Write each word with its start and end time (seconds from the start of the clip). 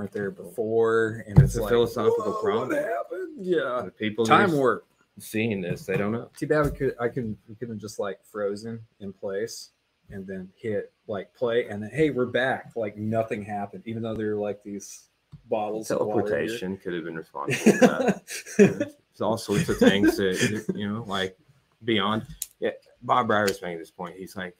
weren't 0.00 0.12
there 0.12 0.30
before, 0.30 1.24
and 1.26 1.38
It's 1.38 1.50
it's, 1.50 1.56
a 1.56 1.62
like, 1.62 1.70
philosophical 1.70 2.32
"Whoa, 2.32 2.42
problem." 2.42 2.68
What 2.70 2.78
happened? 2.78 3.34
Yeah, 3.38 3.82
The 3.84 3.90
people 3.90 4.24
time 4.24 4.52
warp. 4.52 4.86
seeing 5.18 5.60
this, 5.60 5.84
they 5.84 5.98
don't 5.98 6.12
know. 6.12 6.30
Too 6.36 6.46
bad 6.46 6.64
we 6.64 6.70
could. 6.70 6.94
I 6.98 7.08
can. 7.08 7.36
We 7.48 7.54
could 7.54 7.68
have 7.68 7.78
just 7.78 7.98
like 7.98 8.18
frozen 8.24 8.80
in 9.00 9.12
place 9.12 9.70
and 10.08 10.26
then 10.26 10.48
hit 10.56 10.92
like 11.06 11.34
play, 11.34 11.66
and 11.66 11.82
then 11.82 11.90
hey, 11.90 12.08
we're 12.10 12.26
back. 12.26 12.72
Like 12.76 12.96
nothing 12.96 13.42
happened, 13.44 13.82
even 13.86 14.02
though 14.02 14.14
there 14.14 14.34
were 14.34 14.40
like 14.40 14.62
these 14.62 15.04
bottles. 15.50 15.88
Teleportation 15.88 16.78
could 16.78 16.94
have 16.94 17.04
been 17.04 17.16
responsible 17.16 17.72
for 17.72 17.86
that. 17.86 18.22
There's 18.58 19.20
all 19.20 19.36
sorts 19.36 19.68
of 19.68 19.76
things 19.76 20.16
that 20.16 20.64
you 20.74 20.88
know, 20.90 21.04
like 21.06 21.36
beyond. 21.84 22.26
Yeah, 22.58 22.70
Bob 23.02 23.26
Brier's 23.26 23.60
making 23.60 23.78
this 23.80 23.90
point. 23.90 24.16
He's 24.16 24.34
like, 24.34 24.56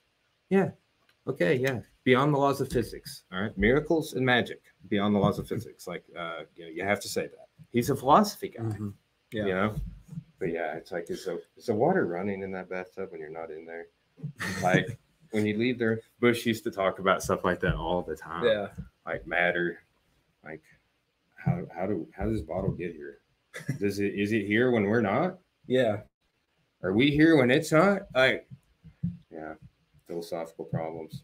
yeah, 0.50 0.70
okay, 1.26 1.54
yeah, 1.54 1.80
beyond 2.04 2.34
the 2.34 2.38
laws 2.38 2.60
of 2.60 2.70
physics. 2.70 3.22
All 3.32 3.40
right, 3.40 3.56
miracles 3.56 4.12
and 4.12 4.24
magic 4.26 4.60
beyond 4.88 5.14
the 5.14 5.18
laws 5.18 5.38
of 5.38 5.46
physics. 5.48 5.86
Like, 5.86 6.04
uh, 6.18 6.40
you, 6.56 6.64
know, 6.64 6.70
you 6.70 6.82
have 6.84 7.00
to 7.00 7.08
say 7.08 7.22
that. 7.22 7.46
He's 7.70 7.90
a 7.90 7.96
philosophy 7.96 8.48
guy. 8.48 8.64
Mhm. 8.64 8.94
Yeah. 9.32 9.44
You 9.46 9.54
know, 9.54 9.74
but 10.38 10.50
yeah, 10.50 10.74
it's 10.74 10.90
like 10.92 11.08
is 11.10 11.24
the 11.24 11.40
is 11.56 11.66
the 11.66 11.74
water 11.74 12.06
running 12.06 12.42
in 12.42 12.50
that 12.52 12.68
bathtub 12.68 13.12
when 13.12 13.20
you're 13.20 13.30
not 13.30 13.50
in 13.50 13.64
there? 13.64 13.86
Like 14.62 14.98
when 15.30 15.46
you 15.46 15.56
leave 15.56 15.78
there, 15.78 16.00
Bush 16.18 16.44
used 16.46 16.64
to 16.64 16.70
talk 16.70 16.98
about 16.98 17.22
stuff 17.22 17.44
like 17.44 17.60
that 17.60 17.74
all 17.76 18.02
the 18.02 18.16
time 18.16 18.44
Yeah. 18.44 18.68
like 19.06 19.26
matter 19.26 19.78
like 20.42 20.62
how 21.36 21.62
how 21.74 21.86
do 21.86 22.08
how 22.16 22.24
does 22.24 22.38
this 22.40 22.42
bottle 22.48 22.70
get 22.72 22.92
here 22.92 23.18
does 23.78 23.98
it 24.00 24.14
is 24.14 24.32
it 24.32 24.46
here 24.46 24.70
when 24.72 24.84
we're 24.84 25.00
not 25.02 25.38
Yeah. 25.66 26.00
are 26.82 26.92
we 26.92 27.10
here 27.10 27.36
when 27.36 27.50
it's 27.50 27.70
not 27.72 28.02
like 28.14 28.48
yeah 29.30 29.54
philosophical 30.06 30.64
problems 30.64 31.22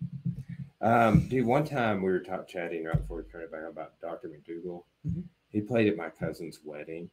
um 0.87 1.29
dude 1.29 1.45
one 1.47 1.65
time 1.65 2.01
we 2.03 2.11
were 2.11 2.21
talk, 2.21 2.47
chatting 2.47 2.85
right 2.85 3.01
before 3.01 3.19
we 3.19 3.23
turned 3.25 3.45
it 3.45 3.51
back 3.53 3.63
about 3.69 4.01
dr 4.01 4.29
mcdougal 4.29 4.85
Mhm. 5.07 5.25
he 5.51 5.61
played 5.61 5.89
at 5.89 5.97
my 5.97 6.09
cousin's 6.11 6.61
wedding 6.65 7.11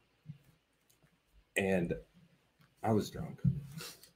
and 1.58 1.94
i 2.84 2.92
was 2.92 3.10
drunk 3.10 3.40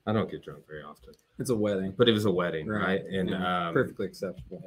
i 0.06 0.14
don't 0.14 0.30
get 0.30 0.44
drunk 0.44 0.68
very 0.68 0.84
often 0.84 1.14
It's 1.40 1.50
a 1.50 1.56
wedding. 1.56 1.94
but 1.98 2.08
it 2.08 2.12
was 2.14 2.26
a 2.26 2.32
wedding 2.32 2.68
right, 2.68 3.04
and 3.06 3.30
Yeah, 3.30 3.68
um 3.68 3.74
perfectly 3.74 4.06
acceptable. 4.08 4.62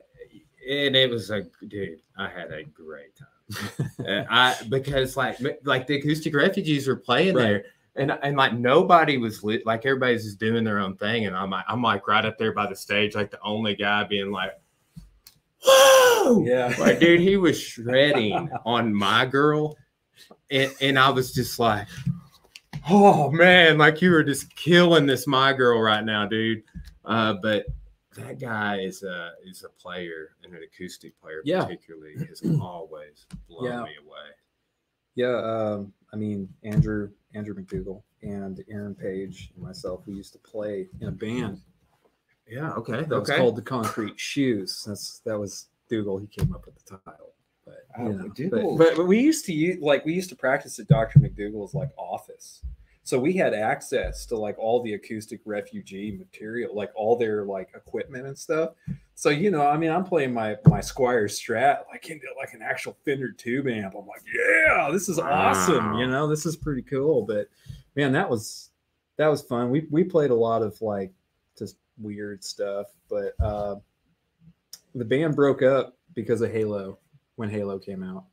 and 0.68 0.94
it 0.96 1.10
was 1.10 1.30
a 1.30 1.46
dude. 1.68 2.00
I 2.16 2.28
had 2.28 2.52
a 2.52 2.64
great 2.64 3.14
time. 3.16 4.26
I 4.30 4.54
because 4.68 5.16
like 5.16 5.38
like 5.64 5.86
the 5.86 5.96
acoustic 5.96 6.34
refugees 6.34 6.86
were 6.86 6.96
playing 6.96 7.34
Right. 7.34 7.42
there, 7.42 7.64
and 7.96 8.12
and 8.22 8.36
like 8.36 8.52
nobody 8.54 9.16
was 9.16 9.42
lit. 9.42 9.64
Like 9.66 9.84
everybody's 9.86 10.24
just 10.24 10.38
doing 10.38 10.62
their 10.62 10.78
own 10.78 10.96
thing, 10.96 11.26
and 11.26 11.34
I'm 11.34 11.50
like 11.50 11.64
I'm 11.66 11.82
like 11.82 12.06
right 12.06 12.24
up 12.24 12.38
there 12.38 12.52
by 12.52 12.66
the 12.68 12.76
stage, 12.76 13.14
like 13.16 13.30
the 13.32 13.40
only 13.42 13.74
guy 13.74 14.04
being 14.04 14.30
like, 14.30 14.52
"Whoa!" 15.64 16.44
Yeah. 16.44 16.74
Like 16.78 17.00
dude, 17.00 17.20
he 17.20 17.36
was 17.36 17.60
shredding 17.60 18.48
on 18.64 18.94
my 18.94 19.26
girl, 19.26 19.76
and 20.50 20.72
and 20.80 20.98
I 20.98 21.10
was 21.10 21.32
just 21.32 21.58
like. 21.58 21.86
Oh 22.88 23.30
man, 23.30 23.76
like 23.76 24.00
you 24.00 24.10
were 24.10 24.22
just 24.24 24.54
killing 24.56 25.04
this 25.04 25.26
my 25.26 25.52
girl 25.52 25.78
right 25.80 26.02
now, 26.02 26.24
dude. 26.26 26.62
Uh, 27.04 27.34
but 27.42 27.66
that 28.16 28.40
guy 28.40 28.78
is 28.80 29.02
a 29.02 29.32
is 29.44 29.64
a 29.64 29.68
player 29.80 30.30
and 30.42 30.54
an 30.54 30.62
acoustic 30.62 31.18
player 31.20 31.42
Yeah. 31.44 31.64
particularly 31.64 32.14
has 32.26 32.40
always 32.60 33.26
blown 33.48 33.64
Yeah. 33.66 33.82
me 33.82 33.90
away. 34.02 34.28
Yeah, 35.14 35.36
um, 35.36 35.92
I 36.12 36.16
mean 36.16 36.48
Andrew 36.64 37.10
Andrew 37.34 37.54
McDougal 37.54 38.02
and 38.22 38.64
Aaron 38.70 38.94
Page 38.94 39.50
and 39.54 39.62
myself, 39.62 40.02
we 40.06 40.14
used 40.14 40.32
to 40.32 40.38
play 40.38 40.88
in 41.02 41.08
a 41.08 41.12
band 41.12 41.60
Yeah, 42.50 42.72
okay. 42.72 43.02
that 43.02 43.08
was 43.08 43.30
okay. 43.30 43.38
called 43.38 43.56
the 43.56 43.62
Concrete 43.62 44.18
Shoes. 44.18 44.84
That's 44.86 45.20
that 45.20 45.38
was 45.38 45.68
Dougal. 45.88 46.18
He 46.18 46.26
came 46.26 46.52
up 46.52 46.66
with 46.66 46.76
the 46.84 46.98
title. 47.04 47.32
But, 47.64 47.86
Oh, 47.98 48.06
you 48.06 48.12
know, 48.14 48.24
but, 48.24 48.34
Dougal. 48.34 48.78
but, 48.78 48.96
but 48.96 49.06
we 49.06 49.20
used 49.20 49.44
to 49.46 49.52
use 49.52 49.80
like 49.80 50.04
we 50.04 50.12
used 50.14 50.30
to 50.30 50.36
practice 50.36 50.78
at 50.78 50.88
Dr. 50.88 51.20
McDougal's 51.20 51.74
like 51.74 51.90
office. 51.96 52.62
So 53.02 53.18
we 53.18 53.32
had 53.32 53.54
access 53.54 54.26
to 54.26 54.36
like 54.36 54.58
all 54.58 54.82
the 54.82 54.94
acoustic 54.94 55.40
refugee 55.44 56.16
material, 56.16 56.74
like 56.74 56.90
all 56.94 57.16
their 57.16 57.44
like 57.44 57.70
equipment 57.74 58.26
and 58.26 58.38
stuff. 58.38 58.70
So 59.14 59.30
you 59.30 59.50
know, 59.50 59.66
I 59.66 59.76
mean, 59.76 59.90
I'm 59.90 60.04
playing 60.04 60.32
my 60.32 60.56
my 60.66 60.80
Squier 60.80 61.24
Strat 61.24 61.80
like 61.90 62.08
into 62.08 62.26
like 62.36 62.52
an 62.52 62.62
actual 62.62 62.96
Fender 63.04 63.32
tube 63.32 63.68
amp. 63.68 63.94
I'm 63.96 64.06
like, 64.06 64.22
yeah, 64.34 64.90
this 64.92 65.08
is 65.08 65.18
awesome. 65.18 65.94
You 65.94 66.06
know, 66.06 66.28
this 66.28 66.46
is 66.46 66.56
pretty 66.56 66.82
cool. 66.82 67.22
But 67.22 67.48
man, 67.96 68.12
that 68.12 68.28
was 68.28 68.70
that 69.16 69.28
was 69.28 69.42
fun. 69.42 69.70
We 69.70 69.86
we 69.90 70.04
played 70.04 70.30
a 70.30 70.34
lot 70.34 70.62
of 70.62 70.80
like 70.80 71.10
just 71.10 71.19
weird 72.00 72.42
stuff. 72.44 72.86
But 73.08 73.32
uh, 73.40 73.76
the 74.94 75.04
band 75.04 75.36
broke 75.36 75.62
up 75.62 75.96
because 76.14 76.40
of 76.40 76.50
Halo 76.52 76.98
when 77.36 77.50
Halo 77.50 77.78
came 77.78 78.02
out. 78.02 78.24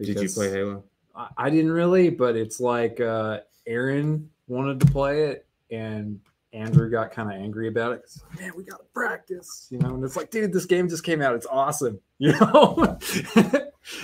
Did 0.00 0.20
you 0.20 0.28
play 0.28 0.50
Halo? 0.50 0.84
I, 1.14 1.28
I 1.36 1.50
didn't 1.50 1.72
really, 1.72 2.10
but 2.10 2.36
it's 2.36 2.60
like 2.60 3.00
uh, 3.00 3.40
Aaron 3.66 4.30
wanted 4.46 4.80
to 4.80 4.86
play 4.86 5.24
it, 5.24 5.46
and 5.70 6.20
Andrew 6.52 6.90
got 6.90 7.10
kind 7.10 7.30
of 7.32 7.36
angry 7.40 7.68
about 7.68 7.92
it. 7.92 8.10
Man, 8.38 8.52
we 8.56 8.62
got 8.64 8.78
to 8.78 8.84
practice, 8.94 9.66
you 9.70 9.78
know. 9.78 9.94
And 9.94 10.04
it's 10.04 10.16
like, 10.16 10.30
dude, 10.30 10.52
this 10.52 10.64
game 10.66 10.88
just 10.88 11.04
came 11.04 11.20
out. 11.20 11.34
It's 11.34 11.46
awesome, 11.46 12.00
you 12.18 12.32
know. 12.32 12.98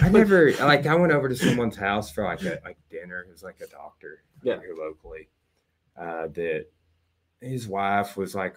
I 0.00 0.08
never 0.08 0.52
like 0.60 0.86
I 0.86 0.94
went 0.94 1.12
over 1.12 1.28
to 1.28 1.36
someone's 1.36 1.76
house 1.76 2.10
for 2.10 2.24
like 2.24 2.42
a 2.42 2.58
like 2.64 2.78
dinner. 2.90 3.20
It 3.20 3.30
was 3.30 3.42
like 3.42 3.60
a 3.60 3.66
doctor 3.66 4.22
Yeah. 4.42 4.58
here 4.60 4.74
locally. 4.76 5.28
Uh 5.96 6.28
that 6.28 6.66
his 7.44 7.68
wife 7.68 8.16
was 8.16 8.34
like 8.34 8.56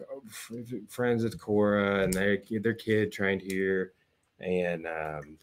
friends 0.88 1.24
with 1.24 1.40
Cora 1.40 2.04
and 2.04 2.14
their 2.14 2.38
their 2.62 2.74
kid 2.74 3.12
trained 3.12 3.42
here. 3.42 3.94
And 4.40 4.86
um 4.88 5.38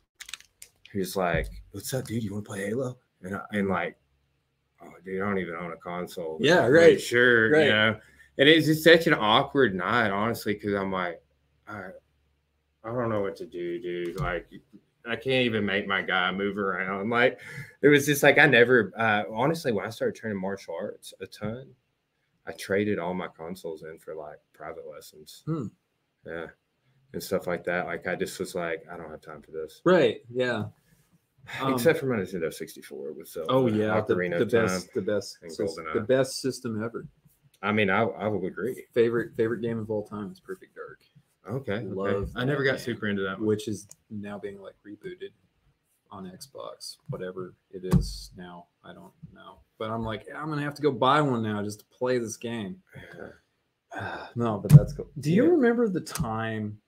he 0.93 0.99
was 0.99 1.16
like, 1.16 1.49
What's 1.72 1.93
up, 1.94 2.06
dude? 2.06 2.22
You 2.22 2.33
want 2.33 2.44
to 2.44 2.50
play 2.50 2.66
Halo? 2.66 2.97
And, 3.22 3.37
I, 3.37 3.41
and 3.53 3.69
like, 3.69 3.97
oh 4.83 4.93
dude, 5.04 5.21
I 5.22 5.27
don't 5.27 5.38
even 5.38 5.54
own 5.54 5.72
a 5.72 5.77
console. 5.77 6.38
Yeah, 6.41 6.66
right, 6.66 7.00
Sure. 7.00 7.50
right. 7.50 7.65
You 7.65 7.71
know. 7.71 8.00
And 8.38 8.49
it's 8.49 8.66
just 8.66 8.83
such 8.83 9.06
an 9.06 9.15
awkward 9.15 9.75
night, 9.75 10.10
honestly, 10.10 10.54
because 10.54 10.75
I'm 10.75 10.91
like, 10.91 11.22
I, 11.69 11.91
I 12.83 12.88
don't 12.88 13.09
know 13.09 13.21
what 13.21 13.37
to 13.37 13.47
do, 13.47 13.81
dude. 13.81 14.19
Like, 14.19 14.49
I 15.09 15.15
can't 15.16 15.44
even 15.47 15.65
make 15.65 15.87
my 15.87 16.03
guy 16.03 16.33
move 16.33 16.59
around. 16.59 17.10
Like, 17.10 17.38
it 17.83 17.88
was 17.88 18.06
just 18.06 18.22
like 18.25 18.38
I 18.38 18.47
never, 18.47 18.93
uh, 18.99 19.22
honestly, 19.33 19.71
when 19.71 19.87
I 19.87 19.91
started 19.91 20.16
training 20.16 20.41
martial 20.41 20.75
arts 20.75 21.15
a 21.21 21.27
ton, 21.27 21.69
I 22.47 22.53
traded 22.53 22.99
all 22.99 23.15
my 23.15 23.28
consoles 23.28 23.82
in 23.82 23.99
for 23.99 24.15
like 24.15 24.38
private 24.53 24.84
lessons. 24.93 25.43
Hmm. 25.47 25.66
Yeah. 26.27 26.47
And 27.12 27.22
stuff 27.22 27.47
like 27.47 27.65
that. 27.65 27.87
Like, 27.87 28.06
I 28.09 28.16
just 28.16 28.38
was 28.41 28.55
like, 28.56 28.84
I 28.93 28.97
don't 28.97 29.10
have 29.10 29.21
time 29.21 29.41
for 29.41 29.53
this. 29.53 29.81
right? 29.84 30.21
Yeah. 30.32 30.65
Um, 31.60 31.75
Except 31.75 31.99
for 32.00 32.06
my 32.06 32.16
Nintendo 32.16 32.53
64 32.53 33.12
with 33.12 33.28
Zelda. 33.28 33.53
Oh 33.53 33.66
yeah, 33.69 34.00
the, 34.00 34.15
Ocarina 34.15 34.38
the 34.38 34.43
of 34.44 34.50
Time. 34.50 34.66
best, 34.66 34.94
the 34.94 35.03
best, 35.03 35.38
and 35.43 35.50
sys- 35.53 35.77
GoldenEye. 35.78 35.93
the 35.94 36.00
best 36.00 36.41
system 36.41 36.83
ever. 36.83 37.06
I 37.62 37.71
mean, 37.72 37.88
I, 37.91 38.03
I 38.03 38.28
will 38.28 38.47
agree. 38.47 38.84
Favorite 38.94 39.37
favorite 39.37 39.60
game 39.60 39.78
of 39.78 39.91
all 39.91 40.04
time 40.06 40.31
is 40.33 40.41
Perfect 40.41 40.75
Dark, 40.75 41.00
Okay. 41.49 41.72
okay. 41.75 41.87
Love 41.87 42.31
I 42.34 42.44
never 42.44 42.65
got 42.65 42.77
game. 42.77 42.84
super 42.84 43.09
into 43.09 43.22
that 43.22 43.38
one. 43.38 43.47
which 43.47 43.69
is 43.69 43.87
now 44.10 44.38
being 44.38 44.59
like 44.60 44.75
rebooted 44.87 45.31
on 46.15 46.25
Xbox, 46.31 46.97
whatever 47.11 47.55
it 47.71 47.85
is 47.95 48.31
now. 48.37 48.67
I 48.85 48.93
don't 48.93 49.13
know, 49.35 49.59
but 49.79 49.91
I'm 49.91 50.05
like, 50.05 50.27
I'm 50.35 50.49
gonna 50.49 50.63
have 50.63 50.75
to 50.77 50.83
go 50.83 50.93
buy 50.93 51.21
one 51.21 51.43
now 51.43 51.63
just 51.63 51.81
to 51.81 51.87
play 51.87 52.19
this 52.19 52.37
game. 52.37 52.77
no, 54.37 54.59
but 54.59 54.71
that's 54.73 54.93
cool. 54.93 55.11
Do 55.21 55.33
you 55.33 55.45
Yeah. 55.45 55.51
remember 55.51 55.89
the 55.89 56.01
time 56.01 56.81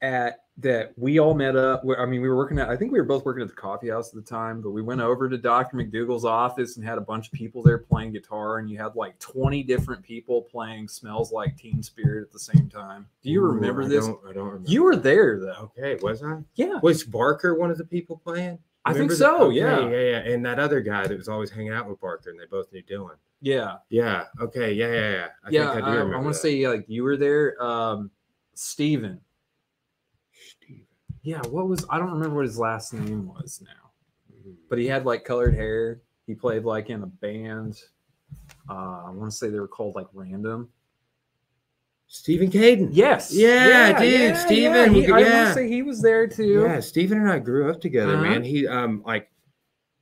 at 0.00 0.44
that 0.58 0.92
we 0.96 1.18
all 1.20 1.34
met 1.34 1.54
up? 1.56 1.82
I 1.98 2.04
mean, 2.04 2.20
we 2.20 2.28
were 2.28 2.36
working 2.36 2.58
at. 2.58 2.68
I 2.68 2.76
think 2.76 2.90
we 2.92 2.98
were 2.98 3.04
both 3.06 3.24
working 3.24 3.42
at 3.42 3.48
the 3.48 3.54
coffee 3.54 3.88
house 3.90 4.08
at 4.08 4.14
the 4.16 4.22
time, 4.28 4.60
but 4.60 4.70
we 4.70 4.82
went 4.82 5.00
over 5.00 5.28
to 5.28 5.38
Doctor 5.38 5.76
McDougal's 5.76 6.24
office 6.24 6.76
and 6.76 6.84
had 6.84 6.98
a 6.98 7.00
bunch 7.00 7.26
of 7.28 7.32
people 7.32 7.62
there 7.62 7.78
playing 7.78 8.12
guitar, 8.12 8.58
and 8.58 8.68
you 8.68 8.76
had 8.78 8.96
like 8.96 9.18
20 9.20 9.62
different 9.62 10.02
people 10.02 10.42
playing 10.42 10.88
"Smells 10.88 11.30
Like 11.32 11.56
Teen 11.56 11.82
Spirit" 11.82 12.22
at 12.22 12.32
the 12.32 12.38
same 12.40 12.68
time. 12.68 13.06
Do 13.22 13.30
you 13.30 13.40
Ooh, 13.42 13.52
remember 13.52 13.84
I 13.84 13.88
this? 13.88 14.06
Don't, 14.06 14.20
I 14.28 14.32
don't 14.32 14.46
remember. 14.48 14.68
You 14.70 14.82
were 14.82 14.96
there 14.96 15.38
though. 15.38 15.70
okay? 15.78 15.96
Was 16.02 16.22
I? 16.22 16.38
Yeah, 16.56 16.80
Was 16.82 17.04
Barker 17.04 17.54
one 17.54 17.70
of 17.70 17.78
the 17.78 17.84
people 17.84 18.16
playing? 18.24 18.58
I 18.84 18.92
think 18.92 19.10
Remember 19.10 19.14
the- 19.14 19.18
so. 19.18 19.42
okay, 19.48 19.56
yeah, 19.56 19.80
yeah, 19.90 20.00
yeah. 20.26 20.32
And 20.32 20.46
that 20.46 20.58
other 20.58 20.80
guy 20.80 21.06
that 21.06 21.16
was 21.18 21.28
always 21.28 21.50
hanging 21.50 21.72
out 21.72 21.88
with 21.88 22.00
Barker, 22.00 22.30
and 22.30 22.40
they 22.40 22.46
both 22.46 22.72
knew 22.72 22.82
Dylan. 22.82 23.16
yeah, 23.42 23.76
Yeah. 23.90 24.24
Okay. 24.40 24.72
Yeah. 24.72 24.86
Yeah. 24.92 25.10
Yeah. 25.10 25.26
I 25.44 25.50
yeah. 25.50 25.72
think 25.74 25.84
I 25.84 25.88
I, 25.88 25.92
do 25.92 25.98
remember. 25.98 26.20
want 26.22 26.34
to 26.34 26.40
say 26.40 26.66
like 26.66 26.84
you 26.88 27.02
were 27.04 27.16
there. 27.18 27.62
Um, 27.62 28.10
Steven. 28.54 29.20
Steve. 31.20 31.34
Yeah, 31.34 31.40
what 31.50 31.68
was 31.68 31.84
I 31.90 31.98
don't 31.98 32.12
remember 32.12 32.36
what 32.36 32.46
his 32.46 32.58
last 32.58 32.92
name 32.94 33.28
was 33.28 33.62
now. 33.64 33.90
But 34.68 34.78
he 34.78 34.86
had 34.86 35.04
like 35.06 35.24
colored 35.24 35.54
hair. 35.54 36.00
He 36.26 36.34
played 36.34 36.64
like 36.64 36.90
in 36.90 37.02
a 37.02 37.06
band. 37.06 37.78
Uh, 38.68 39.04
I 39.06 39.10
want 39.10 39.30
to 39.30 39.36
say 39.36 39.48
they 39.48 39.58
were 39.60 39.68
called 39.68 39.94
like 39.94 40.06
Random. 40.12 40.68
Stephen 42.06 42.50
Caden. 42.50 42.88
Yes. 42.92 43.34
Yeah, 43.34 43.98
dude, 43.98 44.36
Steven, 44.36 44.94
He, 44.94 45.06
I 45.06 45.10
want 45.10 45.24
yeah. 45.26 45.44
to 45.48 45.54
say 45.54 45.68
he 45.68 45.82
was 45.82 46.00
there 46.00 46.26
too. 46.26 46.62
Yeah, 46.62 46.80
Stephen 46.80 47.18
and 47.18 47.30
I 47.30 47.38
grew 47.38 47.70
up 47.70 47.80
together, 47.82 48.14
Uh-huh. 48.14 48.22
man. 48.22 48.42
He 48.44 48.66
um 48.66 49.02
like 49.06 49.30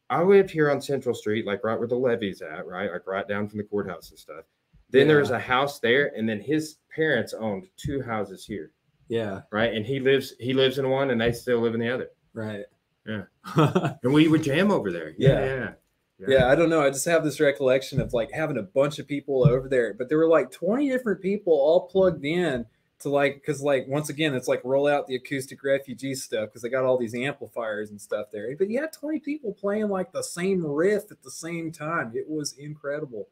I 0.09 0.23
lived 0.23 0.51
here 0.51 0.71
on 0.71 0.81
Central 0.81 1.15
Street, 1.17 1.47
like 1.47 1.65
right 1.65 1.77
where 1.79 1.89
the 1.89 1.97
levee's 1.97 2.43
at, 2.43 2.65
right? 2.67 2.91
Like 2.93 3.07
right 3.09 3.27
down 3.27 3.49
from 3.49 3.59
the 3.59 3.65
courthouse 3.65 4.11
and 4.11 4.19
stuff. 4.19 4.45
Then 4.91 5.09
there 5.09 5.19
was 5.19 5.31
a 5.31 5.39
house 5.39 5.81
there, 5.81 6.13
and 6.17 6.29
then 6.29 6.41
his 6.41 6.77
parents 6.95 7.35
owned 7.35 7.67
two 7.77 8.01
houses 8.03 8.47
here, 8.47 8.71
Yeah. 9.09 9.43
right? 9.51 9.73
And 9.73 9.85
he 9.87 10.01
lives 10.01 10.35
he 10.39 10.53
lives 10.53 10.79
in 10.79 10.89
one 10.89 11.11
and 11.11 11.21
they 11.21 11.33
still 11.33 11.61
live 11.61 11.75
in 11.75 11.81
the 11.81 11.93
other. 11.93 12.09
Right. 12.33 12.65
Yeah. 13.07 13.23
And 14.03 14.13
we 14.13 14.29
would 14.29 14.43
jam 14.43 14.71
over 14.71 14.91
there. 14.91 15.15
Yeah. 15.17 15.45
yeah. 15.45 15.71
Yeah, 16.19 16.51
I 16.51 16.55
don't 16.55 16.71
know. 16.71 16.83
I 16.83 16.89
just 16.91 17.05
have 17.05 17.25
this 17.25 17.41
recollection 17.41 18.01
of 18.01 18.15
like 18.15 18.33
having 18.33 18.57
a 18.57 18.63
bunch 18.63 18.99
of 18.99 19.07
people 19.07 19.47
over 19.47 19.69
there, 19.69 19.93
but 19.93 20.09
there 20.09 20.17
were 20.19 20.29
like 20.29 20.51
20 20.51 20.89
different 20.89 21.21
people 21.21 21.53
all 21.53 21.89
plugged 21.89 22.25
in 22.25 22.65
to 23.01 23.11
like, 23.11 23.35
because 23.35 23.61
like 23.61 23.85
once 23.87 24.09
again, 24.09 24.35
it's 24.35 24.49
like 24.49 24.63
roll 24.65 24.87
out 24.87 25.07
the 25.07 25.15
acoustic 25.15 25.63
refugee 25.63 26.15
stuff 26.15 26.49
because 26.49 26.63
they 26.63 26.71
got 26.71 26.85
all 26.85 26.97
these 26.97 27.15
amplifiers 27.15 27.91
and 27.91 28.01
stuff 28.01 28.29
there. 28.33 28.57
But 28.57 28.71
you 28.71 28.81
had 28.81 28.95
20 28.95 29.21
people 29.21 29.53
playing 29.53 29.89
like 29.89 30.13
the 30.13 30.23
same 30.23 30.67
riff 30.67 31.11
at 31.11 31.23
the 31.23 31.31
same 31.31 31.71
time. 31.71 32.13
It 32.15 32.29
was 32.29 32.55
incredible. 32.55 33.29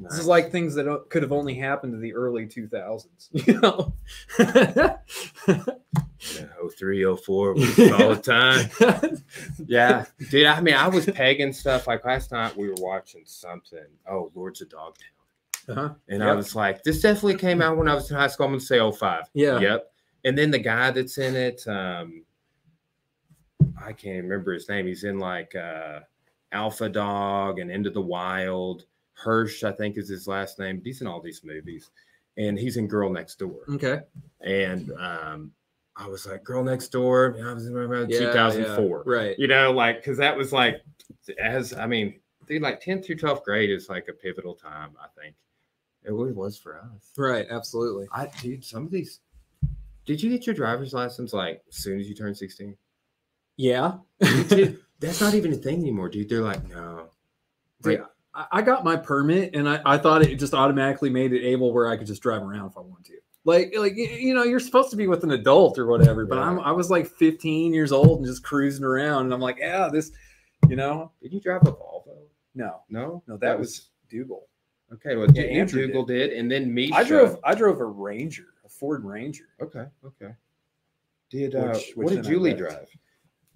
This 0.00 0.18
is 0.18 0.26
like 0.26 0.50
things 0.50 0.74
that 0.74 1.06
could 1.08 1.22
have 1.22 1.32
only 1.32 1.54
happened 1.54 1.92
to 1.92 1.98
the 1.98 2.14
early 2.14 2.46
2000s, 2.46 3.28
you 3.46 3.60
know? 3.60 3.94
Yeah, 6.34 6.46
03, 6.76 7.16
04 7.16 7.54
was 7.54 7.78
all 7.92 8.14
the 8.14 8.22
time. 8.22 9.22
Yeah, 9.66 10.04
dude. 10.30 10.46
I 10.46 10.60
mean, 10.60 10.74
I 10.74 10.88
was 10.88 11.06
pegging 11.06 11.52
stuff. 11.52 11.86
Like 11.86 12.04
last 12.04 12.32
night, 12.32 12.56
we 12.56 12.68
were 12.68 12.76
watching 12.78 13.22
something. 13.24 13.84
Oh, 14.10 14.30
Lords 14.34 14.60
of 14.60 14.68
Dogtown. 14.70 15.08
uh-huh. 15.68 15.94
And 16.08 16.22
I 16.24 16.32
was 16.34 16.54
like, 16.54 16.82
this 16.82 17.00
definitely 17.02 17.36
came 17.36 17.60
out 17.62 17.76
when 17.76 17.88
I 17.88 17.94
was 17.94 18.10
in 18.10 18.16
high 18.16 18.26
school. 18.28 18.46
I'm 18.46 18.52
going 18.52 18.60
to 18.60 18.66
say 18.66 18.78
05. 18.78 19.24
Yeah. 19.34 19.58
Yep. 19.60 19.92
And 20.24 20.36
then 20.36 20.50
the 20.50 20.58
guy 20.58 20.90
that's 20.90 21.18
in 21.18 21.36
it, 21.36 21.66
um, 21.68 22.24
I 23.80 23.92
can't 23.92 24.22
remember 24.24 24.52
his 24.52 24.68
name. 24.68 24.86
He's 24.86 25.04
in 25.04 25.18
like 25.18 25.54
uh, 25.54 26.00
Alpha 26.52 26.88
Dog 26.88 27.58
and 27.60 27.70
Into 27.70 27.90
the 27.90 28.00
Wild. 28.02 28.86
Hirsch, 29.22 29.64
I 29.64 29.72
think, 29.72 29.96
is 29.96 30.08
his 30.08 30.28
last 30.28 30.58
name. 30.58 30.80
He's 30.84 31.00
in 31.00 31.06
all 31.06 31.20
these 31.20 31.42
movies. 31.44 31.90
And 32.36 32.56
he's 32.58 32.76
in 32.76 32.86
Girl 32.86 33.10
Next 33.10 33.36
Door. 33.40 33.56
Okay. 33.68 34.00
And 34.40 34.92
um, 34.92 35.50
I 35.96 36.06
was 36.06 36.24
like, 36.26 36.44
Girl 36.44 36.62
Next 36.62 36.88
Door. 36.88 37.36
I 37.44 37.52
was 37.52 37.66
in 37.66 37.74
around 37.76 38.10
Yeah, 38.10 38.20
2004 38.20 39.04
yeah, 39.06 39.12
Right. 39.12 39.38
you 39.38 39.48
know, 39.48 39.72
like 39.72 39.96
because 39.96 40.18
that 40.18 40.36
was 40.36 40.52
like 40.52 40.76
as 41.42 41.72
I 41.72 41.86
mean, 41.86 42.20
dude, 42.46 42.62
like 42.62 42.80
10th 42.82 43.06
through 43.06 43.16
12th 43.16 43.42
grade 43.42 43.70
is 43.70 43.88
like 43.88 44.06
a 44.08 44.12
pivotal 44.12 44.54
time, 44.54 44.90
I 45.02 45.08
think. 45.20 45.34
It 46.04 46.12
really 46.12 46.32
was 46.32 46.56
for 46.56 46.78
us. 46.78 47.12
Right. 47.16 47.46
Absolutely. 47.50 48.06
I 48.12 48.28
dude, 48.40 48.64
some 48.64 48.84
of 48.86 48.92
these 48.92 49.18
did 50.06 50.22
you 50.22 50.30
get 50.30 50.46
your 50.46 50.54
driver's 50.54 50.94
license 50.94 51.32
like 51.32 51.60
as 51.68 51.76
soon 51.76 51.98
as 51.98 52.08
you 52.08 52.14
turned 52.14 52.36
16? 52.36 52.76
Yeah. 53.56 53.94
Dude, 54.48 54.78
That's 55.00 55.20
not 55.20 55.34
even 55.34 55.52
a 55.52 55.56
thing 55.56 55.80
anymore, 55.80 56.08
dude. 56.08 56.28
They're 56.28 56.40
like, 56.42 56.68
no. 56.68 57.08
Dude, 57.82 58.04
I 58.52 58.62
got 58.62 58.84
my 58.84 58.96
permit 58.96 59.54
and 59.54 59.68
I, 59.68 59.80
I 59.84 59.98
thought 59.98 60.22
it 60.22 60.36
just 60.36 60.54
automatically 60.54 61.10
made 61.10 61.32
it 61.32 61.44
able 61.44 61.72
where 61.72 61.88
I 61.88 61.96
could 61.96 62.06
just 62.06 62.22
drive 62.22 62.42
around 62.42 62.66
if 62.66 62.76
I 62.76 62.80
wanted 62.80 63.06
to. 63.06 63.14
Like, 63.44 63.72
like 63.78 63.96
you 63.96 64.34
know, 64.34 64.42
you're 64.44 64.60
supposed 64.60 64.90
to 64.90 64.96
be 64.96 65.06
with 65.06 65.24
an 65.24 65.30
adult 65.30 65.78
or 65.78 65.86
whatever, 65.86 66.26
but 66.26 66.38
I'm 66.38 66.58
I 66.60 66.72
was 66.72 66.90
like 66.90 67.06
15 67.06 67.72
years 67.72 67.92
old 67.92 68.18
and 68.18 68.26
just 68.26 68.42
cruising 68.42 68.84
around, 68.84 69.24
and 69.26 69.32
I'm 69.34 69.40
like, 69.40 69.56
yeah, 69.58 69.88
this, 69.90 70.10
you 70.68 70.76
know, 70.76 71.12
Did 71.22 71.32
you 71.32 71.40
drive 71.40 71.62
a 71.62 71.72
Volvo? 71.72 72.16
no, 72.54 72.82
No, 72.90 73.22
no, 73.26 73.36
that, 73.38 73.58
was 73.58 73.88
Dougal. 74.10 74.48
okay. 74.92 75.16
Well, 75.16 75.30
Yeah, 75.32 75.44
Andrew 75.44 75.86
Dougal 75.86 76.04
did. 76.04 76.32
and 76.32 76.50
then 76.50 76.72
me. 76.74 76.90
I 76.92 77.04
drove 77.04 77.38
I 77.44 77.54
drove 77.54 77.80
a 77.80 77.84
Ranger, 77.86 78.48
a 78.66 78.68
Ford 78.68 79.04
Ranger. 79.04 79.48
Okay, 79.62 79.84
okay. 80.04 80.34
Did 81.30 81.54
uh, 81.54 81.68
Which- 81.72 81.92
what 81.94 82.08
did 82.08 82.24
Julie 82.24 82.54
drive? 82.54 82.88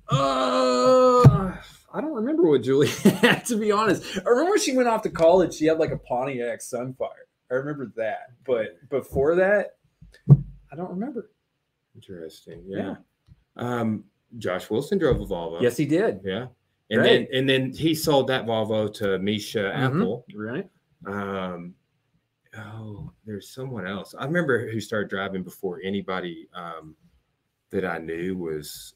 Uh, 0.08 1.52
I 1.92 2.00
don't 2.00 2.12
remember 2.14 2.42
what 2.48 2.62
Julie 2.62 2.88
had 3.04 3.44
to 3.46 3.56
be 3.56 3.70
honest. 3.72 4.02
I 4.24 4.28
remember 4.28 4.58
she 4.58 4.76
went 4.76 4.88
off 4.88 5.02
to 5.02 5.10
college. 5.10 5.54
She 5.54 5.66
had 5.66 5.78
like 5.78 5.90
a 5.90 5.98
Pontiac 5.98 6.60
Sunfire. 6.60 7.08
I 7.50 7.54
remember 7.54 7.92
that, 7.96 8.28
but 8.46 8.88
before 8.88 9.34
that, 9.36 9.76
I 10.30 10.76
don't 10.76 10.90
remember. 10.90 11.30
Interesting. 11.94 12.62
Yeah. 12.66 12.94
Um, 13.56 14.04
Josh 14.38 14.70
Wilson 14.70 14.96
drove 14.98 15.20
a 15.20 15.26
Volvo. 15.26 15.60
Yes, 15.60 15.76
he 15.76 15.84
did. 15.84 16.20
Yeah. 16.24 16.46
And 16.90 17.00
Right. 17.00 17.04
then 17.04 17.26
and 17.32 17.48
then 17.48 17.72
he 17.72 17.94
sold 17.94 18.26
that 18.28 18.46
Volvo 18.46 18.92
to 18.94 19.18
Misha 19.18 19.58
Mhm. 19.58 19.74
Apple. 20.00 20.24
Right. 20.34 20.68
Um 21.06 21.74
oh, 22.56 23.12
there's 23.26 23.48
someone 23.50 23.86
else. 23.86 24.14
I 24.18 24.24
remember 24.24 24.70
who 24.70 24.80
started 24.80 25.08
driving 25.10 25.42
before 25.42 25.80
anybody 25.84 26.48
um 26.54 26.96
that 27.70 27.84
I 27.84 27.98
knew 27.98 28.36
was 28.36 28.94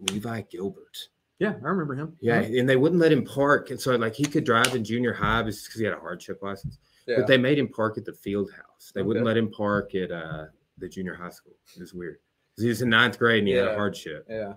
Levi 0.00 0.42
Gilbert. 0.50 1.08
Yeah, 1.38 1.54
I 1.64 1.66
remember 1.68 1.94
him. 1.94 2.16
Yeah, 2.20 2.40
and 2.40 2.68
they 2.68 2.76
wouldn't 2.76 3.00
let 3.00 3.10
him 3.12 3.24
park. 3.24 3.70
And 3.70 3.80
so 3.80 3.94
like 3.96 4.14
he 4.14 4.24
could 4.24 4.44
drive 4.44 4.74
in 4.74 4.84
junior 4.84 5.12
high 5.12 5.42
because 5.42 5.74
he 5.74 5.84
had 5.84 5.92
a 5.94 5.98
hardship 5.98 6.40
license. 6.42 6.78
Yeah. 7.06 7.16
But 7.18 7.26
they 7.26 7.36
made 7.38 7.58
him 7.58 7.68
park 7.68 7.98
at 7.98 8.04
the 8.04 8.12
field 8.14 8.50
house. 8.52 8.92
They 8.94 9.02
wouldn't 9.02 9.26
let 9.26 9.36
him 9.36 9.50
park 9.50 9.94
at 9.94 10.10
uh 10.12 10.46
the 10.78 10.88
junior 10.88 11.14
high 11.14 11.30
school. 11.30 11.54
It 11.76 11.80
was 11.80 11.92
weird. 11.94 12.18
'Cause 12.56 12.62
He 12.62 12.68
was 12.68 12.82
in 12.82 12.88
ninth 12.90 13.18
grade 13.18 13.40
and 13.40 13.48
he 13.48 13.54
had 13.54 13.66
a 13.66 13.70
Yeah. 13.70 13.76
hardship. 13.76 14.26
yeah. 14.28 14.54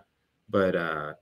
But 0.49 0.75
uh 0.75 1.13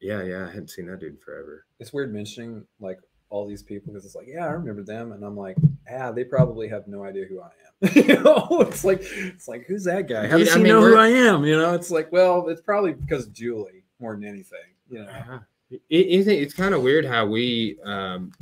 yeah, 0.00 0.22
yeah, 0.22 0.44
I 0.46 0.50
hadn't 0.50 0.68
seen 0.70 0.86
that 0.86 1.00
dude 1.00 1.20
forever. 1.20 1.66
It's 1.78 1.92
weird 1.92 2.12
mentioning 2.12 2.64
like 2.78 2.98
all 3.30 3.46
these 3.46 3.62
people 3.62 3.92
because 3.92 4.04
it's 4.06 4.14
like, 4.14 4.26
yeah, 4.28 4.44
I 4.46 4.50
remember 4.50 4.82
them, 4.82 5.12
and 5.12 5.22
I'm 5.24 5.36
like, 5.36 5.56
ah, 5.92 6.10
they 6.10 6.24
probably 6.24 6.66
have 6.68 6.88
no 6.88 7.04
idea 7.04 7.26
who 7.26 7.40
I 7.40 7.50
am. 7.86 7.90
you 7.94 8.20
know, 8.22 8.48
it's 8.66 8.82
like, 8.82 9.02
it's 9.02 9.46
like, 9.46 9.66
who's 9.66 9.84
that 9.84 10.08
guy? 10.08 10.26
How 10.26 10.36
Dude, 10.36 10.46
does 10.46 10.54
I 10.56 10.58
he 10.58 10.64
mean, 10.64 10.72
know 10.72 10.80
who 10.80 10.96
I 10.96 11.08
am? 11.08 11.44
You 11.44 11.56
know, 11.56 11.72
it's 11.74 11.90
like, 11.92 12.10
well, 12.10 12.48
it's 12.48 12.60
probably 12.60 12.92
because 12.92 13.26
of 13.26 13.32
Julie 13.32 13.84
more 14.00 14.14
than 14.14 14.24
anything. 14.24 14.58
Yeah. 14.90 15.38
It, 15.70 15.80
it, 15.88 16.28
it's 16.28 16.54
kind 16.54 16.74
of 16.74 16.82
weird 16.82 17.04
how 17.04 17.26
we 17.26 17.78
um 17.84 18.32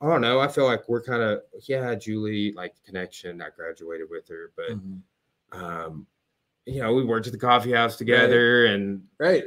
I 0.00 0.06
don't 0.06 0.20
know. 0.20 0.38
I 0.38 0.46
feel 0.48 0.64
like 0.66 0.88
we're 0.88 1.02
kind 1.02 1.22
of 1.22 1.42
yeah, 1.66 1.94
Julie 1.94 2.52
like 2.52 2.74
connection. 2.84 3.42
I 3.42 3.48
graduated 3.56 4.08
with 4.10 4.28
her, 4.28 4.52
but 4.56 4.70
Mm-hmm. 4.76 5.64
um, 5.64 6.06
you 6.66 6.82
know, 6.82 6.92
we 6.92 7.02
worked 7.02 7.26
at 7.26 7.32
the 7.32 7.38
coffee 7.38 7.72
house 7.72 7.96
together 7.96 8.66
and 8.66 9.02
right? 9.18 9.44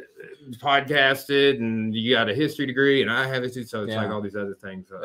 podcasted, 0.60 1.60
and 1.60 1.94
you 1.94 2.16
got 2.16 2.28
a 2.30 2.34
history 2.34 2.66
degree, 2.66 3.02
and 3.04 3.12
I 3.12 3.28
have 3.28 3.44
it 3.44 3.54
too. 3.54 3.64
So 3.64 3.84
it's 3.84 3.94
like 3.96 4.10
all 4.10 4.22
these 4.22 4.36
other 4.36 4.56
things 4.56 4.92
uh, 4.92 5.02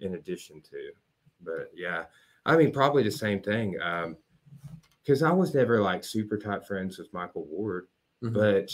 Yeah, 0.00 0.06
in 0.06 0.14
addition 0.14 0.60
to. 0.70 0.90
But 1.42 1.70
yeah, 1.74 2.04
I 2.46 2.56
mean, 2.56 2.70
probably 2.72 3.02
the 3.02 3.10
same 3.10 3.42
thing. 3.42 3.76
Um, 3.82 4.16
because 5.02 5.22
I 5.22 5.32
was 5.32 5.54
never 5.54 5.80
like 5.82 6.02
super 6.04 6.38
tight 6.38 6.66
friends 6.66 6.98
with 6.98 7.12
Michael 7.12 7.44
Ward, 7.46 7.88
Mhm. 8.22 8.32
but 8.32 8.70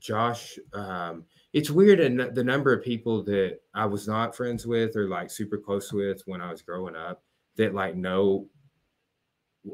Josh, 0.00 0.58
um, 0.72 1.24
it's 1.52 1.70
weird 1.70 2.00
and 2.00 2.20
the 2.34 2.44
number 2.44 2.72
of 2.72 2.84
people 2.84 3.22
that 3.24 3.58
I 3.74 3.86
was 3.86 4.06
not 4.06 4.36
friends 4.36 4.66
with 4.66 4.96
or 4.96 5.08
like 5.08 5.30
super 5.30 5.58
close 5.58 5.92
with 5.92 6.22
when 6.26 6.40
I 6.40 6.50
was 6.50 6.62
growing 6.62 6.94
up 6.96 7.22
that 7.56 7.74
like 7.74 7.96
know 7.96 8.46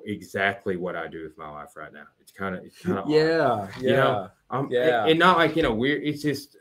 exactly 0.07 0.77
what 0.77 0.97
I 0.97 1.09
do 1.09 1.23
with 1.23 1.37
my 1.37 1.51
life 1.51 1.77
right 1.77 1.93
now. 1.93 2.07
It's 2.21 2.33
kind 2.33 2.55
of 2.55 2.65
it's 2.65 2.79
kind 2.81 2.99
of 2.99 3.09
yeah, 3.09 3.69
yeah. 3.81 3.81
You 3.81 3.93
know, 3.93 4.29
um, 4.51 4.69
Yeah. 4.71 5.07
and 5.07 5.19
not 5.19 5.37
like 5.37 5.57
you 5.57 5.63
know 5.63 5.75
weird. 5.75 6.03
It's 6.05 6.23
just 6.23 6.57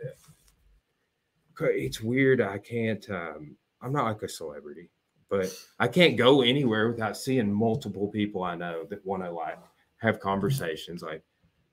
uh, 1.62 1.66
it's 1.66 2.02
weird. 2.02 2.42
I 2.42 2.58
can't. 2.58 3.08
um 3.10 3.56
I'm 3.82 3.92
not 3.94 4.06
like 4.06 4.22
a 4.24 4.30
celebrity, 4.30 4.90
but 5.30 5.54
I 5.80 5.88
can't 5.88 6.18
go 6.18 6.42
anywhere 6.42 6.90
without 6.90 7.18
seeing 7.18 7.52
multiple 7.52 8.08
people 8.08 8.44
I 8.44 8.56
know 8.56 8.86
that 8.90 9.06
want 9.06 9.24
to 9.24 9.32
like 9.32 9.60
have 9.98 10.20
conversations. 10.20 11.02
Like, 11.04 11.22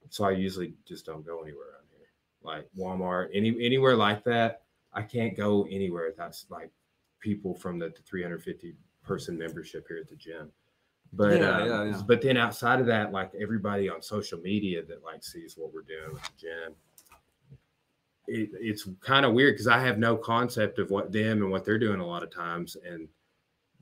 so 0.09 0.25
I 0.25 0.33
usually 0.33 0.75
just 0.87 1.07
don't 1.07 1.25
go 1.25 1.41
anywhere 1.43 1.67
like 2.43 2.67
Walmart, 2.79 3.29
any 3.35 3.51
anywhere 3.65 3.97
like 3.97 4.25
that. 4.25 4.63
I 4.93 5.03
can't 5.03 5.37
go 5.37 5.67
anywhere 5.71 6.13
that's 6.17 6.47
like 6.51 6.71
people 7.21 7.55
from 7.55 7.79
the 7.79 7.93
350 8.05 8.75
person 9.05 9.39
membership 9.39 9.87
here 9.89 9.99
at 9.99 10.09
the 10.09 10.17
gym. 10.17 10.51
But 11.13 11.41
Yeah, 11.41 11.51
um, 11.51 11.69
yeah, 11.69 11.85
yeah. 11.85 12.03
but 12.07 12.23
then 12.23 12.37
outside 12.37 12.81
of 12.81 12.87
that, 12.87 13.13
like 13.13 13.33
everybody 13.41 13.89
on 13.89 14.01
social 14.03 14.41
media 14.41 14.83
that 14.85 15.03
like 15.05 15.25
sees 15.25 15.57
what 15.57 15.73
we're 15.73 15.83
doing 15.83 16.13
with 16.13 16.23
the 16.23 16.31
gym, 16.39 16.75
it, 18.29 18.51
it's 18.61 18.89
kind 19.01 19.27
of 19.27 19.33
weird 19.33 19.55
because 19.55 19.67
I 19.67 19.81
have 19.81 19.99
no 19.99 20.17
concept 20.17 20.79
of 20.79 20.91
what 20.91 21.13
them 21.13 21.43
and 21.43 21.51
what 21.51 21.65
they're 21.65 21.79
doing 21.79 22.01
a 22.01 22.07
lot 22.07 22.23
of 22.23 22.33
times, 22.33 22.77
and 22.87 23.09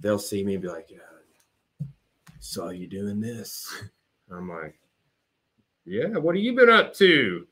they'll 0.01 0.19
see 0.19 0.43
me 0.43 0.55
and 0.55 0.63
be 0.63 0.69
like, 0.69 0.89
"Yeah, 0.91 1.87
saw 2.41 2.71
you 2.71 2.87
doing 2.87 3.21
this." 3.21 3.83
I'm 4.33 4.49
like, 4.49 4.79
"Yeah, 5.85 6.17
what 6.17 6.35
have 6.35 6.43
you 6.43 6.55
been 6.55 6.71
up 6.71 6.95
to?" 6.95 7.47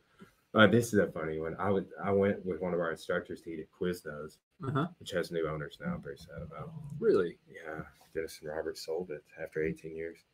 Uh, 0.56 0.66
this 0.66 0.92
is 0.92 0.98
a 0.98 1.06
funny 1.08 1.38
one. 1.38 1.54
I 1.58 1.70
would 1.70 1.86
I 2.02 2.10
went 2.12 2.44
with 2.46 2.60
one 2.60 2.72
of 2.74 2.80
our 2.80 2.90
instructors 2.90 3.42
to 3.42 3.50
eat 3.50 3.60
at 3.60 3.66
Quiznos, 3.78 4.38
Uh-huh. 4.66 4.86
which 4.98 5.10
has 5.10 5.30
new 5.30 5.46
owners 5.48 5.76
now. 5.84 5.94
I'm 5.94 6.02
very 6.02 6.16
sad 6.16 6.40
about. 6.42 6.72
Really? 6.98 7.36
Yeah, 7.48 7.82
Dennis 8.14 8.38
and 8.42 8.50
Robert 8.50 8.78
sold 8.78 9.10
it 9.10 9.22
after 9.42 9.62
18 9.62 9.94
years. 9.94 10.24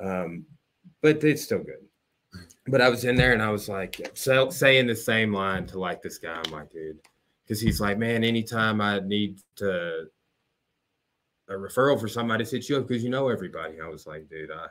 Um, 0.00 0.44
but 1.00 1.24
it's 1.24 1.42
still 1.42 1.62
good. 1.62 1.84
But 2.66 2.80
I 2.80 2.88
was 2.88 3.04
in 3.04 3.16
there 3.16 3.32
and 3.32 3.42
I 3.42 3.50
was 3.50 3.68
like, 3.68 4.10
so, 4.14 4.50
saying 4.50 4.86
the 4.88 4.96
same 4.96 5.32
line 5.32 5.66
to 5.68 5.78
like 5.78 6.02
this 6.02 6.18
guy. 6.18 6.42
I'm 6.44 6.52
like, 6.52 6.70
dude, 6.72 6.98
because 7.44 7.60
he's 7.60 7.80
like, 7.80 7.96
man, 7.96 8.24
anytime 8.24 8.80
I 8.80 8.98
need 9.00 9.38
to 9.56 10.08
a 11.48 11.52
referral 11.52 12.00
for 12.00 12.08
somebody 12.08 12.44
to 12.44 12.50
hit 12.50 12.68
you 12.68 12.78
up 12.78 12.88
because 12.88 13.04
you 13.04 13.10
know 13.10 13.28
everybody. 13.28 13.80
I 13.80 13.88
was 13.88 14.06
like, 14.06 14.28
dude, 14.28 14.50
I 14.50 14.66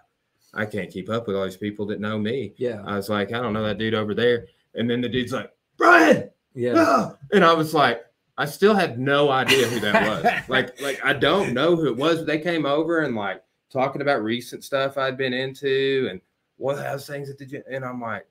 I 0.56 0.66
can't 0.68 0.92
keep 0.92 1.10
up 1.10 1.26
with 1.26 1.36
all 1.36 1.46
these 1.46 1.58
people 1.58 1.86
that 1.88 2.00
know 2.00 2.20
me. 2.20 2.54
Yeah. 2.58 2.82
I 2.86 2.96
was 2.96 3.10
like, 3.10 3.32
I 3.34 3.40
don't 3.42 3.54
know 3.54 3.64
that 3.64 3.78
dude 3.80 3.94
over 3.96 4.14
there. 4.14 4.46
And 4.76 4.90
then 4.90 5.02
the 5.02 5.10
dude's 5.10 5.34
like, 5.34 5.52
Brian, 5.78 6.30
Yeah. 6.54 6.74
ah! 6.78 7.18
and 7.32 7.44
I 7.44 7.54
was 7.54 7.74
like, 7.74 8.06
I 8.38 8.46
still 8.46 8.74
had 8.74 9.00
no 9.00 9.30
idea 9.30 9.68
who 9.68 9.80
that 9.82 10.08
was. 10.24 10.44
like, 10.50 10.82
like 10.82 11.04
I 11.06 11.14
don't 11.14 11.54
know 11.54 11.76
who 11.76 11.88
it 11.88 11.98
was. 11.98 12.26
They 12.26 12.40
came 12.40 12.66
over 12.66 13.00
and 13.02 13.16
like 13.16 13.44
talking 13.72 14.02
about 14.02 14.24
recent 14.24 14.64
stuff 14.64 14.98
I'd 14.98 15.18
been 15.18 15.34
into 15.34 16.08
and 16.10 16.20
what 16.58 16.76
those 16.78 17.06
things 17.08 17.30
at 17.30 17.38
the 17.38 17.46
gym. 17.46 17.64
And 17.70 17.86
I'm 17.86 18.02
like, 18.02 18.26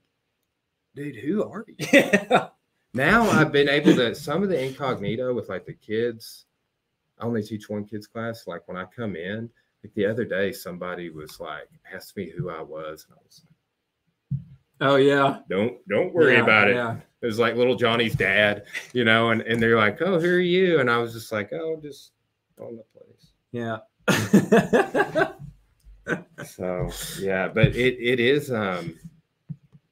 dude, 0.94 1.16
who 1.16 1.44
are 1.44 1.64
you? 1.68 1.74
Yeah. 1.92 2.48
now 2.94 3.22
I've 3.30 3.52
been 3.52 3.68
able 3.68 3.94
to 3.94 4.14
some 4.14 4.42
of 4.42 4.48
the 4.48 4.60
incognito 4.64 5.32
with 5.34 5.48
like 5.48 5.66
the 5.66 5.72
kids. 5.74 6.46
I 7.20 7.24
only 7.24 7.42
teach 7.42 7.68
one 7.68 7.84
kids 7.84 8.06
class. 8.06 8.46
Like 8.46 8.66
when 8.66 8.76
I 8.76 8.84
come 8.84 9.14
in, 9.14 9.48
like 9.84 9.94
the 9.94 10.06
other 10.06 10.24
day, 10.24 10.52
somebody 10.52 11.10
was 11.10 11.38
like 11.38 11.68
asked 11.94 12.16
me 12.16 12.30
who 12.30 12.50
I 12.50 12.62
was, 12.62 13.06
and 13.08 13.16
I 13.18 13.22
was 13.24 13.42
like, 13.44 13.51
Oh 14.82 14.96
yeah. 14.96 15.38
"Don't 15.48 15.76
don't 15.88 16.12
worry 16.12 16.34
Yeah, 16.34 16.42
about 16.42 16.68
it." 16.68 16.74
Yeah. 16.76 16.96
It 17.22 17.26
was 17.26 17.38
like 17.38 17.54
little 17.54 17.76
Johnny's 17.76 18.14
dad, 18.16 18.64
you 18.92 19.04
know, 19.04 19.30
and 19.30 19.40
and 19.42 19.62
they're 19.62 19.76
like, 19.76 20.02
"Oh, 20.02 20.18
who 20.18 20.28
are 20.28 20.38
you?" 20.40 20.80
And 20.80 20.90
I 20.90 20.98
was 20.98 21.12
just 21.12 21.30
like, 21.30 21.52
"Oh, 21.52 21.78
just 21.80 22.10
on 22.60 22.76
the 22.76 22.84
place." 22.92 23.30
Yeah. 23.52 23.78
So 26.44 26.90
yeah, 27.20 27.46
but 27.48 27.76
it 27.76 27.96
it 28.00 28.18
is. 28.18 28.50
um 28.50 28.98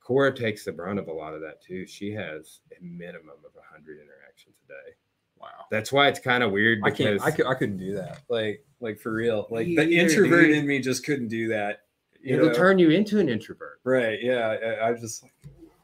Cora 0.02 0.34
takes 0.34 0.64
the 0.64 0.72
brunt 0.72 0.98
of 0.98 1.06
a 1.06 1.12
lot 1.12 1.34
of 1.34 1.40
that 1.42 1.62
too. 1.62 1.86
She 1.86 2.10
has 2.10 2.60
a 2.76 2.82
minimum 2.82 3.36
of 3.44 3.52
hundred 3.72 3.98
interactions 4.00 4.56
a 4.64 4.68
day. 4.68 4.94
wow. 5.36 5.66
That's 5.70 5.92
why 5.92 6.08
it's 6.08 6.18
kind 6.18 6.42
of 6.42 6.50
weird 6.50 6.80
I 6.84 6.90
because 6.90 7.20
can't. 7.20 7.22
I 7.22 7.30
could. 7.30 7.46
I 7.46 7.54
couldn't 7.54 7.78
do 7.78 7.94
that. 7.94 8.22
Like. 8.28 8.64
Like 8.80 8.98
for 8.98 9.12
real. 9.12 9.46
Like 9.50 9.66
the 9.66 9.96
introvert 9.96 10.50
in 10.50 10.66
me 10.66 10.80
just 10.80 11.04
couldn't 11.04 11.28
do 11.28 11.48
that. 11.48 11.82
You 12.22 12.36
it'll 12.36 12.48
know? 12.48 12.54
turn 12.54 12.78
you 12.78 12.90
into 12.90 13.18
an 13.18 13.28
introvert. 13.28 13.80
Right. 13.84 14.18
Yeah. 14.22 14.56
I, 14.82 14.88
I 14.88 14.92
just. 14.94 15.24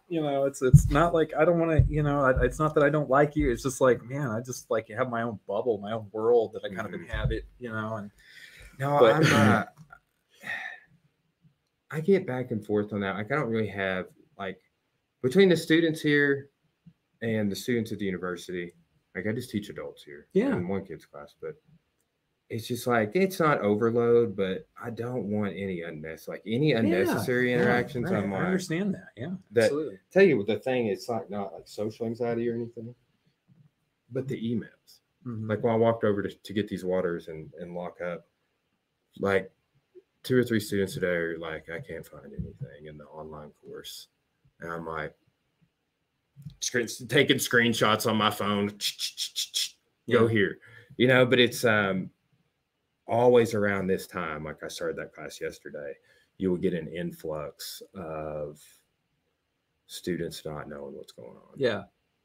You 0.08 0.22
know, 0.22 0.44
it's 0.44 0.62
it's 0.62 0.88
not 0.88 1.12
like 1.14 1.32
I 1.36 1.44
don't 1.44 1.58
want 1.58 1.72
to. 1.72 1.92
You 1.92 2.04
know, 2.04 2.20
I, 2.20 2.44
it's 2.44 2.60
not 2.60 2.74
that 2.74 2.84
I 2.84 2.90
don't 2.90 3.10
like 3.10 3.34
you. 3.34 3.50
It's 3.50 3.64
just 3.64 3.80
like, 3.80 4.04
man, 4.04 4.28
I 4.30 4.40
just 4.40 4.70
like 4.70 4.88
have 4.96 5.10
my 5.10 5.22
own 5.22 5.40
bubble, 5.48 5.78
my 5.78 5.90
own 5.92 6.06
world 6.12 6.52
that 6.54 6.62
I 6.64 6.68
kind 6.72 6.88
Mhm. 6.88 6.94
of 6.94 7.00
inhabit. 7.00 7.44
You 7.58 7.70
know, 7.70 7.96
and 7.96 8.10
No, 8.78 8.98
But- 9.00 9.14
I'm 9.16 9.22
not. 9.22 9.68
I 11.90 12.00
get 12.00 12.26
back 12.26 12.50
and 12.50 12.64
forth 12.64 12.92
on 12.92 13.00
that. 13.00 13.14
Like, 13.16 13.30
I 13.32 13.36
don't 13.36 13.48
really 13.48 13.68
have 13.68 14.06
like 14.38 14.60
between 15.22 15.48
the 15.48 15.56
students 15.56 16.00
here 16.00 16.50
and 17.22 17.50
the 17.50 17.56
students 17.56 17.92
at 17.92 17.98
the 17.98 18.04
university. 18.04 18.72
Like, 19.14 19.26
I 19.26 19.32
just 19.32 19.50
teach 19.50 19.70
adults 19.70 20.02
here. 20.02 20.26
Yeah. 20.34 20.54
in 20.56 20.68
one 20.68 20.84
kid's 20.84 21.06
class, 21.06 21.34
but 21.40 21.54
it's 22.48 22.68
just 22.68 22.86
like 22.86 23.12
it's 23.14 23.40
not 23.40 23.60
overload, 23.60 24.36
but 24.36 24.66
I 24.80 24.90
don't 24.90 25.24
want 25.24 25.54
any 25.56 25.82
unnecessary, 25.82 26.36
like 26.38 26.42
any 26.46 26.72
unnecessary 26.72 27.50
Yeah, 27.50 27.58
interactions. 27.58 28.10
right, 28.10 28.22
I'm 28.22 28.30
like, 28.30 28.40
I 28.42 28.44
understand 28.46 28.94
that. 28.94 29.08
Yeah. 29.16 29.34
That- 29.52 29.64
absolutely. 29.64 29.98
tell 30.12 30.22
you 30.22 30.36
what 30.38 30.46
the 30.46 30.58
thing 30.58 30.86
it's 30.86 31.08
like 31.08 31.28
not 31.28 31.52
like 31.52 31.66
social 31.66 32.06
anxiety 32.06 32.48
or 32.48 32.54
anything, 32.54 32.94
but 34.12 34.28
the 34.28 34.36
emails. 34.40 35.00
Mhm. 35.26 35.48
Like 35.48 35.62
when 35.64 35.72
I 35.74 35.76
walked 35.76 36.04
over 36.04 36.22
to, 36.22 36.28
to 36.28 36.52
get 36.52 36.68
these 36.68 36.84
waters 36.84 37.26
and, 37.28 37.52
and 37.58 37.74
lock 37.74 38.00
up, 38.00 38.28
like 39.18 39.50
two 40.22 40.36
or 40.36 40.44
three 40.44 40.60
students 40.60 40.94
today 40.94 41.06
are 41.08 41.38
like, 41.38 41.68
I 41.68 41.80
can't 41.80 42.06
find 42.06 42.26
anything 42.26 42.86
in 42.86 42.96
the 42.96 43.06
online 43.06 43.50
course. 43.64 44.06
And 44.60 44.72
I'm 44.72 44.86
like, 44.86 45.14
screen, 46.60 46.86
taking 47.08 47.38
screenshots 47.38 48.08
on 48.08 48.16
my 48.16 48.30
phone, 48.30 48.70
go 50.10 50.28
here, 50.28 50.58
you 50.96 51.08
know, 51.08 51.26
but 51.26 51.40
it's 51.40 51.64
um 51.64 52.10
always 53.08 53.54
around 53.54 53.86
this 53.86 54.06
time. 54.06 54.44
Like 54.44 54.62
I 54.62 54.68
started 54.68 54.96
that 54.98 55.12
class 55.14 55.40
yesterday, 55.40 55.94
you 56.38 56.50
will 56.50 56.58
get 56.58 56.74
an 56.74 56.88
influx 56.88 57.82
of 57.94 58.60
students 59.86 60.44
not 60.44 60.68
knowing 60.68 60.94
what's 60.96 61.12
going 61.12 61.36
on 61.36 61.54
Yeah. 61.56 61.84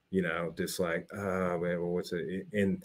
you 0.10 0.22
know, 0.22 0.54
just 0.58 0.80
like, 0.80 1.08
uh, 1.16 1.58
well, 1.60 1.80
what's 1.82 2.12
it? 2.12 2.48
And 2.54 2.84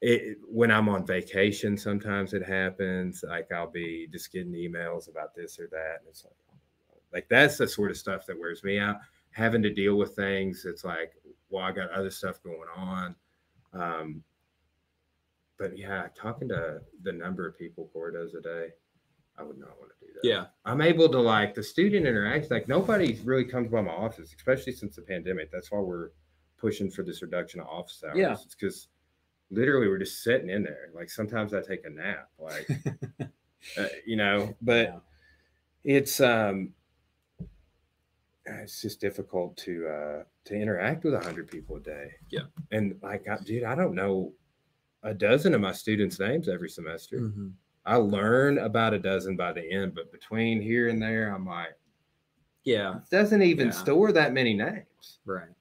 it, 0.00 0.38
when 0.46 0.70
I'm 0.70 0.88
on 0.88 1.06
vacation, 1.06 1.76
sometimes 1.76 2.34
it 2.34 2.44
happens. 2.46 3.24
Like 3.26 3.50
I'll 3.50 3.70
be 3.70 4.06
just 4.12 4.30
getting 4.32 4.52
emails 4.52 5.08
about 5.10 5.34
this 5.34 5.58
or 5.58 5.66
that, 5.72 5.96
and 6.00 6.08
it's 6.08 6.24
like, 6.24 6.34
like 7.12 7.28
that's 7.28 7.56
the 7.56 7.66
sort 7.66 7.90
of 7.90 7.96
stuff 7.96 8.26
that 8.26 8.38
wears 8.38 8.62
me 8.62 8.78
out. 8.78 8.96
Having 9.30 9.62
to 9.62 9.72
deal 9.74 9.96
with 9.96 10.14
things, 10.14 10.64
it's 10.66 10.84
like, 10.84 11.14
well, 11.50 11.64
I 11.64 11.72
got 11.72 11.90
other 11.90 12.10
stuff 12.10 12.42
going 12.42 12.68
on. 12.76 13.16
Um, 13.72 14.22
but 15.58 15.76
yeah, 15.76 16.06
talking 16.14 16.48
to 16.48 16.80
the 17.02 17.12
number 17.12 17.46
of 17.46 17.58
people 17.58 17.90
Cora 17.92 18.12
does 18.12 18.34
a 18.34 18.40
day, 18.40 18.68
I 19.38 19.42
would 19.42 19.58
not 19.58 19.78
want 19.78 19.90
to 19.98 20.06
do 20.06 20.12
that. 20.14 20.28
Yeah. 20.28 20.46
I'm 20.64 20.80
able 20.80 21.08
to 21.08 21.20
like 21.20 21.54
the 21.54 21.62
student 21.62 22.06
interaction. 22.06 22.48
Like 22.50 22.68
nobody 22.68 23.18
really 23.24 23.44
comes 23.44 23.70
by 23.70 23.80
my 23.80 23.92
office, 23.92 24.32
especially 24.36 24.72
since 24.72 24.96
the 24.96 25.02
pandemic. 25.02 25.50
That's 25.52 25.70
why 25.70 25.80
we're 25.80 26.10
pushing 26.58 26.90
for 26.90 27.02
this 27.02 27.22
reduction 27.22 27.60
of 27.60 27.66
office 27.68 28.02
hours. 28.06 28.16
Yeah. 28.18 28.32
It's 28.32 28.54
because 28.54 28.88
literally 29.50 29.88
we're 29.88 29.98
just 29.98 30.22
sitting 30.22 30.50
in 30.50 30.62
there. 30.62 30.90
Like 30.94 31.10
sometimes 31.10 31.54
I 31.54 31.60
take 31.62 31.84
a 31.84 31.90
nap, 31.90 32.28
like 32.38 32.68
uh, 33.78 33.86
you 34.06 34.16
know, 34.16 34.54
but 34.62 34.86
Yeah. 34.86 34.98
it's 35.84 36.20
um 36.20 36.74
it's 38.46 38.80
just 38.80 39.00
difficult 39.00 39.56
to 39.58 39.86
uh 39.88 40.22
to 40.46 40.54
interact 40.54 41.04
with 41.04 41.14
a 41.14 41.20
hundred 41.20 41.50
people 41.50 41.76
a 41.76 41.80
day. 41.80 42.10
Yeah. 42.30 42.42
And 42.72 42.96
like 43.02 43.26
I, 43.28 43.36
dude, 43.38 43.64
I 43.64 43.74
don't 43.74 43.94
know 43.94 44.32
a 45.02 45.14
dozen 45.14 45.54
of 45.54 45.60
my 45.60 45.72
students' 45.72 46.18
names 46.18 46.48
every 46.48 46.68
semester. 46.68 47.18
Mhm. 47.20 47.52
I 47.86 47.96
learn 47.96 48.58
about 48.58 48.94
a 48.94 48.98
dozen 48.98 49.36
by 49.36 49.52
the 49.52 49.62
end, 49.70 49.94
but 49.94 50.12
between 50.12 50.60
here 50.60 50.88
and 50.88 51.00
there, 51.00 51.34
I'm 51.34 51.46
like, 51.46 51.78
Yeah. 52.64 52.98
it 52.98 53.10
doesn't 53.10 53.42
even 53.42 53.68
Yeah. 53.68 53.72
store 53.72 54.12
that 54.12 54.32
many 54.34 54.54
names. 54.54 55.20
Right. 55.24 55.54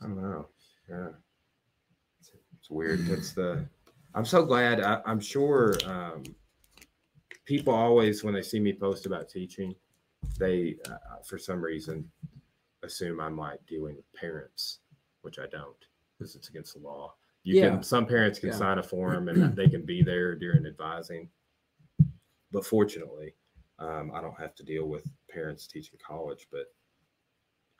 I 0.00 0.06
don't 0.06 0.20
know. 0.20 0.48
Yeah. 0.88 1.12
It's, 2.20 2.32
it's 2.58 2.70
weird. 2.70 3.00
That's 3.06 3.32
the, 3.32 3.66
I'm 4.14 4.24
so 4.26 4.44
glad. 4.44 4.80
I, 4.80 5.00
I'm 5.06 5.20
sure 5.20 5.76
um, 5.86 6.24
people 7.46 7.72
always, 7.72 8.22
when 8.24 8.34
they 8.34 8.42
see 8.42 8.60
me 8.60 8.72
post 8.74 9.06
about 9.06 9.28
teaching, 9.28 9.74
they, 10.38 10.76
uh, 10.90 11.22
for 11.24 11.38
some 11.38 11.62
reason, 11.62 12.10
assume 12.82 13.20
I'm 13.20 13.36
like 13.38 13.64
dealing 13.66 13.94
with 13.96 14.12
parents, 14.12 14.80
which 15.22 15.38
I 15.38 15.46
don't 15.46 15.76
because 16.18 16.34
it's 16.34 16.48
against 16.48 16.74
the 16.74 16.80
law. 16.80 17.14
You 17.44 17.56
Yeah. 17.56 17.70
can, 17.70 17.82
some 17.82 18.06
parents 18.06 18.38
can 18.38 18.50
Yeah. 18.50 18.56
sign 18.56 18.78
a 18.78 18.82
form 18.94 19.28
and 19.28 19.56
they 19.56 19.68
can 19.68 19.84
be 19.84 20.02
there 20.02 20.34
during 20.34 20.66
advising. 20.66 21.30
But 22.52 22.64
fortunately, 22.66 23.34
um, 23.78 24.12
I 24.14 24.20
don't 24.20 24.38
have 24.38 24.54
to 24.56 24.62
deal 24.62 24.88
with 24.88 25.06
parents 25.28 25.66
teaching 25.66 25.98
college, 26.06 26.46
but 26.50 26.72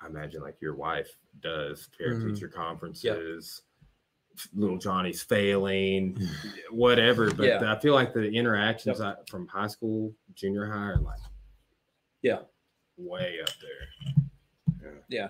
I 0.00 0.07
imagine 0.07 0.42
like 0.42 0.61
your 0.61 0.75
wife 0.75 1.16
does 1.40 1.88
parent 1.97 2.25
Mhm. 2.25 2.35
teacher 2.35 2.49
conferences, 2.49 3.62
little 4.54 4.78
Johnny's 4.78 5.23
failing, 5.23 6.16
whatever. 6.71 7.33
But 7.33 7.47
Yeah. 7.47 7.73
I 7.73 7.78
feel 7.78 7.95
like 7.95 8.12
the 8.14 8.28
interactions 8.31 9.00
I, 9.00 9.14
from 9.28 9.47
high 9.47 9.66
school, 9.69 10.14
junior 10.35 10.66
high 10.66 10.90
are 10.92 10.97
like, 10.97 11.21
Yeah. 12.23 12.42
way 12.97 13.40
up 13.42 13.50
there. 13.61 15.04
Yeah. 15.09 15.28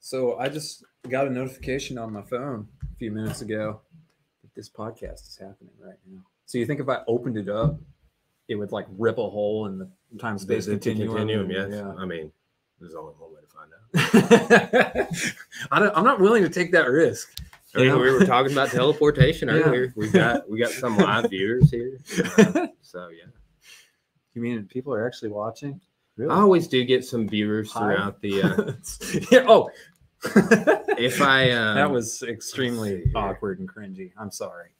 So 0.00 0.38
I 0.38 0.48
just 0.48 0.84
got 1.10 1.26
a 1.26 1.30
notification 1.30 1.98
on 1.98 2.12
my 2.12 2.22
phone 2.22 2.68
a 2.82 2.96
few 2.96 3.10
minutes 3.10 3.40
ago 3.40 3.80
that 4.42 4.54
this 4.54 4.68
podcast 4.68 5.26
is 5.28 5.38
happening 5.40 5.72
right 5.80 5.96
now. 6.10 6.20
So 6.46 6.58
you 6.58 6.66
think 6.66 6.80
if 6.80 6.88
I 6.88 7.00
opened 7.08 7.36
it 7.36 7.48
up, 7.48 7.78
it 8.48 8.54
would 8.54 8.72
like 8.72 8.86
rip 8.96 9.18
a 9.18 9.28
hole 9.28 9.66
in 9.66 9.78
the 9.78 9.88
time 10.18 10.38
space 10.38 10.66
The- 10.66 10.72
the 10.72 10.78
continuum? 10.78 11.16
continuum, 11.16 11.50
yes. 11.50 11.68
Yeah. 11.72 11.92
I 11.98 12.04
mean, 12.06 12.30
there's 12.80 12.94
only 12.94 13.14
one 13.18 13.32
way 13.32 13.40
to 13.40 13.46
find 13.48 13.70
out. 15.00 15.08
I 15.72 15.78
don't, 15.78 15.96
I'm 15.96 16.04
not 16.04 16.20
willing 16.20 16.42
to 16.42 16.48
take 16.48 16.72
that 16.72 16.88
risk. 16.88 17.28
I 17.74 17.80
mean, 17.80 17.98
we 17.98 18.10
were 18.10 18.24
talking 18.24 18.52
about 18.52 18.70
teleportation 18.70 19.48
Yeah. 19.52 19.54
earlier. 19.54 19.92
We 19.96 20.08
got 20.08 20.48
we 20.48 20.58
got 20.58 20.70
some 20.70 20.96
live 20.96 21.28
viewers 21.30 21.70
here. 21.70 21.98
Uh, 22.38 22.68
so 22.80 23.08
yeah. 23.08 23.24
You 24.34 24.42
mean 24.42 24.64
people 24.66 24.94
are 24.94 25.06
actually 25.06 25.30
watching? 25.30 25.80
I 26.18 26.24
always 26.40 26.68
do 26.68 26.82
get 26.84 27.04
some 27.04 27.28
viewers 27.28 27.70
Hi. 27.72 27.80
throughout 27.80 28.20
the 28.22 28.42
uh, 28.42 28.72
yeah. 29.30 29.44
Oh, 29.48 29.68
if 30.24 31.20
I 31.20 31.50
um, 31.52 31.76
that 31.76 31.90
was 31.90 32.22
extremely 32.22 33.04
awkward 33.14 33.58
and 33.60 33.68
cringy. 33.68 34.12
I'm 34.18 34.30
sorry. 34.30 34.70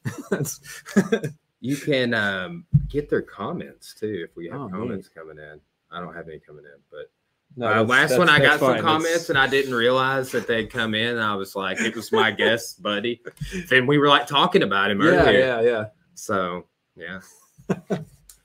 You 1.61 1.77
can 1.85 2.15
um, 2.15 2.65
get 2.89 3.09
their 3.11 3.23
comments 3.23 3.95
too 3.95 4.27
if 4.29 4.37
we 4.37 4.49
have 4.49 4.61
Oh, 4.61 4.69
comments 4.69 5.09
coming 5.09 5.39
in. 5.39 5.61
I 5.91 6.01
don't 6.01 6.15
have 6.15 6.29
any 6.29 6.39
coming 6.41 6.65
in, 6.65 6.81
but 6.91 7.11
no, 7.57 7.67
uh, 7.69 7.85
last 7.85 8.11
that's- 8.11 8.19
one 8.19 8.29
I 8.29 8.39
got 8.41 8.59
some 8.61 8.81
comments 8.81 9.09
That's- 9.09 9.31
and 9.31 9.39
I 9.39 9.47
didn't 9.47 9.75
realize 9.75 10.31
that 10.33 10.47
they'd 10.47 10.69
come 10.71 10.95
in. 10.95 11.17
I 11.19 11.35
was 11.37 11.55
like, 11.55 11.81
it 11.81 11.95
was 11.95 12.11
my 12.13 12.31
guest 12.31 12.83
buddy, 12.83 13.23
and 13.71 13.87
we 13.87 13.99
were 13.99 14.09
like 14.09 14.27
talking 14.27 14.63
about 14.63 14.91
him 14.91 15.01
yeah, 15.01 15.07
earlier. 15.09 15.39
yeah, 15.39 15.61
yeah. 15.61 15.85
So 16.15 16.67
yeah. 16.97 17.21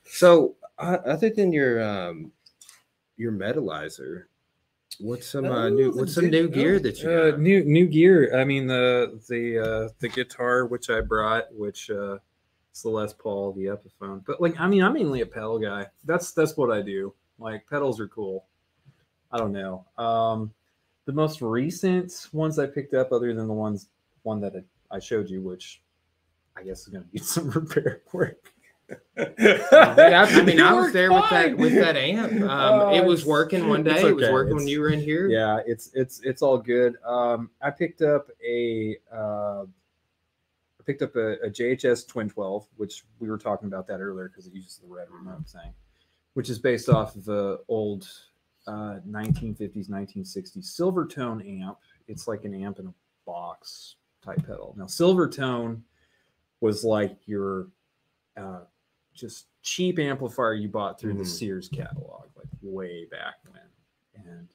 so 0.06 0.56
uh, 0.78 0.98
other 1.06 1.30
than 1.30 1.52
your 1.52 1.82
um 1.82 2.32
your 3.18 3.32
metalizer, 3.32 4.24
what's 5.00 5.28
some 5.28 5.46
uh, 5.46 5.70
new 5.70 5.92
what's 5.92 6.16
some 6.16 6.30
new 6.30 6.48
gear 6.50 6.80
that 6.80 7.02
you 7.02 7.10
uh, 7.10 7.32
got? 7.32 7.40
new 7.40 7.64
new 7.64 7.88
gear. 7.88 8.36
I 8.36 8.44
mean 8.44 8.68
the 8.68 9.22
the 9.30 9.60
uh, 9.60 9.90
the 10.00 10.10
guitar 10.10 10.66
which 10.66 10.90
I 10.90 11.02
brought, 11.02 11.54
which 11.54 11.90
uh, 11.90 12.18
it's 12.72 12.84
the 12.84 12.90
Les 12.90 13.14
Paul, 13.14 13.52
the 13.52 13.66
Epiphone. 13.66 14.24
But 14.26 14.42
like, 14.42 14.60
I 14.60 14.68
mean, 14.68 14.82
I'm 14.82 14.94
mainly 14.94 15.22
a 15.22 15.26
pedal 15.26 15.60
guy. 15.60 15.88
That's 16.06 16.32
that's 16.32 16.56
what 16.56 16.72
I 16.72 16.82
do. 16.82 17.14
Like 17.38 17.68
pedals 17.70 18.00
are 18.00 18.08
cool. 18.08 18.46
I 19.32 19.38
don't 19.38 19.52
know. 19.52 19.86
Um, 19.98 20.54
the 21.06 21.14
most 21.14 21.42
recent 21.42 22.28
ones 22.32 22.60
I 22.60 22.68
picked 22.68 22.94
up, 22.94 23.12
other 23.12 23.34
than 23.34 23.48
the 23.48 23.54
ones 23.54 23.90
one 24.24 24.40
that 24.42 24.54
I 24.90 25.00
showed 25.00 25.30
you, 25.30 25.42
which 25.42 25.82
I 26.56 26.64
guess 26.64 26.82
is 26.82 26.88
going 26.88 27.04
to 27.10 27.10
need 27.12 27.26
some 27.26 27.50
repair 27.50 28.02
work. 28.14 28.54
Yeah, 29.18 30.26
I 30.30 30.42
mean, 30.46 30.60
I 30.62 30.74
was 30.74 30.92
there 30.94 31.12
with 31.12 31.30
that 31.30 31.58
with 31.58 31.74
that 31.76 31.96
amp. 31.96 32.32
Um, 32.34 32.48
Oh, 32.50 32.94
it 32.96 33.04
was 33.06 33.26
working 33.26 33.68
one 33.68 33.84
day. 33.84 33.92
it's 33.96 34.04
It 34.04 34.16
was 34.16 34.24
okay. 34.26 34.34
working 34.34 34.56
when 34.56 34.68
you 34.68 34.80
were 34.82 34.90
in 34.90 35.00
here. 35.02 35.28
yeah 35.30 35.60
it's 35.66 35.92
it's 35.94 36.20
it's 36.22 36.42
all 36.42 36.58
good 36.58 36.96
um 37.06 37.50
i 37.62 37.70
picked 37.70 38.02
up 38.02 38.28
a 38.46 38.98
uh 39.14 39.64
i 39.64 40.84
picked 40.86 41.02
up 41.02 41.16
a, 41.16 41.34
a 41.42 41.50
jhs 41.50 42.08
twin 42.08 42.30
12 42.30 42.68
which 42.78 43.04
we 43.20 43.30
were 43.30 43.38
talking 43.38 43.68
about 43.68 43.86
that 43.88 44.00
earlier 44.00 44.28
because 44.30 44.48
it 44.48 44.54
uses 44.54 44.78
the 44.78 44.88
red 44.88 45.08
remote 45.12 45.46
thing 45.48 45.74
which 46.34 46.50
is 46.50 46.58
based 46.60 46.90
off 46.90 47.16
of 47.16 47.26
the 47.26 47.60
old 47.68 48.08
uh 48.68 48.98
1950s 49.10 49.90
1960s 49.90 50.58
silvertone 50.80 51.62
amp 51.62 51.78
it's 52.08 52.28
like 52.28 52.46
an 52.46 52.54
amp 52.64 52.80
in 52.80 52.88
a 52.88 52.94
box 53.26 53.96
type 54.24 54.40
pedal 54.46 54.74
now 54.78 54.86
silvertone 54.86 55.82
was 56.62 56.84
like 56.84 57.18
your 57.26 57.68
uh 58.38 58.62
just 59.22 59.46
cheap 59.62 60.00
amplifier 60.00 60.54
you 60.56 60.68
bought 60.68 61.00
through 61.00 61.13
the 61.13 61.24
Mhm. 61.24 61.28
sears 61.28 61.70
catalog 61.70 62.25
like 62.36 62.48
way 62.62 63.06
back 63.06 63.36
when 63.50 63.62
and 64.25 64.48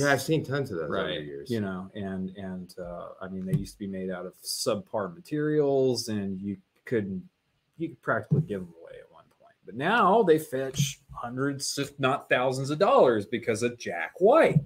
Yeah, 0.00 0.12
I've 0.12 0.22
seen 0.22 0.44
tons 0.44 0.70
of 0.70 0.78
those 0.78 0.84
over 0.88 1.06
the 1.08 1.20
years. 1.20 1.50
you 1.50 1.60
know 1.60 1.90
and 1.94 2.30
and 2.36 2.74
uh, 2.78 3.08
i 3.20 3.28
mean 3.28 3.44
they 3.44 3.54
used 3.58 3.72
to 3.74 3.78
be 3.80 3.86
made 3.88 4.08
out 4.10 4.24
of 4.24 4.34
subpar 4.42 5.12
materials 5.14 6.08
and 6.08 6.40
you 6.40 6.56
couldn't 6.84 7.28
you 7.78 7.88
could 7.90 8.00
practically 8.02 8.40
give 8.42 8.60
them 8.60 8.72
away 8.80 8.98
at 9.00 9.12
one 9.12 9.24
point 9.40 9.54
but 9.64 9.74
now 9.74 10.22
they 10.22 10.38
fetch 10.38 11.00
hundreds 11.12 11.76
if 11.78 11.98
not 11.98 12.28
thousands 12.28 12.70
of 12.70 12.78
dollars 12.78 13.26
because 13.26 13.62
of 13.64 13.76
jack 13.78 14.12
white 14.20 14.60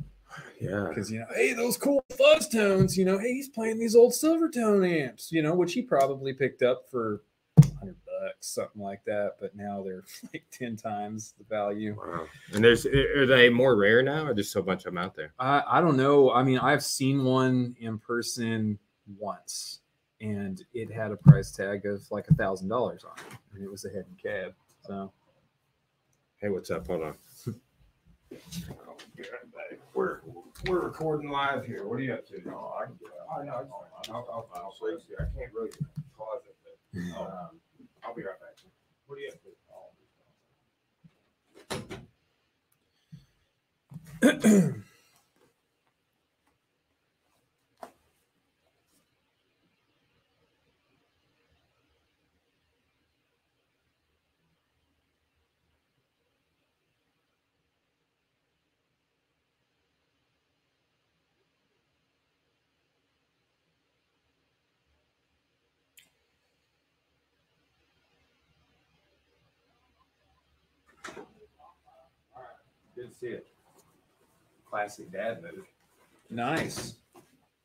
yeah. 0.61 0.87
because 0.89 1.11
you 1.11 1.19
know 1.19 1.27
hey 1.35 1.53
those 1.55 1.77
cool 1.79 2.05
fuzz 2.17 2.49
tones 2.49 2.97
you 2.99 3.05
know 3.05 3.19
hey 3.19 3.33
he's 3.33 3.49
playing 3.49 3.79
these 3.79 3.97
old 3.97 4.13
silvertone 4.13 4.87
amps 4.89 5.33
you 5.33 5.43
know 5.43 5.55
which 5.55 5.73
he 5.73 5.81
probably 5.83 6.33
picked 6.35 6.63
up 6.63 6.89
for 6.91 7.23
100 7.57 7.97
bucks 8.21 8.49
something 8.49 8.83
like 8.83 9.03
that 9.05 9.33
but 9.41 9.55
now 9.57 9.83
they're 9.83 10.05
like 10.33 10.45
10 10.51 10.77
times 10.77 11.35
the 11.39 11.45
value 11.45 11.97
Wow. 11.97 12.27
And 12.53 12.63
there's 12.65 12.87
are 12.87 13.27
they 13.27 13.49
more 13.49 13.77
rare 13.77 14.03
now, 14.03 14.27
or 14.27 14.35
there's 14.35 14.51
so 14.53 14.63
much 14.63 14.81
of 14.87 14.93
them 14.93 14.99
out 14.99 15.15
there? 15.15 15.33
I, 15.39 15.63
I 15.67 15.81
don't 15.81 15.97
know. 15.97 16.31
I 16.33 16.43
mean, 16.43 16.59
I've 16.59 16.83
seen 16.83 17.25
one 17.25 17.77
in 17.81 17.99
person 17.99 18.79
once, 19.19 19.81
and 20.21 20.63
it 20.75 20.91
had 20.93 21.11
a 21.13 21.17
price 21.17 21.51
tag 21.53 21.87
of 21.87 22.03
like 22.11 22.29
a 22.29 22.35
thousand 22.35 22.69
dollars 22.69 23.05
on 23.05 23.13
it, 23.19 23.39
and 23.55 23.63
it 23.65 23.71
was 23.71 23.85
a 23.85 23.89
head 23.91 24.05
and 24.09 24.19
cab. 24.23 24.55
So 24.87 25.13
Hey, 26.39 26.49
what's 26.49 26.71
up? 26.71 26.87
Hold 26.87 27.03
on. 27.03 27.15
Oh, 27.47 28.97
be 29.17 29.23
right 29.23 29.53
back. 29.53 29.79
We're 29.95 30.21
we're 30.67 30.81
recording 30.81 31.31
live 31.31 31.67
here. 31.67 31.87
What 31.87 31.97
are 31.97 32.03
you 32.03 32.15
up 32.15 32.27
to? 32.29 32.41
No, 32.49 32.73
I 32.81 32.87
can 32.87 32.95
do 32.95 33.07
it. 33.07 33.13
I 33.41 33.45
know. 33.45 33.53
I'll, 33.53 33.91
I'll, 34.11 34.29
I'll, 34.33 34.49
I'll 34.55 34.73
see. 34.73 35.15
I 35.19 35.25
can't 35.37 35.53
really 35.55 35.71
pause 36.17 36.43
it, 36.47 36.57
but 37.15 37.21
um, 37.21 37.61
I'll 38.05 38.15
be 38.15 38.23
right 38.23 38.39
back. 38.41 38.57
What 39.07 39.17
are 39.17 39.21
you 39.21 39.29
up 39.31 39.43
to? 39.43 39.51
Good 44.21 44.85
see 73.21 73.27
it. 73.29 73.47
Classic 74.69 75.11
dad 75.11 75.43
move. 75.43 75.65
nice. 76.31 76.95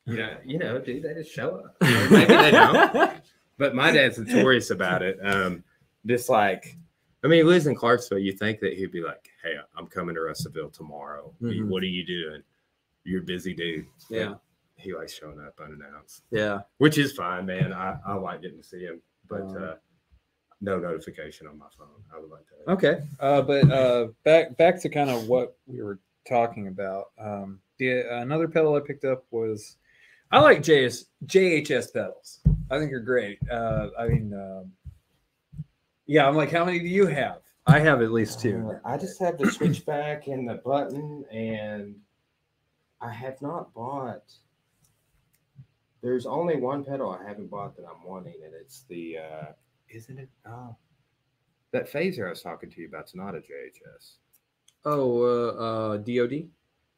You 0.04 0.16
know, 0.18 0.36
you 0.44 0.58
know, 0.58 0.78
dude, 0.78 1.02
they 1.02 1.14
just 1.14 1.32
show 1.32 1.56
up. 1.56 1.76
Maybe 2.10 2.26
they 2.26 2.50
don't. 2.52 3.12
But 3.58 3.74
my 3.74 3.90
dad's 3.90 4.18
notorious 4.18 4.70
about 4.70 5.02
it. 5.02 5.18
Um, 5.20 5.64
just 6.06 6.28
like, 6.28 6.76
I 7.24 7.26
mean, 7.26 7.38
he 7.38 7.42
lives 7.42 7.66
in 7.66 7.74
Clarksville. 7.74 8.18
You 8.20 8.32
think 8.32 8.60
that 8.60 8.74
he'd 8.74 8.92
be 8.92 9.02
like, 9.02 9.28
"Hey, 9.42 9.54
I'm 9.76 9.86
coming 9.88 10.14
to 10.14 10.20
Russellville 10.20 10.70
tomorrow. 10.70 11.32
Mhm. 11.42 11.66
What 11.68 11.82
are 11.82 11.86
you 11.86 12.06
doing? 12.06 12.42
You're 13.02 13.22
a 13.22 13.24
busy 13.24 13.52
dude." 13.54 13.86
Yeah. 14.08 14.34
he 14.78 14.94
likes 14.94 15.14
showing 15.14 15.40
up 15.40 15.58
unannounced, 15.58 16.22
Yeah. 16.30 16.60
which 16.78 16.98
is 16.98 17.12
fine, 17.12 17.46
man. 17.46 17.72
I, 17.72 17.98
I 18.06 18.14
like 18.14 18.42
getting 18.42 18.58
to 18.58 18.62
see 18.62 18.84
him, 18.84 19.00
but 19.26 19.40
Um, 19.40 19.56
uh, 19.56 19.74
no 20.60 20.78
notification 20.78 21.46
on 21.46 21.58
my 21.58 21.66
phone. 21.76 21.88
I 22.14 22.20
would 22.20 22.30
like 22.30 22.46
to. 22.48 22.72
Okay. 22.72 23.02
Uh, 23.20 23.42
but 23.42 23.70
uh, 23.70 24.08
back 24.24 24.56
back 24.56 24.80
to 24.82 24.88
kind 24.88 25.10
of 25.10 25.28
what 25.28 25.56
we 25.66 25.82
were 25.82 25.98
talking 26.28 26.68
about. 26.68 27.06
Um, 27.18 27.60
the 27.78 28.00
another 28.20 28.48
pedal 28.48 28.74
I 28.74 28.80
picked 28.80 29.04
up 29.04 29.24
was 29.30 29.76
I 30.30 30.40
like 30.40 30.60
JS 30.60 31.04
JHS 31.26 31.92
pedals. 31.92 32.40
I 32.70 32.78
think 32.78 32.90
they 32.90 32.96
are 32.96 33.00
great. 33.00 33.38
Uh, 33.50 33.88
I 33.98 34.08
mean, 34.08 34.32
um, 34.34 34.72
yeah. 36.06 36.26
I'm 36.26 36.36
like, 36.36 36.50
how 36.50 36.64
many 36.64 36.80
do 36.80 36.88
you 36.88 37.06
have? 37.06 37.42
I 37.66 37.80
have 37.80 38.00
at 38.00 38.12
least 38.12 38.40
two. 38.40 38.72
Uh, 38.84 38.88
I 38.88 38.96
just 38.96 39.20
have 39.20 39.38
the 39.38 39.50
switchback 39.50 40.28
and 40.28 40.48
the 40.48 40.54
button, 40.64 41.24
and 41.30 41.96
I 43.00 43.12
have 43.12 43.40
not 43.42 43.74
bought. 43.74 44.32
There's 46.02 46.26
only 46.26 46.56
one 46.56 46.84
pedal 46.84 47.10
I 47.10 47.26
haven't 47.26 47.50
bought 47.50 47.76
that 47.76 47.84
I'm 47.84 48.04
wanting, 48.04 48.36
and 48.44 48.54
it's 48.54 48.84
the. 48.88 49.18
Isn't 49.88 50.18
it? 50.18 50.28
Oh, 50.46 50.76
that 51.72 51.90
phaser 51.92 52.26
I 52.26 52.30
was 52.30 52.42
talking 52.42 52.70
to 52.70 52.80
you 52.80 52.88
about's 52.88 53.14
not 53.14 53.34
a 53.34 53.38
JHS. 53.38 54.14
Oh, 54.84 55.22
uh, 55.22 55.48
uh, 55.94 55.96
DOD. 55.98 56.48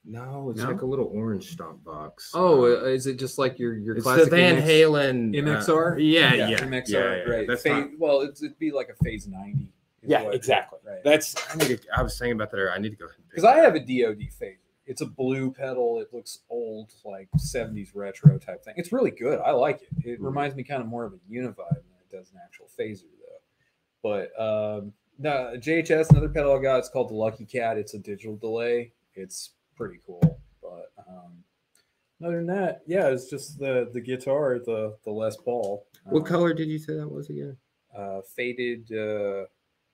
No, 0.05 0.51
it's 0.51 0.61
No? 0.63 0.71
like 0.71 0.83
a 0.83 0.87
little 0.87 1.11
orange 1.13 1.51
stomp 1.53 1.85
box. 1.85 2.31
Oh, 2.35 2.65
Um, 2.77 2.85
uh, 2.85 2.87
is 2.87 3.07
it 3.07 3.19
just 3.19 3.37
like 3.39 3.59
your 3.59 3.75
your 3.77 3.97
it's 3.97 4.05
classic 4.05 4.25
the 4.31 4.37
Van 4.37 4.57
MX 4.57 4.67
Halen 4.67 5.39
uh, 5.39 5.59
MXR? 5.61 5.97
yeah, 6.01 6.35
yeah, 6.35 6.59
MXR. 6.61 6.89
yeah, 6.89 6.99
yeah, 6.99 7.23
right. 7.25 7.47
That's 7.47 7.63
Phase- 7.63 7.73
not, 7.73 7.91
well, 7.99 8.21
it's, 8.23 8.43
it'd 8.43 8.59
be 8.59 8.71
like 8.71 8.89
a 8.89 9.05
phase 9.05 9.27
ninety. 9.29 9.69
yeah, 10.03 10.23
what- 10.23 10.35
exactly. 10.35 10.79
Right. 10.87 11.03
That's. 11.05 11.35
I 11.53 11.57
need 11.57 11.81
to. 11.83 11.89
I 11.97 12.03
was 12.03 12.19
thinking 12.19 12.33
about 12.37 12.51
that. 12.53 12.57
earlier. 12.59 12.73
I 12.73 12.79
need 12.79 12.91
to 12.91 12.97
go 12.97 13.05
ahead 13.07 13.17
Because 13.29 13.45
I 13.45 13.57
have 13.57 13.75
a 13.75 13.81
DOD 13.81 14.29
phaser. 14.41 14.57
It's 14.87 15.03
a 15.03 15.07
blue 15.07 15.51
pedal. 15.53 15.99
It 16.01 16.15
looks 16.15 16.39
old, 16.49 16.95
like 17.05 17.29
70s 17.37 17.91
retro 17.95 18.39
type 18.39 18.65
thing. 18.65 18.73
It's 18.79 18.91
really 18.93 19.11
good. 19.11 19.39
I 19.41 19.51
like 19.51 19.83
it. 19.83 19.89
It 20.09 20.21
Mhm. 20.21 20.25
reminds 20.25 20.57
me 20.57 20.63
kind 20.63 20.81
of 20.81 20.89
more 20.89 21.05
of 21.05 21.13
a 21.13 21.17
Univibe 21.31 21.57
than 21.75 21.83
it 22.11 22.17
does 22.17 22.31
an 22.33 22.39
actual 22.45 22.67
phaser, 22.79 23.03
though. 23.21 23.39
But 24.03 24.41
um, 24.41 24.93
no, 25.19 25.55
JHS, 25.57 26.11
another 26.11 26.29
pedal 26.29 26.57
I 26.57 26.63
got, 26.63 26.79
it's 26.79 26.89
called 26.89 27.11
the 27.11 27.15
Lucky 27.15 27.45
Cat. 27.45 27.77
It's 27.79 27.95
a 27.95 27.99
digital 27.99 28.37
delay. 28.37 28.93
It's 29.15 29.51
pretty 29.77 29.99
cool. 30.07 30.41
But 30.63 30.93
um, 31.09 31.43
other 32.25 32.37
than 32.37 32.47
that, 32.47 32.83
yeah, 32.87 33.09
it's 33.09 33.29
just 33.29 33.59
the 33.59 33.91
the 33.93 34.01
guitar, 34.01 34.59
the 34.65 34.97
the 35.05 35.11
Les 35.11 35.37
Paul. 35.37 35.87
What 36.05 36.21
Um, 36.21 36.27
color 36.27 36.55
did 36.55 36.69
you 36.69 36.79
say 36.79 36.95
that 36.95 37.11
was 37.11 37.29
again? 37.31 37.57
Uh, 37.97 38.21
faded 38.37 38.91
uh, 38.93 39.47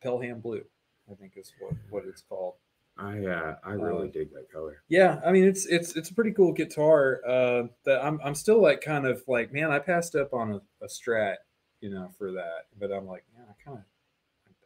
Pelham 0.02 0.40
blue, 0.40 0.64
I 1.10 1.14
think 1.14 1.32
is 1.36 1.52
what 1.60 1.72
what 1.90 2.04
it's 2.06 2.22
called. 2.22 2.54
I 2.98 3.24
uh, 3.24 3.56
I 3.64 3.72
really 3.72 4.06
Um, 4.06 4.10
dig 4.12 4.32
that 4.34 4.50
color. 4.52 4.82
Yeah, 4.88 5.20
I 5.24 5.32
mean 5.32 5.44
it's 5.44 5.66
it's 5.66 5.96
it's 5.96 6.10
a 6.10 6.14
pretty 6.14 6.32
cool 6.32 6.52
guitar. 6.52 7.20
Uh, 7.26 7.62
that 7.86 8.04
I'm 8.04 8.20
I'm 8.22 8.34
still 8.34 8.60
like 8.60 8.82
kind 8.82 9.06
of 9.06 9.22
like 9.26 9.52
man, 9.52 9.70
I 9.72 9.78
passed 9.78 10.14
up 10.14 10.32
on 10.34 10.52
a, 10.52 10.60
a 10.84 10.86
Strat, 10.88 11.36
you 11.84 11.90
know, 11.90 12.08
for 12.16 12.32
that, 12.32 12.68
but 12.80 12.90
I'm 12.90 13.06
like, 13.06 13.24
yeah, 13.36 13.42
I 13.46 13.62
kind 13.62 13.76
of 13.78 13.84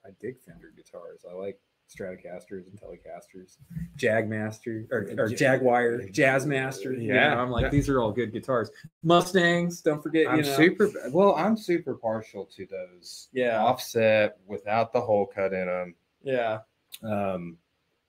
I, 0.04 0.09
I 0.09 0.12
dig 0.20 0.38
Fender 0.40 0.72
guitars. 0.76 1.24
I 1.28 1.35
like 1.35 1.59
Stratocasters 1.92 2.68
and 2.68 2.78
Telecasters, 2.81 3.57
Jagmaster 3.96 4.87
or, 4.92 5.09
or 5.18 5.28
Ja- 5.28 5.37
Jaguar, 5.37 5.98
Jazzmaster. 6.12 6.92
you 6.92 7.09
know, 7.09 7.14
Yeah. 7.14 7.42
I'm 7.42 7.50
like 7.50 7.72
these 7.72 7.88
are 7.88 8.00
all 8.00 8.12
good 8.12 8.33
guitars. 8.33 8.70
Mustangs, 9.02 9.81
don't 9.81 10.00
forget. 10.00 10.28
I'm 10.28 10.37
you 10.37 10.42
know. 10.44 10.57
super 10.57 10.90
well. 11.11 11.35
I'm 11.35 11.57
super 11.57 11.94
partial 11.96 12.44
to 12.54 12.66
those 12.66 13.28
Yeah. 13.33 13.59
offset 13.64 14.38
without 14.46 14.92
the 14.92 15.00
hole 15.00 15.26
cut 15.26 15.52
in 15.52 15.66
them. 15.66 15.94
Yeah, 16.22 16.59
Um, 17.02 17.59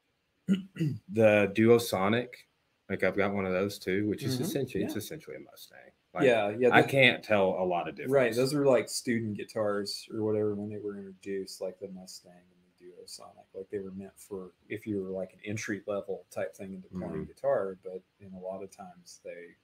the 0.47 1.51
Duosonic, 1.55 2.29
like 2.91 3.03
I've 3.03 3.17
got 3.17 3.33
one 3.33 3.45
of 3.47 3.53
those 3.53 3.79
too, 3.79 4.07
which 4.07 4.21
is 4.23 4.37
Mhm. 4.37 4.41
essentially 4.41 4.83
it's 4.83 4.95
essentially 4.95 5.35
a 5.37 5.39
Mustang. 5.39 5.79
Like, 6.13 6.23
yeah, 6.23 6.51
yeah. 6.57 6.69
I 6.71 6.81
can't 6.81 7.23
tell 7.23 7.55
a 7.59 7.63
lot 7.63 7.87
of 7.87 7.95
difference. 7.95 8.13
Right, 8.13 8.35
those 8.35 8.53
are 8.53 8.65
like 8.65 8.89
student 8.89 9.37
guitars 9.37 10.07
or 10.11 10.23
whatever 10.23 10.55
when 10.55 10.69
they 10.69 10.79
were 10.79 10.97
introduced, 10.97 11.61
like 11.61 11.79
the 11.79 11.87
Mustang 11.89 12.31
and 12.31 12.79
the 12.79 12.85
Duosonic. 12.85 13.45
Like 13.53 13.69
they 13.69 13.77
were 13.79 13.91
meant 13.91 14.13
for 14.17 14.51
if 14.67 14.87
you 14.87 15.03
were 15.03 15.11
like 15.11 15.33
an 15.33 15.39
entry 15.45 15.81
level 15.85 16.25
type 16.31 16.55
thing 16.55 16.73
into 16.73 16.87
playing 16.87 17.25
guitar, 17.25 17.77
but 17.83 18.01
in 18.19 18.33
a 18.33 18.39
lot 18.39 18.63
of 18.63 18.75
times 18.75 19.19
they, 19.23 19.55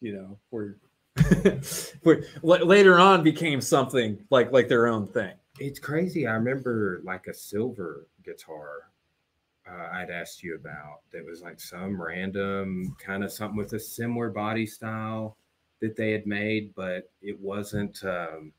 you 0.00 0.14
know, 0.14 0.38
were, 0.52 0.78
were 2.04 2.22
later 2.42 3.00
on 3.00 3.24
became 3.24 3.60
something 3.60 4.24
like 4.30 4.52
like 4.52 4.68
their 4.68 4.86
own 4.86 5.08
thing. 5.08 5.32
It's 5.58 5.80
crazy. 5.80 6.28
I 6.28 6.32
remember 6.34 7.00
like 7.02 7.26
a 7.26 7.34
silver 7.34 8.06
guitar 8.24 8.90
uh, 9.68 9.88
I'd 9.92 10.10
asked 10.10 10.42
you 10.42 10.54
about 10.54 11.00
that 11.12 11.24
was 11.24 11.42
like 11.42 11.60
some 11.60 12.00
random 12.00 12.96
kind 13.04 13.22
of 13.22 13.32
something 13.32 13.56
with 13.56 13.72
a 13.72 13.80
similar 13.80 14.30
body 14.30 14.66
style 14.66 15.36
that 15.80 15.96
they 15.96 16.12
had 16.12 16.26
made, 16.26 16.74
but 16.74 17.10
it 17.22 17.38
wasn't. 17.40 18.02
Um, 18.04 18.52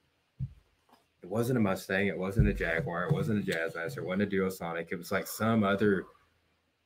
it 1.23 1.29
wasn't 1.29 1.57
a 1.57 1.61
Mustang, 1.61 2.07
it 2.07 2.17
wasn't 2.17 2.47
a 2.47 2.53
Jaguar, 2.53 3.05
it 3.05 3.13
wasn't 3.13 3.47
a 3.47 3.51
Jazzmaster, 3.51 3.97
it 3.97 4.05
wasn't 4.05 4.23
a 4.23 4.35
Duosonic. 4.35 4.87
It 4.91 4.95
was 4.95 5.11
like 5.11 5.27
some 5.27 5.63
other. 5.63 6.05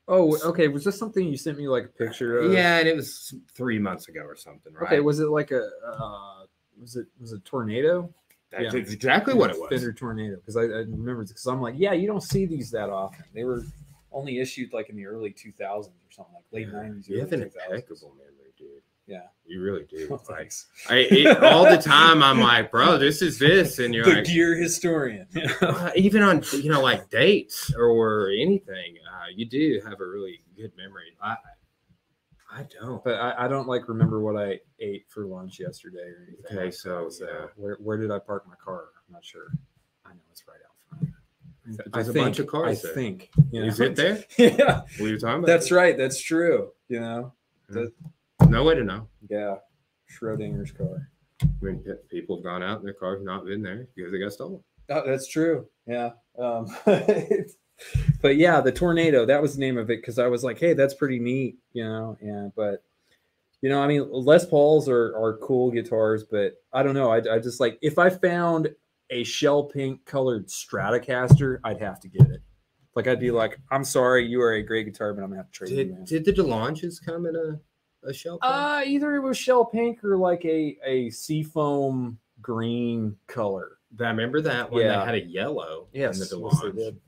Oh, 0.08 0.38
okay. 0.44 0.68
Was 0.68 0.84
this 0.84 1.00
something 1.00 1.26
you 1.26 1.38
sent 1.38 1.58
me 1.58 1.68
like 1.68 1.86
a 1.86 1.88
picture 1.88 2.40
of? 2.40 2.52
Yeah, 2.52 2.80
and 2.80 2.88
it 2.88 2.96
was 2.96 3.34
three 3.54 3.80
months 3.80 4.08
ago 4.10 4.22
or 4.22 4.36
something, 4.36 4.74
right? 4.74 4.88
Okay. 4.88 5.00
Was 5.00 5.20
it 5.20 5.30
like 5.30 5.52
a 5.52 5.70
uh, 5.88 6.46
was 6.80 6.96
it 6.98 7.08
was 7.20 7.32
it 7.32 7.44
tornado? 7.46 8.14
That's 8.52 8.74
yeah. 8.74 8.80
exactly 8.80 9.34
what 9.34 9.50
it 9.50 9.60
was. 9.60 9.70
Fender 9.70 9.94
tornado. 9.94 10.36
Because 10.36 10.58
I, 10.58 10.62
I 10.62 10.84
remember 10.84 11.26
because 11.26 11.46
I'm 11.46 11.62
like, 11.62 11.76
yeah, 11.78 11.94
you 11.94 12.08
don't 12.08 12.22
see 12.22 12.46
these 12.46 12.72
that 12.72 12.90
often. 12.90 13.24
They 13.34 13.44
were 13.44 13.64
only 14.12 14.40
issued 14.40 14.74
like 14.74 14.90
in 14.90 14.96
the 14.96 15.06
early 15.06 15.32
2000s 15.32 15.88
or 15.88 15.92
something, 16.10 16.34
like 16.36 16.44
late 16.52 16.72
90s. 16.72 17.08
You 17.08 17.20
have 17.20 17.34
an 17.34 17.44
impeccable 17.44 18.14
memory, 18.18 18.32
dude. 18.32 18.35
Yeah. 19.08 19.22
You 19.46 19.62
really 19.62 19.86
do. 19.90 20.08
Oh, 20.12 20.16
Like, 20.30 20.38
thanks. 20.38 20.68
I, 20.90 20.96
it, 21.12 21.44
all 21.44 21.70
the 21.70 21.78
time, 21.78 22.24
I'm 22.24 22.40
like, 22.40 22.72
bro, 22.72 22.98
this 22.98 23.22
is 23.22 23.38
this, 23.38 23.78
and 23.80 23.94
you're 23.94 24.06
the 24.06 24.14
like, 24.16 24.26
gear 24.26 24.56
historian. 24.56 25.28
uh, 25.62 25.92
even 25.96 26.24
on 26.24 26.44
you 26.54 26.72
know 26.72 26.82
like 26.82 27.10
dates 27.10 27.72
or 27.78 28.30
anything, 28.30 28.96
uh, 29.08 29.26
you 29.36 29.46
do 29.46 29.80
have 29.86 30.02
a 30.02 30.08
really 30.08 30.42
good 30.58 30.72
memory. 30.76 31.16
I, 31.22 31.36
I 32.52 32.66
don't. 32.82 33.04
but 33.04 33.16
I, 33.16 33.46
I 33.46 33.48
don't 33.48 33.68
like 33.68 33.88
remember 33.88 34.20
what 34.20 34.36
I 34.36 34.60
ate 34.80 35.06
for 35.10 35.26
lunch 35.26 35.60
yesterday 35.60 36.00
or 36.00 36.26
anything. 36.28 36.58
Okay, 36.58 36.72
so, 36.72 37.10
so 37.10 37.26
yeah. 37.26 37.46
where 37.56 37.78
where 37.82 37.98
did 37.98 38.10
I 38.10 38.18
park 38.18 38.48
my 38.48 38.56
car? 38.56 38.86
I'm 39.08 39.14
not 39.14 39.24
sure. 39.24 39.48
I 40.06 40.10
know 40.14 40.22
it's 40.32 40.44
right 40.48 40.58
out 40.66 41.00
front. 41.00 41.14
There's 41.94 42.08
I 42.08 42.10
a 42.10 42.14
think, 42.14 42.26
bunch 42.26 42.40
of 42.40 42.48
cars 42.48 42.80
I 42.80 42.88
there. 42.88 42.96
think. 42.96 43.30
You 43.52 43.62
know? 43.62 43.68
Is 43.68 43.80
it 43.80 43.96
there? 43.96 44.24
yeah, 44.38 44.82
What 44.98 45.02
are 45.02 45.08
you 45.08 45.20
talking 45.20 45.40
about? 45.40 45.48
that's 45.48 45.72
right. 45.72 45.96
That's 45.98 46.20
true. 46.20 46.72
You 46.88 47.00
know. 47.02 47.34
No 48.50 48.64
way 48.64 48.76
to 48.76 48.84
know. 48.84 49.08
Yeah. 49.30 49.56
Schrodinger's 50.12 50.72
car. 50.72 51.10
I 51.42 51.48
mean, 51.62 51.84
people 52.10 52.38
have 52.38 52.44
gone 52.44 52.64
out 52.64 52.80
and 52.80 52.88
their 52.88 52.94
car's 52.94 53.24
not 53.24 53.46
been 53.46 53.62
there 53.62 53.88
because 53.96 54.12
they 54.12 54.20
got 54.20 54.34
stolen. 54.34 54.64
Oh, 54.90 55.04
that's 55.06 55.28
true. 55.28 55.68
Yeah. 55.88 56.12
Um, 56.38 56.68
but 58.22 58.38
yeah, 58.38 58.62
the 58.62 58.72
tornado, 58.72 59.26
that 59.26 59.42
was 59.42 59.56
the 59.56 59.62
name 59.62 59.78
of 59.78 59.90
it 59.90 60.02
because 60.02 60.20
I 60.20 60.28
was 60.28 60.44
like, 60.44 60.60
hey, 60.60 60.74
that's 60.74 60.94
pretty 60.94 61.20
neat, 61.20 61.58
you 61.74 61.84
know. 61.84 62.18
And 62.22 62.54
but 62.56 62.84
you 63.62 63.70
know, 63.70 63.82
I 63.82 63.88
mean, 63.88 64.08
Les 64.12 64.46
Pauls 64.46 64.88
are 64.88 65.16
are 65.18 65.38
cool 65.42 65.72
guitars, 65.72 66.24
but 66.24 66.54
I 66.72 66.84
don't 66.84 66.94
know. 66.94 67.12
I, 67.12 67.18
I 67.18 67.40
just 67.40 67.60
like 67.60 67.80
if 67.82 67.98
I 67.98 68.10
found 68.10 68.70
a 69.10 69.24
shell 69.24 69.64
pink 69.64 70.06
colored 70.06 70.48
Stratocaster, 70.48 71.60
I'd 71.64 71.82
have 71.82 72.00
to 72.02 72.08
get 72.08 72.30
it. 72.30 72.42
Like 72.96 73.08
I'd 73.08 73.20
be 73.20 73.32
like, 73.32 73.60
I'm 73.72 73.84
sorry, 73.84 74.26
you 74.26 74.42
are 74.42 74.54
a 74.54 74.64
great 74.64 74.86
guitar, 74.86 75.14
but 75.14 75.22
I'm 75.24 75.30
gonna 75.30 75.42
have 75.42 75.52
to 75.52 75.58
trade 75.58 75.72
you. 75.72 75.94
Man. 75.94 76.06
Did, 76.06 76.24
did 76.24 76.36
the 76.36 76.44
DeLonges 76.44 77.04
come 77.04 77.26
in 77.26 77.36
a, 77.36 77.60
a 78.06 78.14
shell? 78.14 78.40
pack? 78.40 78.52
Uh, 78.52 78.82
either 78.86 79.16
it 79.16 79.22
was 79.22 79.38
shell 79.38 79.66
pink 79.66 80.04
or 80.04 80.18
like 80.18 80.44
a 80.46 80.78
a 80.86 81.10
seafoam 81.10 82.18
green 82.42 83.16
color. 83.28 83.78
I 84.00 84.04
remember 84.10 84.42
that 84.42 84.72
one. 84.72 84.82
yeah. 84.82 85.00
They 85.00 85.06
had 85.06 85.16
a 85.16 85.22
yellow 85.26 85.88
Yes, 85.94 86.16
in 86.32 86.40
the 86.40 86.44
yes, 86.46 86.62
they 86.62 86.68
DeLonge. 86.70 86.76
did. 86.76 87.00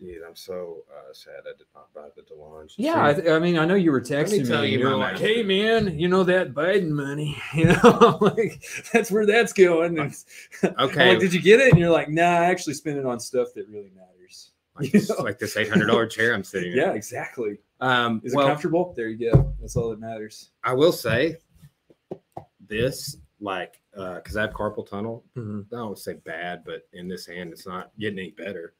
Dude, 0.00 0.22
I'm 0.24 0.36
so 0.36 0.84
uh, 0.96 1.12
sad 1.12 1.40
I 1.44 1.56
did 1.58 1.66
not 1.74 1.92
buy 1.92 2.06
the 2.14 2.22
DeLonge. 2.22 2.74
Yeah, 2.76 3.04
I, 3.04 3.14
th- 3.14 3.26
I 3.28 3.40
mean, 3.40 3.58
I 3.58 3.64
know 3.64 3.74
you 3.74 3.90
were 3.90 3.98
me 4.00 4.06
texting 4.06 4.42
me. 4.42 4.44
tell 4.44 4.62
and 4.62 4.70
you 4.72 4.78
you 4.78 4.84
were 4.84 4.94
like, 4.94 5.18
"Hey, 5.18 5.42
man, 5.42 5.98
you 5.98 6.06
know 6.06 6.22
that 6.22 6.54
Biden 6.54 6.90
money? 6.90 7.36
You 7.54 7.64
know, 7.64 7.80
I'm 7.82 8.18
like 8.20 8.62
that's 8.92 9.10
where 9.10 9.26
that's 9.26 9.52
going." 9.52 9.98
And 9.98 10.14
okay. 10.78 11.08
like, 11.10 11.18
"Did 11.18 11.34
you 11.34 11.42
get 11.42 11.58
it?" 11.58 11.70
And 11.72 11.80
you're 11.80 11.90
like, 11.90 12.08
"Nah, 12.08 12.22
I 12.22 12.44
actually 12.44 12.74
spend 12.74 12.98
it 12.98 13.06
on 13.06 13.18
stuff 13.18 13.48
that 13.56 13.66
really 13.68 13.90
matters." 13.96 14.52
like, 14.76 14.92
you 14.92 15.00
this, 15.00 15.08
know? 15.10 15.16
like 15.24 15.40
this 15.40 15.56
eight 15.56 15.68
hundred 15.68 15.86
dollar 15.86 16.06
chair 16.06 16.32
I'm 16.32 16.44
sitting 16.44 16.70
in. 16.70 16.78
Yeah, 16.78 16.92
exactly. 16.92 17.58
Um, 17.80 18.20
Is 18.24 18.34
well, 18.34 18.46
it 18.46 18.50
comfortable? 18.50 18.92
There 18.96 19.08
you 19.08 19.30
go. 19.30 19.54
That's 19.60 19.76
all 19.76 19.90
that 19.90 20.00
matters. 20.00 20.50
I 20.64 20.72
will 20.74 20.92
say 20.92 21.36
this, 22.66 23.16
like, 23.40 23.80
uh, 23.96 24.16
because 24.16 24.36
I 24.36 24.42
have 24.42 24.52
carpal 24.52 24.86
tunnel. 24.88 25.24
Mhm. 25.36 25.66
I 25.72 25.76
don't 25.76 25.98
say 25.98 26.14
bad, 26.14 26.64
but 26.64 26.88
in 26.92 27.08
this 27.08 27.26
hand, 27.26 27.52
it's 27.52 27.66
not 27.66 27.92
getting 27.98 28.18
any 28.18 28.30
better. 28.32 28.74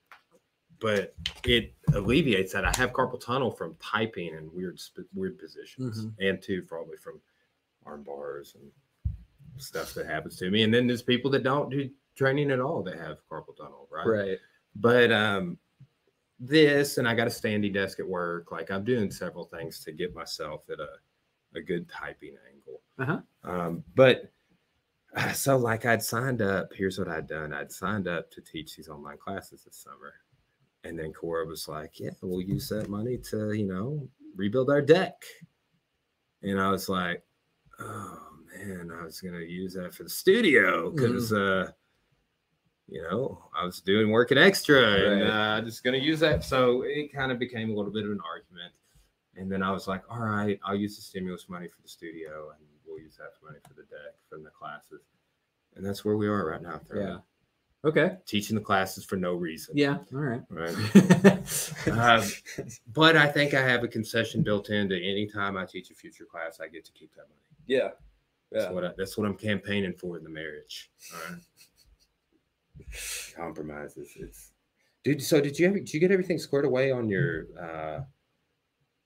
But 0.81 1.15
it 1.45 1.75
alleviates 1.93 2.53
that. 2.53 2.65
I 2.65 2.73
have 2.77 2.93
carpal 2.93 3.21
tunnel 3.21 3.51
from 3.51 3.77
typing 3.81 4.35
in 4.35 4.53
weird, 4.53 4.79
sp- 4.79 5.11
weird 5.15 5.39
positions, 5.39 6.05
Mhm. 6.07 6.15
and 6.21 6.43
too 6.43 6.63
probably 6.63 6.97
from 6.97 7.21
arm 7.85 8.03
bars 8.05 8.55
and 8.55 8.71
stuff 9.61 9.95
that 9.95 10.07
happens 10.07 10.37
to 10.37 10.51
me. 10.51 10.63
And 10.63 10.73
then 10.73 10.87
there's 10.87 11.03
people 11.03 11.31
that 11.33 11.43
don't 11.43 11.69
do 11.71 11.91
training 12.15 12.51
at 12.53 12.61
all 12.61 12.83
that 12.85 12.97
have 12.99 13.19
carpal 13.29 13.57
tunnel, 13.57 13.89
right? 13.91 14.07
Right. 14.07 14.39
But 14.77 15.11
um, 15.11 15.59
this, 16.39 16.99
and 16.99 17.09
I 17.09 17.15
got 17.15 17.27
a 17.27 17.31
standing 17.31 17.73
desk 17.73 18.01
at 18.01 18.09
work. 18.09 18.53
Like 18.53 18.71
I'm 18.71 18.85
doing 18.85 19.11
several 19.11 19.45
things 19.45 19.81
to 19.85 19.93
get 19.93 20.15
myself 20.15 20.63
at 20.71 20.81
a 20.81 20.89
a 21.57 21.61
good 21.63 21.89
typing 21.89 22.37
angle. 22.53 22.83
Uh-huh. 22.99 23.51
Um, 23.51 23.85
but 23.95 24.31
uh, 25.17 25.33
so 25.33 25.57
like 25.57 25.87
I'd 25.87 26.03
signed 26.03 26.43
up. 26.43 26.73
Here's 26.75 26.99
what 26.99 27.09
I'd 27.09 27.27
done. 27.27 27.53
I'd 27.53 27.73
signed 27.73 28.07
up 28.07 28.31
to 28.33 28.41
teach 28.41 28.77
these 28.77 28.89
online 28.89 29.19
classes 29.19 29.65
this 29.65 29.77
summer, 29.77 30.15
and 30.85 30.99
then 30.99 31.13
Cora 31.13 31.47
was 31.47 31.69
like, 31.69 31.99
"Yeah, 31.99 32.11
we'll 32.23 32.43
use 32.43 32.69
that 32.69 32.89
money 32.89 33.19
to 33.31 33.53
you 33.53 33.67
know 33.67 34.09
rebuild 34.37 34.71
our 34.71 34.83
deck." 34.83 35.23
And 36.43 36.61
I 36.61 36.71
was 36.71 36.89
like, 36.89 37.25
"Oh 37.81 38.29
man, 38.55 38.93
I 38.93 39.05
was 39.05 39.21
gonna 39.21 39.41
use 39.41 39.75
that 39.75 39.95
for 39.95 40.05
the 40.05 40.11
studio 40.11 40.91
because." 40.91 41.33
uh 41.33 41.73
you 42.89 43.03
know, 43.03 43.45
I 43.57 43.65
was 43.65 43.81
doing 43.81 44.11
working 44.11 44.39
extra 44.39 44.83
and 44.83 45.23
Right. 45.23 45.59
uh, 45.59 45.61
just 45.61 45.85
going 45.85 45.99
to 46.01 46.05
use 46.05 46.21
that. 46.21 46.43
So 46.45 46.83
it 46.83 47.13
kind 47.13 47.31
of 47.31 47.39
became 47.39 47.71
a 47.71 47.75
little 47.75 47.93
bit 47.93 48.05
of 48.05 48.11
an 48.11 48.21
argument. 48.27 48.73
And 49.37 49.51
then 49.53 49.63
I 49.63 49.71
was 49.71 49.87
like, 49.87 50.03
all 50.11 50.21
right, 50.21 50.59
I'll 50.65 50.75
use 50.75 50.97
the 50.97 51.03
stimulus 51.03 51.49
money 51.49 51.69
for 51.69 51.81
the 51.83 51.89
studio 51.89 52.51
and 52.57 52.67
we'll 52.87 52.99
use 52.99 53.17
that 53.19 53.31
money 53.45 53.59
for 53.69 53.75
the 53.75 53.83
deck 53.83 54.15
from 54.29 54.43
the 54.43 54.51
classes. 54.51 55.03
And 55.77 55.85
that's 55.85 56.05
where 56.05 56.17
we 56.17 56.27
are 56.27 56.45
right 56.47 56.63
now. 56.63 56.81
Yeah. 56.95 57.19
Okay. 57.85 58.17
Teaching 58.27 58.57
the 58.57 58.63
classes 58.63 59.05
for 59.05 59.15
no 59.17 59.35
reason. 59.35 59.77
Yeah. 59.77 59.99
All 60.13 60.19
right. 60.21 60.43
Right. 60.51 60.75
Um, 61.93 62.23
But 62.93 63.17
I 63.17 63.27
think 63.29 63.55
I 63.55 63.63
have 63.63 63.85
a 63.85 63.89
concession 63.89 64.43
built 64.43 64.71
into 64.71 64.97
any 64.97 65.27
time 65.27 65.57
I 65.57 65.65
teach 65.65 65.91
a 65.91 65.95
future 65.95 66.25
class, 66.25 66.59
I 66.61 66.67
get 66.69 66.85
to 66.87 66.93
keep 66.93 67.15
that 67.15 67.23
money. 67.29 67.41
yeah. 67.67 67.91
Yeah. 68.51 68.61
That's 68.61 68.73
what 68.73 68.85
I, 68.85 68.91
that's 68.97 69.17
what 69.19 69.27
I'm 69.27 69.37
campaigning 69.37 69.93
for 69.93 70.17
in 70.17 70.25
the 70.25 70.31
marriage. 70.31 70.91
All 71.15 71.21
right. 71.31 71.41
Compromises. 73.37 74.11
It's 74.17 74.53
dude. 75.05 75.23
So 75.23 75.41
did 75.41 75.59
you 75.59 75.67
ever, 75.69 75.79
did 75.79 75.93
you 75.95 76.01
get 76.01 76.11
everything 76.11 76.39
squared 76.39 76.65
away 76.65 76.91
on 76.91 77.09
your 77.09 77.47
uh 77.61 78.01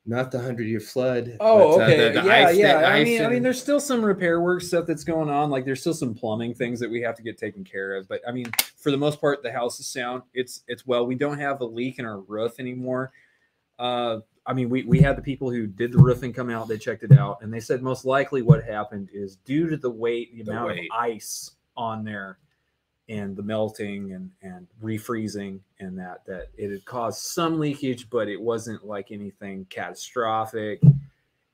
not 0.04 0.32
the 0.32 0.40
hundred 0.40 0.66
year 0.66 0.80
flood? 0.80 1.37
Oh, 1.38 1.78
but, 1.78 1.82
uh, 1.82 1.85
okay. 1.85 1.96
the- 2.12 2.20
the 2.20 2.26
yeah, 2.26 2.32
ice 2.48 2.56
yeah. 2.56 2.80
that- 2.80 2.92
I 2.92 3.04
mean, 3.04 3.24
I 3.24 3.28
mean, 3.28 3.42
there's 3.44 3.61
still 3.62 3.78
some 3.78 4.04
repair 4.04 4.40
work 4.40 4.61
stuff 4.62 4.85
that's 4.87 5.04
going 5.04 5.28
on. 5.28 5.48
Like, 5.48 5.64
there's 5.64 5.80
still 5.80 5.94
some 5.94 6.12
plumbing 6.12 6.54
things 6.54 6.80
that 6.80 6.90
we 6.90 7.00
have 7.02 7.14
to 7.16 7.22
get 7.22 7.38
taken 7.38 7.62
care 7.62 7.94
of. 7.94 8.08
But 8.08 8.20
I 8.26 8.32
mean, 8.32 8.50
for 8.76 8.90
the 8.90 8.96
most 8.96 9.20
part, 9.20 9.42
the 9.44 9.52
house 9.52 9.78
is 9.78 9.87
sound. 9.87 10.22
It's 10.35 10.62
it's 10.66 10.87
well. 10.87 11.06
We 11.06 11.14
don't 11.14 11.38
have 11.38 11.61
a 11.61 11.64
leak 11.64 11.98
in 12.00 12.04
our 12.04 12.18
roof 12.20 12.58
anymore. 12.58 13.12
Uh, 13.78 14.18
I 14.44 14.54
mean, 14.54 14.70
we 14.70 14.82
we 14.82 14.98
had 14.98 15.16
the 15.16 15.22
people 15.22 15.50
who 15.52 15.68
did 15.68 15.92
the 15.92 15.98
roofing 15.98 16.32
come 16.32 16.50
out. 16.50 16.66
They 16.66 16.78
checked 16.78 17.04
it 17.04 17.12
out, 17.12 17.38
and 17.42 17.52
they 17.54 17.61
said 17.61 17.80
most 17.80 18.04
likely 18.04 18.42
what 18.42 18.64
happened 18.64 19.08
is 19.12 19.37
due 19.37 19.68
to 19.70 19.76
the 19.76 19.90
weight, 19.90 20.37
the, 20.37 20.42
The 20.42 20.50
amount 20.50 20.66
weight. 20.72 20.88
of 20.92 20.98
ice 20.98 21.52
on 21.76 22.02
there, 22.04 22.38
and 23.12 23.37
the 23.37 23.42
melting 23.42 24.12
and 24.12 24.31
and 24.42 24.66
refreezing, 24.83 25.61
and 25.81 25.98
that 25.98 26.25
that 26.27 26.48
it 26.57 26.70
had 26.70 26.85
caused 26.85 27.20
some 27.20 27.59
leakage, 27.61 28.09
but 28.11 28.29
it 28.29 28.40
wasn't 28.40 28.85
like 28.87 29.11
anything 29.12 29.66
catastrophic 29.70 30.81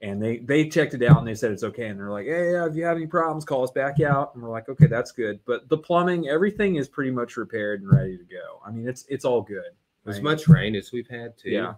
and 0.01 0.23
they 0.23 0.39
they 0.39 0.69
checked 0.69 0.95
it 0.95 1.03
out 1.03 1.19
and 1.19 1.27
they 1.27 1.35
said 1.35 1.51
it's 1.51 1.65
okay 1.65 1.89
and 1.89 1.99
they're 1.99 2.13
like 2.13 2.27
hey 2.27 2.53
yeah, 2.53 2.65
if 2.67 2.77
you 2.77 2.85
have 2.85 2.97
any 2.97 3.07
problems 3.07 3.45
call 3.45 3.65
us 3.65 3.71
back 3.73 4.01
out 4.01 4.33
and 4.35 4.43
we're 4.45 4.49
like 4.49 4.69
okay 4.69 4.87
that's 4.87 5.11
good 5.11 5.41
but 5.45 5.69
the 5.69 5.77
plumbing 5.77 6.29
everything 6.29 6.77
is 6.77 6.87
pretty 6.89 7.11
much 7.11 7.37
repaired 7.37 7.83
and 7.83 7.91
ready 7.93 8.17
to 8.17 8.23
go 8.23 8.61
i 8.65 8.71
mean 8.71 8.87
it's 8.89 9.05
it's 9.09 9.25
all 9.25 9.43
good 9.43 9.73
as 10.07 10.21
much 10.23 10.47
rain 10.47 10.77
as 10.77 10.93
we've 10.93 11.09
had 11.09 11.37
too. 11.37 11.51
Yeah. 11.51 11.75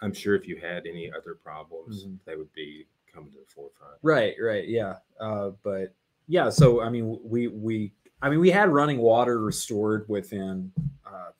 I'm 0.00 0.14
sure 0.14 0.36
if 0.36 0.46
you 0.46 0.56
had 0.56 0.86
any 0.86 1.12
other 1.12 1.34
problems, 1.34 2.04
Mhm. 2.04 2.18
they 2.24 2.36
would 2.36 2.52
be 2.52 2.86
coming 3.12 3.32
to 3.32 3.38
the 3.38 3.44
forefront. 3.52 3.94
right 4.02 4.34
right 4.40 4.68
yeah 4.68 4.98
uh 5.18 5.50
but 5.64 5.92
yeah 6.28 6.48
so 6.48 6.80
i 6.80 6.88
mean 6.88 7.18
we 7.24 7.48
we 7.48 7.92
i 8.22 8.30
mean 8.30 8.40
we 8.40 8.50
had 8.50 8.68
running 8.70 8.98
water 8.98 9.40
restored 9.40 10.04
within 10.08 10.72
uh 11.06 11.30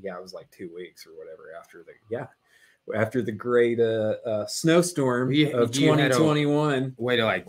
yeah 0.00 0.16
it 0.16 0.22
was 0.22 0.32
like 0.34 0.50
two 0.50 0.70
weeks 0.74 1.06
or 1.06 1.10
whatever 1.16 1.48
after 1.58 1.82
the 1.84 1.92
yeah 2.10 2.26
after 2.94 3.20
the 3.22 3.32
great 3.32 3.80
uh, 3.80 4.14
uh 4.24 4.46
snowstorm 4.46 5.32
You- 5.32 5.48
of 5.56 5.74
had 5.74 5.76
a- 5.76 5.80
2021 6.14 6.94
Way 6.98 7.16
to 7.16 7.24
like 7.24 7.46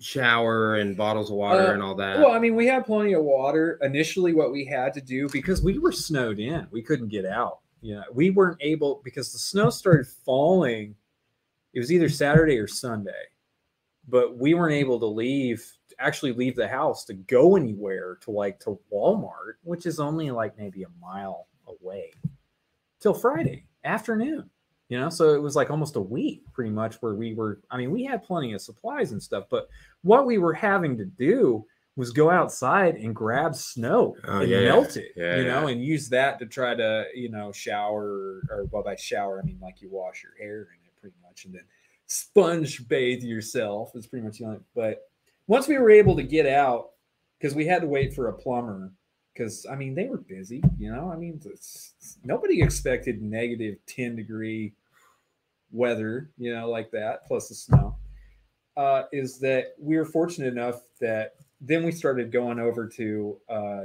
shower 0.00 0.76
and 0.76 0.96
bottles 0.96 1.30
of 1.30 1.36
water 1.36 1.68
Uh, 1.68 1.72
and 1.74 1.82
all 1.82 1.94
that. 1.94 2.18
Well, 2.18 2.32
I 2.32 2.40
mean, 2.40 2.56
we 2.56 2.66
had 2.66 2.84
plenty 2.84 3.12
of 3.12 3.22
water. 3.22 3.78
Initially, 3.82 4.32
what 4.32 4.50
we 4.50 4.64
had 4.64 4.92
to 4.94 5.00
do 5.00 5.28
because 5.28 5.62
we 5.62 5.78
were 5.78 5.92
snowed 5.92 6.40
in, 6.40 6.66
we 6.72 6.82
couldn't 6.82 7.06
get 7.08 7.24
out. 7.24 7.60
You 7.82 7.94
know, 7.96 8.04
we 8.12 8.30
weren't 8.30 8.58
able 8.60 9.00
because 9.04 9.32
the 9.32 9.38
snow 9.38 9.70
started 9.70 10.08
falling. 10.08 10.96
It 11.72 11.78
was 11.78 11.92
either 11.92 12.08
Saturday 12.08 12.58
or 12.58 12.66
Sunday, 12.66 13.24
but 14.08 14.36
we 14.36 14.54
weren't 14.54 14.74
able 14.74 14.98
to 14.98 15.06
leave, 15.06 15.64
actually 15.98 16.32
leave 16.32 16.56
the 16.56 16.68
house 16.68 17.04
to 17.06 17.14
go 17.14 17.56
anywhere 17.56 18.16
to 18.22 18.30
like 18.30 18.58
to 18.60 18.78
Walmart, 18.92 19.54
which 19.62 19.86
is 19.86 20.00
only 20.00 20.30
like 20.30 20.56
maybe 20.58 20.82
a 20.82 20.88
mile 21.00 21.46
away, 21.66 22.12
till 23.00 23.14
Friday 23.14 23.66
afternoon. 23.84 24.48
You 24.88 25.00
know, 25.00 25.08
so 25.08 25.34
it 25.34 25.40
was 25.40 25.56
like 25.56 25.70
almost 25.70 25.96
a 25.96 26.00
week 26.00 26.42
pretty 26.52 26.70
much 26.70 26.96
where 26.96 27.14
we 27.14 27.32
were. 27.32 27.60
I 27.70 27.78
mean, 27.78 27.90
we 27.90 28.04
had 28.04 28.22
plenty 28.22 28.52
of 28.52 28.60
supplies 28.60 29.12
and 29.12 29.22
stuff, 29.22 29.44
but 29.50 29.68
what 30.02 30.26
we 30.26 30.36
were 30.36 30.52
having 30.52 30.98
to 30.98 31.06
do 31.06 31.64
was 31.96 32.10
go 32.10 32.30
outside 32.30 32.96
and 32.96 33.14
grab 33.14 33.54
snow 33.54 34.14
Oh, 34.24 34.40
and 34.40 34.50
yeah. 34.50 34.60
melt 34.64 34.96
it, 34.98 35.12
Yeah, 35.16 35.36
you 35.36 35.44
know, 35.44 35.66
yeah. 35.66 35.72
and 35.72 35.82
use 35.84 36.08
that 36.10 36.38
to 36.40 36.46
try 36.46 36.74
to, 36.74 37.04
you 37.14 37.30
know, 37.30 37.52
shower 37.52 38.42
or 38.50 38.66
well, 38.70 38.82
by 38.82 38.96
shower, 38.96 39.40
I 39.40 39.46
mean 39.46 39.58
like 39.62 39.80
you 39.80 39.88
wash 39.90 40.22
your 40.22 40.32
hair 40.38 40.60
in 40.78 40.86
it 40.86 40.94
pretty 41.00 41.16
much 41.22 41.44
and 41.46 41.54
then 41.54 41.64
sponge 42.06 42.86
bathe 42.88 43.22
yourself. 43.22 43.92
It's 43.94 44.06
pretty 44.06 44.24
much 44.26 44.38
the 44.38 44.44
only, 44.46 44.58
but 44.74 45.10
once 45.52 45.68
we 45.68 45.76
were 45.76 45.90
able 45.90 46.16
to 46.16 46.22
get 46.22 46.46
out, 46.46 46.92
because 47.38 47.54
we 47.54 47.66
had 47.66 47.82
to 47.82 47.86
wait 47.86 48.14
for 48.14 48.28
a 48.28 48.32
plumber, 48.32 48.90
because 49.34 49.66
I 49.70 49.74
mean, 49.76 49.94
they 49.94 50.06
were 50.06 50.16
busy, 50.16 50.62
you 50.78 50.90
know, 50.90 51.10
I 51.12 51.16
mean, 51.16 51.42
it's, 51.44 51.92
nobody 52.24 52.62
expected 52.62 53.20
negative 53.20 53.76
10 53.86 54.16
degree 54.16 54.72
weather, 55.70 56.30
you 56.38 56.54
know, 56.54 56.70
like 56.70 56.90
that, 56.92 57.26
plus 57.26 57.50
the 57.50 57.54
snow. 57.54 57.98
Uh, 58.78 59.02
is 59.12 59.38
that 59.40 59.74
we 59.78 59.98
were 59.98 60.06
fortunate 60.06 60.50
enough 60.50 60.80
that 61.02 61.34
then 61.60 61.84
we 61.84 61.92
started 61.92 62.32
going 62.32 62.58
over 62.58 62.88
to 62.88 63.36
uh, 63.50 63.82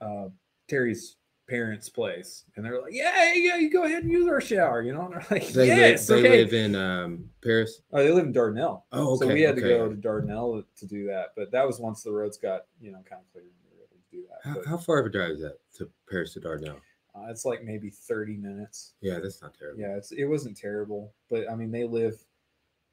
uh, 0.00 0.28
Terry's 0.68 1.16
parents' 1.50 1.88
place, 1.88 2.44
and 2.56 2.64
they're 2.64 2.80
like, 2.80 2.92
"Yeah, 2.94 3.34
yeah, 3.34 3.56
you 3.56 3.70
go 3.70 3.84
ahead 3.84 4.04
and 4.04 4.12
use 4.12 4.28
our 4.28 4.40
shower," 4.40 4.80
you 4.82 4.92
know. 4.94 5.06
And 5.06 5.14
they're 5.14 5.26
like, 5.30 5.48
They, 5.48 5.66
"Yes, 5.66 6.08
live, 6.08 6.22
they 6.22 6.28
okay." 6.28 6.44
live 6.44 6.52
in 6.54 6.74
um, 6.76 7.30
Paris. 7.42 7.82
Oh, 7.92 8.02
they 8.02 8.10
live 8.12 8.24
in 8.26 8.32
Dardanelle, 8.32 8.82
Oh, 8.92 9.14
okay. 9.16 9.26
so 9.26 9.34
we 9.34 9.42
had 9.42 9.56
to 9.56 9.60
go 9.60 9.88
to 9.88 9.96
Dardanelle 9.96 10.64
to 10.78 10.86
do 10.86 11.06
that. 11.06 11.32
But 11.36 11.50
that 11.50 11.66
was 11.66 11.80
once 11.80 12.02
the 12.02 12.12
roads 12.12 12.38
got 12.38 12.66
you 12.80 12.92
know 12.92 12.98
kind 13.08 13.20
of 13.20 13.32
clear, 13.32 13.44
and 13.44 13.52
we 13.70 13.76
were 13.76 13.84
able 13.84 13.96
to 13.96 14.16
do 14.16 14.24
that. 14.28 14.64
How, 14.64 14.70
how 14.70 14.76
far 14.78 15.00
of 15.00 15.06
a 15.06 15.10
drive 15.10 15.32
is 15.32 15.40
that 15.40 15.58
to 15.78 15.90
Paris 16.08 16.32
to 16.34 16.40
Dardanelle? 16.40 16.80
uh, 17.14 17.26
it's 17.28 17.44
like 17.44 17.64
maybe 17.64 17.90
thirty 17.90 18.36
minutes. 18.36 18.94
Yeah, 19.00 19.18
that's 19.18 19.42
not 19.42 19.52
terrible. 19.58 19.80
Yeah, 19.80 19.96
it's 19.96 20.12
it 20.12 20.24
wasn't 20.26 20.56
terrible, 20.56 21.12
but 21.28 21.50
I 21.50 21.56
mean 21.56 21.70
they 21.72 21.84
live 21.84 22.22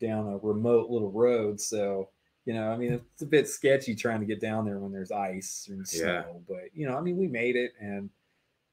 down 0.02 0.28
a 0.28 0.38
remote 0.38 0.90
little 0.90 1.12
road, 1.12 1.62
so 1.62 2.10
you 2.46 2.54
know, 2.54 2.70
I 2.72 2.78
mean 2.78 2.94
it's 2.94 3.22
a 3.22 3.26
bit 3.26 3.48
sketchy 3.48 3.94
trying 3.94 4.22
to 4.22 4.26
get 4.26 4.40
down 4.40 4.64
there 4.66 4.80
when 4.80 4.92
there's 4.92 5.12
ice 5.12 5.68
and 5.70 5.86
snow. 5.88 6.08
Yeah. 6.08 6.24
But 6.48 6.70
you 6.74 6.88
know, 6.88 6.98
I 6.98 7.02
mean 7.02 7.18
we 7.18 7.28
made 7.28 7.56
it, 7.56 7.74
and 7.80 8.10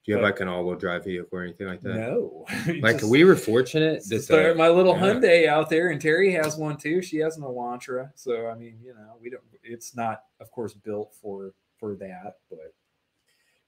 Do 0.04 0.12
you 0.12 0.16
have 0.18 0.22
like 0.22 0.40
an 0.40 0.48
all-wheel 0.48 0.76
drive 0.76 1.04
vehicle 1.04 1.38
or 1.38 1.42
anything 1.42 1.66
like 1.66 1.80
that? 1.80 1.94
no, 1.94 2.44
Like 2.82 2.98
Just- 2.98 3.10
we 3.10 3.24
were 3.24 3.36
fortunate 3.36 4.02
that 4.08 4.22
start 4.22 4.56
my 4.56 4.68
little 4.68 4.94
yeah. 4.94 5.02
Hyundai 5.02 5.46
out 5.48 5.70
there, 5.70 5.90
and 5.90 6.00
Terry 6.00 6.30
has 6.32 6.56
one 6.56 6.76
too. 6.76 7.00
She 7.00 7.16
has 7.18 7.36
an 7.38 7.42
Elantra, 7.42 8.10
so 8.14 8.48
I 8.48 8.54
mean, 8.54 8.78
you 8.84 8.92
know, 8.92 9.16
we 9.22 9.30
don't. 9.30 9.42
It's 9.62 9.96
not, 9.96 10.24
of 10.40 10.50
course, 10.50 10.74
built 10.74 11.14
for 11.20 11.54
for 11.78 11.94
that, 11.96 12.36
but 12.50 12.74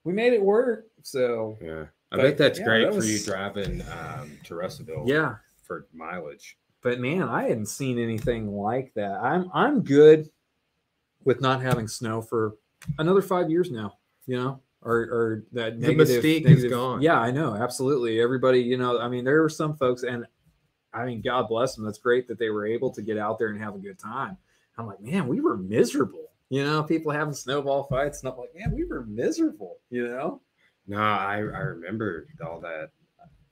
we 0.04 0.12
made 0.12 0.34
it 0.34 0.42
work. 0.42 0.86
So 1.02 1.56
yeah, 1.62 1.84
I 2.12 2.16
But, 2.16 2.22
bet 2.22 2.38
that's 2.38 2.58
yeah, 2.58 2.64
great 2.66 2.84
that 2.92 2.94
for 3.00 3.04
you 3.04 3.18
driving 3.18 3.82
um, 3.82 4.38
to 4.44 4.54
Russellville. 4.56 5.04
yeah, 5.06 5.36
for 5.62 5.86
mileage. 5.94 6.58
but 6.82 7.00
man, 7.00 7.22
I 7.22 7.44
hadn't 7.44 7.66
seen 7.66 7.98
anything 7.98 8.54
like 8.54 8.92
that. 8.94 9.12
I'm 9.22 9.50
I'm 9.54 9.82
good 9.82 10.28
with 11.24 11.40
not 11.40 11.62
having 11.62 11.88
snow 11.88 12.20
for 12.20 12.56
another 12.98 13.22
five 13.22 13.50
years 13.50 13.70
now. 13.70 13.96
You 14.26 14.36
know, 14.36 14.60
or 14.86 14.96
or 15.00 15.44
that 15.52 15.80
The 15.80 15.88
negative, 15.88 16.22
mystique 16.24 16.46
is 16.46 16.64
gone. 16.64 17.02
Yeah, 17.02 17.18
I 17.20 17.30
know, 17.30 17.54
absolutely. 17.54 18.20
Everybody, 18.20 18.60
you 18.60 18.76
know, 18.78 18.98
I 19.00 19.08
mean, 19.08 19.24
there 19.24 19.42
were 19.42 19.48
some 19.48 19.76
folks, 19.76 20.02
and 20.04 20.24
I 20.94 21.04
mean, 21.04 21.20
God 21.20 21.48
bless 21.48 21.74
them. 21.74 21.84
That's 21.84 21.98
great 21.98 22.26
that 22.28 22.38
they 22.38 22.48
were 22.50 22.66
able 22.66 22.90
to 22.94 23.02
get 23.02 23.18
out 23.18 23.38
there 23.38 23.48
and 23.48 23.60
have 23.60 23.74
a 23.74 23.78
good 23.78 23.98
time. 23.98 24.36
I'm 24.78 24.86
like, 24.86 25.00
man, 25.00 25.26
we 25.28 25.40
were 25.40 25.56
miserable. 25.56 26.30
You 26.48 26.64
know, 26.64 26.82
people 26.82 27.10
having 27.12 27.34
snowball 27.34 27.84
fights, 27.84 28.22
and 28.22 28.30
I'm 28.32 28.38
like, 28.38 28.54
man, 28.54 28.72
we 28.74 28.84
were 28.84 29.04
miserable. 29.04 29.78
You 29.90 30.06
know, 30.08 30.40
No, 30.86 30.98
I, 30.98 31.36
I 31.38 31.40
remember 31.40 32.28
all 32.46 32.60
that. 32.60 32.90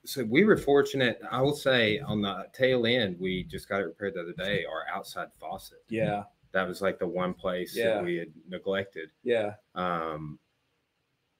So 0.07 0.23
we 0.23 0.45
were 0.45 0.57
fortunate. 0.59 1.19
I 1.31 1.41
will 1.41 1.57
say 1.57 1.99
on 1.99 2.21
the 2.23 2.47
tail 2.53 2.87
end, 2.87 3.17
we 3.19 3.43
just 3.45 3.69
got 3.69 3.81
it 3.81 3.85
repaired 3.87 4.15
the 4.15 4.21
other 4.21 4.35
day. 4.35 4.65
Our 4.65 4.85
outside 4.95 5.29
faucet. 5.41 5.79
yeah, 5.89 6.25
That 6.53 6.69
was 6.69 6.83
like 6.83 6.99
the 6.99 7.09
one 7.09 7.33
place 7.35 7.75
Yeah. 7.75 7.95
that 7.95 8.05
we 8.05 8.17
had 8.17 8.29
neglected. 8.49 9.09
yeah. 9.25 9.55
Um, 9.75 10.39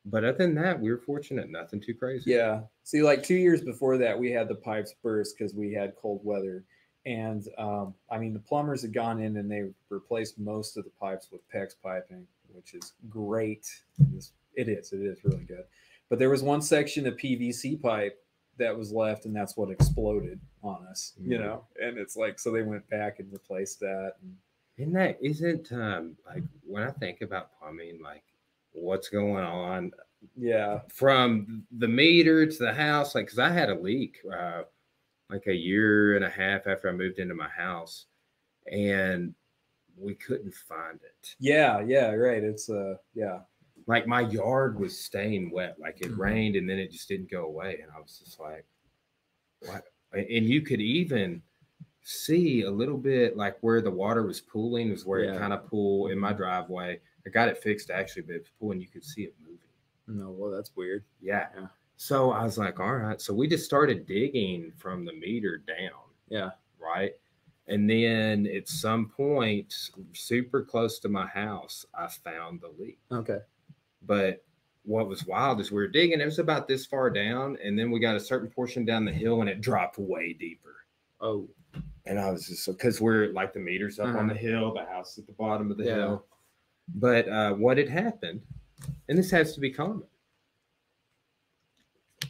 but 0.05 0.25
other 0.25 0.39
than 0.39 0.55
that, 0.57 0.79
we 0.81 0.91
were 0.91 0.99
fortunate. 0.99 1.49
Nothing 1.51 1.81
too 1.81 1.95
crazy. 1.95 2.31
Yeah. 2.33 2.63
See, 2.83 3.03
like 3.03 3.23
two 3.23 3.37
years 3.37 3.61
before 3.63 3.97
that, 3.99 4.19
we 4.19 4.31
had 4.31 4.49
the 4.49 4.55
pipes 4.55 4.95
burst 5.03 5.37
because 5.39 5.55
we 5.55 5.73
had 5.73 5.95
cold 5.97 6.21
weather. 6.25 6.65
And 7.07 7.47
um, 7.59 7.95
I 8.11 8.19
mean, 8.19 8.33
the 8.33 8.41
plumbers 8.41 8.83
had 8.83 8.93
gone 8.95 9.21
in 9.21 9.37
and 9.37 9.51
they 9.51 9.65
replaced 9.91 10.39
most 10.39 10.77
of 10.77 10.85
the 10.85 10.91
pipes 10.91 11.29
with 11.31 11.41
PEX 11.51 11.75
piping, 11.83 12.27
which 12.53 12.75
is 12.75 12.93
great. 13.11 13.67
It 13.99 14.17
is, 14.17 14.33
it 14.55 14.69
is, 14.69 14.93
it 14.93 15.01
is 15.03 15.25
really 15.25 15.45
good. 15.45 15.65
But 16.09 16.19
there 16.19 16.31
was 16.31 16.43
one 16.43 16.63
section 16.63 17.07
of 17.07 17.15
PVC 17.17 17.81
pipe 17.81 18.21
that 18.57 18.77
was 18.77 18.93
left, 18.93 19.25
and 19.25 19.35
that's 19.35 19.57
what 19.57 19.71
exploded 19.71 20.39
on 20.63 20.87
us, 20.87 21.13
you 21.21 21.37
Mhm. 21.37 21.41
know? 21.41 21.65
And 21.83 21.99
it's 21.99 22.17
like, 22.17 22.39
so 22.39 22.53
they 22.53 22.63
went 22.63 22.89
back 22.89 23.19
and 23.19 23.31
replaced 23.33 23.81
that. 23.81 24.13
And 24.23 24.37
Isn't 24.79 24.93
that 24.95 25.19
isn't 25.21 25.73
um 25.73 26.17
like 26.27 26.43
when 26.67 26.83
I 26.85 26.91
think 26.93 27.21
about 27.21 27.59
plumbing, 27.59 28.01
like 28.03 28.23
what's 28.75 29.09
going 29.09 29.45
on 29.45 29.91
yeah. 30.37 30.81
from 30.93 31.65
the 31.79 31.89
meter 31.89 32.47
to 32.47 32.59
the 32.59 32.73
house 32.75 33.15
like 33.15 33.27
because 33.27 33.39
i 33.39 33.49
had 33.51 33.71
a 33.71 33.75
leak 33.75 34.19
uh, 34.37 34.63
like 35.31 35.47
a 35.47 35.55
year 35.55 36.17
and 36.17 36.25
a 36.25 36.31
half 36.31 36.67
after 36.67 36.89
i 36.89 36.93
moved 36.93 37.19
into 37.19 37.35
my 37.35 37.49
house 37.49 38.07
and 38.71 39.35
we 39.97 40.15
couldn't 40.15 40.53
find 40.55 40.99
it 41.05 41.37
Yeah. 41.39 41.81
Yeah. 41.81 42.11
Right. 42.15 42.43
It's, 42.43 42.69
uh, 42.69 42.97
yeah. 43.15 43.41
like 43.87 44.07
my 44.09 44.23
yard 44.23 44.79
was 44.81 44.99
staying 44.99 45.51
wet 45.53 45.77
like 45.79 46.01
it 46.01 46.11
Mhm. 46.13 46.19
rained 46.19 46.57
and 46.57 46.69
then 46.69 46.79
it 46.79 46.91
just 46.91 47.07
didn't 47.09 47.31
go 47.31 47.45
away 47.47 47.79
and 47.83 47.93
i 47.95 48.01
was 48.01 48.21
just 48.25 48.41
like 48.41 48.65
what 49.61 49.85
and 50.13 50.27
and 50.27 50.47
you 50.49 50.63
could 50.63 50.81
even 50.81 51.43
see 52.03 52.63
a 52.63 52.71
little 52.71 52.97
bit 52.99 53.37
like 53.37 53.57
where 53.61 53.81
the 53.81 53.91
water 53.91 54.23
was 54.25 54.41
pooling 54.41 54.91
was 54.91 55.05
where 55.07 55.25
Yeah. 55.25 55.35
it 55.35 55.39
kind 55.39 55.53
of 55.53 55.67
pool 55.67 56.09
in 56.09 56.19
my 56.19 56.33
driveway 56.33 57.01
i 57.27 57.31
got 57.31 57.49
it 57.49 57.59
fixed 57.59 57.91
actually 57.91 58.23
but 58.23 58.35
it 58.35 58.39
was 58.43 58.51
pooling 58.61 58.81
you 58.81 58.89
could 58.89 59.05
see 59.05 59.23
it 59.23 59.35
moving 59.41 59.59
No, 60.07 60.31
well, 60.31 60.51
that's 60.51 60.73
weird. 60.77 61.05
Yeah. 61.23 61.47
Yeah. 61.57 61.67
So 61.97 62.31
I 62.33 62.43
was 62.45 62.59
like, 62.59 62.79
all 62.81 62.97
right. 62.97 63.19
So 63.21 63.33
we 63.33 63.49
just 63.49 63.65
started 63.65 64.05
digging 64.07 64.71
from 64.77 65.05
the 65.07 65.15
meter 65.15 65.57
down. 65.59 66.03
Yeah. 66.29 66.51
Right. 66.79 67.13
And 67.69 67.89
then 67.89 68.47
at 68.55 68.69
some 68.69 69.09
point, 69.09 69.73
super 70.13 70.63
close 70.63 70.99
to 70.99 71.09
my 71.09 71.25
house, 71.27 71.87
I 71.95 72.09
found 72.09 72.61
the 72.61 72.73
leak. 72.79 72.99
Okay. 73.11 73.39
But 74.03 74.45
what 74.85 75.09
was 75.09 75.25
wild 75.27 75.61
is 75.61 75.71
we 75.71 75.77
were 75.77 75.89
digging, 75.89 76.21
it 76.21 76.27
was 76.27 76.39
about 76.39 76.69
this 76.69 76.85
far 76.85 77.09
down. 77.09 77.57
And 77.65 77.79
then 77.79 77.91
we 77.91 77.99
got 78.01 78.17
a 78.17 78.21
certain 78.21 78.51
portion 78.51 78.85
down 78.85 79.07
the 79.07 79.13
hill 79.13 79.41
and 79.41 79.49
it 79.49 79.63
dropped 79.63 79.97
way 79.97 80.35
deeper. 80.35 80.75
Oh, 81.23 81.49
And 82.05 82.19
I 82.21 82.31
was 82.31 82.47
just 82.49 82.67
because 82.67 83.01
we're 83.01 83.33
like 83.33 83.55
the 83.55 83.61
meters 83.61 83.99
up 83.99 84.09
on 84.09 84.17
Uh-huh. 84.17 84.29
the 84.29 84.35
hill, 84.39 84.75
the 84.75 84.85
house 84.85 85.17
at 85.17 85.27
the 85.27 85.33
bottom 85.33 85.71
of 85.71 85.79
the 85.79 85.85
Yeah. 85.85 85.95
hill. 85.95 86.27
But 86.89 87.29
uh, 87.29 87.53
what 87.55 87.79
had 87.79 87.89
happened, 87.89 88.43
and 89.09 89.17
this 89.17 89.31
has 89.31 89.55
to 89.55 89.61
be 89.61 89.71
common. 89.71 90.03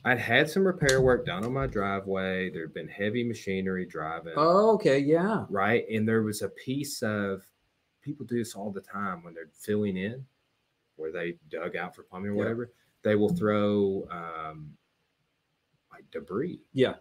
I'd 0.04 0.18
had 0.18 0.50
some 0.50 0.66
repair 0.66 1.00
work 1.00 1.24
done 1.24 1.44
on 1.44 1.52
my 1.52 1.66
driveway. 1.66 2.50
There 2.50 2.62
had 2.62 2.74
been 2.74 2.88
heavy 2.88 3.24
machinery 3.24 3.86
driving, 3.86 4.34
oh 4.36 4.72
okay. 4.74 4.98
Yeah. 4.98 5.46
right? 5.48 5.84
And 5.90 6.06
there 6.06 6.22
was 6.22 6.42
a 6.42 6.48
piece 6.50 7.02
of 7.02 7.42
people 8.02 8.26
do 8.26 8.36
this 8.36 8.54
all 8.54 8.70
the 8.70 8.82
time 8.82 9.22
when 9.22 9.32
they're 9.32 9.48
filling 9.58 9.96
in, 9.96 10.24
where 10.96 11.10
they 11.10 11.36
dug 11.48 11.74
out 11.76 11.96
for 11.96 12.02
plumbing 12.02 12.30
or 12.32 12.34
Yeah. 12.34 12.38
whatever. 12.38 12.72
They 13.02 13.14
will 13.16 13.34
throw 13.34 14.06
um, 14.10 14.76
like 15.90 16.04
debris. 16.10 16.60
Yeah. 16.74 16.94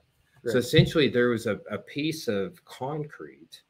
So 0.46 0.58
essentially, 0.58 1.08
there 1.10 1.30
was 1.30 1.46
a, 1.46 1.60
a 1.72 1.78
piece 1.78 2.28
of 2.28 2.64
concrete 2.66 3.62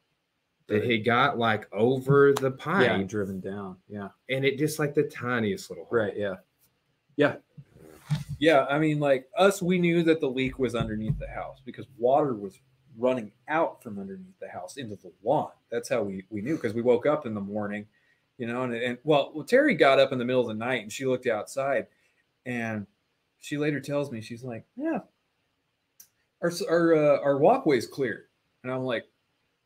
that 0.73 0.89
had 0.89 1.05
got 1.05 1.37
like 1.37 1.67
over 1.71 2.33
the 2.33 2.51
pipe, 2.51 2.85
Yeah. 2.85 3.03
Driven 3.03 3.39
down. 3.39 3.77
Yeah. 3.87 4.09
and 4.29 4.43
it 4.45 4.57
just 4.57 4.79
like 4.79 4.93
the 4.93 5.03
tiniest 5.03 5.69
little 5.69 5.85
hole. 5.85 5.97
Right. 5.99 6.15
Yeah. 6.17 6.35
Yeah. 7.15 7.35
Yeah. 8.39 8.65
I 8.69 8.79
mean, 8.79 8.99
like 8.99 9.27
us, 9.37 9.61
we 9.61 9.77
knew 9.79 10.03
that 10.03 10.19
the 10.19 10.29
leak 10.29 10.59
was 10.59 10.75
underneath 10.75 11.17
the 11.19 11.27
house 11.27 11.61
because 11.63 11.85
water 11.97 12.33
was 12.33 12.59
running 12.97 13.31
out 13.47 13.81
from 13.81 13.99
underneath 13.99 14.39
the 14.39 14.49
house 14.49 14.77
into 14.77 14.95
the 14.97 15.11
lawn. 15.23 15.51
That's 15.71 15.89
how 15.89 16.03
we, 16.03 16.25
we 16.29 16.41
knew 16.41 16.55
because 16.55 16.73
we 16.73 16.81
woke 16.81 17.05
up 17.05 17.25
in 17.25 17.33
the 17.33 17.41
morning, 17.41 17.87
you 18.37 18.45
know, 18.47 18.63
and, 18.63 18.73
and 18.73 18.97
well, 19.03 19.31
well, 19.33 19.45
Terry 19.45 19.73
got 19.75 19.99
up 19.99 20.11
in 20.11 20.19
the 20.19 20.25
middle 20.25 20.41
of 20.41 20.47
the 20.47 20.53
night 20.53 20.83
and 20.83 20.91
she 20.91 21.05
looked 21.05 21.25
outside 21.27 21.87
and 22.45 22.85
she 23.39 23.57
later 23.57 23.79
tells 23.79 24.11
me, 24.11 24.21
she's 24.21 24.43
like, 24.43 24.65
yeah, 24.75 24.99
our, 26.41 26.51
our, 26.69 26.95
uh, 26.95 27.19
our 27.21 27.37
walkway's 27.37 27.87
clear. 27.87 28.25
And 28.63 28.71
I'm 28.71 28.83
like, 28.83 29.05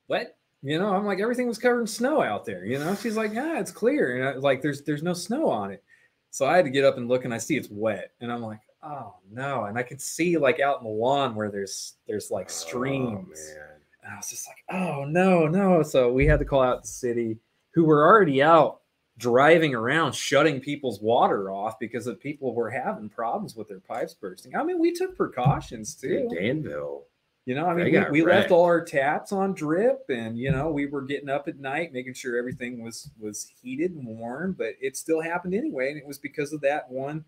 what? 0.07 0.37
You 0.63 0.79
know, 0.79 0.93
I'm 0.93 1.05
like, 1.05 1.19
everything 1.19 1.47
was 1.47 1.59
covered 1.59 1.81
in 1.81 1.87
snow 1.87 2.21
out 2.21 2.45
there. 2.45 2.65
You 2.65 2.79
know, 2.79 2.95
she's 2.95 3.15
like, 3.15 3.33
yeah, 3.33 3.59
it's 3.59 3.71
clear. 3.71 4.17
And 4.17 4.27
I, 4.27 4.39
like, 4.39 4.61
there's, 4.61 4.81
there's 4.81 5.03
no 5.03 5.13
snow 5.13 5.49
on 5.49 5.71
it. 5.71 5.83
So 6.31 6.45
I 6.45 6.55
had 6.55 6.65
to 6.65 6.71
get 6.71 6.83
up 6.83 6.97
and 6.97 7.07
look 7.07 7.25
and 7.25 7.33
I 7.33 7.37
see 7.37 7.57
it's 7.57 7.69
wet. 7.69 8.11
And 8.21 8.31
I'm 8.31 8.41
like, 8.41 8.61
oh 8.83 9.15
no. 9.31 9.65
And 9.65 9.77
I 9.77 9.83
could 9.83 10.01
see 10.01 10.37
like 10.37 10.59
out 10.59 10.79
in 10.79 10.83
the 10.83 10.89
lawn 10.89 11.35
where 11.35 11.49
there's, 11.49 11.95
there's 12.07 12.31
like 12.31 12.47
oh, 12.47 12.51
streams. 12.51 13.53
Oh, 13.55 13.59
man. 13.59 13.69
And 14.03 14.13
I 14.13 14.17
was 14.17 14.29
just 14.29 14.47
like, 14.47 14.81
oh 14.81 15.05
no, 15.05 15.47
no. 15.47 15.83
So 15.83 16.11
we 16.11 16.25
had 16.25 16.39
to 16.39 16.45
call 16.45 16.61
out 16.61 16.81
the 16.81 16.87
city 16.87 17.37
who 17.73 17.85
were 17.85 18.05
already 18.05 18.41
out 18.41 18.81
driving 19.17 19.73
around 19.73 20.13
shutting 20.13 20.59
people's 20.59 21.01
water 21.01 21.49
off 21.49 21.79
because 21.79 22.07
of 22.07 22.19
people 22.19 22.53
were 22.53 22.69
having 22.69 23.09
problems 23.09 23.55
with 23.55 23.67
their 23.67 23.79
pipes 23.79 24.13
bursting. 24.13 24.55
I 24.55 24.63
mean, 24.63 24.79
we 24.79 24.93
took 24.93 25.15
precautions 25.17 25.95
too. 25.95 26.29
Danville. 26.33 27.05
You 27.47 27.55
know, 27.55 27.65
I 27.65 27.73
mean, 27.75 27.93
we, 28.11 28.21
we 28.21 28.27
left 28.29 28.51
all 28.51 28.65
our 28.65 28.83
taps 28.83 29.31
on 29.31 29.53
drip, 29.53 30.03
and 30.09 30.37
you 30.37 30.51
know, 30.51 30.69
we 30.69 30.85
were 30.85 31.01
getting 31.01 31.29
up 31.29 31.47
at 31.47 31.59
night, 31.59 31.93
making 31.93 32.13
sure 32.13 32.37
everything 32.37 32.83
was 32.83 33.09
was 33.17 33.49
heated 33.61 33.91
and 33.91 34.05
warm. 34.05 34.51
But 34.51 34.73
it 34.81 34.97
still 34.97 35.21
happened 35.21 35.53
anyway, 35.53 35.91
and 35.91 35.97
it 35.97 36.05
was 36.05 36.17
because 36.17 36.51
of 36.51 36.59
that 36.59 36.91
one, 36.91 37.23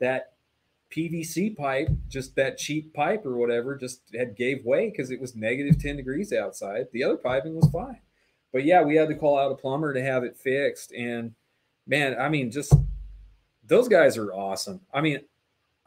that 0.00 0.32
PVC 0.90 1.54
pipe, 1.54 1.90
just 2.08 2.34
that 2.36 2.56
cheap 2.56 2.94
pipe 2.94 3.26
or 3.26 3.36
whatever, 3.36 3.76
just 3.76 4.00
had 4.16 4.36
gave 4.36 4.64
way 4.64 4.88
because 4.88 5.10
it 5.10 5.20
was 5.20 5.36
negative 5.36 5.78
ten 5.78 5.96
degrees 5.96 6.32
outside. 6.32 6.86
The 6.92 7.04
other 7.04 7.18
piping 7.18 7.54
was 7.54 7.68
fine, 7.70 8.00
but 8.54 8.64
yeah, 8.64 8.82
we 8.82 8.96
had 8.96 9.08
to 9.08 9.14
call 9.14 9.38
out 9.38 9.52
a 9.52 9.54
plumber 9.54 9.92
to 9.92 10.02
have 10.02 10.24
it 10.24 10.34
fixed. 10.34 10.92
And 10.92 11.34
man, 11.86 12.18
I 12.18 12.30
mean, 12.30 12.50
just 12.50 12.72
those 13.66 13.86
guys 13.86 14.16
are 14.16 14.32
awesome. 14.32 14.80
I 14.94 15.02
mean, 15.02 15.20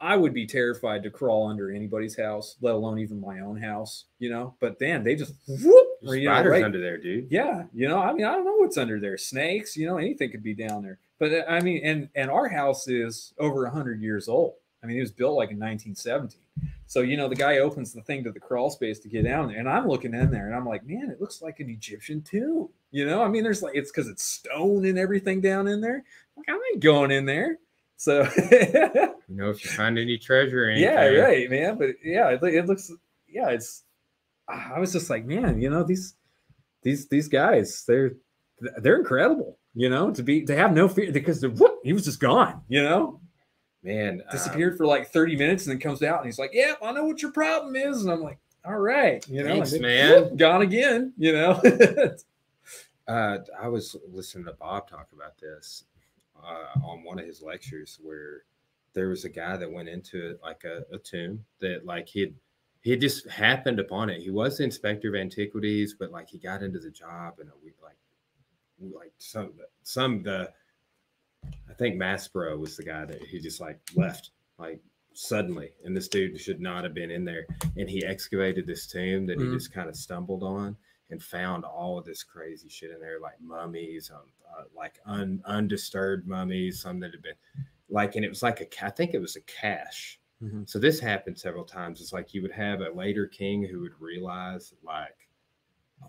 I 0.02 0.16
would 0.16 0.34
be 0.34 0.46
terrified 0.46 1.04
to 1.04 1.10
crawl 1.10 1.46
under 1.48 1.70
anybody's 1.70 2.16
house, 2.16 2.56
let 2.60 2.74
alone 2.74 2.98
even 2.98 3.20
my 3.20 3.38
own 3.38 3.56
house, 3.56 4.06
you 4.18 4.28
know. 4.30 4.54
But 4.60 4.78
then 4.80 5.04
they 5.04 5.14
just 5.14 5.32
whoop, 5.46 5.86
There's 6.02 6.18
you 6.18 6.24
know, 6.28 6.34
spiders 6.34 6.50
right- 6.50 6.64
under 6.64 6.80
there, 6.80 6.98
dude. 6.98 7.28
yeah, 7.30 7.64
you 7.72 7.88
know, 7.88 7.98
I 8.00 8.12
mean, 8.12 8.24
I 8.26 8.32
don't 8.32 8.44
know 8.44 8.56
what's 8.56 8.76
under 8.76 8.98
there. 8.98 9.16
Snakes, 9.16 9.76
you 9.76 9.86
know, 9.86 9.98
anything 9.98 10.30
could 10.32 10.42
be 10.42 10.54
down 10.54 10.82
there. 10.82 10.98
But 11.20 11.32
uh, 11.32 11.44
I 11.48 11.60
mean, 11.60 11.80
and 11.84 12.08
and 12.16 12.30
our 12.30 12.48
house 12.48 12.88
is 12.88 13.32
over 13.38 13.64
hundred 13.68 14.00
years 14.02 14.28
old. 14.28 14.54
I 14.82 14.88
mean, 14.88 14.96
it 14.96 15.00
was 15.02 15.12
built 15.12 15.36
like 15.36 15.52
in 15.52 15.60
1917. 15.60 16.40
So 16.88 17.00
you 17.00 17.16
know, 17.16 17.28
the 17.28 17.36
guy 17.36 17.58
opens 17.58 17.92
the 17.92 18.02
thing 18.02 18.24
to 18.24 18.32
the 18.32 18.40
crawl 18.40 18.70
space 18.70 18.98
to 18.98 19.08
get 19.08 19.22
down 19.24 19.48
there, 19.48 19.58
and 19.58 19.68
I'm 19.68 19.86
looking 19.86 20.14
in 20.14 20.32
there, 20.32 20.46
and 20.46 20.54
I'm 20.56 20.66
like, 20.66 20.84
man, 20.84 21.10
it 21.10 21.20
looks 21.20 21.40
like 21.40 21.60
an 21.60 21.70
Egyptian 21.70 22.22
tomb. 22.22 22.68
You 22.90 23.06
know, 23.06 23.22
I 23.22 23.28
mean, 23.28 23.44
there's 23.44 23.62
like 23.62 23.76
it's 23.76 23.92
because 23.92 24.08
it's 24.08 24.24
stone 24.24 24.84
and 24.84 24.98
everything 24.98 25.40
down 25.40 25.68
in 25.68 25.80
there. 25.80 26.02
Like, 26.36 26.46
I 26.48 26.52
ain't 26.74 26.82
going 26.82 27.12
in 27.12 27.24
there. 27.24 27.58
So 28.02 28.22
You 29.28 29.36
know, 29.36 29.50
if 29.50 29.64
you 29.64 29.70
find 29.70 29.96
any 29.96 30.18
treasure, 30.18 30.64
or 30.64 30.70
yeah, 30.72 31.06
right, 31.06 31.48
man. 31.48 31.78
But 31.78 31.90
yeah, 32.02 32.30
it, 32.30 32.42
it 32.42 32.66
looks, 32.66 32.90
yeah, 33.28 33.50
it's. 33.50 33.84
I 34.48 34.80
was 34.80 34.92
just 34.92 35.08
like, 35.08 35.24
man, 35.24 35.60
you 35.60 35.70
know 35.70 35.84
these, 35.84 36.16
these 36.82 37.06
these 37.08 37.28
guys, 37.28 37.84
they're 37.86 38.14
they're 38.78 38.98
incredible. 38.98 39.56
You 39.74 39.88
know, 39.88 40.10
to 40.10 40.22
be 40.24 40.44
to 40.46 40.56
have 40.56 40.74
no 40.74 40.88
fear 40.88 41.12
because 41.12 41.40
the 41.40 41.50
whoop, 41.50 41.78
he 41.84 41.92
was 41.92 42.04
just 42.04 42.18
gone. 42.18 42.62
You 42.68 42.82
know, 42.82 43.20
man, 43.84 44.20
um, 44.26 44.32
disappeared 44.32 44.76
for 44.76 44.84
like 44.84 45.12
thirty 45.12 45.36
minutes 45.36 45.66
and 45.66 45.72
then 45.72 45.80
comes 45.80 46.02
out 46.02 46.18
and 46.18 46.26
he's 46.26 46.40
like, 46.40 46.50
yeah, 46.52 46.74
I 46.82 46.90
know 46.90 47.04
what 47.04 47.22
your 47.22 47.30
problem 47.30 47.76
is, 47.76 48.02
and 48.02 48.10
I'm 48.10 48.20
like, 48.20 48.40
all 48.64 48.78
right, 48.78 49.24
you 49.28 49.44
know, 49.44 49.48
Thanks, 49.48 49.74
man. 49.74 50.24
whoop, 50.24 50.36
gone 50.36 50.62
again. 50.62 51.12
You 51.16 51.34
know, 51.34 51.62
Uh, 53.08 53.38
I 53.60 53.68
was 53.68 53.96
listening 54.12 54.44
to 54.46 54.52
Bob 54.52 54.88
talk 54.88 55.08
about 55.12 55.36
this 55.38 55.84
uh, 56.44 56.78
on 56.84 57.02
one 57.04 57.18
of 57.18 57.26
his 57.26 57.42
lectures 57.42 57.98
where 58.02 58.44
there 58.94 59.08
was 59.08 59.24
a 59.24 59.28
guy 59.28 59.56
that 59.56 59.70
went 59.70 59.88
into 59.88 60.38
like 60.42 60.64
a, 60.64 60.84
a 60.92 60.98
tomb 60.98 61.44
that 61.60 61.84
like 61.86 62.08
he'd 62.08 62.34
he 62.82 62.96
just 62.96 63.28
happened 63.28 63.78
upon 63.78 64.10
it. 64.10 64.20
He 64.20 64.30
was 64.30 64.58
the 64.58 64.64
inspector 64.64 65.08
of 65.08 65.14
antiquities, 65.14 65.94
but 65.98 66.10
like 66.10 66.28
he 66.28 66.38
got 66.38 66.62
into 66.62 66.80
the 66.80 66.90
job 66.90 67.38
and 67.38 67.48
we 67.64 67.72
like 67.82 67.96
like 69.00 69.12
some 69.18 69.52
some 69.84 70.22
the 70.22 70.52
I 71.68 71.74
think 71.74 71.96
Maspero 71.96 72.58
was 72.58 72.76
the 72.76 72.82
guy 72.84 73.04
that 73.04 73.22
he 73.22 73.38
just 73.40 73.60
like 73.60 73.80
left 73.94 74.30
like 74.58 74.80
suddenly, 75.14 75.70
and 75.84 75.96
this 75.96 76.08
dude 76.08 76.40
should 76.40 76.60
not 76.60 76.84
have 76.84 76.94
been 76.94 77.10
in 77.10 77.24
there. 77.24 77.46
And 77.76 77.88
he 77.88 78.04
excavated 78.04 78.66
this 78.66 78.86
tomb 78.86 79.26
that 79.26 79.38
Mhm. 79.38 79.46
he 79.50 79.56
just 79.56 79.72
kind 79.72 79.88
of 79.88 79.96
stumbled 79.96 80.42
on 80.42 80.76
and 81.12 81.22
found 81.22 81.64
all 81.64 81.98
of 81.98 82.04
this 82.04 82.24
crazy 82.24 82.68
shit 82.68 82.90
in 82.90 82.98
there, 82.98 83.20
like 83.20 83.40
mummies, 83.40 84.10
um, 84.12 84.22
uh, 84.58 84.64
like 84.74 84.98
un, 85.06 85.40
undisturbed 85.44 86.26
mummies, 86.26 86.80
some 86.80 86.98
that 87.00 87.12
had 87.12 87.22
been 87.22 87.36
like, 87.88 88.16
and 88.16 88.24
it 88.24 88.28
was 88.28 88.42
like 88.42 88.60
a, 88.60 88.84
I 88.84 88.90
think 88.90 89.14
it 89.14 89.20
was 89.20 89.36
a 89.36 89.42
cache. 89.42 90.18
Mhm. 90.42 90.68
So 90.68 90.78
this 90.80 90.98
happened 90.98 91.38
several 91.38 91.64
times. 91.64 92.00
It's 92.00 92.12
like 92.12 92.34
you 92.34 92.42
would 92.42 92.50
have 92.52 92.80
a 92.80 92.90
later 92.90 93.26
king 93.26 93.62
who 93.62 93.80
would 93.80 94.00
realize, 94.00 94.74
like, 94.82 95.28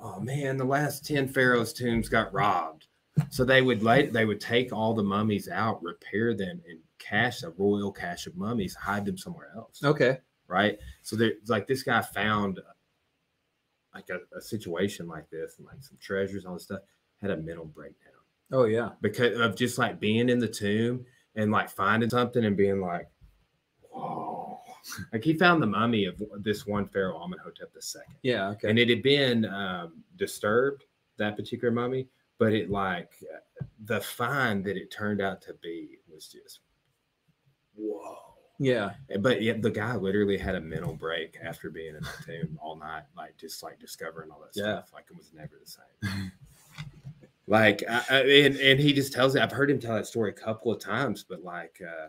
oh 0.01 0.19
man, 0.19 0.57
the 0.57 0.65
last 0.65 1.05
ten 1.05 1.27
pharaohs' 1.27 1.73
tombs 1.73 2.09
got 2.09 2.33
robbed. 2.33 2.87
So 3.29 3.45
they 3.45 3.61
would 3.61 3.83
late, 3.83 4.11
they 4.11 4.25
would 4.25 4.41
take 4.41 4.73
all 4.73 4.95
the 4.95 5.03
mummies 5.03 5.47
out, 5.47 5.83
repair 5.83 6.33
them, 6.33 6.61
and 6.67 6.79
cache 6.97 7.43
a 7.43 7.51
royal 7.51 7.91
cache 7.91 8.25
of 8.25 8.35
mummies, 8.35 8.73
hide 8.73 9.05
them 9.05 9.17
somewhere 9.17 9.51
else 9.55 9.83
okay, 9.83 10.17
right? 10.47 10.79
So 11.03 11.15
there's 11.15 11.47
like 11.47 11.67
this 11.67 11.83
guy 11.83 12.01
found 12.01 12.59
like 13.93 14.09
a, 14.09 14.19
a 14.37 14.41
situation 14.41 15.07
like 15.07 15.29
this 15.29 15.55
and 15.57 15.67
like 15.67 15.81
some 15.81 15.97
treasures, 16.01 16.45
all 16.45 16.53
this 16.53 16.63
stuff, 16.63 16.81
had 17.21 17.31
a 17.31 17.37
mental 17.37 17.65
breakdown 17.65 18.13
oh 18.53 18.65
yeah, 18.65 18.91
because 19.01 19.37
of 19.39 19.55
just 19.55 19.77
like 19.77 19.99
being 19.99 20.29
in 20.29 20.39
the 20.39 20.47
tomb 20.47 21.05
and 21.35 21.51
like 21.51 21.69
finding 21.69 22.09
something 22.09 22.45
and 22.45 22.55
being 22.55 22.79
like, 22.79 23.09
whoa. 23.89 24.59
Like 25.11 25.23
he 25.23 25.33
found 25.33 25.61
the 25.61 25.67
mummy 25.67 26.05
of 26.05 26.21
this 26.39 26.65
one 26.65 26.87
pharaoh 26.87 27.17
Amenhotep 27.17 27.71
II, 27.75 28.01
yeah, 28.21 28.49
okay, 28.49 28.69
and 28.69 28.77
it 28.77 28.89
had 28.89 29.01
been 29.01 29.45
um, 29.45 30.03
disturbed 30.17 30.83
that 31.17 31.35
particular 31.35 31.71
mummy, 31.73 32.07
but 32.37 32.53
it 32.53 32.69
like 32.69 33.11
the 33.85 34.01
find 34.01 34.63
that 34.65 34.77
it 34.77 34.91
turned 34.91 35.21
out 35.21 35.41
to 35.43 35.53
be 35.61 35.99
was 36.11 36.27
just 36.27 36.59
whoa. 37.75 38.32
Yeah, 38.63 38.91
But 39.19 39.41
yeah, 39.41 39.53
the 39.59 39.69
guy 39.71 39.95
literally 39.95 40.37
had 40.37 40.55
a 40.55 40.61
mental 40.61 40.93
break 40.93 41.37
after 41.43 41.69
being 41.69 41.95
in 41.95 42.03
that 42.03 42.25
tomb 42.25 42.57
all 42.61 42.75
night, 42.75 43.03
like 43.17 43.37
just 43.37 43.61
like 43.63 43.79
discovering 43.79 44.31
all 44.31 44.39
that 44.41 44.51
Yeah. 44.59 44.77
stuff. 44.79 44.91
Like 44.93 45.05
it 45.11 45.17
was 45.17 45.31
never 45.33 45.53
the 45.63 45.69
same. 45.69 46.31
like, 47.47 47.83
I, 47.89 48.03
I, 48.09 48.15
and 48.45 48.55
and 48.57 48.79
he 48.79 48.93
just 48.93 49.13
tells 49.13 49.35
it. 49.35 49.41
I've 49.41 49.51
heard 49.51 49.69
him 49.69 49.79
tell 49.79 49.95
that 49.95 50.07
story 50.07 50.29
a 50.29 50.33
couple 50.33 50.71
of 50.71 50.79
times, 50.79 51.25
but 51.27 51.43
like, 51.43 51.81
uh, 51.85 52.07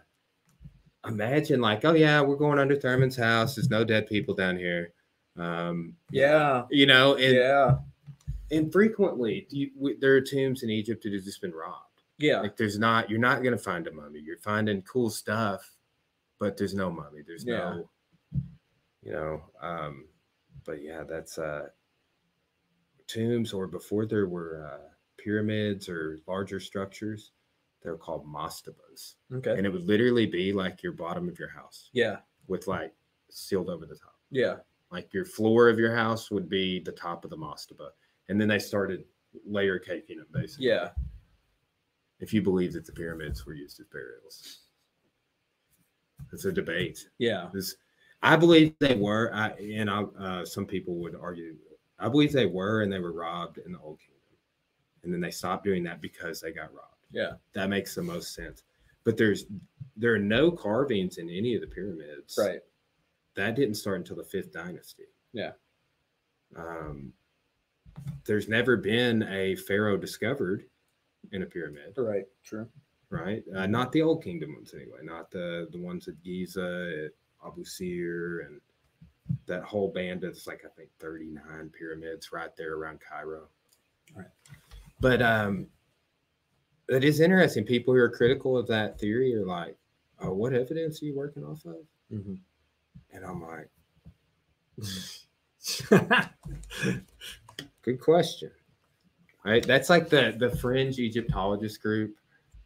imagine 1.09 1.61
like, 1.61 1.85
oh 1.85 1.95
yeah, 1.95 2.21
we're 2.21 2.37
going 2.37 2.59
under 2.59 2.77
Thurman's 2.77 3.17
house. 3.17 3.55
There's 3.55 3.71
no 3.71 3.85
dead 3.85 4.07
people 4.07 4.35
down 4.35 4.57
here. 4.57 4.93
Um, 5.37 5.95
yeah, 6.11 6.62
you 6.71 6.87
know, 6.87 7.14
and 7.17 7.35
yeah, 7.35 7.77
and 8.51 8.73
frequently 8.73 9.47
you, 9.51 9.71
we, 9.77 9.97
there 9.97 10.14
are 10.14 10.21
tombs 10.21 10.62
in 10.62 10.71
Egypt 10.71 11.03
that 11.03 11.12
have 11.12 11.25
just 11.25 11.40
been 11.40 11.51
robbed. 11.53 12.03
yeah, 12.19 12.40
Like 12.40 12.57
there's 12.57 12.79
not, 12.79 13.11
you're 13.11 13.19
not 13.19 13.43
gonna 13.43 13.59
find 13.59 13.87
a 13.88 13.93
mummy. 13.93 14.21
You're 14.21 14.38
finding 14.38 14.83
cool 14.83 15.11
stuff, 15.11 15.69
but 16.38 16.57
there's 16.57 16.75
no 16.75 16.90
mummy. 16.90 17.23
There's 17.27 17.44
Yeah. 17.44 17.59
no, 17.59 17.90
you 19.03 19.12
know. 19.12 19.42
Um, 19.61 20.07
but 20.64 20.83
yeah, 20.83 21.05
that's 21.05 21.38
uh 21.38 21.68
tombs 23.07 23.53
or 23.53 23.66
before 23.66 24.07
there 24.07 24.27
were 24.27 24.66
uh 24.66 24.88
pyramids 25.18 25.88
or 25.88 26.20
larger 26.27 26.59
structures, 26.61 27.33
they 27.83 27.90
were 27.90 27.99
called 27.99 28.27
mastabas. 28.27 29.14
okay, 29.33 29.57
And 29.57 29.66
it 29.66 29.70
would 29.73 29.87
literally 29.87 30.27
be 30.27 30.53
like 30.53 30.83
your 30.83 30.92
bottom 30.92 31.29
of 31.29 31.38
your 31.38 31.49
house 31.49 31.90
yeah, 31.92 32.18
with 32.47 32.66
like 32.66 32.92
sealed 33.31 33.68
over 33.68 33.87
the 33.87 33.94
top. 33.97 34.16
yeah, 34.31 34.57
Like 34.90 35.12
your 35.14 35.25
floor 35.25 35.68
of 35.68 35.79
your 35.79 35.94
house 35.94 36.31
would 36.31 36.49
be 36.49 36.81
the 36.81 36.92
top 36.92 37.25
of 37.25 37.31
the 37.31 37.37
mastaba. 37.37 37.90
And 38.29 38.40
then 38.40 38.49
they 38.49 38.59
started 38.59 39.05
layer 39.47 39.79
caking 39.79 40.18
them 40.18 40.27
basically 40.33 40.66
yeah, 40.68 40.90
if 42.20 42.33
you 42.33 42.40
believe 42.42 42.73
that 42.73 42.85
the 42.87 42.92
pyramids 42.92 43.44
were 43.47 43.55
used 43.55 43.81
as 43.81 43.87
burials. 43.87 44.61
It's 46.33 46.44
a 46.44 46.53
debate. 46.53 47.09
yeah, 47.18 47.48
This, 47.53 47.77
I 48.22 48.37
believe 48.37 48.74
they 48.81 48.94
were, 48.94 49.31
I, 49.35 49.50
and 49.50 49.88
I, 49.90 50.03
uh, 50.03 50.44
some 50.44 50.66
people 50.66 50.94
would 50.96 51.14
argue. 51.14 51.57
I 51.98 52.09
believe 52.09 52.33
they 52.33 52.46
were, 52.46 52.83
and 52.83 52.92
they 52.92 52.98
were 52.98 53.12
robbed 53.12 53.59
in 53.59 53.72
the 53.72 53.79
Old 53.79 53.98
Kingdom, 54.00 54.38
and 55.05 55.12
then 55.12 55.20
they 55.20 55.31
stopped 55.31 55.64
doing 55.64 55.85
that 55.85 56.00
because 56.00 56.40
they 56.40 56.50
got 56.53 56.72
robbed. 56.74 57.07
yeah, 57.12 57.33
That 57.55 57.68
makes 57.68 57.94
the 57.94 58.03
most 58.03 58.35
sense. 58.35 58.62
But 59.05 59.16
there's 59.16 59.44
there 59.96 60.12
are 60.14 60.18
no 60.18 60.50
carvings 60.50 61.18
in 61.18 61.29
any 61.31 61.55
of 61.55 61.61
the 61.61 61.66
pyramids. 61.68 62.37
right, 62.38 62.61
That 63.37 63.55
didn't 63.55 63.74
start 63.77 63.98
until 63.98 64.16
the 64.16 64.24
fifth 64.24 64.53
dynasty. 64.53 65.05
Yeah. 65.33 65.53
Um, 66.57 67.12
there's 68.24 68.48
never 68.48 68.77
been 68.77 69.22
a 69.24 69.55
pharaoh 69.57 69.96
discovered 69.96 70.64
in 71.33 71.42
a 71.42 71.46
pyramid. 71.46 71.94
right, 71.96 72.24
true, 72.42 72.68
right? 73.14 73.42
Uh, 73.55 73.66
not 73.66 73.92
the 73.92 74.03
old 74.03 74.22
kingdom 74.22 74.55
ones 74.55 74.74
anyway, 74.74 74.98
not 75.03 75.31
the 75.31 75.68
the 75.72 75.79
ones 75.79 76.09
at 76.09 76.22
Giza, 76.22 77.05
at 77.07 77.12
Abu 77.46 77.64
Sir, 77.64 78.46
and 78.46 78.61
that 79.46 79.62
whole 79.62 79.92
band 79.92 80.24
of 80.24 80.38
like 80.46 80.62
I 80.64 80.68
think 80.77 80.90
39 81.00 81.70
pyramids 81.77 82.33
right 82.33 82.55
there 82.57 82.74
around 82.74 83.00
Cairo. 83.00 83.48
Right. 84.16 84.27
But 85.00 85.22
um 85.22 85.68
it 86.88 87.05
is 87.05 87.20
interesting. 87.20 87.64
People 87.64 87.94
who 87.94 88.00
are 88.00 88.11
critical 88.11 88.59
of 88.59 88.66
that 88.66 88.98
theory 89.00 89.35
are 89.35 89.46
like, 89.46 89.77
oh, 90.21 90.35
what 90.35 90.52
evidence 90.52 91.00
are 91.02 91.06
you 91.06 91.17
working 91.17 91.44
off 91.44 91.65
of? 91.65 91.77
Mhm. 92.12 92.38
And 93.12 93.25
I'm 93.25 93.42
like, 93.42 93.71
good 97.83 98.00
question. 98.00 98.50
Right? 99.44 99.67
That's 99.67 99.88
like 99.88 100.08
the 100.08 100.35
the 100.38 100.54
fringe 100.56 100.98
Egyptologist 100.98 101.81
group. 101.81 102.17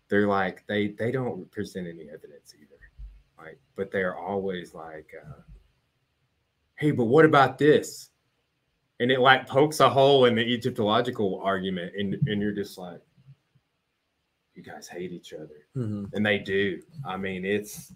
They're 0.08 0.26
like 0.26 0.64
they 0.66 0.88
they 0.88 1.10
don't 1.10 1.50
present 1.50 1.86
any 1.86 2.08
evidence 2.08 2.54
either. 2.54 2.80
Right? 3.38 3.58
But 3.76 3.90
they're 3.90 4.16
always 4.16 4.74
like, 4.74 5.12
uh, 5.22 5.42
hey, 6.76 6.90
but 6.90 7.04
what 7.04 7.24
about 7.24 7.58
this? 7.58 8.10
And 9.00 9.12
it 9.12 9.20
like 9.20 9.46
pokes 9.46 9.78
a 9.80 9.88
hole 9.88 10.24
in 10.24 10.34
the 10.34 10.42
Egyptological 10.42 11.40
argument, 11.42 11.92
and, 11.96 12.14
and 12.26 12.42
you're 12.42 12.52
just 12.52 12.78
like, 12.78 13.00
you 14.54 14.62
guys 14.64 14.88
hate 14.88 15.12
each 15.12 15.32
other 15.32 15.68
Mhm. 15.76 16.10
and 16.14 16.26
they 16.26 16.38
do. 16.38 16.82
I 17.06 17.16
mean, 17.16 17.44
it's 17.44 17.92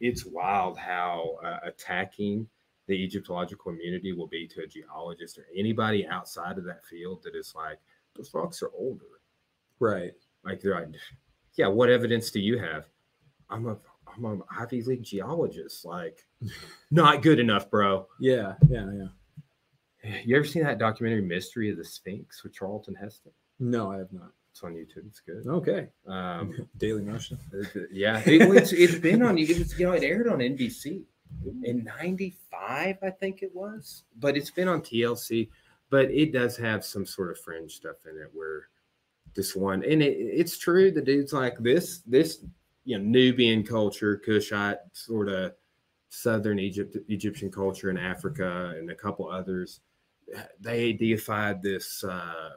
it's 0.00 0.24
wild 0.24 0.78
how 0.78 1.36
uh, 1.44 1.58
attacking 1.64 2.48
the 2.86 2.94
the 2.94 3.04
Egyptological 3.04 3.72
community 3.72 4.12
will 4.12 4.26
be 4.26 4.46
to 4.48 4.62
a 4.62 4.66
geologist 4.66 5.38
or 5.38 5.46
anybody 5.56 6.06
outside 6.06 6.58
of 6.58 6.64
that 6.64 6.84
field 6.84 7.22
that 7.22 7.34
is 7.34 7.54
like, 7.54 7.78
the 8.16 8.28
rocks 8.34 8.62
are 8.62 8.70
older. 8.74 9.20
Right. 9.78 10.12
Like 10.44 10.60
they're 10.60 10.74
like, 10.74 10.88
yeah, 11.54 11.66
what 11.68 11.90
evidence 11.90 12.30
do 12.30 12.40
you 12.40 12.58
have? 12.58 12.86
I'm 13.50 13.66
a 13.66 13.76
I'm 14.14 14.24
an 14.24 14.42
Ivy 14.58 14.82
League 14.82 15.02
geologist. 15.02 15.84
Like, 15.84 16.26
not 16.90 17.22
good 17.22 17.38
enough, 17.38 17.70
bro. 17.70 18.06
Yeah. 18.20 18.54
Yeah. 18.68 18.86
Yeah. 18.92 20.20
You 20.24 20.36
ever 20.36 20.44
seen 20.44 20.64
that 20.64 20.78
documentary 20.78 21.22
Mystery 21.22 21.70
of 21.70 21.76
the 21.76 21.84
Sphinx 21.84 22.42
with 22.42 22.52
Charlton 22.52 22.94
Heston? 22.94 23.32
No, 23.60 23.92
I 23.92 23.98
have 23.98 24.12
not. 24.12 24.32
It's 24.50 24.62
on 24.62 24.74
YouTube. 24.74 25.06
It's 25.06 25.20
good. 25.20 25.46
Okay. 25.46 25.88
Um, 26.06 26.68
Daily 26.76 27.02
Motion. 27.02 27.38
yeah, 27.92 28.20
it, 28.26 28.42
it's, 28.42 28.72
it's 28.72 28.98
been 28.98 29.22
on. 29.22 29.38
It 29.38 29.56
was 29.58 29.78
you 29.78 29.86
know 29.86 29.92
it 29.92 30.02
aired 30.02 30.28
on 30.28 30.38
NBC 30.38 31.04
in 31.62 31.84
'95, 31.84 32.96
I 33.02 33.10
think 33.10 33.42
it 33.42 33.54
was, 33.54 34.02
but 34.18 34.36
it's 34.36 34.50
been 34.50 34.68
on 34.68 34.82
TLC. 34.82 35.48
But 35.88 36.10
it 36.10 36.32
does 36.32 36.56
have 36.56 36.84
some 36.84 37.06
sort 37.06 37.30
of 37.30 37.38
fringe 37.38 37.72
stuff 37.76 37.96
in 38.10 38.16
it 38.20 38.30
where 38.32 38.68
this 39.34 39.56
one, 39.56 39.84
and 39.84 40.02
it, 40.02 40.16
it's 40.16 40.58
true. 40.58 40.90
The 40.90 41.02
dude's 41.02 41.32
like 41.32 41.58
this, 41.58 42.00
this 42.00 42.44
you 42.84 42.98
know 42.98 43.04
Nubian 43.04 43.64
culture, 43.64 44.20
Kushite 44.26 44.78
sort 44.92 45.28
of 45.28 45.52
southern 46.08 46.58
Egypt, 46.58 46.96
Egyptian 47.08 47.50
culture 47.50 47.90
in 47.90 47.96
Africa, 47.96 48.74
and 48.76 48.90
a 48.90 48.94
couple 48.94 49.28
others. 49.28 49.80
They 50.60 50.92
deified 50.92 51.62
this. 51.62 52.04
Uh, 52.04 52.50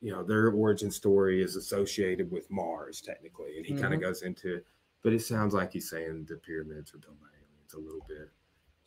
you 0.00 0.10
know, 0.10 0.24
their 0.24 0.50
origin 0.50 0.90
story 0.90 1.42
is 1.42 1.56
associated 1.56 2.30
with 2.30 2.50
Mars, 2.50 3.02
technically, 3.02 3.58
and 3.58 3.66
he 3.66 3.74
kind 3.74 3.92
of 3.92 4.00
goes 4.00 4.22
into 4.22 4.56
it. 4.56 4.66
But 5.02 5.12
it 5.12 5.20
sounds 5.20 5.54
like 5.54 5.72
he's 5.72 5.90
saying 5.90 6.26
the 6.28 6.36
pyramids 6.36 6.94
are 6.94 6.98
built 6.98 7.20
by 7.20 7.26
aliens 7.26 7.74
a 7.74 7.78
little 7.78 8.04
bit. 8.08 8.30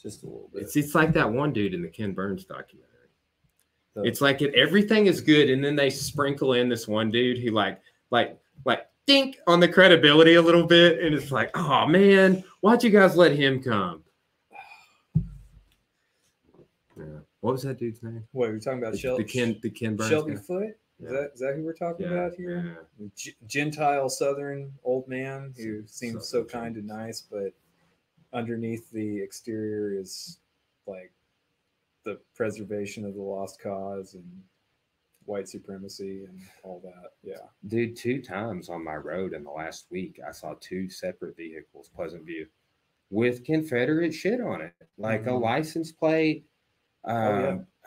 Just 0.01 0.23
a 0.23 0.25
little 0.25 0.49
bit. 0.51 0.63
It's 0.63 0.75
it's 0.75 0.95
like 0.95 1.13
that 1.13 1.31
one 1.31 1.53
dude 1.53 1.73
in 1.73 1.81
the 1.81 1.87
Ken 1.87 2.13
Burns 2.13 2.45
documentary. 2.45 2.92
The- 3.95 4.03
It's 4.03 4.21
like 4.21 4.41
it, 4.41 4.53
everything 4.55 5.05
is 5.07 5.21
good, 5.21 5.49
and 5.49 5.63
then 5.63 5.75
they 5.75 5.89
sprinkle 5.89 6.53
in 6.53 6.69
this 6.69 6.87
one 6.87 7.11
dude 7.11 7.37
who 7.39 7.51
like 7.51 7.79
like 8.11 8.37
like 8.65 8.87
think 9.05 9.37
on 9.47 9.59
the 9.59 9.67
credibility 9.67 10.35
a 10.35 10.41
little 10.41 10.65
bit, 10.65 10.99
and 11.03 11.13
it's 11.13 11.31
like, 11.31 11.51
oh 11.55 11.85
man, 11.85 12.43
why'd 12.61 12.83
you 12.83 12.89
guys 12.89 13.15
let 13.15 13.33
him 13.33 13.61
come? 13.61 14.03
Yeah. 16.97 17.05
What 17.41 17.53
was 17.53 17.63
that 17.63 17.79
dude's 17.79 18.01
name? 18.03 18.23
What 18.31 18.49
are 18.49 18.53
we 18.53 18.59
talking 18.59 18.79
about? 18.79 18.93
The, 18.93 18.99
Shel- 18.99 19.17
the 19.17 19.23
Ken 19.23 19.59
the 19.61 19.69
Ken 19.69 19.95
Burns. 19.95 20.09
Shelby 20.09 20.35
guy? 20.35 20.41
Foote. 20.41 20.75
Is 21.01 21.09
that 21.11 21.31
is 21.33 21.39
that 21.39 21.55
who 21.55 21.63
we're 21.63 21.73
talking 21.73 22.05
Yeah, 22.05 22.13
about 22.13 22.35
here? 22.35 22.77
yeah. 22.99 23.07
G- 23.15 23.35
Gentile 23.47 24.09
Southern 24.09 24.71
old 24.83 25.07
man 25.07 25.53
who 25.57 25.83
seems 25.87 26.27
so 26.29 26.43
kind 26.43 26.77
and 26.77 26.87
nice, 26.87 27.21
but 27.21 27.51
underneath 28.31 28.89
the 28.91 29.19
exterior 29.19 29.99
is 29.99 30.37
like 30.85 31.11
the 32.03 32.19
preservation 32.35 33.05
of 33.05 33.13
the 33.15 33.21
lost 33.21 33.59
cause 33.61 34.13
and 34.15 34.43
white 35.25 35.47
supremacy 35.47 36.25
and 36.25 36.39
all 36.63 36.81
that. 36.83 37.11
Yeah. 37.23 37.47
Dude, 37.67 37.95
two 37.95 38.21
times 38.21 38.69
on 38.69 38.83
my 38.83 38.95
road 38.95 39.33
in 39.33 39.43
the 39.43 39.51
last 39.51 39.87
week, 39.89 40.19
I 40.27 40.31
saw 40.31 40.55
two 40.59 40.89
separate 40.89 41.37
vehicles, 41.37 41.89
Pleasant 41.95 42.25
View, 42.25 42.47
with 43.09 43.45
Confederate 43.45 44.13
shit 44.13 44.41
on 44.41 44.61
it, 44.61 44.73
like 44.97 45.25
a 45.27 45.29
Mhm. 45.29 45.41
license 45.41 45.91
plate. 45.91 46.45
Um, 47.05 47.15
Oh, 47.15 47.39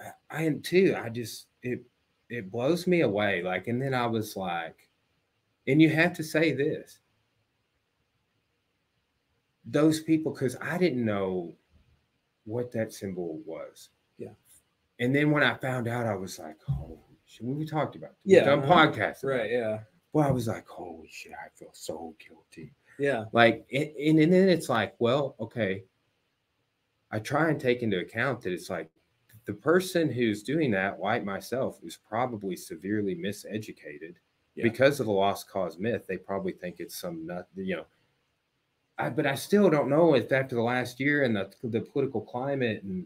yeah. 0.02 0.12
I 0.30 0.42
and 0.42 0.64
two, 0.64 0.94
I 0.96 1.08
just 1.10 1.48
it 1.62 1.84
it 2.28 2.50
blows 2.50 2.86
me 2.86 3.02
away. 3.02 3.42
Like, 3.42 3.68
and 3.68 3.80
then 3.80 3.94
I 3.94 4.06
was 4.06 4.36
like, 4.36 4.88
and 5.66 5.80
you 5.80 5.88
have 5.90 6.12
to 6.14 6.22
say 6.24 6.52
this. 6.52 7.00
Those 9.64 10.00
people, 10.02 10.32
because 10.32 10.56
I 10.60 10.78
didn't 10.78 11.04
know 11.04 11.56
what 12.44 12.70
that 12.72 12.92
symbol 12.92 13.38
was. 13.44 13.90
And 14.98 15.14
then 15.14 15.30
when 15.30 15.42
I 15.42 15.54
found 15.54 15.88
out, 15.88 16.06
I 16.06 16.14
was 16.14 16.38
like, 16.38 16.56
oh, 16.70 16.98
shit, 17.26 17.44
we 17.44 17.66
talked 17.66 17.96
about 17.96 18.10
this. 18.24 18.34
Yeah, 18.36 18.44
done 18.44 18.60
uh-huh. 18.60 18.88
podcasts. 18.88 19.24
Right. 19.24 19.50
Yeah. 19.50 19.80
well, 20.12 20.26
I 20.26 20.30
was 20.30 20.48
like, 20.48 20.66
holy 20.66 21.08
shit, 21.10 21.32
I 21.32 21.48
feel 21.54 21.70
so 21.72 22.14
guilty. 22.18 22.72
Yeah. 22.98 23.24
Like, 23.32 23.66
and, 23.72 23.90
and 23.98 24.18
and 24.20 24.32
then 24.32 24.48
it's 24.48 24.68
like, 24.68 24.94
well, 24.98 25.36
okay. 25.40 25.84
I 27.10 27.18
try 27.18 27.50
and 27.50 27.60
take 27.60 27.82
into 27.82 28.00
account 28.00 28.40
that 28.42 28.52
it's 28.52 28.70
like 28.70 28.90
the 29.46 29.54
person 29.54 30.10
who's 30.10 30.42
doing 30.42 30.70
that, 30.72 30.98
like 30.98 31.24
myself, 31.24 31.78
is 31.84 31.98
probably 32.08 32.56
severely 32.56 33.14
miseducated 33.14 34.14
Yeah. 34.54 34.64
because 34.64 34.98
of 34.98 35.06
the 35.06 35.12
lost 35.12 35.48
cause 35.48 35.78
myth. 35.78 36.06
They 36.08 36.16
probably 36.16 36.52
think 36.52 36.80
it's 36.80 36.98
some 36.98 37.26
nut, 37.26 37.48
you 37.54 37.76
know. 37.76 37.86
I, 38.98 39.10
but 39.10 39.26
I 39.26 39.34
still 39.34 39.68
don't 39.68 39.90
know 39.90 40.14
if 40.14 40.32
after 40.32 40.56
the 40.56 40.62
last 40.62 40.98
year 40.98 41.24
and 41.24 41.36
the 41.36 41.52
the 41.62 41.82
political 41.82 42.22
climate 42.22 42.82
and 42.82 43.04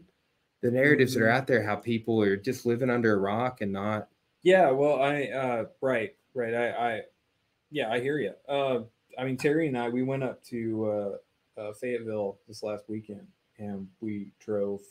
the 0.61 0.71
narratives 0.71 1.15
that 1.15 1.23
are 1.23 1.29
out 1.29 1.47
there, 1.47 1.63
how 1.63 1.75
people 1.75 2.21
are 2.21 2.37
just 2.37 2.65
living 2.65 2.89
under 2.89 3.13
a 3.13 3.19
rock 3.19 3.61
and 3.61 3.71
not 3.71 4.07
Yeah, 4.43 4.71
well, 4.71 5.01
I 5.01 5.23
uh, 5.25 5.65
right, 5.81 6.15
right. 6.33 6.53
I, 6.53 6.69
I, 6.69 7.01
yeah, 7.71 7.91
I 7.91 7.99
hear 7.99 8.19
you. 8.19 8.33
Uh, 8.47 8.81
I 9.17 9.25
mean, 9.25 9.37
Terry 9.37 9.67
and 9.67 9.77
I, 9.77 9.89
we 9.89 10.03
went 10.03 10.23
up 10.23 10.43
to 10.45 11.19
uh, 11.57 11.61
uh, 11.61 11.73
Fayetteville 11.73 12.37
this 12.47 12.63
last 12.63 12.85
weekend, 12.87 13.27
and 13.57 13.87
we 13.99 14.31
drove. 14.39 14.81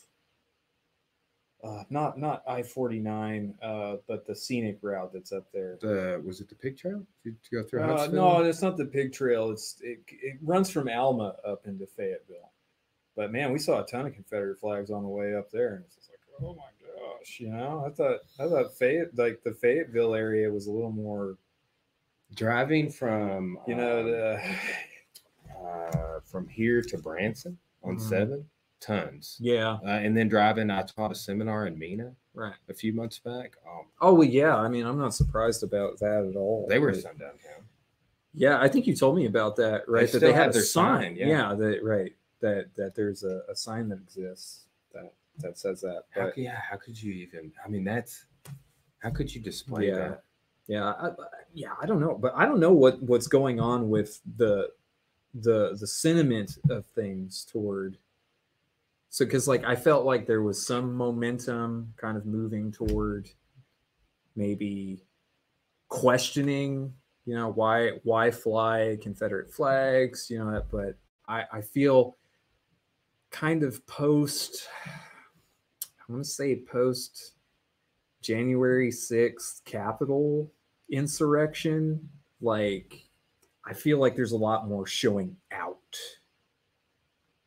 Uh, 1.62 1.82
not 1.90 2.18
not 2.18 2.42
I 2.48 2.62
forty 2.62 2.98
nine, 2.98 3.54
uh, 3.62 3.96
but 4.08 4.26
the 4.26 4.34
scenic 4.34 4.78
route 4.80 5.12
that's 5.12 5.30
up 5.30 5.52
there. 5.52 5.76
the 5.80 6.22
was 6.24 6.40
it 6.40 6.48
the 6.48 6.54
pig 6.54 6.78
trail 6.78 7.04
to, 7.22 7.30
to 7.30 7.50
go 7.52 7.62
through? 7.62 7.82
Uh, 7.82 8.08
no, 8.10 8.42
it's 8.42 8.62
not 8.62 8.78
the 8.78 8.86
pig 8.86 9.12
trail. 9.12 9.50
It's 9.50 9.76
it, 9.82 10.00
it 10.08 10.38
runs 10.42 10.70
from 10.70 10.88
Alma 10.88 11.34
up 11.46 11.66
into 11.66 11.86
Fayetteville. 11.86 12.50
But 13.16 13.32
man, 13.32 13.52
we 13.52 13.58
saw 13.58 13.82
a 13.82 13.86
ton 13.86 14.06
of 14.06 14.14
Confederate 14.14 14.58
flags 14.60 14.90
on 14.90 15.02
the 15.02 15.08
way 15.08 15.34
up 15.34 15.50
there, 15.50 15.74
and 15.74 15.84
it's 15.84 15.96
just 15.96 16.10
like, 16.10 16.20
oh 16.42 16.54
my 16.54 16.62
gosh, 17.18 17.38
you 17.40 17.50
know. 17.50 17.84
I 17.86 17.90
thought 17.90 18.18
I 18.38 18.48
thought 18.48 18.76
Fayette 18.78 19.16
like 19.18 19.42
the 19.44 19.52
Fayetteville 19.52 20.14
area 20.14 20.50
was 20.50 20.66
a 20.66 20.72
little 20.72 20.92
more, 20.92 21.36
driving 22.34 22.90
from 22.90 23.58
you 23.66 23.74
know, 23.74 24.00
um, 24.00 24.06
the 24.06 24.40
uh, 25.66 26.20
from 26.24 26.48
here 26.48 26.82
to 26.82 26.98
Branson 26.98 27.58
on 27.82 27.96
Mhm. 27.96 28.00
seven 28.08 28.50
tons, 28.80 29.36
yeah, 29.40 29.78
uh, 29.84 29.88
and 29.88 30.16
then 30.16 30.28
driving. 30.28 30.70
I 30.70 30.82
taught 30.82 31.12
a 31.12 31.14
seminar 31.14 31.66
in 31.66 31.78
Mena 31.78 32.14
right. 32.32 32.54
a 32.68 32.74
few 32.74 32.92
months 32.92 33.18
back. 33.18 33.56
Um, 33.68 33.86
Oh 34.00 34.14
well, 34.14 34.28
yeah. 34.28 34.56
I 34.56 34.68
mean, 34.68 34.86
I'm 34.86 34.98
not 34.98 35.14
surprised 35.14 35.62
about 35.62 35.98
that 35.98 36.26
at 36.30 36.36
all. 36.36 36.66
they 36.68 36.78
were 36.78 36.92
but- 36.92 37.02
sundown 37.02 37.30
town. 37.32 37.64
Yeah, 38.32 38.60
I 38.60 38.68
think 38.68 38.86
you 38.86 38.94
told 38.94 39.16
me 39.16 39.26
about 39.26 39.56
that, 39.56 39.88
right? 39.88 40.02
that 40.02 40.08
still 40.08 40.20
they 40.20 40.28
have 40.32 40.36
had 40.44 40.52
their 40.52 40.62
sign. 40.62 41.02
sign, 41.02 41.16
yeah. 41.16 41.26
yeah, 41.26 41.54
that 41.54 41.80
right. 41.82 42.12
That 42.40 42.74
that 42.76 42.94
there's 42.94 43.22
a, 43.24 43.42
a 43.50 43.54
sign 43.56 43.88
that 43.90 43.98
exists 44.00 44.66
that 44.94 45.12
that 45.38 45.58
says 45.58 45.80
that. 45.82 46.04
How, 46.10 46.24
But 46.26 46.34
could- 46.34 46.44
yeah, 46.44 46.58
how 46.70 46.76
could 46.76 47.00
you 47.00 47.12
even? 47.12 47.52
I 47.64 47.68
mean, 47.68 47.84
that's 47.84 48.24
how 49.00 49.10
could 49.10 49.34
you 49.34 49.40
display 49.40 49.88
Yeah. 49.88 49.96
that? 49.98 50.24
yeah, 50.66 50.92
I- 50.92 51.14
yeah, 51.52 51.72
I 51.80 51.86
don't 51.86 52.00
know, 52.00 52.16
but 52.16 52.32
I 52.36 52.46
don't 52.46 52.60
know 52.60 52.72
what 52.72 53.02
what's 53.02 53.26
going 53.26 53.60
on 53.60 53.90
with 53.90 54.20
the 54.36 54.70
the 55.34 55.76
the 55.78 55.86
sentiment 55.86 56.58
of 56.70 56.86
things 56.86 57.44
toward. 57.44 57.98
So, 59.10 59.24
because 59.24 59.46
like 59.48 59.64
I 59.64 59.74
felt 59.76 60.04
like 60.04 60.26
there 60.26 60.42
was 60.42 60.64
some 60.64 60.94
momentum 60.94 61.92
kind 61.96 62.16
of 62.16 62.24
moving 62.26 62.70
toward 62.72 63.28
maybe 64.36 65.02
questioning, 65.88 66.94
you 67.26 67.34
know, 67.34 67.50
why 67.50 67.98
why 68.04 68.30
fly 68.30 68.96
Confederate 69.02 69.52
flags, 69.52 70.30
you 70.30 70.38
know, 70.38 70.62
but 70.70 70.96
I 71.28 71.44
I 71.52 71.60
feel 71.60 72.16
kind 73.30 73.62
of 73.62 73.86
post 73.86 74.68
I 74.86 76.12
want 76.12 76.24
to 76.24 76.30
say 76.30 76.56
post 76.56 77.34
January 78.20 78.90
6th 78.90 79.64
Capitol 79.64 80.52
insurrection, 80.90 82.08
like 82.40 83.04
I 83.64 83.74
feel 83.74 83.98
like 83.98 84.16
there's 84.16 84.32
a 84.32 84.36
lot 84.36 84.68
more 84.68 84.86
showing 84.86 85.36
out 85.52 85.76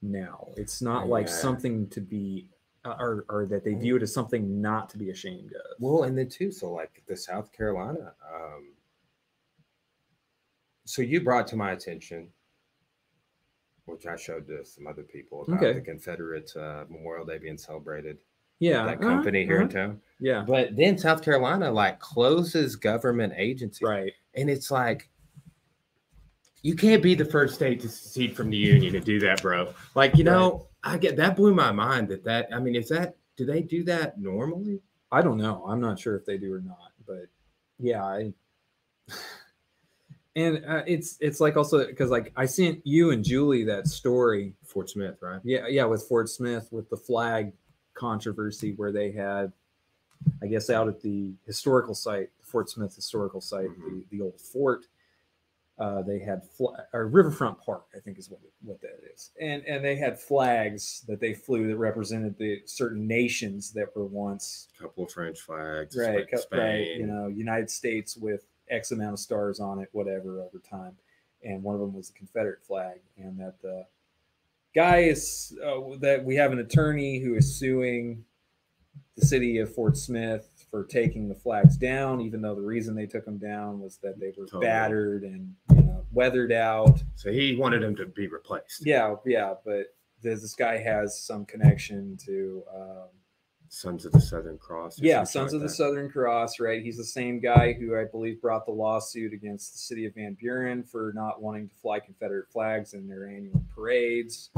now. 0.01 0.49
It's 0.55 0.81
not 0.81 1.07
like 1.09 1.27
something 1.27 1.89
to 1.89 2.01
be 2.01 2.47
uh, 2.85 2.95
or, 2.99 3.25
or 3.29 3.45
that 3.45 3.63
they 3.63 3.73
view 3.73 3.95
it 3.95 4.03
as 4.03 4.13
something 4.13 4.61
not 4.61 4.89
to 4.89 4.97
be 4.97 5.09
ashamed 5.09 5.53
of. 5.53 5.79
Well, 5.79 6.03
and 6.03 6.17
then 6.17 6.29
too, 6.29 6.51
so 6.51 6.71
like 6.71 7.01
the 7.07 7.15
South 7.15 7.51
Carolina. 7.51 8.13
Um, 8.33 8.73
so 10.85 11.01
you 11.01 11.21
brought 11.21 11.47
to 11.47 11.55
my 11.55 11.71
attention, 11.71 12.29
which 13.85 14.05
I 14.05 14.15
showed 14.15 14.47
to 14.47 14.65
some 14.65 14.87
other 14.87 15.03
people 15.03 15.43
about 15.43 15.57
Okay. 15.61 15.73
the 15.73 15.81
Confederate 15.81 16.55
uh, 16.55 16.85
Memorial 16.89 17.25
Day 17.25 17.37
being 17.37 17.57
celebrated. 17.57 18.17
yeah, 18.59 18.85
that 18.85 18.99
uh-huh, 18.99 19.09
company 19.15 19.45
here 19.45 19.57
in 19.61 19.67
uh-huh, 19.67 19.77
town. 19.77 20.01
Yeah, 20.19 20.45
But 20.47 20.75
then 20.77 20.97
South 20.97 21.21
Carolina 21.21 21.69
like 21.71 21.99
closes 21.99 22.75
government 22.77 23.33
agencies, 23.35 23.81
right. 23.85 24.13
and 24.35 24.49
it's 24.49 24.71
like 24.71 25.09
you 26.61 26.75
can't 26.75 27.03
be 27.03 27.13
the 27.13 27.25
first 27.25 27.55
state 27.55 27.81
to 27.81 27.89
secede 27.89 28.35
from 28.37 28.49
the 28.49 28.55
union 28.57 28.95
and 28.95 29.03
do 29.03 29.19
that, 29.19 29.41
bro. 29.41 29.73
Like 29.95 30.15
you 30.17 30.23
know, 30.23 30.67
I 30.83 30.97
get 30.97 31.17
that 31.17 31.35
blew 31.35 31.53
my 31.53 31.73
mind. 31.73 32.07
That 32.07 32.23
that 32.23 32.47
I 32.53 32.59
mean, 32.59 32.75
is 32.75 32.87
that 32.89 33.17
do 33.35 33.45
they 33.45 33.61
do 33.61 33.83
that 33.83 34.17
normally? 34.17 34.79
I 35.11 35.21
don't 35.21 35.37
know. 35.37 35.65
I'm 35.67 35.81
not 35.81 35.99
sure 35.99 36.15
if 36.15 36.25
they 36.25 36.37
do 36.37 36.53
or 36.53 36.61
not, 36.61 36.91
but 37.05 37.25
yeah, 37.79 38.03
I 38.05 38.33
and 40.35 40.63
uh, 40.65 40.83
it's 40.87 41.17
it's 41.19 41.39
like 41.39 41.57
also 41.57 41.85
because 41.85 42.09
like 42.09 42.31
I 42.35 42.45
sent 42.45 42.85
you 42.85 43.11
and 43.11 43.23
Julie 43.23 43.63
that 43.65 43.87
story. 43.87 44.53
Fort 44.65 44.89
Smith, 44.89 45.17
right? 45.21 45.39
Yeah, 45.43 45.67
yeah, 45.67 45.85
with 45.85 46.03
Fort 46.03 46.29
Smith 46.29 46.67
with 46.71 46.89
the 46.89 46.97
flag 46.97 47.53
controversy 47.93 48.73
where 48.73 48.91
they 48.91 49.11
had, 49.11 49.51
I 50.41 50.47
guess, 50.47 50.69
out 50.69 50.87
at 50.87 51.01
the 51.01 51.33
historical 51.45 51.93
site, 51.93 52.29
the 52.39 52.45
Fort 52.45 52.69
Smith 52.69 52.95
historical 52.95 53.39
site, 53.41 53.69
Mhm. 53.69 54.03
the, 54.09 54.17
the 54.17 54.23
old 54.23 54.39
fort. 54.41 54.85
Uh, 55.79 56.03
they 56.03 56.19
had 56.19 56.43
fl- 56.45 56.75
or 56.93 57.07
Riverfront 57.07 57.59
Park, 57.59 57.85
I 57.95 57.99
think 57.99 58.19
is 58.19 58.29
what 58.29 58.39
what 58.63 58.79
that 58.81 58.99
is, 59.13 59.31
and 59.41 59.63
and 59.65 59.83
they 59.83 59.95
had 59.95 60.19
flags 60.19 61.03
that 61.07 61.19
they 61.19 61.33
flew 61.33 61.67
that 61.67 61.77
represented 61.77 62.37
the 62.37 62.61
certain 62.65 63.07
nations 63.07 63.71
that 63.73 63.95
were 63.95 64.05
once 64.05 64.67
A 64.79 64.83
couple 64.83 65.03
of 65.05 65.11
French 65.11 65.39
flags, 65.41 65.97
right, 65.97 66.27
Spa- 66.27 66.37
co- 66.37 66.57
right, 66.59 66.85
Spain. 66.85 66.99
you 66.99 67.07
know, 67.07 67.27
United 67.27 67.71
States 67.71 68.15
with 68.15 68.45
X 68.73 68.91
amount 68.91 69.13
of 69.13 69.19
stars 69.19 69.59
on 69.59 69.79
it, 69.79 69.89
whatever, 69.91 70.41
over 70.41 70.59
time, 70.59 70.97
and 71.43 71.61
one 71.63 71.75
of 71.75 71.81
them 71.81 71.93
was 71.93 72.07
the 72.09 72.17
Confederate 72.17 72.63
flag, 72.65 72.99
and 73.17 73.39
that 73.39 73.61
the 73.61 73.85
guy 74.75 74.99
is 74.99 75.55
uh, 75.63 75.79
that 75.99 76.23
we 76.23 76.35
have 76.35 76.51
an 76.51 76.59
attorney 76.59 77.19
who 77.19 77.35
is 77.35 77.55
suing 77.55 78.25
the 79.15 79.25
city 79.25 79.59
of 79.59 79.73
Fort 79.73 79.95
Smith 79.95 80.65
for 80.71 80.83
taking 80.83 81.29
the 81.29 81.35
flags 81.35 81.77
down, 81.77 82.19
even 82.21 82.41
though 82.41 82.55
the 82.55 82.61
reason 82.61 82.95
they 82.95 83.05
took 83.05 83.25
them 83.25 83.37
down 83.37 83.79
was 83.79 83.97
that 83.97 84.19
they 84.19 84.33
were 84.37 84.45
Totally. 84.45 84.65
battered 84.65 85.23
and 85.23 85.53
you 85.75 85.83
know, 85.83 86.05
weathered 86.11 86.51
out. 86.51 87.03
So 87.15 87.31
he 87.31 87.55
wanted 87.55 87.83
them 87.83 87.95
to 87.97 88.07
be 88.07 88.27
replaced. 88.27 88.85
Yeah, 88.85 89.15
yeah, 89.25 89.53
but 89.63 89.95
this, 90.21 90.41
this 90.41 90.55
guy 90.55 90.77
has 90.77 91.19
some 91.19 91.45
connection 91.45 92.17
to. 92.25 92.63
Um, 92.75 93.07
Sons 93.73 94.05
of 94.05 94.11
the 94.11 94.21
Southern 94.21 94.59
Cross. 94.59 94.99
Yeah, 94.99 95.23
Sons 95.23 95.51
like 95.51 95.55
of 95.57 95.61
the. 95.61 95.69
Southern 95.69 96.07
Cross, 96.07 96.59
right? 96.59 96.83
He's 96.83 96.97
the 96.97 97.03
same 97.03 97.39
guy 97.39 97.73
who 97.73 97.97
I 97.97 98.03
believe 98.03 98.39
brought 98.39 98.67
the 98.67 98.71
lawsuit 98.71 99.33
against 99.33 99.71
the 99.71 99.79
city 99.79 100.05
of 100.05 100.13
Van 100.13 100.37
Buren 100.39 100.83
for 100.83 101.11
not 101.15 101.41
wanting 101.41 101.67
to 101.69 101.75
fly 101.81 101.99
Confederate 101.99 102.51
flags 102.51 102.93
in 102.93 103.07
their 103.07 103.27
annual 103.27 103.63
parades. 103.73 104.51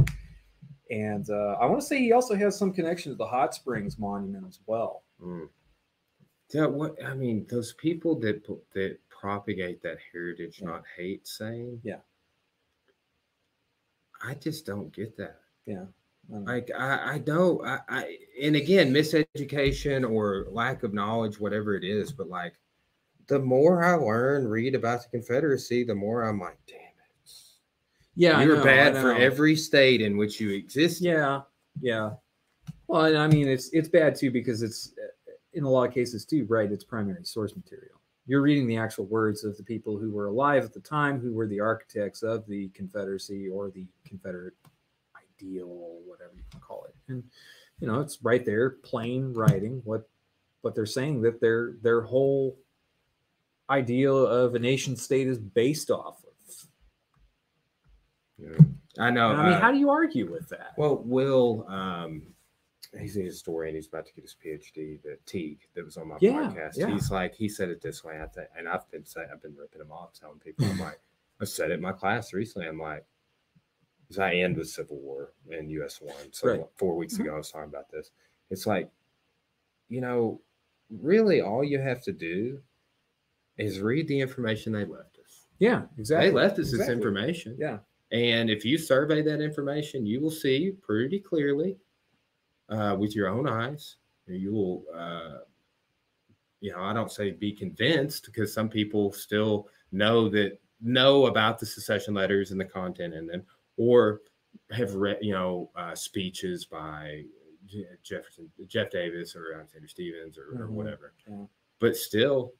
And 0.91 1.29
uh, 1.29 1.55
I 1.61 1.65
want 1.65 1.79
to 1.79 1.87
say 1.87 1.97
he 1.99 2.11
also 2.11 2.35
has 2.35 2.57
some 2.57 2.73
connection 2.73 3.09
to 3.13 3.15
the 3.15 3.25
Hot 3.25 3.55
Springs 3.55 3.97
Monument 3.97 4.45
as 4.49 4.59
well. 4.67 5.03
Mm. 5.23 5.47
Yeah, 6.53 6.65
what 6.65 7.01
I 7.01 7.13
mean, 7.13 7.47
those 7.49 7.71
people 7.73 8.19
that 8.19 8.45
that 8.73 8.97
propagate 9.09 9.81
that 9.83 9.97
heritage, 10.11 10.59
Yeah. 10.59 10.67
not 10.67 10.83
hate 10.97 11.25
saying. 11.25 11.79
Yeah. 11.83 11.99
I 14.21 14.33
just 14.33 14.65
don't 14.65 14.91
get 14.93 15.15
that. 15.17 15.39
Yeah. 15.65 15.85
Um, 16.33 16.45
Like 16.45 16.71
I, 16.77 17.13
I 17.13 17.17
don't 17.19 17.65
I, 17.65 17.79
I 17.87 18.17
and 18.41 18.55
again, 18.55 18.93
miseducation 18.93 20.09
or 20.09 20.47
lack 20.49 20.83
of 20.83 20.93
knowledge, 20.93 21.39
whatever 21.39 21.75
it 21.75 21.83
is, 21.83 22.11
but 22.11 22.27
like 22.29 22.53
the 23.27 23.39
more 23.39 23.83
I 23.83 23.95
learn, 23.95 24.47
read 24.47 24.75
about 24.75 25.03
the 25.03 25.09
Confederacy, 25.09 25.83
the 25.83 25.95
more 25.95 26.23
I'm 26.23 26.39
like, 26.39 26.57
damn 26.67 26.77
it. 26.77 27.31
yeah, 28.15 28.41
You're 28.41 28.57
know, 28.57 28.63
bad 28.63 28.95
for 28.95 29.13
every 29.13 29.55
state 29.55 30.01
in 30.01 30.17
which 30.17 30.39
you 30.39 30.51
exist. 30.51 31.01
Yeah, 31.01 31.41
yeah. 31.81 32.11
Well, 32.87 33.05
and 33.05 33.17
I 33.17 33.27
mean, 33.27 33.47
it's 33.47 33.69
it's 33.69 33.89
bad 33.89 34.15
too 34.15 34.31
because 34.31 34.61
it's 34.61 34.93
in 35.53 35.63
a 35.63 35.69
lot 35.69 35.87
of 35.87 35.93
cases 35.93 36.25
too, 36.25 36.45
right? 36.49 36.71
It's 36.71 36.83
primary 36.83 37.23
source 37.23 37.55
material. 37.55 37.99
You're 38.27 38.41
reading 38.41 38.67
the 38.67 38.77
actual 38.77 39.05
words 39.05 39.43
of 39.43 39.55
the 39.55 39.63
people 39.63 39.97
who 39.99 40.11
were 40.11 40.27
alive 40.27 40.63
at 40.65 40.73
the 40.73 40.79
time, 40.79 41.19
who 41.19 41.33
were 41.33 41.47
the 41.47 41.59
architects 41.59 42.23
of 42.23 42.45
the 42.47 42.69
Confederacy 42.69 43.49
or 43.49 43.69
the 43.69 43.85
Confederate 44.03 44.55
ideal, 45.39 45.67
whatever 46.05 46.31
you 46.35 46.43
can 46.51 46.59
call 46.59 46.85
it. 46.85 46.95
And 47.07 47.23
you 47.79 47.87
know, 47.87 47.99
it's 47.99 48.19
right 48.23 48.45
there, 48.45 48.71
plain 48.71 49.33
writing 49.33 49.81
what 49.83 50.07
what 50.61 50.75
they're 50.75 50.85
saying 50.85 51.21
that 51.21 51.41
their 51.41 51.73
their 51.81 52.01
whole 52.01 52.57
ideal 53.69 54.25
of 54.25 54.55
a 54.55 54.59
nation 54.59 54.95
state 54.95 55.27
is 55.27 55.39
based 55.39 55.91
off 55.91 56.23
of. 56.23 56.31
Yeah. 58.37 58.49
I 58.99 59.09
know. 59.09 59.31
And 59.31 59.41
I 59.41 59.43
mean, 59.45 59.53
uh, 59.53 59.59
how 59.61 59.71
do 59.71 59.77
you 59.77 59.89
argue 59.89 60.31
with 60.31 60.47
that? 60.49 60.73
Well, 60.77 61.01
Will, 61.03 61.65
um, 61.67 62.21
he's 62.97 63.17
a 63.17 63.21
historian. 63.21 63.75
He's 63.75 63.87
about 63.87 64.05
to 64.05 64.13
get 64.13 64.23
his 64.23 64.35
PhD. 64.43 65.01
The 65.01 65.17
Teague 65.25 65.59
that 65.73 65.83
was 65.83 65.97
on 65.97 66.09
my 66.09 66.17
Yeah, 66.21 66.33
podcast. 66.33 66.77
yeah. 66.77 66.89
He's 66.89 67.11
like, 67.11 67.33
he 67.35 67.49
said 67.49 67.69
it 67.69 67.81
this 67.81 68.03
way. 68.03 68.21
I 68.21 68.27
think, 68.27 68.47
and 68.57 68.67
I've 68.69 68.89
been 68.91 69.05
saying, 69.05 69.27
I've 69.33 69.41
been 69.41 69.55
ripping 69.55 69.81
him 69.81 69.91
off, 69.91 70.13
telling 70.13 70.39
people, 70.39 70.65
I'm 70.65 70.79
like, 70.79 70.99
I 71.41 71.45
said 71.45 71.71
it 71.71 71.75
in 71.75 71.81
my 71.81 71.91
class 71.91 72.33
recently. 72.33 72.67
I'm 72.67 72.79
like, 72.79 73.05
because 74.07 74.19
I 74.19 74.35
end 74.35 74.57
with 74.57 74.69
Civil 74.69 74.97
War 74.99 75.33
and 75.51 75.69
US 75.71 76.01
one. 76.01 76.31
So 76.31 76.47
Right. 76.49 76.65
four 76.75 76.95
weeks 76.95 77.17
Mhm. 77.17 77.21
ago, 77.21 77.33
I 77.35 77.37
was 77.37 77.51
talking 77.51 77.69
about 77.69 77.89
this. 77.89 78.11
It's 78.49 78.65
like, 78.67 78.91
you 79.89 80.01
know, 80.01 80.41
really, 80.89 81.41
all 81.41 81.63
you 81.63 81.79
have 81.79 82.01
to 82.03 82.11
do 82.13 82.61
is 83.57 83.79
read 83.81 84.07
the 84.07 84.19
information 84.19 84.73
they 84.73 84.85
left 84.85 85.17
us. 85.19 85.47
yeah, 85.59 85.87
exactly. 85.97 86.29
They 86.29 86.35
left 86.35 86.59
us 86.59 86.71
this 86.71 86.89
information. 86.89 87.55
Yeah. 87.57 87.79
And 88.11 88.49
if 88.49 88.65
you 88.65 88.77
survey 88.77 89.21
that 89.23 89.41
information, 89.41 90.05
you 90.05 90.19
will 90.21 90.31
see 90.31 90.71
pretty 90.71 91.19
clearly 91.19 91.79
uh, 92.69 92.95
with 92.99 93.15
your 93.15 93.29
own 93.29 93.47
eyes. 93.47 93.97
You 94.27 94.51
will, 94.53 94.85
uh, 94.93 95.39
you 96.61 96.71
know, 96.71 96.81
I 96.81 96.93
don't 96.93 97.11
say 97.11 97.31
be 97.31 97.51
convinced 97.53 98.25
because 98.25 98.53
some 98.53 98.69
people 98.69 99.11
still 99.11 99.69
know 99.91 100.27
that 100.29 100.59
know 100.81 101.27
about 101.27 101.59
the 101.59 101.65
secession 101.65 102.13
letters 102.13 102.51
and 102.51 102.59
the 102.59 102.65
content 102.65 103.13
in 103.13 103.27
them, 103.27 103.45
or 103.77 104.21
have 104.71 104.95
read, 104.95 105.17
you 105.21 105.33
know, 105.33 105.69
uh, 105.75 105.93
speeches 105.95 106.65
by 106.65 107.23
Jefferson, 108.03 108.49
Jeff 108.67 108.89
Davis, 108.91 109.35
or 109.35 109.53
Alexander 109.53 109.87
Stephens, 109.87 110.37
or, 110.37 110.49
or 110.61 110.67
Mhm. 110.67 110.71
whatever. 110.71 111.13
Yeah. 111.27 111.45
But 111.79 111.97
still, 111.97 112.53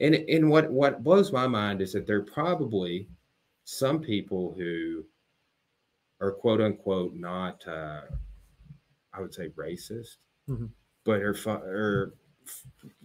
and 0.00 0.14
and 0.14 0.50
what 0.50 0.70
what 0.70 1.02
blows 1.02 1.32
my 1.32 1.46
mind 1.46 1.80
is 1.80 1.92
that 1.92 2.06
there 2.06 2.18
are 2.18 2.24
probably 2.24 3.08
some 3.64 4.00
people 4.00 4.52
who 4.52 5.04
are 6.20 6.32
quote 6.32 6.60
unquote 6.60 7.14
not 7.14 7.66
uh, 7.66 8.02
I 9.12 9.20
would 9.20 9.32
say 9.34 9.48
racist, 9.50 10.16
Mhm. 10.48 10.70
but 11.04 11.22
are 11.22 11.36
or 11.48 12.14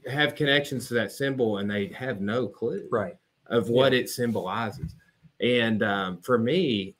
have 0.07 0.35
connections 0.35 0.87
to 0.89 0.93
that 0.95 1.11
symbol 1.11 1.57
and 1.59 1.69
they 1.71 1.87
have 1.87 2.19
no 2.21 2.47
clue 2.47 2.87
Right. 2.91 3.17
of 3.45 3.69
what 3.69 3.93
it 3.93 4.09
symbolizes. 4.09 4.95
And 5.39 5.81
um, 5.83 6.21
for 6.21 6.37
me, 6.37 6.97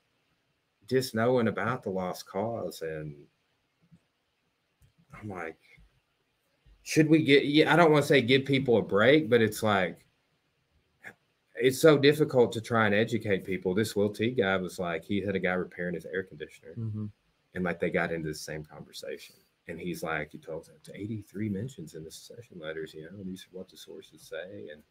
just 0.90 1.14
knowing 1.14 1.48
about 1.48 1.82
the 1.82 1.90
lost 1.90 2.26
cause 2.26 2.82
and 2.82 3.14
I'm 5.20 5.28
like, 5.28 5.56
should 6.82 7.08
we 7.08 7.22
get? 7.22 7.44
Yeah, 7.44 7.72
I 7.72 7.76
don't 7.76 7.92
want 7.92 8.02
to 8.02 8.08
say 8.08 8.20
give 8.22 8.44
people 8.44 8.78
a 8.78 8.82
break, 8.82 9.30
but 9.30 9.40
it's 9.40 9.62
like 9.62 10.04
it's 11.56 11.78
so 11.80 11.98
difficult 11.98 12.52
to 12.52 12.60
try 12.60 12.86
and 12.86 12.94
educate 12.94 13.44
people. 13.44 13.74
This 13.74 13.94
Will 13.94 14.08
T 14.08 14.30
guy 14.30 14.56
was 14.56 14.78
like, 14.78 15.04
he 15.04 15.20
had 15.20 15.36
a 15.36 15.40
guy 15.40 15.52
repairing 15.52 15.94
his 15.94 16.06
air 16.06 16.22
conditioner, 16.22 16.74
Mm-hmm. 16.78 17.06
and 17.54 17.64
like 17.64 17.78
they 17.80 17.90
got 17.90 18.12
into 18.12 18.28
the 18.28 18.34
same 18.34 18.64
conversation. 18.64 19.36
And 19.68 19.78
he's 19.78 20.02
like, 20.02 20.32
he 20.32 20.38
told 20.38 20.62
us 20.62 20.70
it's 20.74 20.88
83 20.92 21.48
mentions 21.50 21.94
in 21.94 22.02
the 22.02 22.10
secession 22.10 22.58
letters, 22.58 22.92
you 22.94 23.02
know, 23.02 23.18
and 23.20 23.26
these 23.26 23.44
are 23.46 23.56
what 23.56 23.68
the 23.68 23.76
sources 23.76 24.22
say. 24.22 24.68
And 24.72 24.82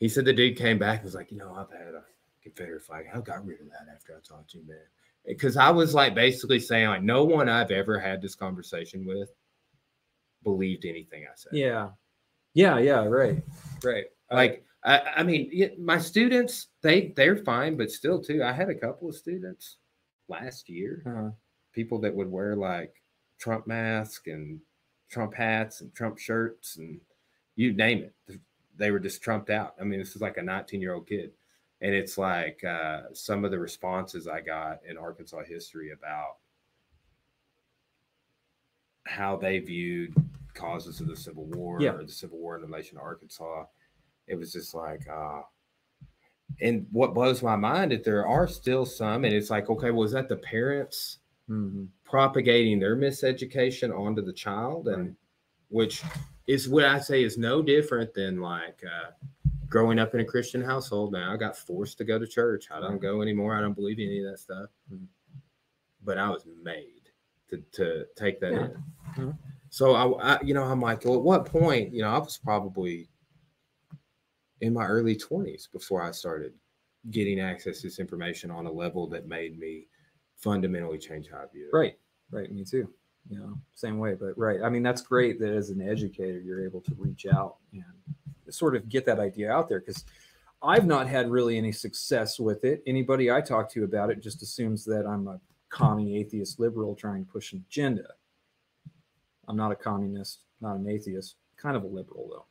he 0.00 0.08
said 0.08 0.24
the 0.24 0.32
dude 0.32 0.56
came 0.56 0.78
back 0.78 0.98
and 1.00 1.04
was 1.04 1.14
like, 1.14 1.30
you 1.30 1.36
know, 1.36 1.52
I've 1.52 1.70
had 1.76 1.94
a 1.94 2.04
Confederate 2.42 2.82
flag. 2.82 3.06
I 3.12 3.20
got 3.20 3.44
rid 3.44 3.60
of 3.60 3.66
that 3.66 3.92
after 3.94 4.14
I 4.14 4.20
talked 4.26 4.50
to 4.52 4.58
you, 4.58 4.66
man. 4.66 4.78
Because 5.26 5.56
I 5.56 5.70
was 5.70 5.94
like 5.94 6.14
basically 6.14 6.60
saying, 6.60 6.88
like, 6.88 7.02
no 7.02 7.24
one 7.24 7.48
I've 7.48 7.70
ever 7.70 7.98
had 7.98 8.20
this 8.20 8.34
conversation 8.34 9.06
with 9.06 9.30
believed 10.42 10.84
anything 10.84 11.24
I 11.24 11.32
said. 11.34 11.52
Yeah. 11.54 11.90
Yeah. 12.52 12.78
Yeah. 12.78 13.04
Right. 13.04 13.42
Right. 13.82 14.04
Uh, 14.30 14.34
Like, 14.34 14.64
I, 14.84 15.00
I 15.16 15.22
mean, 15.22 15.50
my 15.78 15.98
students, 15.98 16.68
they 16.82 17.12
they're 17.16 17.38
fine, 17.38 17.76
but 17.76 17.90
still, 17.90 18.20
too, 18.22 18.42
I 18.42 18.52
had 18.52 18.68
a 18.68 18.74
couple 18.74 19.08
of 19.08 19.14
students 19.16 19.78
last 20.28 20.68
year, 20.68 21.02
uh, 21.06 21.30
people 21.72 21.98
that 22.00 22.14
would 22.14 22.30
wear 22.30 22.54
like 22.54 22.92
Trump 23.38 23.66
mask 23.66 24.26
and 24.26 24.60
Trump 25.10 25.34
hats 25.34 25.80
and 25.80 25.94
Trump 25.94 26.18
shirts 26.18 26.76
and 26.76 27.00
you 27.56 27.72
name 27.72 28.04
it. 28.04 28.40
They 28.76 28.90
were 28.90 28.98
just 28.98 29.22
trumped 29.22 29.50
out. 29.50 29.74
I 29.80 29.84
mean, 29.84 30.00
this 30.00 30.16
is 30.16 30.22
like 30.22 30.36
a 30.36 30.42
19 30.42 30.80
year 30.80 30.94
old 30.94 31.06
kid. 31.06 31.30
And 31.84 31.94
it's 31.94 32.16
like 32.16 32.64
uh, 32.64 33.02
some 33.12 33.44
of 33.44 33.50
the 33.50 33.58
responses 33.58 34.26
I 34.26 34.40
got 34.40 34.80
in 34.88 34.96
Arkansas 34.96 35.42
history 35.44 35.90
about 35.92 36.36
how 39.06 39.36
they 39.36 39.58
viewed 39.58 40.14
causes 40.54 41.02
of 41.02 41.08
the 41.08 41.16
Civil 41.16 41.44
War 41.44 41.82
Yeah. 41.82 41.92
or 41.92 42.02
the 42.02 42.10
Civil 42.10 42.38
War 42.38 42.56
in 42.56 42.62
relation 42.62 42.96
to 42.96 43.02
Arkansas. 43.02 43.66
It 44.26 44.36
was 44.36 44.50
just 44.50 44.74
like, 44.74 45.06
uh, 45.06 45.42
and 46.62 46.86
what 46.90 47.12
blows 47.12 47.42
my 47.42 47.56
mind 47.56 47.92
is 47.92 48.02
there 48.02 48.26
are 48.26 48.48
still 48.48 48.86
some, 48.86 49.26
and 49.26 49.34
it's 49.34 49.50
like, 49.50 49.68
okay, 49.68 49.90
was 49.90 50.12
that 50.12 50.30
the 50.30 50.36
parents 50.36 51.18
mhm. 51.50 51.88
propagating 52.02 52.80
their 52.80 52.96
miseducation 52.96 53.94
onto 53.94 54.22
the 54.22 54.32
child, 54.32 54.88
and 54.88 55.08
Right. 55.08 55.14
which 55.68 56.02
is 56.46 56.66
what 56.66 56.86
I 56.86 56.98
say 56.98 57.22
is 57.24 57.36
no 57.36 57.60
different 57.60 58.14
than 58.14 58.40
like 58.40 58.82
uh, 58.82 59.10
growing 59.74 59.98
up 59.98 60.14
in 60.14 60.20
a 60.20 60.24
Christian 60.24 60.62
household. 60.62 61.10
Now 61.12 61.32
I 61.32 61.36
got 61.36 61.56
forced 61.56 61.98
to 61.98 62.04
go 62.04 62.16
to 62.16 62.28
church. 62.28 62.68
I 62.70 62.78
don't 62.78 63.00
go 63.00 63.22
anymore. 63.22 63.56
I 63.56 63.60
don't 63.60 63.74
believe 63.74 63.98
any 63.98 64.24
of 64.24 64.30
that 64.30 64.38
stuff, 64.38 64.70
but 66.04 66.16
I 66.16 66.30
was 66.30 66.46
made 66.62 67.10
to 67.50 67.56
to 67.72 68.06
take 68.14 68.38
that 68.38 68.52
Yeah. 68.52 68.64
in. 68.66 68.84
Mhm. 69.16 69.38
So 69.70 69.94
I, 69.96 70.34
I, 70.36 70.40
you 70.42 70.54
know, 70.54 70.62
I'm 70.62 70.80
like, 70.80 71.04
well, 71.04 71.16
at 71.16 71.22
what 71.22 71.44
point, 71.46 71.92
you 71.92 72.02
know, 72.02 72.08
I 72.10 72.18
was 72.18 72.38
probably 72.38 73.08
in 74.60 74.72
my 74.72 74.86
early 74.86 75.16
20s 75.16 75.66
before 75.72 76.00
I 76.00 76.12
started 76.12 76.54
getting 77.10 77.40
access 77.40 77.80
to 77.80 77.88
this 77.88 77.98
information 77.98 78.52
on 78.52 78.66
a 78.66 78.70
level 78.72 79.08
that 79.08 79.26
made 79.26 79.58
me 79.58 79.88
fundamentally 80.36 80.98
change 80.98 81.28
how 81.28 81.38
I 81.38 81.46
view 81.52 81.66
it. 81.66 81.76
Right. 81.76 81.98
Right. 82.30 82.52
Me 82.52 82.64
too. 82.64 82.88
You 83.28 83.38
know, 83.38 83.58
same 83.74 83.98
way. 83.98 84.14
But 84.14 84.36
right. 84.36 84.60
I 84.62 84.68
mean, 84.68 84.82
that's 84.82 85.02
great 85.02 85.40
that 85.40 85.50
as 85.50 85.70
an 85.70 85.80
educator, 85.80 86.40
you're 86.40 86.64
able 86.64 86.80
to 86.82 86.94
reach 86.98 87.26
out 87.26 87.56
and 87.72 87.84
sort 88.50 88.76
of 88.76 88.88
get 88.88 89.06
that 89.06 89.18
idea 89.18 89.50
out 89.50 89.68
there 89.68 89.80
because 89.80 90.04
I've 90.62 90.86
not 90.86 91.08
had 91.08 91.30
really 91.30 91.58
any 91.58 91.72
success 91.72 92.38
with 92.38 92.64
it. 92.64 92.82
Anybody 92.86 93.30
I 93.30 93.40
talk 93.40 93.70
to 93.72 93.84
about 93.84 94.10
it 94.10 94.22
just 94.22 94.42
assumes 94.42 94.84
that 94.84 95.06
I'm 95.06 95.28
a 95.28 95.40
commie 95.70 96.16
atheist 96.18 96.60
liberal 96.60 96.94
trying 96.94 97.24
to 97.24 97.30
push 97.30 97.52
an 97.52 97.64
agenda. 97.68 98.08
I'm 99.48 99.56
not 99.56 99.72
a 99.72 99.76
communist, 99.76 100.40
not 100.60 100.76
an 100.76 100.88
atheist, 100.88 101.36
kind 101.56 101.76
of 101.76 101.84
a 101.84 101.86
liberal 101.86 102.28
though. 102.30 102.46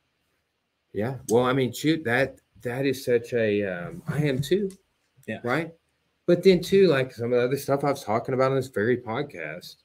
Yeah. 0.92 1.16
Well, 1.28 1.44
I 1.44 1.52
mean, 1.52 1.72
shoot, 1.72 2.04
that 2.04 2.38
that 2.62 2.86
is 2.86 3.04
such 3.04 3.32
a 3.32 3.64
um, 3.64 4.02
I 4.08 4.18
am 4.18 4.40
too. 4.40 4.70
Yeah. 5.26 5.40
Right. 5.42 5.72
But 6.26 6.42
then 6.42 6.60
too, 6.60 6.86
like 6.86 7.12
some 7.12 7.32
of 7.32 7.38
the 7.38 7.44
other 7.44 7.56
stuff 7.56 7.84
I 7.84 7.90
was 7.90 8.04
talking 8.04 8.34
about 8.34 8.50
on 8.50 8.56
this 8.56 8.68
very 8.68 8.96
podcast, 8.96 9.76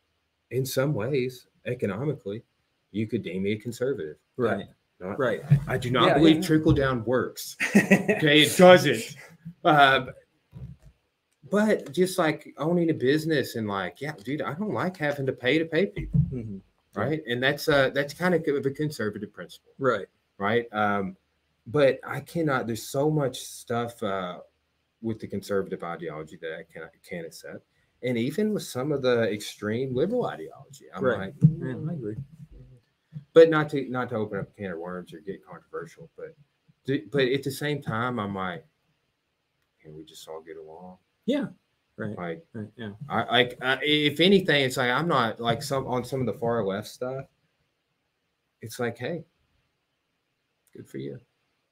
in 0.52 0.66
some 0.66 0.93
ways, 0.93 1.47
economically, 1.66 2.43
you 2.91 3.08
could 3.08 3.24
deem 3.24 3.43
me 3.43 3.52
a 3.54 3.58
conservative. 3.58 4.18
Right. 4.38 4.66
Not- 5.00 5.18
Right. 5.20 5.41
I 5.68 5.78
do 5.78 5.91
not 5.91 6.08
Yeah, 6.08 6.18
believe 6.18 6.36
yeah. 6.38 6.41
trickle 6.41 6.74
down 6.74 7.04
works. 7.06 7.56
Okay, 7.76 8.41
it 8.41 8.58
doesn't. 8.58 9.16
Uh, 9.64 10.08
but 11.50 11.91
just 11.93 12.18
like 12.20 12.54
owning 12.58 12.89
a 12.89 12.93
business 12.93 13.56
and 13.56 13.68
like, 13.68 14.02
yeah, 14.02 14.14
dude, 14.24 14.41
I 14.41 14.54
don't 14.54 14.74
like 14.74 14.97
having 14.97 15.26
to 15.26 15.32
pay 15.34 15.58
to 15.58 15.66
pay 15.66 15.88
people, 15.88 16.20
Mhm. 16.32 16.62
right? 16.95 17.22
And 17.28 17.41
that's 17.41 17.68
uh 17.68 17.89
that's 17.91 18.14
kind 18.14 18.36
of 18.36 18.45
of 18.47 18.66
a 18.66 18.72
conservative 18.72 19.32
principle, 19.34 19.72
Right. 19.80 20.08
right? 20.38 20.68
Um, 20.74 21.16
but 21.66 22.00
I 22.04 22.20
cannot. 22.20 22.68
There's 22.68 22.84
so 22.88 23.10
much 23.10 23.39
stuff 23.41 24.02
uh, 24.04 24.39
with 25.02 25.20
the 25.20 25.28
conservative 25.28 25.84
ideology 25.84 26.36
that 26.41 26.54
I 26.58 26.64
cannot 26.64 26.89
can't 27.08 27.26
accept, 27.26 27.64
and 28.04 28.18
even 28.18 28.54
with 28.54 28.64
some 28.64 28.91
of 28.91 29.02
the 29.02 29.32
extreme 29.32 29.93
liberal 29.93 30.26
ideology, 30.26 30.86
I'm 30.93 31.04
Right. 31.04 31.20
like, 31.20 31.34
Yeah, 31.41 31.47
"Mm, 31.74 31.89
I 31.89 31.93
agree. 31.93 32.16
but 33.34 33.50
not 33.50 33.70
to 33.72 33.88
not 33.89 34.10
to 34.10 34.16
open 34.16 34.39
up 34.39 34.50
a 34.50 34.52
can 34.54 34.72
of 34.72 34.80
worms 34.80 35.14
or 35.14 35.20
get 35.20 35.43
controversial, 35.45 36.10
but 36.16 36.36
do- 36.86 37.08
but 37.12 37.28
at 37.28 37.43
the 37.43 37.52
same 37.52 37.82
time, 37.82 38.20
I'm 38.20 38.34
like, 38.36 38.66
can 39.82 39.93
we 39.95 40.04
just 40.04 40.28
all 40.28 40.41
get 40.41 40.58
along? 40.58 40.97
Yeah. 41.26 41.47
Right. 41.97 42.18
Like, 42.18 42.45
Right. 42.54 42.72
Yeah. 42.78 42.93
I 43.10 43.24
like 43.26 43.58
I, 43.62 43.80
if 43.84 44.20
anything, 44.22 44.64
it's 44.64 44.78
like 44.78 44.89
I'm 44.91 45.08
not 45.08 45.39
like 45.39 45.62
some 45.62 45.86
on 45.88 46.04
some 46.06 46.22
of 46.22 46.26
the 46.26 46.34
far 46.39 46.64
left 46.66 46.88
stuff. 46.88 47.26
It's 48.62 48.80
like, 48.80 48.97
hey, 48.97 49.26
good 50.74 50.88
for 50.88 50.97
you. 50.97 51.20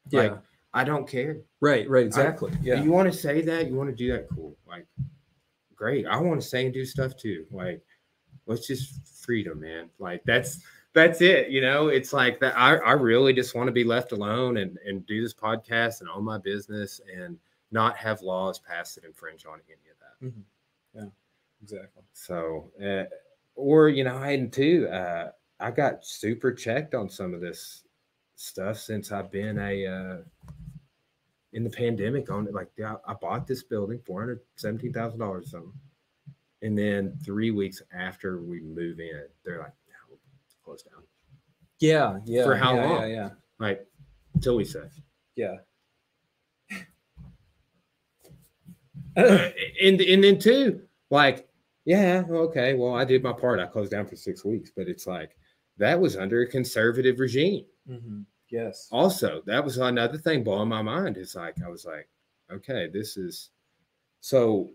Yeah. 0.09 0.19
Like, 0.21 0.39
I 0.73 0.83
don't 0.83 1.07
care. 1.07 1.41
right. 1.61 1.89
Right. 1.89 2.05
Exactly. 2.05 2.51
yeah. 2.61 2.83
You 2.83 2.91
want 2.91 3.11
to 3.11 3.17
say 3.17 3.41
that? 3.41 3.67
You 3.67 3.75
want 3.75 3.89
to 3.89 3.95
do 3.95 4.11
that? 4.11 4.27
Cool. 4.29 4.55
Like, 4.67 4.85
great. 5.77 6.05
I 6.05 6.17
want 6.17 6.41
to 6.41 6.47
say 6.47 6.65
and 6.65 6.73
do 6.73 6.83
stuff 6.83 7.15
too. 7.15 7.45
Like, 7.51 7.81
let's 8.45 8.67
just 8.67 9.07
freedom, 9.23 9.61
man. 9.61 9.89
Like 9.99 10.23
that's 10.25 10.59
that's 10.93 11.21
it. 11.21 11.49
You 11.49 11.61
know, 11.61 11.87
it's 11.87 12.11
like 12.11 12.39
that. 12.39 12.57
I, 12.57 12.75
I 12.77 12.93
really 12.93 13.33
just 13.33 13.55
want 13.55 13.67
to 13.67 13.71
be 13.71 13.83
left 13.83 14.11
alone 14.11 14.57
and 14.57 14.77
and 14.85 15.05
do 15.05 15.21
this 15.21 15.33
podcast 15.33 16.01
and 16.01 16.09
own 16.09 16.23
my 16.23 16.39
business 16.39 16.99
and 17.15 17.37
not 17.71 17.95
have 17.97 18.21
laws 18.21 18.59
passed 18.59 18.95
that 18.95 19.05
infringe 19.05 19.45
on 19.45 19.59
any 19.67 19.89
of 19.91 19.97
that. 19.99 20.33
Yeah, 20.95 21.09
exactly. 21.61 22.03
So, 22.13 22.71
uh, 22.83 23.03
or 23.55 23.89
you 23.89 24.03
know, 24.03 24.17
I 24.17 24.31
had 24.31 24.51
too. 24.51 24.87
Uh, 24.89 25.31
I 25.59 25.71
got 25.71 26.05
super 26.05 26.51
checked 26.51 26.95
on 26.95 27.09
some 27.09 27.33
of 27.33 27.41
this 27.41 27.83
stuff 28.35 28.77
since 28.77 29.11
I've 29.11 29.31
been 29.31 29.57
a 29.59 29.85
uh, 29.85 30.17
in 31.57 31.63
the 31.63 31.69
pandemic. 31.71 32.29
On 32.29 32.47
it, 32.47 32.53
like 32.53 32.69
yeah, 32.77 32.95
I 33.05 33.15
bought 33.15 33.47
this 33.47 33.63
building 33.63 33.99
four 34.05 34.21
hundred 34.21 34.41
seventeen 34.55 34.93
thousand 34.93 35.19
dollars 35.19 35.49
something, 35.49 35.73
and 36.61 36.77
then 36.77 37.17
three 37.25 37.49
weeks 37.49 37.81
after 37.91 38.41
we 38.41 38.61
move 38.61 38.99
in, 38.99 39.23
they're 39.43 39.57
like, 39.57 39.73
no, 39.89 39.95
we'll 40.07 40.19
close 40.63 40.83
down. 40.83 41.01
Yeah. 41.79 42.19
Yeah. 42.25 42.43
For 42.43 42.55
how 42.55 42.75
yeah, 42.75 42.85
long? 42.85 43.01
Yeah. 43.01 43.07
yeah. 43.07 43.29
Like 43.59 43.87
until 44.35 44.55
we 44.55 44.65
say. 44.65 44.83
Yeah. 45.35 45.55
Uh, 49.15 49.49
and 49.81 49.99
and 49.99 50.23
then 50.23 50.37
too, 50.37 50.81
like, 51.09 51.49
yeah, 51.85 52.23
okay, 52.29 52.75
well, 52.75 52.93
I 52.93 53.03
did 53.03 53.23
my 53.23 53.33
part. 53.33 53.59
I 53.59 53.65
closed 53.65 53.89
down 53.89 54.05
for 54.05 54.15
six 54.15 54.45
weeks, 54.45 54.71
but 54.75 54.87
it's 54.87 55.07
like 55.07 55.35
that 55.77 55.99
was 55.99 56.15
under 56.15 56.41
a 56.43 56.47
conservative 56.47 57.19
regime. 57.19 57.65
Mhm. 57.89 58.25
Yes. 58.49 58.87
Also, 58.91 59.41
that 59.45 59.63
was 59.63 59.77
another 59.77 60.17
thing 60.17 60.43
blowing 60.43 60.69
my 60.69 60.81
mind. 60.81 61.17
It's 61.17 61.35
like 61.35 61.55
I 61.63 61.69
was 61.69 61.85
like, 61.85 62.07
okay, 62.51 62.87
this 62.91 63.17
is 63.17 63.49
so. 64.21 64.69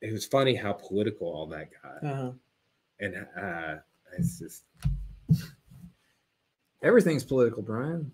It 0.00 0.12
was 0.12 0.24
funny 0.26 0.54
how 0.54 0.72
political 0.74 1.26
all 1.26 1.46
that 1.48 1.68
got, 1.82 2.04
Uh-huh. 2.08 2.30
and 3.00 3.26
uh, 3.36 3.76
it's 4.16 4.38
just 4.38 4.62
Everything's 6.82 7.24
political, 7.24 7.62
Brian. 7.62 8.12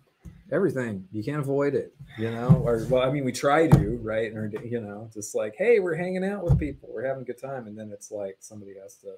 Everything. 0.51 1.07
You 1.13 1.23
can't 1.23 1.41
avoid 1.41 1.75
it. 1.75 1.95
You 2.19 2.31
know, 2.31 2.63
or 2.65 2.87
well, 2.89 3.03
I 3.03 3.11
mean, 3.11 3.25
we 3.25 3.33
try 3.33 3.67
to, 3.67 3.99
right? 4.03 4.33
Or 4.33 4.51
you 4.65 4.81
know, 4.81 5.11
just 5.13 5.35
like, 5.35 5.55
hey, 5.57 5.81
we're 5.81 5.95
hanging 5.97 6.25
out 6.25 6.45
with 6.45 6.59
people, 6.59 6.89
we're 6.93 7.07
having 7.07 7.23
a 7.23 7.27
good 7.27 7.41
time, 7.41 7.67
and 7.67 7.77
then 7.77 7.91
it's 7.93 8.11
like 8.11 8.37
somebody 8.41 8.75
has 8.83 8.97
to 8.97 9.17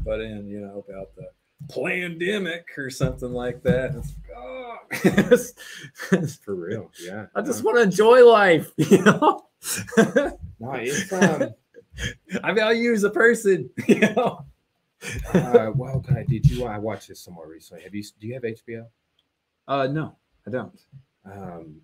butt 0.00 0.20
in, 0.20 0.46
you 0.48 0.60
know, 0.60 0.84
about 0.88 1.14
the 1.16 1.28
pandemic 1.68 2.66
or 2.76 2.90
something 2.90 3.32
like 3.32 3.62
that. 3.62 3.94
It's 3.96 4.14
oh. 4.36 4.76
for 6.44 6.54
real. 6.54 6.90
Yeah, 7.02 7.26
I 7.34 7.42
just 7.42 7.64
want 7.64 7.78
to 7.78 7.82
enjoy 7.82 8.26
life, 8.28 8.70
you 8.76 9.02
know. 9.02 9.44
no, 9.96 10.72
it's 10.74 11.12
um. 11.12 11.54
I 12.42 12.52
value 12.52 12.84
you 12.84 12.94
as 12.94 13.04
a 13.04 13.10
person, 13.10 13.68
you 13.86 14.00
know. 14.00 14.44
uh, 15.34 15.70
well, 15.74 16.00
God, 16.00 16.26
did 16.26 16.48
you? 16.50 16.64
I 16.64 16.78
watched 16.78 17.08
this 17.08 17.20
somewhere 17.20 17.48
recently. 17.48 17.84
Have 17.84 17.94
you? 17.94 18.02
Do 18.20 18.26
you 18.26 18.34
have 18.34 18.42
HBO? 18.42 18.86
Uh, 19.68 19.86
no, 19.88 20.16
I 20.46 20.50
don't. 20.50 20.80
Um, 21.24 21.80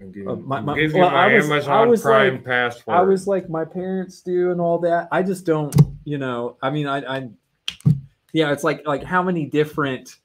Uh, 0.00 0.36
my- 0.36 0.60
my- 0.60 0.88
well, 0.94 1.10
my 1.10 1.16
I 1.16 1.34
was- 1.34 1.50
I 1.50 1.54
Amazon 1.54 1.88
was 1.88 2.02
Prime 2.02 2.34
like- 2.34 2.44
password. 2.44 2.96
I 2.96 3.02
was 3.02 3.26
like 3.26 3.50
my 3.50 3.64
parents 3.64 4.22
do 4.22 4.52
and 4.52 4.60
all 4.60 4.78
that. 4.78 5.08
I 5.10 5.24
just 5.24 5.44
don't, 5.44 5.74
you 6.04 6.18
know. 6.18 6.56
I 6.62 6.70
mean, 6.70 6.86
I, 6.86 6.98
I, 7.16 7.28
yeah, 8.32 8.52
it's 8.52 8.64
like 8.64 8.86
like 8.86 9.02
how 9.02 9.22
many 9.22 9.46
different 9.46 10.16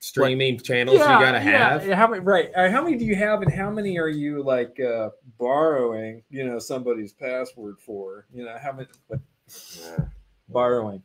streaming 0.00 0.58
channels 0.58 0.98
you 0.98 1.04
gotta 1.04 1.40
have. 1.40 1.86
yeah, 1.86 1.94
How 1.94 2.06
many? 2.08 2.20
Right? 2.22 2.50
Uh, 2.56 2.70
how 2.70 2.82
many 2.82 2.96
do 2.96 3.04
you 3.04 3.14
have, 3.16 3.42
and 3.42 3.52
how 3.52 3.70
many 3.70 3.98
are 3.98 4.08
you 4.08 4.42
like 4.42 4.78
uh, 4.80 5.10
borrowing? 5.38 6.22
You 6.30 6.44
know, 6.46 6.58
somebody's 6.58 7.12
password 7.12 7.76
for. 7.80 8.26
You 8.32 8.44
know, 8.44 8.56
how 8.62 8.72
many 8.72 8.88
like, 9.08 9.20
Yeah. 9.78 10.04
borrowing? 10.48 11.02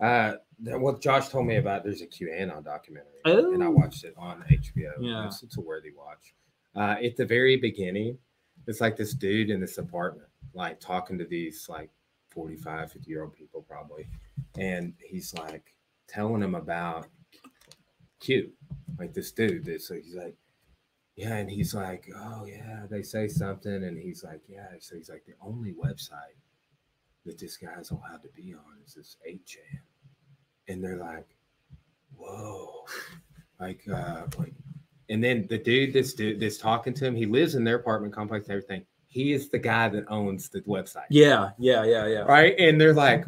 Uh, 0.00 0.34
what 0.64 1.00
Josh 1.00 1.28
told 1.28 1.46
me 1.46 1.56
about, 1.56 1.84
there's 1.84 2.02
a 2.02 2.06
QAnon 2.06 2.64
documentary, 2.64 3.10
and 3.24 3.62
I 3.62 3.66
Oh. 3.66 3.70
watched 3.70 4.04
it 4.04 4.14
on 4.16 4.44
HBO. 4.50 4.92
Yeah. 5.00 5.26
It's, 5.26 5.42
it's 5.42 5.56
a 5.56 5.60
worthy 5.60 5.90
watch. 5.96 6.34
Uh, 6.74 6.96
at 7.04 7.16
the 7.16 7.26
very 7.26 7.56
beginning, 7.56 8.18
it's 8.66 8.80
like 8.80 8.96
this 8.96 9.14
dude 9.14 9.50
in 9.50 9.60
this 9.60 9.78
apartment, 9.78 10.28
like 10.54 10.80
talking 10.80 11.18
to 11.18 11.24
these 11.24 11.68
like 11.68 11.90
45, 12.30 12.92
50 12.92 13.10
year 13.10 13.22
old 13.22 13.32
people, 13.34 13.62
probably. 13.62 14.06
And 14.58 14.94
he's 14.98 15.34
like 15.34 15.74
telling 16.08 16.42
him 16.42 16.54
about 16.54 17.06
Q, 18.20 18.50
like 18.98 19.14
this 19.14 19.32
dude. 19.32 19.64
This, 19.64 19.88
so 19.88 19.94
he's 19.94 20.14
like, 20.14 20.36
yeah. 21.16 21.36
And 21.36 21.50
he's 21.50 21.74
like, 21.74 22.08
oh, 22.16 22.44
yeah, 22.46 22.86
they 22.90 23.02
say 23.02 23.28
something. 23.28 23.84
And 23.84 23.98
he's 23.98 24.24
like, 24.24 24.40
yeah. 24.48 24.68
So 24.80 24.96
he's 24.96 25.10
like, 25.10 25.24
the 25.26 25.34
only 25.40 25.72
website 25.74 26.36
that 27.24 27.38
this 27.38 27.56
guy's 27.56 27.90
allowed 27.90 28.22
to 28.22 28.28
be 28.34 28.54
on 28.54 28.78
is 28.84 28.94
this 28.94 29.16
8chan. 29.28 29.80
And 30.68 30.82
they're 30.82 30.98
like, 30.98 31.28
whoa. 32.16 32.84
Like, 33.60 33.84
uh, 33.88 34.22
like, 34.38 34.54
and 35.08 35.22
then 35.22 35.46
the 35.48 35.56
dude 35.56 35.92
this 35.92 36.14
dude 36.14 36.40
that's 36.40 36.58
talking 36.58 36.92
to 36.94 37.04
him, 37.04 37.14
he 37.14 37.26
lives 37.26 37.54
in 37.54 37.62
their 37.62 37.76
apartment 37.76 38.12
complex 38.12 38.46
and 38.46 38.54
everything. 38.54 38.84
He 39.06 39.32
is 39.32 39.50
the 39.50 39.58
guy 39.58 39.88
that 39.90 40.04
owns 40.08 40.48
the 40.48 40.62
website. 40.62 41.04
Yeah, 41.10 41.50
yeah, 41.58 41.84
yeah, 41.84 42.06
yeah. 42.08 42.20
Right. 42.20 42.58
And 42.58 42.80
they're 42.80 42.92
like, 42.92 43.24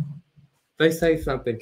they 0.78 0.90
say 0.90 1.16
something 1.16 1.60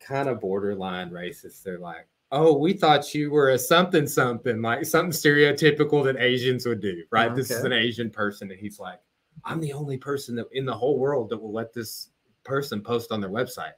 kind 0.00 0.28
of 0.28 0.40
borderline 0.40 1.10
racist. 1.10 1.62
They're 1.62 1.78
like, 1.78 2.06
oh, 2.30 2.56
we 2.56 2.72
thought 2.72 3.14
you 3.14 3.30
were 3.30 3.50
a 3.50 3.58
something 3.58 4.06
something, 4.06 4.60
like 4.60 4.84
something 4.84 5.12
stereotypical 5.12 6.04
that 6.04 6.16
Asians 6.18 6.66
would 6.66 6.80
do. 6.80 7.02
Right. 7.10 7.34
This 7.34 7.50
is 7.50 7.64
an 7.64 7.72
Asian 7.72 8.10
person. 8.10 8.50
And 8.50 8.58
he's 8.58 8.78
like, 8.78 9.00
I'm 9.44 9.60
the 9.60 9.72
only 9.72 9.98
person 9.98 10.34
that 10.36 10.46
in 10.52 10.64
the 10.64 10.74
whole 10.74 10.98
world 10.98 11.30
that 11.30 11.38
will 11.38 11.52
let 11.52 11.72
this 11.72 12.10
person 12.44 12.80
post 12.80 13.12
on 13.12 13.20
their 13.20 13.30
website. 13.30 13.72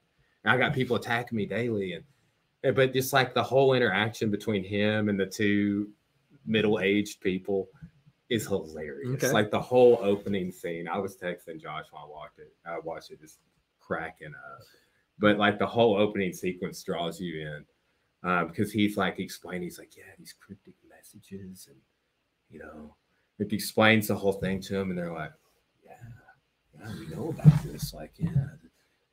And 0.44 0.52
I 0.52 0.56
got 0.58 0.74
people 0.74 0.96
attacking 0.96 1.36
me 1.36 1.46
daily. 1.46 1.92
And 1.92 2.04
but 2.74 2.92
just 2.92 3.12
like 3.12 3.34
the 3.34 3.42
whole 3.42 3.74
interaction 3.74 4.30
between 4.30 4.64
him 4.64 5.08
and 5.08 5.20
the 5.20 5.26
two 5.26 5.90
middle-aged 6.46 7.20
people 7.20 7.68
is 8.28 8.46
hilarious. 8.46 9.22
Okay. 9.22 9.30
Like 9.30 9.50
the 9.50 9.60
whole 9.60 9.98
opening 10.02 10.50
scene. 10.50 10.88
I 10.88 10.98
was 10.98 11.16
texting 11.16 11.60
Josh 11.60 11.86
while 11.90 12.04
I 12.04 12.08
walked 12.08 12.38
it. 12.38 12.52
I 12.66 12.78
watched 12.80 13.10
it 13.10 13.20
just 13.20 13.38
cracking 13.86 14.34
up. 14.34 14.62
But 15.18 15.38
like 15.38 15.58
the 15.58 15.66
whole 15.66 15.96
opening 15.96 16.32
sequence 16.32 16.82
draws 16.82 17.20
you 17.20 17.40
in. 17.40 17.64
Um, 18.22 18.48
because 18.48 18.72
he's 18.72 18.96
like 18.96 19.20
explaining, 19.20 19.62
he's 19.62 19.78
like, 19.78 19.96
yeah, 19.96 20.04
these 20.18 20.34
cryptic 20.40 20.74
messages, 20.88 21.68
and 21.70 21.76
you 22.50 22.58
know, 22.58 22.96
like 23.38 23.52
explains 23.52 24.08
the 24.08 24.16
whole 24.16 24.32
thing 24.32 24.60
to 24.62 24.76
him, 24.76 24.90
and 24.90 24.98
they're 24.98 25.12
like, 25.12 25.30
"Yeah, 25.84 25.92
yeah, 26.80 26.92
we 26.98 27.14
know 27.14 27.28
about 27.28 27.62
this." 27.62 27.94
Like, 27.94 28.12
yeah, 28.16 28.48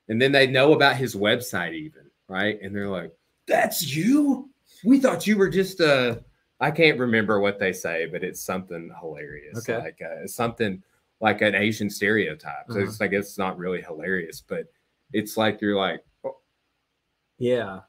and 0.08 0.20
then 0.20 0.32
they 0.32 0.48
know 0.48 0.74
about 0.74 0.96
his 0.96 1.16
website 1.16 1.74
even, 1.74 2.10
right? 2.28 2.60
And 2.62 2.76
they're 2.76 2.90
like, 2.90 3.12
"That's 3.48 3.96
you? 3.96 4.50
We 4.84 5.00
thought 5.00 5.28
you 5.28 5.38
were 5.38 5.50
just 5.50 5.80
a." 5.80 6.24
I 6.60 6.72
can't 6.72 6.98
remember 6.98 7.40
what 7.40 7.60
they 7.60 7.74
say, 7.74 8.08
but 8.08 8.24
it's 8.24 8.42
something 8.42 8.90
hilarious. 9.00 9.58
Okay. 9.60 9.78
Like 9.78 10.00
uh, 10.02 10.26
something 10.26 10.82
like 11.24 11.42
an 11.42 11.56
Asian 11.56 11.90
stereotype. 11.90 12.66
So 12.70 12.76
Uh-huh. 12.76 12.86
it's 12.86 13.00
like 13.00 13.14
it's 13.14 13.38
not 13.38 13.58
really 13.58 13.82
hilarious, 13.82 14.42
but 14.42 14.66
it's 15.14 15.38
like 15.38 15.62
you're 15.62 15.78
like, 15.78 16.04
oh, 16.26 16.38
Yeah. 17.40 17.80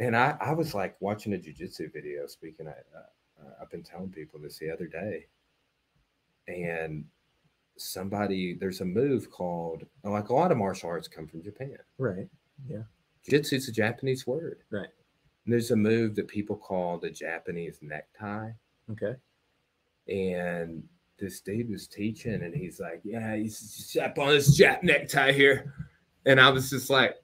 And 0.00 0.16
I, 0.16 0.36
I 0.40 0.52
was 0.52 0.74
like 0.74 1.00
watching 1.00 1.32
a 1.34 1.36
jujitsu 1.38 1.92
video. 1.92 2.26
Speaking, 2.26 2.66
of, 2.66 2.74
uh, 2.74 3.42
uh, 3.46 3.52
I've 3.62 3.70
been 3.70 3.84
telling 3.84 4.10
people 4.10 4.40
this 4.40 4.58
the 4.58 4.70
other 4.70 4.86
day, 4.88 5.26
and 6.48 7.04
somebody 7.76 8.54
there's 8.54 8.80
a 8.80 8.84
move 8.84 9.30
called 9.30 9.86
like 10.02 10.28
a 10.30 10.34
lot 10.34 10.50
of 10.52 10.58
martial 10.58 10.88
arts 10.90 11.06
come 11.08 11.26
from 11.28 11.40
Japan. 11.42 11.78
Right. 11.98 12.28
Yeah. 12.66 12.82
Jiu-jitsu 13.24 13.56
is 13.56 13.68
a 13.68 13.72
Japanese 13.72 14.26
word. 14.26 14.64
Right. 14.70 14.88
And 15.44 15.52
there's 15.52 15.70
a 15.70 15.76
move 15.76 16.16
that 16.16 16.26
people 16.26 16.56
call 16.56 16.98
the 16.98 17.10
Japanese 17.10 17.78
necktie. 17.80 18.50
Okay. 18.90 19.14
And 20.08 20.82
this 21.18 21.40
dude 21.40 21.70
was 21.70 21.86
teaching, 21.86 22.42
and 22.42 22.54
he's 22.54 22.80
like, 22.80 23.00
Yeah, 23.04 23.36
he's 23.36 23.58
strap 23.58 24.18
on 24.18 24.28
this 24.28 24.58
Jap 24.58 24.82
necktie 24.82 25.32
here. 25.32 25.72
And 26.26 26.40
I 26.40 26.50
was 26.50 26.70
just 26.70 26.90
like, 26.90 27.16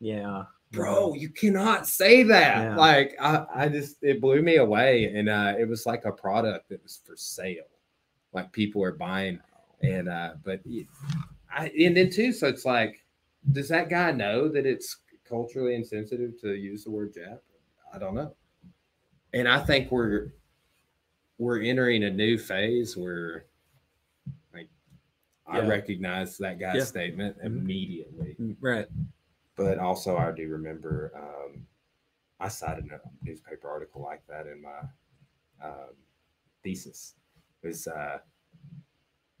Yeah. 0.00 0.44
Bro, 0.70 1.14
you 1.14 1.28
cannot 1.28 1.86
say 1.86 2.22
that. 2.22 2.62
Yeah. 2.62 2.76
Like, 2.76 3.14
I, 3.20 3.44
I 3.54 3.68
just, 3.68 3.96
it 4.02 4.22
blew 4.22 4.40
me 4.40 4.56
away. 4.56 5.12
And 5.14 5.28
uh, 5.28 5.52
it 5.58 5.68
was 5.68 5.84
like 5.84 6.06
a 6.06 6.12
product 6.12 6.70
that 6.70 6.82
was 6.82 7.00
for 7.04 7.14
sale. 7.14 7.64
Like, 8.32 8.50
people 8.52 8.82
are 8.82 8.92
buying. 8.92 9.38
And, 9.82 10.08
uh, 10.08 10.30
but, 10.42 10.60
it- 10.64 10.86
I, 11.54 11.70
and 11.78 11.94
then 11.94 12.08
too, 12.10 12.32
so 12.32 12.48
it's 12.48 12.64
like, 12.64 13.04
does 13.52 13.68
that 13.68 13.90
guy 13.90 14.12
know 14.12 14.48
that 14.48 14.64
it's 14.64 14.96
culturally 15.28 15.74
insensitive 15.74 16.40
to 16.40 16.54
use 16.54 16.84
the 16.84 16.90
word 16.90 17.12
Jap? 17.14 17.40
I 17.92 17.98
don't 17.98 18.14
know. 18.14 18.34
And 19.34 19.46
I 19.46 19.58
think 19.58 19.90
we're 19.90 20.32
we're 21.38 21.60
entering 21.62 22.04
a 22.04 22.10
new 22.10 22.38
phase 22.38 22.96
where 22.96 23.46
like 24.54 24.68
I 25.46 25.60
recognize 25.66 26.38
that 26.38 26.58
guy's 26.58 26.76
Yeah. 26.76 26.84
statement 26.84 27.38
Mhm. 27.38 27.44
immediately. 27.58 28.36
Right. 28.60 28.86
But 29.56 29.78
also 29.78 30.16
I 30.16 30.32
do 30.32 30.48
remember 30.48 31.12
um 31.14 31.66
I 32.40 32.48
cited 32.48 32.90
a 32.90 33.00
newspaper 33.22 33.68
article 33.68 34.02
like 34.02 34.26
that 34.26 34.46
in 34.48 34.60
my 34.62 34.80
um, 35.62 35.94
thesis. 36.64 37.14
It 37.62 37.66
was 37.68 37.86
uh 37.86 38.18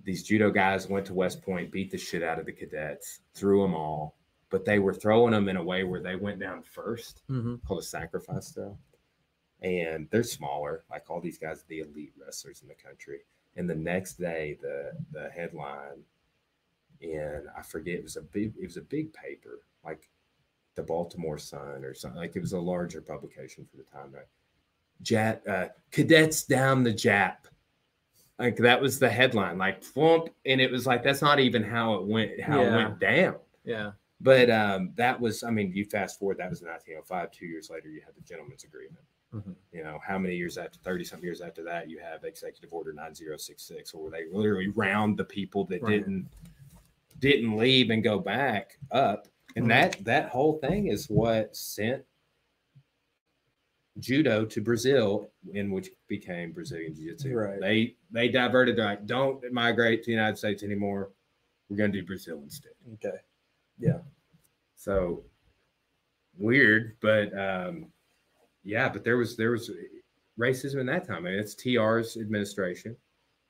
these 0.04 0.22
judo 0.24 0.50
guys 0.50 0.88
went 0.88 1.06
to 1.06 1.14
West 1.14 1.42
Point, 1.42 1.70
beat 1.70 1.90
the 1.90 1.98
shit 1.98 2.22
out 2.24 2.38
of 2.40 2.46
the 2.46 2.52
cadets, 2.52 3.20
threw 3.34 3.62
them 3.62 3.74
all, 3.74 4.16
but 4.50 4.64
they 4.64 4.78
were 4.80 4.92
throwing 4.94 5.30
them 5.32 5.48
in 5.48 5.56
a 5.56 5.62
way 5.62 5.84
where 5.84 6.00
they 6.00 6.16
went 6.16 6.40
down 6.40 6.62
first, 6.62 7.22
Mm-hmm. 7.30 7.56
called 7.66 7.80
a 7.80 7.84
sacrifice 7.84 8.50
throw. 8.50 8.76
And 9.62 10.08
they're 10.10 10.24
smaller, 10.24 10.82
like 10.90 11.08
all 11.08 11.20
these 11.20 11.38
guys, 11.38 11.60
are 11.60 11.68
the 11.68 11.80
elite 11.80 12.12
wrestlers 12.20 12.62
in 12.62 12.68
the 12.68 12.74
country. 12.74 13.20
And 13.56 13.68
the 13.68 13.74
next 13.74 14.14
day, 14.14 14.58
the 14.60 14.92
the 15.12 15.30
headline, 15.30 16.02
and 17.00 17.48
I 17.56 17.62
forget 17.62 17.94
it 17.94 18.02
was 18.02 18.16
a 18.16 18.22
big 18.22 18.54
it 18.60 18.66
was 18.66 18.76
a 18.76 18.82
big 18.82 19.12
paper, 19.12 19.60
like 19.84 20.08
the 20.74 20.82
Baltimore 20.82 21.38
Sun 21.38 21.84
or 21.84 21.94
something. 21.94 22.18
Like 22.18 22.34
it 22.34 22.40
was 22.40 22.54
a 22.54 22.60
larger 22.60 23.00
publication 23.00 23.66
for 23.70 23.76
the 23.76 23.84
time, 23.84 24.12
right? 24.12 24.26
Jap 25.04 25.46
uh, 25.48 25.68
cadets 25.90 26.44
down 26.44 26.82
the 26.82 26.92
Jap. 26.92 27.36
Like 28.38 28.56
that 28.56 28.80
was 28.80 28.98
the 28.98 29.10
headline, 29.10 29.58
like 29.58 29.84
flump, 29.84 30.28
and 30.46 30.60
it 30.60 30.70
was 30.70 30.86
like 30.86 31.04
that's 31.04 31.22
not 31.22 31.38
even 31.38 31.62
how 31.62 31.94
it 31.94 32.06
went, 32.06 32.40
how 32.40 32.62
it 32.62 32.70
went 32.70 32.98
down. 32.98 33.36
Yeah. 33.64 33.92
But 34.22 34.50
um, 34.50 34.92
that 34.94 35.20
was, 35.20 35.42
I 35.42 35.50
mean, 35.50 35.72
you 35.74 35.84
fast 35.84 36.18
forward, 36.18 36.38
that 36.38 36.48
was 36.48 36.62
in 36.62 36.68
1905. 36.68 37.32
Two 37.32 37.46
years 37.46 37.70
later, 37.70 37.88
you 37.88 38.00
had 38.04 38.14
the 38.14 38.20
gentleman's 38.20 38.62
agreement. 38.62 39.04
Mhm. 39.32 39.56
You 39.72 39.82
know, 39.82 39.98
how 40.06 40.18
many 40.18 40.36
years 40.36 40.58
after 40.58 40.78
30 40.80 41.04
something 41.04 41.24
years 41.24 41.40
after 41.40 41.62
that, 41.64 41.88
you 41.88 41.98
have 41.98 42.24
Executive 42.24 42.72
Order 42.72 42.92
9066, 42.92 43.94
where 43.94 44.10
they 44.10 44.26
literally 44.28 44.68
round 44.68 45.16
the 45.16 45.24
people 45.24 45.64
that 45.66 45.82
Right. 45.82 45.98
didn't 46.04 46.28
didn't 47.18 47.56
leave 47.56 47.90
and 47.90 48.02
go 48.02 48.18
back 48.18 48.78
up. 48.90 49.28
And 49.54 49.66
Mhm. 49.66 49.68
that 49.68 50.04
that 50.04 50.28
whole 50.30 50.58
thing 50.58 50.88
is 50.88 51.08
what 51.08 51.54
sent 51.56 52.04
judo 54.00 54.44
to 54.46 54.60
Brazil, 54.60 55.30
in 55.52 55.70
which 55.70 55.90
became 56.08 56.50
Brazilian 56.52 56.94
Jiu-Jitsu. 56.94 57.32
Right. 57.34 57.60
They 57.60 57.96
they 58.10 58.28
diverted. 58.28 58.76
Like, 58.78 59.06
don't 59.06 59.52
migrate 59.52 60.02
to 60.02 60.06
the 60.06 60.12
United 60.12 60.36
States 60.36 60.62
anymore. 60.62 61.12
We're 61.68 61.76
going 61.76 61.92
to 61.92 62.00
do 62.00 62.06
Brazil 62.06 62.42
instead. 62.42 62.72
Okay. 62.94 63.18
Yeah. 63.78 64.02
So 64.74 65.24
weird, 66.36 66.98
but 67.00 67.32
um, 67.38 67.92
yeah, 68.64 68.88
but 68.88 69.04
there 69.04 69.16
was 69.16 69.36
there 69.36 69.50
was 69.50 69.70
racism 70.38 70.80
in 70.80 70.86
that 70.86 71.06
time. 71.06 71.26
I 71.26 71.30
mean, 71.30 71.38
it's 71.38 71.54
TR's 71.54 72.16
administration. 72.16 72.96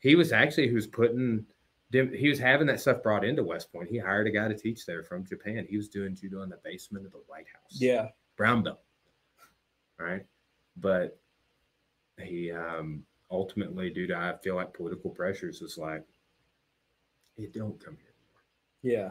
He 0.00 0.14
was 0.14 0.32
actually 0.32 0.68
who 0.68 0.74
was 0.74 0.86
putting 0.86 1.44
he 1.92 2.28
was 2.30 2.38
having 2.38 2.66
that 2.68 2.80
stuff 2.80 3.02
brought 3.02 3.22
into 3.24 3.44
West 3.44 3.70
Point. 3.70 3.90
He 3.90 3.98
hired 3.98 4.26
a 4.26 4.30
guy 4.30 4.48
to 4.48 4.54
teach 4.56 4.86
there 4.86 5.02
from 5.02 5.26
Japan. 5.26 5.66
He 5.68 5.76
was 5.76 5.88
doing 5.88 6.14
judo 6.16 6.40
in 6.42 6.48
the 6.48 6.58
basement 6.64 7.04
of 7.04 7.12
the 7.12 7.18
White 7.26 7.44
House. 7.52 7.78
Yeah. 7.78 8.08
brown 8.36 8.62
belt. 8.62 8.80
Right, 9.98 10.24
but 10.78 11.20
he 12.18 12.50
um, 12.50 13.04
ultimately, 13.30 13.90
due 13.90 14.06
to 14.08 14.16
I 14.16 14.34
feel 14.42 14.56
like 14.56 14.72
political 14.74 15.10
pressures, 15.10 15.60
was 15.60 15.76
like, 15.78 16.02
it 17.36 17.52
don't 17.52 17.78
come 17.82 17.96
here 18.00 18.92
Yeah. 18.94 19.10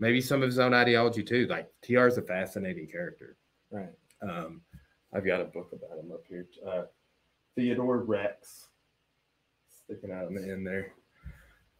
maybe 0.00 0.20
some 0.20 0.42
of 0.42 0.48
his 0.48 0.58
own 0.58 0.74
ideology 0.74 1.22
too. 1.22 1.46
Like 1.46 1.70
TR 1.82 2.06
is 2.06 2.18
a 2.18 2.22
fascinating 2.22 2.86
character. 2.88 3.36
Right. 3.70 3.92
Um, 4.22 4.62
I've 5.16 5.24
got 5.24 5.40
a 5.40 5.44
book 5.44 5.70
about 5.72 5.98
him 5.98 6.12
up 6.12 6.24
here. 6.28 6.46
Uh, 6.66 6.82
Theodore 7.54 7.98
Rex 7.98 8.68
sticking 9.84 10.12
out 10.12 10.28
in 10.28 10.34
the 10.34 10.42
end 10.52 10.66
there. 10.66 10.92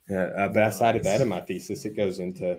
Yeah, 0.09 0.25
uh, 0.37 0.49
but 0.49 0.63
I 0.63 0.71
cited 0.71 1.05
that 1.05 1.21
in 1.21 1.29
my 1.29 1.41
thesis. 1.41 1.85
It 1.85 1.97
goes 1.97 2.19
into, 2.19 2.59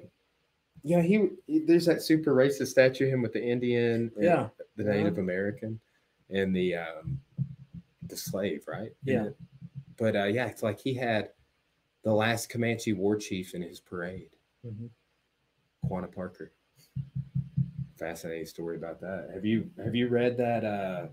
yeah, 0.84 1.02
he, 1.02 1.30
he- 1.48 1.60
there's 1.66 1.86
that 1.88 2.04
super 2.04 2.36
racist 2.36 2.68
statue 2.68 3.06
of 3.08 3.14
him 3.14 3.22
with 3.24 3.34
the 3.34 3.44
Indian, 3.44 4.12
Yeah. 4.20 4.50
the 4.76 4.84
Native 4.84 5.18
American, 5.18 5.80
and 6.30 6.56
the 6.56 6.76
um, 6.76 7.20
the 8.04 8.18
slave, 8.18 8.66
right? 8.68 8.92
Yeah. 9.04 9.30
But 9.98 10.16
uh, 10.16 10.26
yeah, 10.26 10.46
it's 10.46 10.62
like 10.62 10.80
he 10.80 10.94
had 10.94 11.30
the 12.04 12.14
last 12.14 12.50
Comanche 12.50 12.94
war 12.94 13.16
chief 13.16 13.56
in 13.56 13.62
his 13.64 13.80
parade. 13.80 14.30
Mhm. 14.66 14.90
Quanah 15.90 16.14
Parker. 16.14 16.52
Fascinating 17.98 18.46
story 18.46 18.76
about 18.78 19.02
that. 19.02 19.30
Have 19.34 19.46
you 19.46 19.70
have 19.84 19.96
you 19.96 20.08
read 20.08 20.38
that 20.38 20.64
uh 20.64 21.08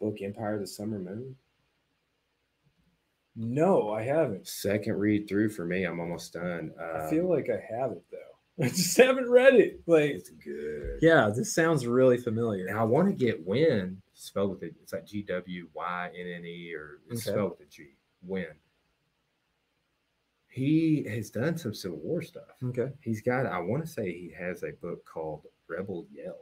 book 0.00 0.18
Empire 0.22 0.54
of 0.54 0.60
the 0.60 0.66
Summer 0.66 0.98
Moon? 0.98 1.34
No, 3.36 3.90
I 3.92 4.02
haven't. 4.02 4.48
Second 4.48 4.98
read 4.98 5.28
through 5.28 5.50
for 5.50 5.64
me. 5.64 5.84
I'm 5.84 6.00
almost 6.00 6.32
done. 6.32 6.72
Um, 6.80 7.00
I 7.02 7.10
feel 7.10 7.28
like 7.28 7.48
I 7.50 7.60
have 7.78 7.92
it 7.92 8.02
though. 8.10 8.18
I 8.64 8.68
just 8.68 8.96
haven't 8.96 9.30
read 9.30 9.54
it. 9.54 9.80
Like, 9.86 10.10
it's 10.10 10.30
good. 10.30 10.98
yeah, 11.00 11.30
this 11.34 11.54
sounds 11.54 11.86
really 11.86 12.16
familiar. 12.18 12.66
And 12.66 12.76
I 12.76 12.82
want 12.82 13.06
to 13.08 13.14
get 13.14 13.46
Win 13.46 14.02
spelled 14.14 14.50
with 14.50 14.64
it. 14.64 14.74
It's 14.82 14.92
like 14.92 15.06
G 15.06 15.22
W 15.22 15.68
Y 15.72 16.10
N 16.18 16.26
N 16.26 16.44
E 16.44 16.74
or 16.74 16.98
it's 17.08 17.26
Okay. 17.26 17.34
spelled 17.36 17.50
with 17.58 17.68
a 17.68 17.70
G. 17.70 17.90
Win. 18.22 18.46
He 20.48 21.06
has 21.08 21.30
done 21.30 21.56
some 21.56 21.74
Civil 21.74 21.98
War 21.98 22.22
stuff. 22.22 22.56
Okay. 22.64 22.88
He's 23.00 23.22
got. 23.22 23.46
I 23.46 23.60
want 23.60 23.84
to 23.84 23.88
say 23.90 24.10
he 24.12 24.32
has 24.36 24.64
a 24.64 24.72
book 24.72 25.04
called 25.04 25.42
Rebel 25.68 26.06
Yell. 26.12 26.38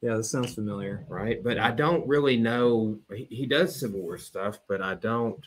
Yeah, 0.00 0.16
this 0.16 0.30
sounds 0.30 0.54
familiar. 0.54 1.04
right? 1.08 1.42
But 1.42 1.58
I 1.58 1.70
don't 1.72 2.06
really 2.06 2.36
know. 2.36 2.98
He, 3.14 3.24
he 3.30 3.46
does 3.46 3.78
Civil 3.78 4.00
War 4.00 4.16
stuff, 4.18 4.58
but 4.68 4.80
I 4.80 4.94
don't. 4.94 5.44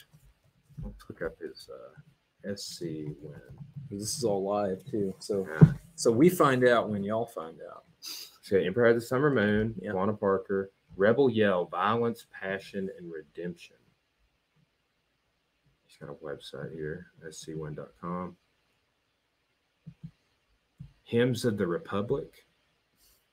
Let's 0.84 1.04
look 1.10 1.22
up 1.22 1.38
his 1.40 1.70
uh, 1.72 2.52
S.C. 2.52 3.08
Gwynne. 3.22 3.40
This 3.90 4.18
is 4.18 4.24
all 4.24 4.44
live 4.44 4.84
too. 4.90 5.14
So, 5.20 5.48
Uh, 5.60 5.74
so 5.96 6.12
we 6.12 6.28
find 6.30 6.66
out 6.68 6.90
when 6.90 7.04
y'all 7.04 7.28
find 7.28 7.58
out. 7.72 7.84
so 8.42 8.58
Empire 8.58 8.88
of 8.88 8.96
the 8.96 9.02
Summer 9.02 9.30
Moon, 9.30 9.76
Yeah. 9.82 9.92
Quanah 9.92 10.20
Parker, 10.20 10.72
Rebel 10.98 11.30
Yell, 11.30 11.66
Violence, 11.68 12.26
Passion, 12.42 12.90
and 12.98 13.12
Redemption. 13.12 13.76
He's 15.86 15.98
got 15.98 16.10
a 16.10 16.14
website 16.16 16.74
here, 16.74 17.08
sc1.com. 17.26 18.36
Hymns 21.04 21.46
of 21.46 21.58
the 21.58 21.68
Republic, 21.68 22.46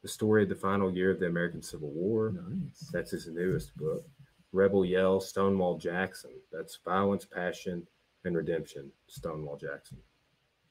the 0.03 0.09
story 0.09 0.42
of 0.44 0.49
the 0.49 0.55
final 0.55 0.92
year 0.92 1.11
of 1.11 1.20
the 1.20 1.26
American 1.26 1.62
Civil 1.62 1.90
War. 1.90 2.32
Nice. 2.49 2.88
That's 2.92 3.11
his 3.11 3.26
newest 3.28 3.76
book. 3.76 4.05
Rebel 4.53 4.84
Yell, 4.84 5.20
Stonewall 5.20 5.76
Jackson. 5.76 6.30
That's 6.53 6.78
Violence, 6.84 7.24
Passion, 7.24 7.86
and 8.24 8.36
Redemption. 8.36 8.90
Stonewall 9.09 9.57
Jackson. 9.57 9.99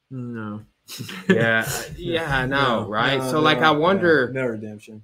No. 0.10 0.62
Yeah, 1.30 1.70
yeah, 1.98 2.38
I 2.38 2.46
know, 2.46 2.84
No, 2.84 2.88
right? 2.90 3.18
no, 3.20 3.30
so, 3.30 3.42
like, 3.42 3.58
I 3.58 3.72
wonder, 3.72 4.32
No, 4.32 4.44
no 4.44 4.48
redemption. 4.48 5.04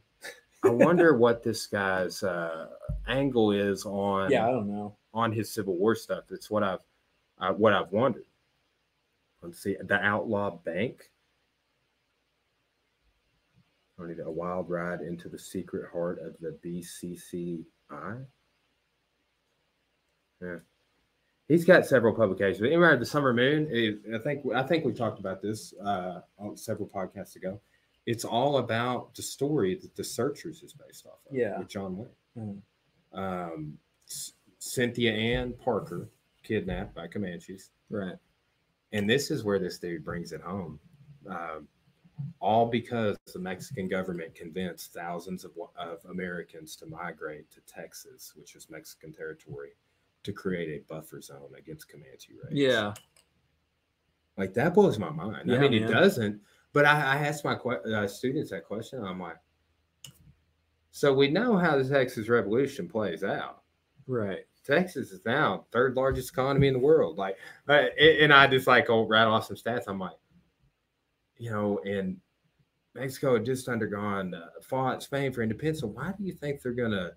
I 0.63 0.69
wonder 0.69 1.13
what 1.17 1.43
this 1.43 1.67
guy's 1.67 2.23
uh, 2.23 2.67
angle 3.05 3.51
is 3.51 3.85
on. 3.85 4.31
Yeah, 4.31 4.47
I 4.47 4.51
don't 4.51 4.69
know. 4.69 4.95
on 5.13 5.33
his 5.33 5.53
Civil 5.53 5.75
War 5.75 5.93
stuff. 5.95 6.23
It's 6.31 6.49
what 6.49 6.63
I've 6.63 6.79
uh, 7.37 7.51
what 7.51 7.73
I've 7.73 7.91
wondered. 7.91 8.23
Let's 9.41 9.59
see, 9.61 9.75
the 9.83 9.95
Outlaw 10.01 10.51
Bank. 10.51 11.11
Need 13.99 14.19
a 14.19 14.29
wild 14.29 14.69
ride 14.69 15.01
into 15.01 15.29
the 15.29 15.39
secret 15.39 15.89
heart 15.91 16.19
of 16.19 16.35
the 16.39 16.57
BCCI. 16.65 18.25
Yeah, 20.41 20.55
he's 21.47 21.63
got 21.63 21.85
several 21.85 22.13
publications. 22.13 22.59
But 22.59 22.67
anyway, 22.67 22.97
the 22.97 23.05
Summer 23.05 23.33
Moon. 23.33 23.67
Is, 23.71 23.95
I 24.13 24.17
think 24.17 24.43
I 24.53 24.63
think 24.63 24.83
we 24.83 24.93
talked 24.93 25.19
about 25.19 25.41
this 25.41 25.73
uh, 25.81 26.21
on 26.37 26.57
several 26.57 26.89
podcasts 26.89 27.35
ago. 27.37 27.61
It's 28.05 28.25
all 28.25 28.57
about 28.57 29.13
the 29.15 29.21
story 29.21 29.75
that 29.75 29.95
the 29.95 30.03
Searchers 30.03 30.63
is 30.63 30.73
based 30.73 31.05
off 31.05 31.19
of. 31.29 31.35
Yeah. 31.37 31.57
with 31.59 31.69
John 31.69 31.95
Wayne. 31.97 32.61
Mhm. 33.15 33.17
Um, 33.17 33.77
C- 34.07 34.33
Cynthia 34.59 35.13
Ann 35.13 35.53
Parker 35.53 36.09
kidnapped 36.43 36.93
by 36.95 37.07
Comanches, 37.07 37.69
Right. 37.89 38.17
and 38.91 39.09
this 39.09 39.31
is 39.31 39.45
where 39.45 39.59
this 39.59 39.79
dude 39.79 40.03
brings 40.03 40.33
it 40.33 40.41
home. 40.41 40.79
Um, 41.29 41.69
all 42.39 42.65
because 42.65 43.17
the 43.33 43.39
Mexican 43.39 43.87
government 43.87 44.35
convinced 44.35 44.93
thousands 44.93 45.45
of, 45.45 45.51
of 45.77 45.99
Americans 46.09 46.75
to 46.77 46.85
migrate 46.85 47.49
to 47.51 47.61
Texas, 47.61 48.33
which 48.35 48.55
is 48.55 48.69
Mexican 48.69 49.11
territory, 49.13 49.71
to 50.23 50.33
create 50.33 50.69
a 50.69 50.93
buffer 50.93 51.21
zone 51.21 51.51
against 51.57 51.89
Comanche 51.89 52.33
raids. 52.43 52.55
Yeah. 52.55 52.93
like 54.37 54.53
that 54.53 54.73
blows 54.73 54.99
my 54.99 55.09
mind. 55.09 55.51
I 55.51 55.55
Yeah, 55.55 55.61
mean, 55.61 55.73
it 55.73 55.87
doesn't. 55.87 56.41
But 56.73 56.85
I, 56.85 56.99
I 56.99 57.15
asked 57.27 57.45
my 57.45 57.53
uh, 57.53 58.07
students 58.07 58.49
that 58.51 58.65
question. 58.65 59.03
I'm 59.03 59.19
like, 59.19 59.37
so 60.91 61.13
we 61.13 61.27
know 61.27 61.57
how 61.57 61.77
the 61.77 61.87
Texas 61.87 62.29
Revolution 62.29 62.87
plays 62.87 63.23
out. 63.23 63.61
Right. 64.07 64.45
Texas 64.65 65.11
is 65.11 65.25
now 65.25 65.65
third 65.71 65.95
largest 65.95 66.31
economy 66.31 66.67
in 66.67 66.73
the 66.73 66.79
world. 66.79 67.17
Like, 67.17 67.37
uh, 67.67 67.87
and 67.99 68.33
I 68.33 68.47
just 68.47 68.65
like 68.67 68.89
oh 68.89 69.05
rattle 69.07 69.33
off 69.33 69.45
some 69.45 69.55
stats. 69.57 69.83
I'm 69.87 69.99
like, 69.99 70.13
you 71.43 71.49
know, 71.49 71.79
and 71.79 72.15
Mexico 72.95 73.33
had 73.33 73.45
just 73.45 73.67
undergone 73.67 74.33
uh, 74.33 74.47
fought 74.61 75.03
Spain 75.03 75.33
for 75.33 75.41
independence. 75.41 75.81
So 75.81 75.87
why 75.87 76.13
do 76.17 76.23
you 76.23 76.31
think 76.31 76.61
they're 76.61 76.71
gonna 76.71 77.11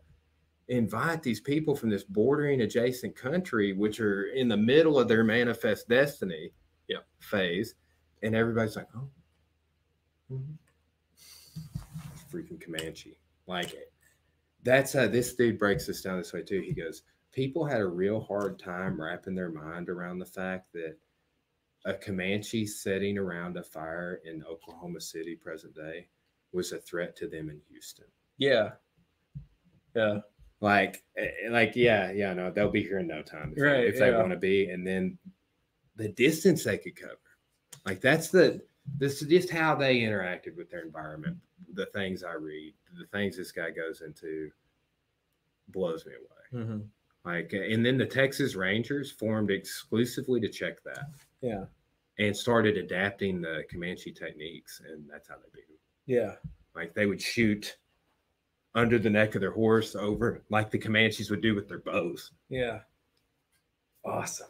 invite 0.66 1.22
these 1.22 1.38
people 1.40 1.76
from 1.76 1.90
this 1.90 2.02
bordering 2.02 2.62
adjacent 2.62 3.14
country, 3.14 3.72
which 3.72 4.00
are 4.00 4.24
in 4.32 4.48
the 4.48 4.56
middle 4.56 4.98
of 4.98 5.06
their 5.06 5.22
manifest 5.22 5.88
destiny 5.88 6.52
Yeah. 6.88 6.98
phase, 7.20 7.76
and 8.24 8.34
everybody's 8.34 8.74
like, 8.74 8.88
oh, 8.96 9.08
mhm. 10.32 10.56
freaking 12.32 12.60
Comanche, 12.60 13.16
like 13.46 13.72
it. 13.74 13.92
that's 14.64 14.92
how 14.92 15.06
this 15.06 15.34
dude 15.36 15.60
breaks 15.60 15.86
this 15.86 16.02
down 16.02 16.18
this 16.18 16.32
way 16.32 16.42
too. 16.42 16.60
He 16.62 16.72
goes, 16.72 17.02
people 17.30 17.64
had 17.64 17.80
a 17.80 17.86
real 17.86 18.18
hard 18.20 18.58
time 18.58 19.00
wrapping 19.00 19.36
their 19.36 19.50
mind 19.52 19.88
around 19.88 20.18
the 20.18 20.26
fact 20.26 20.72
that 20.72 20.96
a 21.86 21.94
Comanche 21.94 22.66
sitting 22.66 23.16
around 23.16 23.56
a 23.56 23.62
fire 23.62 24.20
in 24.24 24.44
Oklahoma 24.44 25.00
City 25.00 25.34
present 25.36 25.74
day 25.74 26.08
was 26.52 26.72
a 26.72 26.78
threat 26.78 27.16
to 27.16 27.26
them 27.28 27.48
in 27.48 27.60
Houston. 27.70 28.06
Yeah. 28.38 28.72
Yeah. 29.94 30.18
Like, 30.60 31.04
eh, 31.16 31.30
like, 31.50 31.72
yeah, 31.76 32.10
yeah, 32.12 32.34
no, 32.34 32.50
they'll 32.50 32.70
be 32.70 32.82
here 32.82 32.98
in 32.98 33.06
no 33.06 33.22
time 33.22 33.50
if, 33.52 33.56
they- 33.56 33.62
Right, 33.62 33.84
if 33.86 33.98
they 33.98 34.10
want 34.12 34.30
to 34.30 34.36
be, 34.36 34.68
and 34.70 34.86
then 34.86 35.16
the 35.96 36.08
distance 36.08 36.64
they 36.64 36.76
could 36.78 36.96
cover. 36.96 37.16
Like 37.86 38.00
that's 38.00 38.28
the 38.30 38.60
this 38.98 39.22
is 39.22 39.28
just 39.28 39.50
how 39.50 39.74
they 39.74 39.98
interacted 40.00 40.56
with 40.56 40.70
their 40.70 40.82
environment. 40.82 41.36
The 41.74 41.86
things 41.86 42.22
I 42.22 42.34
read, 42.34 42.74
the 42.98 43.06
things 43.06 43.36
this 43.36 43.50
guy 43.52 43.70
goes 43.70 44.00
into, 44.02 44.50
blows 45.68 46.04
me 46.06 46.12
away. 46.14 46.64
hmm 46.64 46.80
Like, 47.24 47.52
and 47.52 47.84
then 47.84 47.96
the 47.98 48.06
Texas 48.06 48.54
Rangers 48.54 49.10
formed 49.12 49.50
exclusively 49.50 50.40
to 50.40 50.48
check 50.48 50.82
that 50.84 51.04
Yeah. 51.40 51.64
And 52.18 52.36
started 52.36 52.76
adapting 52.76 53.40
the 53.40 53.64
Comanche 53.70 54.12
techniques, 54.12 54.80
and 54.88 55.04
that's 55.10 55.28
how 55.28 55.36
they 55.36 55.48
beat 55.54 55.66
them. 55.68 55.76
Yeah. 56.06 56.34
Like 56.74 56.94
they 56.94 57.06
would 57.06 57.20
shoot 57.20 57.76
under 58.74 58.98
the 58.98 59.10
neck 59.10 59.34
of 59.34 59.40
their 59.40 59.50
horse 59.52 59.94
over, 59.94 60.42
like 60.50 60.70
the 60.70 60.78
Comanches 60.78 61.30
would 61.30 61.40
do 61.42 61.54
with 61.54 61.68
their 61.68 61.78
bows. 61.80 62.32
Yeah. 62.48 62.80
Awesome. 64.04 64.48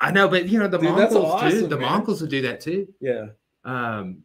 I 0.00 0.10
know, 0.10 0.28
but 0.28 0.48
you 0.48 0.58
know 0.58 0.68
the 0.68 0.78
Dude, 0.78 0.90
Mongols 0.90 1.40
too. 1.52 1.66
The 1.66 1.76
man. 1.76 1.90
Mongols 1.90 2.20
would 2.20 2.30
do 2.30 2.42
that 2.42 2.60
too. 2.60 2.86
Yeah. 3.00 3.28
Um, 3.64 4.22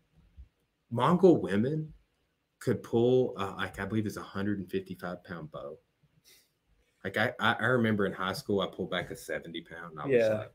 Mongol 0.92 1.42
women 1.42 1.94
could 2.60 2.84
pull 2.84 3.34
uh, 3.38 3.54
like 3.58 3.80
I 3.80 3.86
believe 3.86 4.06
it's 4.06 4.18
a 4.18 4.22
155 4.22 5.24
pound 5.24 5.52
bow. 5.52 5.78
Like 7.06 7.16
I, 7.18 7.32
I 7.40 7.54
I 7.54 7.66
remember 7.68 8.06
in 8.06 8.12
high 8.12 8.34
school 8.34 8.60
I 8.60 8.68
pulled 8.68 8.92
back 8.92 9.10
a 9.12 9.16
70 9.16 9.62
pound. 9.62 9.92
And 9.92 10.02
I 10.02 10.06
was 10.08 10.14
Yeah. 10.14 10.34
like, 10.40 10.52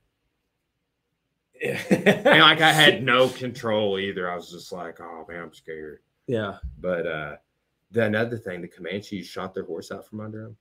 and 1.90 2.40
like 2.40 2.60
I 2.60 2.72
had 2.72 3.02
no 3.02 3.28
control 3.28 3.98
either. 3.98 4.30
I 4.30 4.36
was 4.36 4.50
just 4.50 4.72
like, 4.72 5.00
oh 5.00 5.24
man, 5.28 5.42
I'm 5.42 5.54
scared. 5.54 6.00
Yeah. 6.26 6.58
But 6.80 7.06
uh 7.06 7.36
the 7.92 8.04
another 8.04 8.36
thing, 8.36 8.60
the 8.60 8.68
Comanches 8.68 9.26
shot 9.26 9.54
their 9.54 9.64
horse 9.64 9.90
out 9.90 10.06
from 10.06 10.20
under 10.20 10.42
them. 10.42 10.56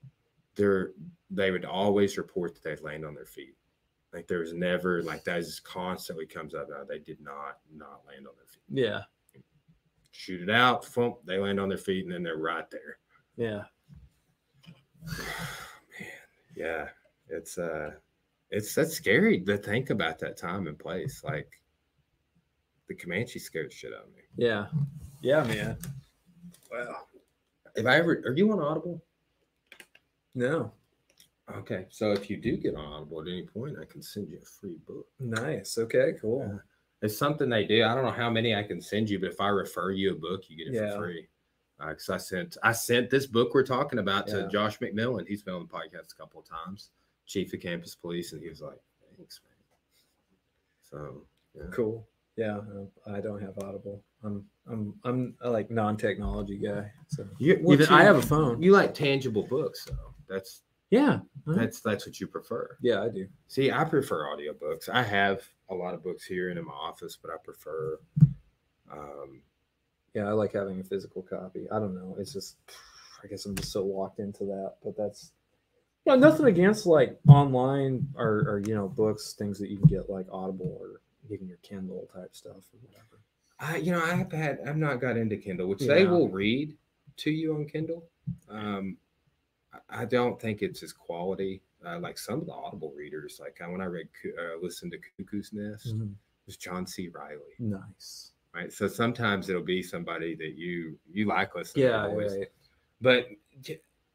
They're 0.56 0.91
they 1.30 1.52
would 1.52 1.66
always 1.66 2.18
report 2.18 2.54
that 2.54 2.64
they'd 2.64 2.84
land 2.84 3.06
on 3.06 3.16
their 3.16 3.26
feet. 3.26 3.56
Like 4.14 4.28
there 4.28 4.39
was 4.39 4.54
never 4.54 5.04
like 5.04 5.24
that 5.26 5.39
just 5.39 5.64
constantly 5.64 6.26
comes 6.26 6.54
up. 6.54 6.70
Uh, 6.74 6.86
they 6.86 7.00
did 7.00 7.20
not 7.20 7.58
not 7.74 8.04
land 8.08 8.28
on 8.28 8.34
their 8.38 8.48
feet. 8.48 8.64
Yeah. 8.70 9.02
Shoot 10.12 10.43
it 10.43 10.50
out, 10.50 10.86
thump, 10.86 11.18
they 11.26 11.38
land 11.38 11.60
on 11.60 11.68
their 11.68 11.78
feet, 11.78 12.06
and 12.06 12.14
then 12.14 12.24
they're 12.24 12.38
right 12.38 12.70
there. 12.70 13.00
Yeah. 13.36 13.64
Man, 16.00 16.08
yeah, 16.56 16.88
it's 17.28 17.58
uh, 17.58 17.91
it's 18.56 18.74
that's 18.74 18.93
scary 18.93 19.41
to 19.41 19.58
think 19.58 19.89
about 19.89 20.18
that 20.20 20.38
time 20.38 20.68
and 20.68 20.80
place. 20.80 21.24
Like 21.24 21.49
the 22.88 22.95
Comanche 22.95 23.39
scared 23.39 23.74
shit 23.74 23.91
out 23.93 24.06
of 24.08 24.14
me. 24.14 24.22
Yeah. 24.38 24.68
Yeah, 25.22 25.43
man. 25.43 25.78
Well, 26.72 27.08
if 27.76 27.86
I 27.86 27.97
ever 27.97 28.22
are 28.26 28.34
you 28.34 28.51
on 28.51 28.60
Audible? 28.62 29.03
No. 30.34 30.72
Okay, 31.58 31.86
so 31.89 32.12
if 32.12 32.30
you 32.30 32.38
do 32.38 32.58
get 32.58 32.76
on 32.76 32.86
Audible 32.86 33.22
at 33.22 33.28
any 33.28 33.43
point, 33.43 33.76
I 33.80 33.86
can 33.86 34.01
send 34.01 34.30
you 34.30 34.39
a 34.41 34.45
free 34.45 34.78
book. 34.88 35.06
Nice. 35.20 35.78
Okay. 35.78 36.14
Cool. 36.20 36.47
Yeah. 36.49 36.58
It's 37.01 37.18
something 37.18 37.49
they 37.49 37.66
do. 37.66 37.84
I 37.84 37.93
don't 37.93 38.03
know 38.06 38.10
how 38.12 38.30
many 38.32 38.56
I 38.56 38.64
can 38.64 38.82
send 38.82 39.10
you, 39.10 39.20
but 39.20 39.30
if 39.32 39.39
I 39.39 39.49
refer 39.49 39.91
you 39.91 40.14
a 40.14 40.16
book, 40.16 40.49
you 40.49 40.58
get 40.58 40.74
it 40.74 40.78
Yeah. 40.82 40.93
for 40.93 41.06
free. 41.06 41.28
Uh, 41.80 41.89
because 41.89 42.10
I 42.10 42.18
sent 42.18 42.58
I 42.64 42.72
sent 42.72 43.10
this 43.10 43.28
book 43.28 43.53
we're 43.53 43.64
talking 43.66 43.99
about 43.99 44.28
to 44.28 44.47
Josh 44.47 44.80
McMillan. 44.80 45.28
He's 45.28 45.43
been 45.43 45.53
on 45.56 45.68
the 45.68 45.74
podcast 45.74 46.14
a 46.14 46.16
couple 46.16 46.39
of 46.39 46.47
times, 46.47 46.89
chief 47.26 47.54
of 47.54 47.60
campus 47.62 47.96
police, 47.96 48.34
and 48.34 48.42
he 48.42 48.50
was 48.50 48.62
like, 48.62 48.80
"Thanks, 49.18 49.42
man." 49.44 49.56
So 50.90 51.22
yeah. 51.56 51.70
Cool. 51.72 52.08
Yeah. 52.36 52.60
I 53.08 53.22
don't 53.22 53.42
have 53.42 53.58
Audible. 53.60 54.02
I'm 54.24 54.46
I'm 54.70 54.94
I'm 55.04 55.36
a 55.42 55.50
like 55.50 55.72
non-technology 55.72 56.58
guy. 56.58 56.92
So 57.08 57.26
You, 57.38 57.54
even 57.72 57.88
I 57.88 58.04
have 58.04 58.18
a 58.18 58.22
phone. 58.22 58.62
You 58.62 58.72
like 58.72 58.94
tangible 58.94 59.44
books, 59.44 59.86
so 59.86 59.94
That's 60.28 60.62
yeah. 60.90 61.20
That's 61.48 61.82
that's 61.82 62.06
what 62.06 62.20
you 62.20 62.28
prefer. 62.28 62.78
Yeah, 62.82 63.04
I 63.04 63.10
do. 63.10 63.28
See, 63.48 63.72
I 63.72 63.84
prefer 63.84 64.26
audiobooks. 64.26 64.90
I 64.90 65.04
have 65.04 65.42
a 65.70 65.76
lot 65.76 65.94
of 65.94 66.04
books 66.04 66.26
here 66.26 66.50
and 66.50 66.60
in 66.60 66.66
my 66.66 66.74
office, 66.74 67.18
but 67.22 67.32
I 67.32 67.38
prefer 67.44 68.00
um 68.92 69.42
Yeah, 70.14 70.28
I 70.28 70.32
like 70.32 70.54
having 70.54 70.80
a 70.80 70.84
physical 70.84 71.22
copy. 71.22 71.68
I 71.72 71.80
don't 71.80 71.96
know. 71.96 72.16
It's 72.20 72.34
just 72.34 72.58
I 73.24 73.28
guess 73.28 73.46
I'm 73.46 73.56
just 73.56 73.72
so 73.72 73.84
locked 73.84 74.20
into 74.20 74.44
that. 74.46 74.74
But 74.84 74.98
that's 74.98 75.32
yeah, 76.06 76.16
nothing 76.16 76.45
against 76.45 76.86
like 76.86 77.18
online 77.28 78.08
or, 78.16 78.45
or 78.47 78.62
you 78.66 78.76
know, 78.76 78.88
books, 78.88 79.34
things 79.34 79.60
that 79.60 79.70
you 79.70 79.78
can 79.78 79.88
get 79.88 80.10
like 80.10 80.28
Audible 80.32 80.78
or 80.80 81.01
even 81.34 81.47
your 81.47 81.58
Kindle 81.58 82.08
type 82.14 82.36
stuff 82.36 82.51
or 82.58 82.80
whatever. 82.88 83.20
I 83.60 83.78
you 83.78 83.91
know, 83.91 84.03
I 84.03 84.14
have 84.16 84.32
had 84.32 84.60
I've 84.68 84.78
not 84.78 85.01
got 85.01 85.18
into 85.18 85.38
Kindle, 85.38 85.68
which 85.68 85.80
they 85.80 86.06
will 86.06 86.30
read 86.30 86.76
to 87.18 87.32
you 87.32 87.56
on 87.56 87.66
Kindle. 87.66 88.03
Um 88.49 88.97
I- 89.89 90.06
don't 90.06 90.39
think 90.39 90.62
it's 90.62 90.84
as 90.84 90.93
quality. 90.93 91.62
Uh, 91.86 91.99
like 91.99 92.18
some 92.18 92.39
of 92.39 92.47
the 92.47 92.53
Audible 92.53 92.91
readers, 92.97 93.39
like 93.39 93.60
uh, 93.62 93.70
when 93.70 93.80
I 93.82 93.86
read, 93.86 94.08
uh, 94.26 94.58
listened 94.60 94.91
to 94.93 94.97
Cuckoo's 94.97 95.51
Nest, 95.53 95.88
it 95.88 96.08
was 96.47 96.58
John 96.58 96.88
C. 96.88 97.10
Reilly, 97.10 97.53
Nice. 97.60 98.32
right? 98.56 98.74
So 98.74 98.88
sometimes 98.88 99.49
it'll 99.49 99.62
be 99.62 99.84
somebody 99.84 100.34
that 100.36 100.56
you 100.58 100.97
you 101.12 101.26
like 101.26 101.53
listening 101.56 101.86
Yeah, 101.86 102.08
to, 102.08 102.16
right. 102.16 102.47
but 103.01 103.28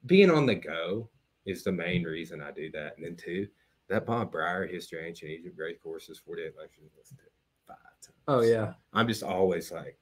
being 0.07 0.31
on 0.31 0.47
the 0.47 0.55
go 0.57 1.09
is 1.47 1.65
the 1.65 1.73
main 1.73 2.05
reason 2.05 2.41
I 2.43 2.51
do 2.51 2.71
that. 2.73 2.97
And 2.97 3.05
then 3.05 3.17
two, 3.17 3.49
that 3.89 4.07
Bob 4.07 4.31
Brier 4.33 4.67
History 4.67 5.07
Ancient 5.07 5.31
Egypt 5.31 5.57
Great 5.57 5.83
Courses 5.83 6.19
48 6.25 6.53
lectures 6.59 6.91
listened 6.97 7.19
to 7.19 7.25
five 7.67 7.77
times. 8.03 8.17
Oh 8.29 8.41
yeah. 8.43 8.75
I'm 8.93 9.09
just 9.09 9.23
always 9.23 9.73
like, 9.73 9.99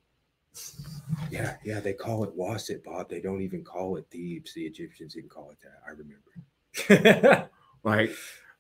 yeah, 1.31 1.57
yeah, 1.65 1.79
they 1.81 1.93
call 1.93 2.25
it 2.25 2.37
Waset, 2.37 2.83
Bob. 2.85 3.09
They 3.09 3.21
don't 3.21 3.43
even 3.43 3.63
call 3.65 3.97
it 3.97 4.07
Thebes. 4.11 4.55
The 4.55 4.67
Egyptians 4.67 5.15
didn't 5.15 5.31
call 5.31 5.51
it 5.51 5.59
that. 5.63 5.81
I 5.87 5.91
remember. 5.91 7.49
Like, 7.85 8.11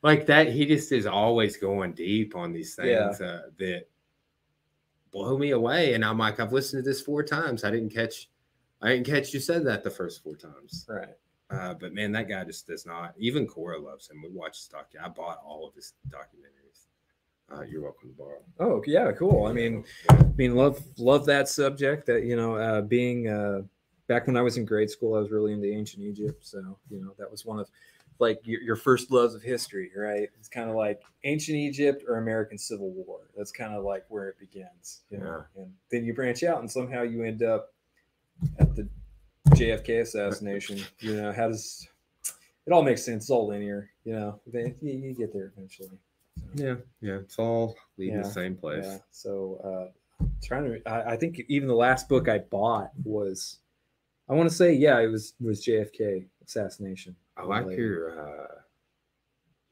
like 0.02 0.26
that. 0.26 0.52
He 0.52 0.64
just 0.64 0.92
is 0.92 1.04
always 1.04 1.56
going 1.56 1.92
deep 1.92 2.36
on 2.36 2.52
these 2.52 2.78
Yeah. 2.82 3.08
things 3.08 3.20
uh, 3.20 3.42
that 3.58 3.86
blow 5.10 5.36
me 5.36 5.50
away. 5.50 5.94
And 5.94 6.04
I'm 6.04 6.18
like, 6.18 6.38
I've 6.38 6.52
listened 6.52 6.84
to 6.84 6.88
this 6.88 7.00
four 7.00 7.24
times. 7.24 7.64
I 7.64 7.70
didn't 7.72 7.92
catch, 7.92 8.30
I 8.80 8.90
didn't 8.90 9.06
catch 9.06 9.34
you 9.34 9.40
said 9.40 9.66
that 9.66 9.82
the 9.82 9.90
first 9.90 10.22
four 10.22 10.36
times. 10.36 10.86
right. 10.88 11.16
Uh, 11.50 11.74
but 11.74 11.94
man, 11.94 12.12
that 12.12 12.28
guy 12.28 12.44
just 12.44 12.66
does 12.66 12.84
not. 12.84 13.14
Even 13.18 13.46
Cora 13.46 13.78
loves 13.78 14.10
him. 14.10 14.22
We 14.22 14.30
watched 14.30 14.56
his 14.56 14.68
doc. 14.68 14.88
I 15.02 15.08
bought 15.08 15.40
all 15.44 15.66
of 15.66 15.74
his 15.74 15.94
documentaries. 16.10 16.86
Uh, 17.50 17.62
you're 17.62 17.80
welcome 17.80 18.10
to 18.10 18.14
borrow. 18.14 18.42
Oh 18.60 18.82
yeah, 18.86 19.10
cool. 19.12 19.46
I 19.46 19.52
mean, 19.52 19.84
I 20.10 20.22
mean, 20.36 20.54
love 20.54 20.82
love 20.98 21.24
that 21.26 21.48
subject. 21.48 22.06
That 22.06 22.24
you 22.24 22.36
know, 22.36 22.56
uh, 22.56 22.82
being 22.82 23.28
uh, 23.28 23.62
back 24.06 24.26
when 24.26 24.36
I 24.36 24.42
was 24.42 24.58
in 24.58 24.66
grade 24.66 24.90
school, 24.90 25.14
I 25.14 25.20
was 25.20 25.30
really 25.30 25.52
into 25.52 25.72
ancient 25.72 26.02
Egypt. 26.04 26.46
So 26.46 26.78
you 26.90 27.00
know, 27.00 27.14
that 27.18 27.30
was 27.30 27.46
one 27.46 27.58
of 27.58 27.70
like 28.18 28.40
your, 28.44 28.60
your 28.60 28.76
first 28.76 29.10
loves 29.10 29.34
of 29.34 29.42
history, 29.42 29.90
right? 29.96 30.28
It's 30.38 30.48
kind 30.48 30.68
of 30.68 30.76
like 30.76 31.00
ancient 31.24 31.56
Egypt 31.56 32.04
or 32.06 32.18
American 32.18 32.58
Civil 32.58 32.90
War. 32.90 33.20
That's 33.36 33.52
kind 33.52 33.74
of 33.74 33.84
like 33.84 34.04
where 34.08 34.28
it 34.28 34.38
begins. 34.38 35.00
You 35.10 35.18
know? 35.18 35.44
And 35.56 35.72
then 35.90 36.04
you 36.04 36.12
branch 36.12 36.42
out, 36.42 36.60
and 36.60 36.70
somehow 36.70 37.02
you 37.02 37.22
end 37.22 37.42
up 37.42 37.72
at 38.58 38.74
the 38.76 38.88
JFK 39.58 40.00
assassination. 40.02 40.80
You 41.00 41.16
know, 41.16 41.32
how 41.32 41.48
does 41.48 41.88
it 42.66 42.72
all 42.72 42.82
makes 42.82 43.04
sense? 43.04 43.24
It's 43.24 43.30
all 43.30 43.48
linear. 43.48 43.90
You 44.04 44.12
know, 44.14 44.40
you, 44.52 44.74
you 44.82 45.14
get 45.14 45.32
there 45.32 45.52
eventually. 45.56 45.98
Yeah, 46.54 46.76
yeah, 47.00 47.16
it's 47.16 47.38
all 47.38 47.76
leading 47.96 48.16
yeah, 48.16 48.22
the 48.22 48.30
same 48.30 48.56
place. 48.56 48.86
Yeah. 48.86 48.98
So 49.10 49.90
uh, 50.22 50.24
trying 50.42 50.64
to, 50.64 50.88
I, 50.88 51.12
I, 51.12 51.16
think 51.16 51.40
even 51.48 51.68
the 51.68 51.74
last 51.74 52.08
book 52.08 52.28
I 52.28 52.38
bought 52.38 52.90
was, 53.02 53.58
I 54.28 54.34
want 54.34 54.48
to 54.48 54.54
say, 54.54 54.72
yeah, 54.72 55.00
it 55.00 55.08
was 55.08 55.34
was 55.40 55.64
JFK 55.64 56.26
assassination. 56.44 57.16
I 57.36 57.42
like 57.44 57.68
your. 57.68 58.20
uh 58.20 58.46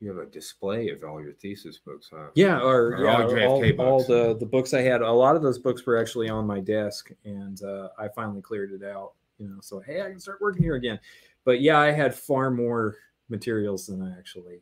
you 0.01 0.09
have 0.11 0.19
a 0.19 0.31
display 0.31 0.91
of 0.91 1.03
all 1.05 1.23
your 1.23 1.33
thesis 1.33 1.79
books, 1.79 2.11
huh? 2.13 2.27
Yeah, 2.35 2.61
or, 2.61 2.97
or 2.97 3.05
yeah, 3.05 3.47
all, 3.47 3.65
all, 3.65 3.81
all, 3.81 4.05
the 4.05 4.37
the 4.39 4.45
books 4.45 4.75
I 4.75 4.83
had. 4.83 5.01
A 5.01 5.11
lot 5.11 5.37
of 5.37 5.43
those 5.43 5.59
books 5.59 5.87
were 5.87 5.97
actually 5.97 6.29
on 6.29 6.47
my 6.47 6.61
desk, 6.61 7.11
and 7.25 7.63
uh, 7.63 7.89
I 7.99 8.09
finally 8.09 8.43
cleared 8.43 8.73
it 8.73 8.85
out. 8.85 9.13
You 9.39 9.49
know, 9.49 9.59
so 9.61 9.81
hey, 9.81 10.03
I 10.03 10.09
can 10.11 10.21
start 10.21 10.41
working 10.41 10.63
here 10.63 10.77
again. 10.77 10.99
But 11.45 11.61
yeah, 11.61 11.79
I 11.79 11.93
had 11.93 12.15
far 12.15 12.51
more 12.51 12.97
materials 13.29 13.87
than 13.87 14.03
I 14.03 14.17
actually. 14.19 14.61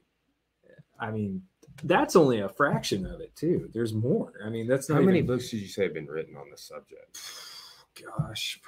I 0.98 1.10
mean, 1.10 1.42
that's 1.82 2.14
only 2.16 2.40
a 2.40 2.48
fraction 2.48 3.04
of 3.06 3.20
it 3.20 3.34
too. 3.34 3.68
There's 3.72 3.92
more. 3.92 4.32
I 4.44 4.48
mean, 4.48 4.66
that's 4.66 4.88
not 4.88 4.96
how 4.96 5.00
many 5.02 5.22
books 5.22 5.50
did 5.50 5.60
you 5.60 5.68
say 5.68 5.84
have 5.84 5.94
been 5.94 6.06
written 6.06 6.36
on 6.36 6.50
this 6.50 6.62
subject? 6.62 7.18
Gosh, 8.18 8.60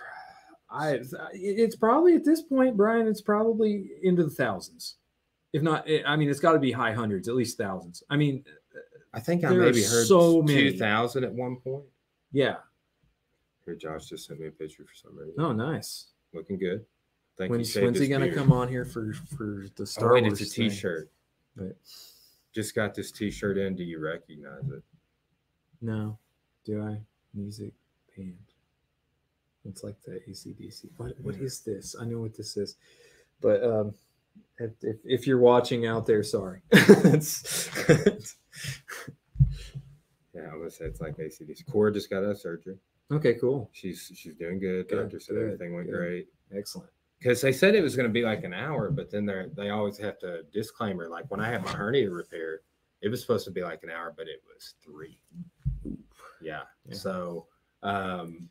I 0.71 1.01
it's 1.33 1.77
probably 1.77 2.15
at 2.15 2.25
this 2.25 2.43
point, 2.43 2.77
Brian. 2.77 3.07
It's 3.07 3.21
probably 3.21 3.91
into 4.03 4.25
the 4.25 4.31
thousands, 4.31 4.97
if 5.53 5.63
not. 5.63 5.89
Eh, 5.89 6.03
I 6.07 6.17
mean, 6.17 6.29
it's 6.29 6.41
got 6.41 6.53
to 6.53 6.59
be 6.59 6.73
high 6.73 6.93
hundreds, 6.93 7.29
at 7.29 7.35
least 7.35 7.59
thousands. 7.59 8.03
I 8.11 8.17
mean, 8.17 8.45
I 9.13 9.21
think 9.21 9.45
I 9.45 9.51
maybe 9.51 9.83
heard 9.83 10.07
so 10.07 10.43
many. 10.43 10.73
two 10.73 10.79
thousand 10.79 11.25
at 11.25 11.33
one 11.33 11.57
point. 11.57 11.85
Yeah. 12.33 12.57
Here, 13.67 13.75
Josh 13.75 14.07
just 14.07 14.27
sent 14.27 14.41
me 14.41 14.47
a 14.47 14.51
picture 14.51 14.85
for 14.85 14.95
some 14.95 15.19
reason. 15.19 15.35
Oh, 15.39 15.53
nice. 15.53 16.07
Looking 16.33 16.57
good. 16.57 16.87
Thank 17.37 17.51
when's, 17.51 17.75
you. 17.75 17.83
When's 17.83 17.99
he 17.99 18.09
gonna 18.09 18.33
come 18.33 18.53
on 18.53 18.69
here 18.69 18.85
for 18.85 19.13
for 19.37 19.67
the 19.77 19.85
Star 19.85 20.13
oh, 20.13 20.15
wait, 20.15 20.23
Wars? 20.23 20.41
It's 20.41 20.53
a 20.53 20.55
T-shirt. 20.55 21.11
But 21.57 21.77
just 22.55 22.75
got 22.75 22.95
this 22.95 23.11
T-shirt 23.11 23.59
in. 23.59 23.75
Do 23.77 23.83
you 23.83 23.99
recognize 23.99 24.69
it? 24.71 24.83
No. 25.83 26.19
Do 26.65 26.83
I? 26.83 27.01
Music 27.35 27.73
band. 28.17 28.37
It's 29.67 29.83
like 29.83 30.01
the 30.03 30.21
ACDC. 30.29 30.87
What 30.97 31.13
what 31.21 31.35
is 31.35 31.61
this? 31.61 31.97
I 32.01 32.05
know 32.05 32.21
what 32.21 32.37
this 32.37 32.57
is, 32.57 32.77
but 33.41 33.63
um, 33.65 33.95
if 34.59 34.73
if, 34.83 34.97
if 35.05 35.27
you're 35.27 35.41
watching 35.41 35.87
out 35.87 36.07
there, 36.07 36.23
sorry. 36.23 36.63
it's, 36.71 37.69
yeah, 40.33 40.49
I 40.53 40.57
was 40.57 40.77
say 40.77 40.87
it's 40.87 41.01
like 41.01 41.17
ACDC. 41.17 41.67
Cora 41.71 41.93
just 41.93 42.09
got 42.09 42.23
a 42.23 42.35
surgery. 42.35 42.79
Okay, 43.13 43.35
cool. 43.35 43.71
She's 43.73 44.11
she's 44.15 44.35
doing 44.35 44.59
good. 44.59 44.89
good 44.89 45.03
Doctor 45.03 45.21
said 45.21 45.35
good, 45.35 45.45
everything 45.45 45.75
went 45.75 45.87
good. 45.89 45.97
great. 45.97 46.27
Excellent 46.57 46.91
because 47.19 47.41
they 47.41 47.53
said 47.53 47.75
it 47.75 47.83
was 47.83 47.97
going 47.97 48.09
to 48.09 48.13
be 48.13 48.23
like 48.23 48.45
an 48.45 48.55
hour, 48.55 48.91
but 48.91 49.11
then 49.11 49.27
they 49.27 49.47
they 49.55 49.71
always 49.71 49.99
have 49.99 50.19
to 50.21 50.43
disclaimer. 50.53 51.09
Like 51.09 51.31
when 51.31 51.41
I 51.41 51.49
had 51.49 51.65
my 51.65 51.73
hernia 51.73 52.11
repaired, 52.11 52.61
it 53.01 53.09
was 53.09 53.21
supposed 53.21 53.45
to 53.47 53.51
be 53.51 53.63
like 53.63 53.83
an 53.83 53.91
hour, 53.91 54.13
but 54.17 54.29
it 54.29 54.43
was 54.47 54.75
three. 54.85 55.19
Yeah. 56.43 56.63
yeah. 56.87 56.95
So 56.95 57.47
um, 57.83 58.49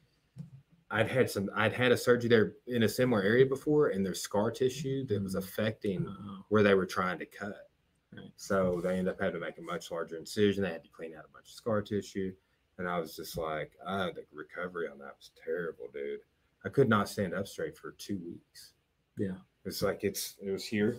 I'd 0.91 1.09
had 1.09 1.29
some. 1.29 1.49
I'd 1.55 1.73
had 1.73 1.91
a 1.91 1.97
surgery 1.97 2.29
there 2.29 2.53
in 2.67 2.83
a 2.83 2.89
similar 2.89 3.21
area 3.21 3.45
before, 3.45 3.89
and 3.89 4.05
there's 4.05 4.21
scar 4.21 4.51
tissue 4.51 5.05
that 5.07 5.21
was 5.21 5.35
affecting 5.35 6.05
oh. 6.07 6.45
where 6.49 6.63
they 6.63 6.73
were 6.73 6.85
trying 6.85 7.19
to 7.19 7.25
cut. 7.25 7.69
Right. 8.13 8.31
So 8.37 8.79
they 8.83 8.91
ended 8.91 9.09
up 9.09 9.19
having 9.19 9.39
to 9.39 9.45
make 9.45 9.57
a 9.57 9.61
much 9.61 9.91
larger 9.91 10.17
incision. 10.17 10.63
They 10.63 10.71
had 10.71 10.83
to 10.83 10.89
clean 10.89 11.13
out 11.15 11.25
a 11.25 11.33
bunch 11.33 11.47
of 11.47 11.53
scar 11.53 11.81
tissue, 11.81 12.33
and 12.77 12.87
I 12.87 12.99
was 12.99 13.15
just 13.15 13.37
like, 13.37 13.71
ah, 13.85 14.09
the 14.13 14.23
recovery 14.33 14.87
on 14.87 14.97
that 14.99 15.15
was 15.17 15.31
terrible, 15.43 15.87
dude. 15.93 16.19
I 16.65 16.69
could 16.69 16.89
not 16.89 17.07
stand 17.07 17.33
up 17.33 17.47
straight 17.47 17.77
for 17.77 17.91
two 17.97 18.19
weeks. 18.25 18.71
Yeah. 19.17 19.35
It's 19.65 19.81
like 19.81 20.03
it's 20.03 20.35
it 20.41 20.51
was 20.51 20.65
here. 20.65 20.97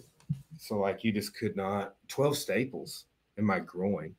So 0.59 0.77
like 0.77 1.05
you 1.05 1.13
just 1.13 1.37
could 1.37 1.57
not 1.57 1.95
12 2.09 2.37
staples 2.37 3.05
in 3.37 3.45
my 3.45 3.59
groin. 3.59 4.15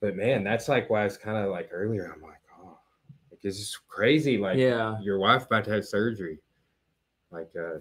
But 0.00 0.16
man, 0.16 0.44
that's 0.44 0.68
like 0.68 0.90
why 0.90 1.04
it's 1.04 1.16
kind 1.16 1.36
of 1.36 1.50
like 1.50 1.70
earlier. 1.72 2.12
I'm 2.14 2.22
like, 2.22 2.40
oh, 2.60 2.78
like 3.30 3.40
it's 3.42 3.58
just 3.58 3.88
crazy. 3.88 4.38
Like, 4.38 4.58
yeah, 4.58 5.00
your 5.00 5.18
wife 5.18 5.46
about 5.46 5.64
to 5.64 5.72
have 5.72 5.84
surgery. 5.84 6.38
Like, 7.30 7.50
uh, 7.58 7.78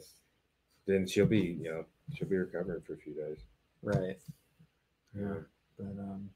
then 0.87 1.07
she'll 1.07 1.25
be, 1.25 1.57
you 1.61 1.63
know, 1.63 1.85
she'll 2.13 2.27
be 2.27 2.37
recovering 2.37 2.81
for 2.81 2.93
a 2.93 2.97
few 2.97 3.13
days. 3.13 3.39
Right. 3.83 4.17
Yeah. 5.17 5.35
But 5.77 5.95
um, 5.99 6.29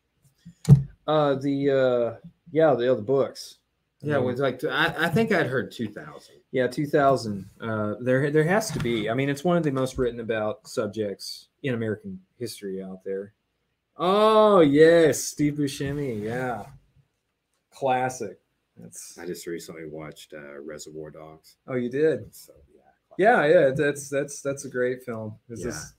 uh, 1.07 1.35
the 1.35 1.69
uh, 1.69 2.27
yeah, 2.51 2.73
the 2.73 2.91
other 2.91 3.01
books. 3.01 3.57
Yeah, 4.03 4.15
it 4.15 4.23
was 4.23 4.39
like 4.39 4.63
I, 4.63 4.93
I 4.97 5.09
think 5.09 5.31
I'd 5.31 5.47
heard 5.47 5.71
two 5.71 5.87
thousand. 5.87 6.35
Yeah, 6.51 6.67
two 6.67 6.87
thousand. 6.87 7.45
Uh, 7.59 7.95
there 7.99 8.31
there 8.31 8.43
has 8.43 8.71
to 8.71 8.79
be. 8.79 9.09
I 9.09 9.13
mean, 9.13 9.29
it's 9.29 9.43
one 9.43 9.57
of 9.57 9.63
the 9.63 9.71
most 9.71 9.97
written 9.97 10.19
about 10.19 10.67
subjects 10.67 11.49
in 11.63 11.75
American 11.75 12.19
history 12.37 12.81
out 12.81 13.03
there. 13.03 13.33
Oh 13.97 14.61
yes, 14.61 15.23
Steve 15.23 15.53
Buscemi. 15.53 16.21
Yeah, 16.21 16.65
classic. 17.71 18.39
That's. 18.75 19.17
I 19.19 19.25
just 19.27 19.45
recently 19.45 19.85
watched 19.85 20.33
uh, 20.33 20.59
Reservoir 20.61 21.11
Dogs. 21.11 21.57
Oh, 21.67 21.75
you 21.75 21.89
did. 21.89 22.33
So 22.33 22.53
yeah. 22.73 23.43
Yeah, 23.43 23.45
yeah. 23.45 23.71
That's 23.75 24.09
that's 24.09 24.41
that's 24.41 24.65
a 24.65 24.69
great 24.69 25.03
film. 25.03 25.35
This 25.47 25.61
yeah. 25.61 25.69
is 25.69 25.93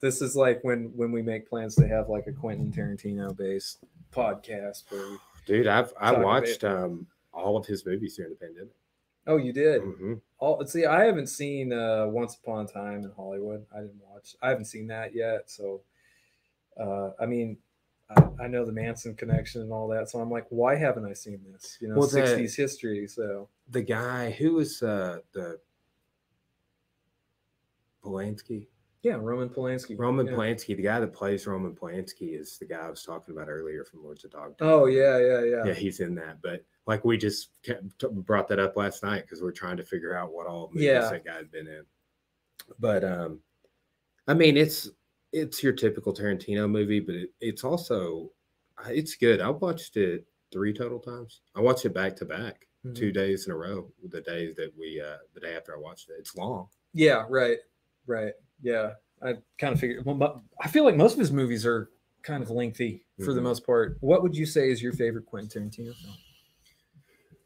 this 0.00 0.22
is 0.22 0.36
like 0.36 0.60
when 0.62 0.92
when 0.94 1.10
we 1.10 1.22
make 1.22 1.48
plans 1.48 1.74
to 1.76 1.88
have 1.88 2.08
like 2.08 2.26
a 2.28 2.32
Quentin 2.32 2.72
Tarantino 2.72 3.36
based 3.36 3.84
podcast. 4.12 4.84
Dude, 5.46 5.66
I've 5.66 5.92
I 6.00 6.12
watched 6.12 6.64
um 6.64 7.06
all 7.32 7.56
of 7.56 7.66
his 7.66 7.84
movies 7.86 8.16
during 8.16 8.30
the 8.32 8.36
pandemic. 8.36 8.74
Oh, 9.26 9.36
you 9.36 9.52
did. 9.52 9.82
Mm-hmm. 9.82 10.14
All 10.38 10.64
see, 10.66 10.86
I 10.86 11.04
haven't 11.04 11.28
seen 11.28 11.72
uh, 11.72 12.06
Once 12.08 12.36
Upon 12.36 12.64
a 12.64 12.68
Time 12.68 13.04
in 13.04 13.12
Hollywood. 13.14 13.66
I 13.74 13.80
didn't 13.80 14.00
watch. 14.02 14.34
I 14.42 14.48
haven't 14.48 14.64
seen 14.64 14.86
that 14.88 15.14
yet. 15.14 15.50
So, 15.50 15.82
uh, 16.80 17.10
I 17.20 17.26
mean, 17.26 17.58
I, 18.08 18.44
I, 18.44 18.46
know 18.48 18.64
the 18.64 18.72
Manson 18.72 19.14
connection 19.14 19.60
and 19.60 19.72
all 19.72 19.86
that. 19.88 20.08
So 20.08 20.18
I'm 20.18 20.30
like, 20.30 20.46
why 20.48 20.74
haven't 20.74 21.04
I 21.04 21.12
seen 21.12 21.40
this? 21.52 21.76
You 21.80 21.88
know, 21.88 21.96
well, 21.96 22.08
'60s 22.08 22.56
history. 22.56 23.06
So 23.06 23.48
the 23.68 23.82
guy 23.82 24.30
who 24.30 24.54
was 24.54 24.82
uh, 24.82 25.18
the 25.32 25.60
Polanski. 28.02 28.66
Yeah, 29.02 29.14
Roman 29.14 29.48
Polanski. 29.48 29.98
Roman 29.98 30.26
yeah. 30.26 30.32
Polanski, 30.32 30.76
the 30.76 30.82
guy 30.82 31.00
that 31.00 31.14
plays 31.14 31.46
Roman 31.46 31.74
Polanski, 31.74 32.38
is 32.38 32.58
the 32.58 32.66
guy 32.66 32.80
I 32.80 32.90
was 32.90 33.02
talking 33.02 33.34
about 33.34 33.48
earlier 33.48 33.82
from 33.84 34.04
Lords 34.04 34.24
of 34.24 34.32
Dog. 34.32 34.54
Oh 34.60 34.86
yeah, 34.86 35.18
yeah, 35.18 35.42
yeah. 35.42 35.64
Yeah, 35.66 35.72
he's 35.72 36.00
in 36.00 36.14
that. 36.16 36.42
But 36.42 36.64
like 36.86 37.04
we 37.04 37.16
just 37.16 37.62
kept, 37.62 37.98
brought 38.26 38.48
that 38.48 38.58
up 38.58 38.76
last 38.76 39.02
night 39.02 39.22
because 39.22 39.42
we're 39.42 39.52
trying 39.52 39.78
to 39.78 39.84
figure 39.84 40.14
out 40.14 40.32
what 40.32 40.46
all 40.46 40.68
movies 40.72 40.86
yeah. 40.86 41.08
that 41.08 41.24
guy 41.24 41.36
had 41.36 41.50
been 41.50 41.66
in. 41.66 41.82
But 42.78 43.02
um, 43.02 43.40
I 44.28 44.34
mean, 44.34 44.58
it's 44.58 44.90
it's 45.32 45.62
your 45.62 45.72
typical 45.72 46.12
Tarantino 46.12 46.70
movie, 46.70 47.00
but 47.00 47.14
it, 47.14 47.30
it's 47.40 47.64
also 47.64 48.30
it's 48.86 49.14
good. 49.16 49.40
I 49.40 49.48
watched 49.48 49.96
it 49.96 50.26
three 50.52 50.74
total 50.74 50.98
times. 50.98 51.40
I 51.56 51.60
watched 51.60 51.86
it 51.86 51.94
back 51.94 52.16
to 52.16 52.26
back, 52.26 52.66
mm-hmm. 52.84 52.94
two 52.94 53.12
days 53.12 53.46
in 53.46 53.52
a 53.52 53.56
row. 53.56 53.90
The 54.10 54.20
days 54.20 54.56
that 54.56 54.72
we 54.78 55.00
uh, 55.00 55.16
the 55.32 55.40
day 55.40 55.56
after 55.56 55.74
I 55.74 55.80
watched 55.80 56.10
it, 56.10 56.16
it's 56.18 56.36
long. 56.36 56.68
Yeah, 56.92 57.24
right, 57.30 57.58
right. 58.06 58.34
Yeah, 58.62 58.92
I 59.22 59.34
kind 59.58 59.74
of 59.74 59.80
figured. 59.80 60.04
Well, 60.04 60.42
I 60.60 60.68
feel 60.68 60.84
like 60.84 60.96
most 60.96 61.14
of 61.14 61.18
his 61.18 61.32
movies 61.32 61.66
are 61.66 61.90
kind 62.22 62.42
of 62.42 62.50
lengthy 62.50 63.02
for 63.18 63.26
mm-hmm. 63.26 63.34
the 63.36 63.40
most 63.42 63.66
part. 63.66 63.96
What 64.00 64.22
would 64.22 64.36
you 64.36 64.46
say 64.46 64.70
is 64.70 64.82
your 64.82 64.92
favorite 64.92 65.26
Quentin 65.26 65.70
Tarantino 65.70 65.94
film? 65.94 66.14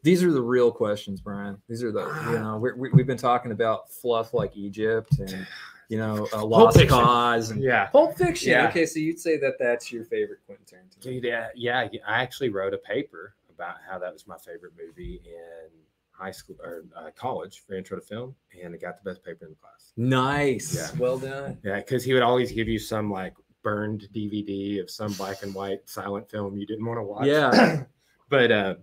These 0.03 0.23
are 0.23 0.33
the 0.33 0.43
real 0.43 0.71
questions, 0.71 1.21
Brian. 1.21 1.61
These 1.69 1.83
are 1.83 1.91
the 1.91 2.07
you 2.31 2.39
know 2.39 2.59
we 2.59 3.01
have 3.01 3.07
been 3.07 3.17
talking 3.17 3.53
about 3.53 3.91
fluff 3.91 4.35
like 4.35 4.55
Egypt 4.55 5.19
and 5.19 5.47
you 5.89 5.97
know 5.97 6.29
uh, 6.33 6.45
Lost 6.45 6.87
Cause 6.89 7.51
and 7.51 7.63
yeah, 7.63 7.87
Pulp 7.87 8.17
Fiction. 8.17 8.51
Yeah. 8.51 8.69
Okay, 8.69 8.85
so 8.85 8.99
you'd 8.99 9.19
say 9.19 9.39
that 9.39 9.55
that's 9.59 9.91
your 9.91 10.05
favorite 10.05 10.41
Quentin 10.47 10.67
Tarantino? 10.67 11.01
Dude, 11.01 11.25
yeah, 11.25 11.49
yeah. 11.55 11.89
I 12.07 12.23
actually 12.23 12.51
wrote 12.51 12.75
a 12.75 12.79
paper 12.79 13.35
about 13.49 13.77
how 13.89 13.99
that 13.99 14.13
was 14.13 14.27
my 14.27 14.37
favorite 14.37 14.73
movie 14.77 15.23
in 15.25 15.71
high 16.17 16.31
school 16.31 16.57
or 16.63 16.85
uh, 16.97 17.11
college 17.17 17.63
for 17.67 17.75
intro 17.75 17.99
to 17.99 18.05
film, 18.05 18.35
and 18.63 18.75
I 18.75 18.79
got 18.79 19.03
the 19.03 19.11
best 19.11 19.25
paper 19.25 19.45
in 19.45 19.51
the 19.51 19.57
class. 19.57 19.93
Nice. 19.97 20.75
Yeah. 20.75 20.99
Well 20.99 21.19
done. 21.19 21.59
Yeah, 21.65 21.77
because 21.77 22.05
he 22.05 22.15
would 22.15 22.23
always 22.23 22.53
give 22.53 22.69
you 22.69 22.79
some 22.79 23.11
like 23.11 23.35
burned 23.63 24.09
DVD 24.15 24.81
of 24.81 24.91
some 24.91 25.13
black 25.15 25.43
and 25.43 25.55
white 25.55 25.89
silent 25.89 26.31
film 26.31 26.57
you 26.57 26.67
didn't 26.67 26.85
want 26.85 26.99
to 26.99 27.03
watch. 27.03 27.27
Yeah. 27.27 27.85
but 28.29 28.53
uh, 28.53 28.75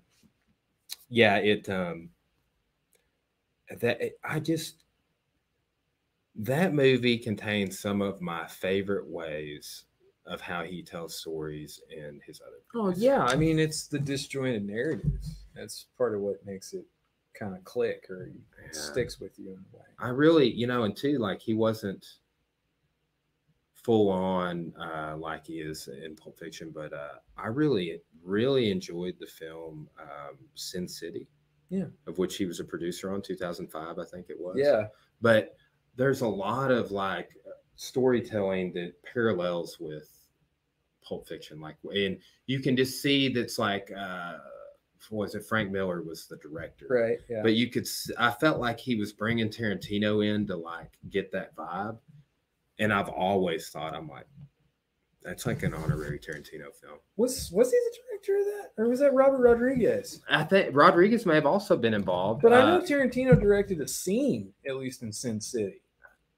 yeah, 1.09 1.37
it 1.37 1.69
um, 1.69 2.09
that 3.79 4.01
I 4.23 4.39
just 4.39 4.83
that 6.35 6.73
movie 6.73 7.17
contains 7.17 7.79
some 7.79 8.01
of 8.01 8.21
my 8.21 8.47
favorite 8.47 9.07
ways 9.07 9.85
of 10.25 10.39
how 10.39 10.63
he 10.63 10.81
tells 10.81 11.19
stories 11.19 11.81
in 11.89 12.19
his 12.25 12.41
other. 12.41 12.57
Oh 12.75 12.87
movies. 12.87 13.03
yeah, 13.03 13.23
I 13.23 13.35
mean 13.35 13.59
it's 13.59 13.87
the 13.87 13.99
disjointed 13.99 14.65
narratives. 14.65 15.45
That's 15.55 15.87
part 15.97 16.15
of 16.15 16.21
what 16.21 16.45
makes 16.45 16.73
it 16.73 16.85
kind 17.37 17.55
of 17.55 17.63
click 17.63 18.05
or 18.09 18.27
Yeah. 18.27 18.71
sticks 18.71 19.19
with 19.19 19.37
you 19.39 19.51
in 19.53 19.57
a 19.73 19.77
way. 19.77 19.85
I 19.99 20.09
really, 20.09 20.49
you 20.51 20.67
know, 20.67 20.83
and 20.83 20.95
two, 20.95 21.17
like 21.17 21.41
he 21.41 21.53
wasn't 21.53 22.05
full 23.73 24.09
on 24.09 24.73
uh, 24.79 25.15
like 25.17 25.45
he 25.47 25.59
is 25.59 25.87
in 25.87 26.15
Pulp 26.15 26.37
Fiction, 26.37 26.71
but 26.73 26.93
uh, 26.93 27.15
I 27.37 27.47
really, 27.47 27.99
really 28.23 28.71
enjoyed 28.71 29.15
the 29.19 29.25
film 29.27 29.89
um, 29.99 30.37
Sin 30.55 30.87
City. 30.87 31.27
Yeah. 31.69 31.85
Of 32.05 32.17
which 32.17 32.35
he 32.37 32.45
was 32.45 32.59
a 32.59 32.65
producer 32.65 33.13
on 33.13 33.21
2005, 33.21 33.97
I 33.97 34.05
think 34.05 34.29
it 34.29 34.39
was. 34.39 34.57
Yeah, 34.57 34.87
But 35.21 35.55
there's 35.95 36.21
a 36.21 36.27
lot 36.27 36.69
of 36.69 36.91
like 36.91 37.29
storytelling 37.75 38.73
that 38.73 38.93
parallels 39.03 39.77
with 39.79 40.09
Pulp 41.01 41.27
Fiction. 41.27 41.59
Like, 41.61 41.77
and 41.93 42.17
you 42.45 42.59
can 42.59 42.75
just 42.75 43.01
see 43.01 43.29
that's 43.33 43.57
like, 43.57 43.89
uh, 43.97 44.37
was 45.09 45.35
it 45.35 45.45
Frank 45.45 45.71
Miller 45.71 46.01
was 46.03 46.27
the 46.27 46.37
director? 46.37 46.85
right. 46.89 47.17
Yeah, 47.29 47.41
but 47.41 47.53
you 47.53 47.69
could 47.69 47.87
I 48.17 48.31
felt 48.31 48.59
like 48.59 48.79
he 48.79 48.95
was 48.95 49.13
bringing 49.13 49.49
tarantino 49.49 50.25
in 50.25 50.45
to 50.47 50.55
like 50.55 50.91
get 51.09 51.31
that 51.31 51.55
vibe 51.55 51.97
and 52.79 52.91
i've 52.93 53.09
always 53.09 53.69
thought 53.69 53.93
i'm 53.93 54.07
like 54.07 54.25
that's 55.23 55.45
like 55.45 55.61
an 55.63 55.73
honorary 55.73 56.17
tarantino 56.17 56.73
film 56.81 56.97
was 57.17 57.51
was 57.51 57.69
he 57.69 57.77
the 57.77 57.97
director 58.07 58.37
of 58.39 58.45
that, 58.45 58.71
or 58.81 58.87
was 58.89 58.99
that 58.99 59.13
Robert 59.13 59.37
Rodriguez? 59.39 60.21
i 60.29 60.43
think 60.43 60.75
rodriguez 60.75 61.25
may 61.25 61.35
have 61.35 61.45
also 61.45 61.75
been 61.77 61.93
involved 61.93 62.41
But 62.41 62.53
I 62.53 62.61
know 62.61 62.77
Uh, 62.77 62.81
Tarantino 62.81 63.39
directed 63.39 63.81
a 63.81 63.87
scene 63.87 64.53
at 64.67 64.75
least 64.77 65.01
in 65.03 65.11
Sin 65.11 65.39
City. 65.41 65.80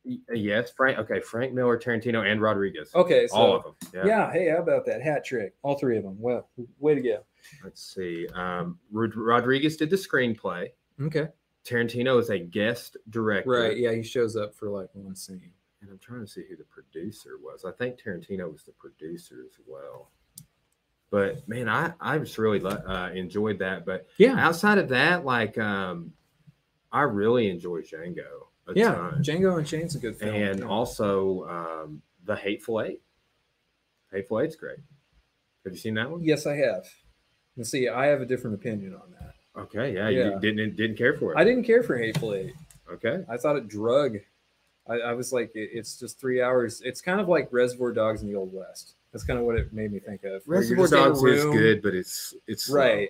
Y- 0.05 0.17
yes 0.33 0.71
frank 0.75 0.97
okay 0.99 1.19
frank 1.19 1.53
miller 1.53 1.77
tarantino 1.77 2.25
and 2.29 2.41
rodriguez 2.41 2.91
Okay, 2.95 3.27
so 3.27 3.35
all 3.35 3.55
of 3.55 3.63
them 3.63 3.75
yeah. 3.93 4.05
yeah. 4.05 4.31
hey, 4.31 4.49
how 4.49 4.57
about 4.57 4.85
that 4.85 5.01
hat 5.01 5.23
trick? 5.25 5.53
All 5.63 5.75
three 5.77 5.97
of 5.97 6.03
them. 6.03 6.15
Well, 6.19 6.49
way 6.79 6.95
to 6.95 7.01
go. 7.01 7.23
let's 7.63 7.81
see 7.93 8.27
um 8.33 8.79
Rod- 8.91 9.15
rodriguez 9.15 9.77
did 9.77 9.89
the 9.89 9.95
screenplay 9.95 10.69
Okay. 11.01 11.27
tarantino 11.65 12.19
is 12.19 12.29
a 12.29 12.39
guest 12.39 12.97
director 13.09 13.49
Right. 13.49 13.77
Yeah, 13.77 13.91
he 13.93 14.03
shows 14.03 14.35
up 14.35 14.53
for 14.55 14.69
like 14.69 14.89
one 14.93 15.15
scene. 15.15 15.51
and 15.81 15.89
i'm 15.91 15.99
trying 15.99 16.21
to 16.21 16.27
see 16.27 16.43
who 16.49 16.55
the 16.55 16.63
producer 16.65 17.37
was 17.41 17.65
i 17.65 17.71
think 17.71 17.99
tarantino 18.01 18.51
was 18.51 18.63
the 18.63 18.71
producer 18.73 19.43
as 19.45 19.57
well 19.67 20.11
but 21.09 21.47
man 21.47 21.67
i 21.69 21.91
i 21.99 22.17
just 22.17 22.37
really 22.37 22.61
uh, 22.63 23.09
enjoyed 23.11 23.59
that 23.59 23.85
but 23.85 24.07
Yeah. 24.17 24.35
outside 24.39 24.77
of 24.77 24.89
that 24.89 25.25
like 25.25 25.57
um 25.57 26.13
i 26.91 27.01
really 27.01 27.49
enjoy 27.49 27.81
django 27.81 28.47
Yeah. 28.75 29.11
Django 29.19 29.57
Unchained's 29.57 29.95
a 29.95 29.99
good 29.99 30.15
film. 30.17 30.33
and 30.35 30.59
yeah. 30.59 30.65
also 30.65 31.45
um 31.47 32.01
the 32.25 32.35
hateful 32.35 32.81
eight 32.81 33.01
hateful 34.11 34.39
eight's 34.39 34.55
great 34.55 34.77
have 35.65 35.73
you 35.73 35.79
seen 35.79 35.93
that 35.95 36.09
one 36.09 36.23
yes, 36.23 36.45
I 36.45 36.55
have. 36.57 36.85
And 37.55 37.65
see, 37.67 37.87
I 37.87 38.07
have 38.07 38.21
a 38.21 38.25
different 38.25 38.55
opinion 38.55 38.95
on 38.95 39.11
that. 39.19 39.33
okay 39.61 39.93
yeah, 39.93 40.09
Yeah. 40.09 40.29
you 40.35 40.39
didn't 40.39 40.75
didn't 40.75 40.97
care 40.97 41.13
for 41.15 41.33
it 41.33 41.37
I 41.37 41.43
didn't 41.43 41.63
care 41.63 41.83
for 41.83 41.97
Hateful 41.97 42.33
Eight. 42.33 42.53
okay 42.91 43.23
I 43.29 43.37
thought 43.37 43.55
it 43.57 43.67
drug. 43.67 44.17
I, 44.85 44.95
I 44.95 45.13
was 45.13 45.31
like, 45.31 45.51
it, 45.55 45.69
it's 45.71 45.97
just 45.97 46.19
three 46.19 46.41
hours. 46.41 46.81
It's 46.83 46.99
kind 46.99 47.21
of 47.21 47.29
like 47.29 47.47
Reservoir 47.53 47.93
Dogs 47.93 48.21
in 48.21 48.27
the 48.27 48.35
Old 48.35 48.51
West. 48.53 48.95
That's 49.13 49.23
kind 49.23 49.39
of 49.39 49.45
what 49.45 49.55
it 49.55 49.71
made 49.71 49.93
me 49.93 49.99
think 49.99 50.25
of. 50.25 50.41
reservoir 50.45 50.83
just 50.87 50.93
in 50.93 50.99
a 50.99 51.03
dogs 51.03 51.23
is 51.23 51.45
good 51.45 51.81
but 51.81 51.93
it's 51.93 52.33
it's 52.47 52.65
slow. 52.65 52.79
Right. 52.81 53.09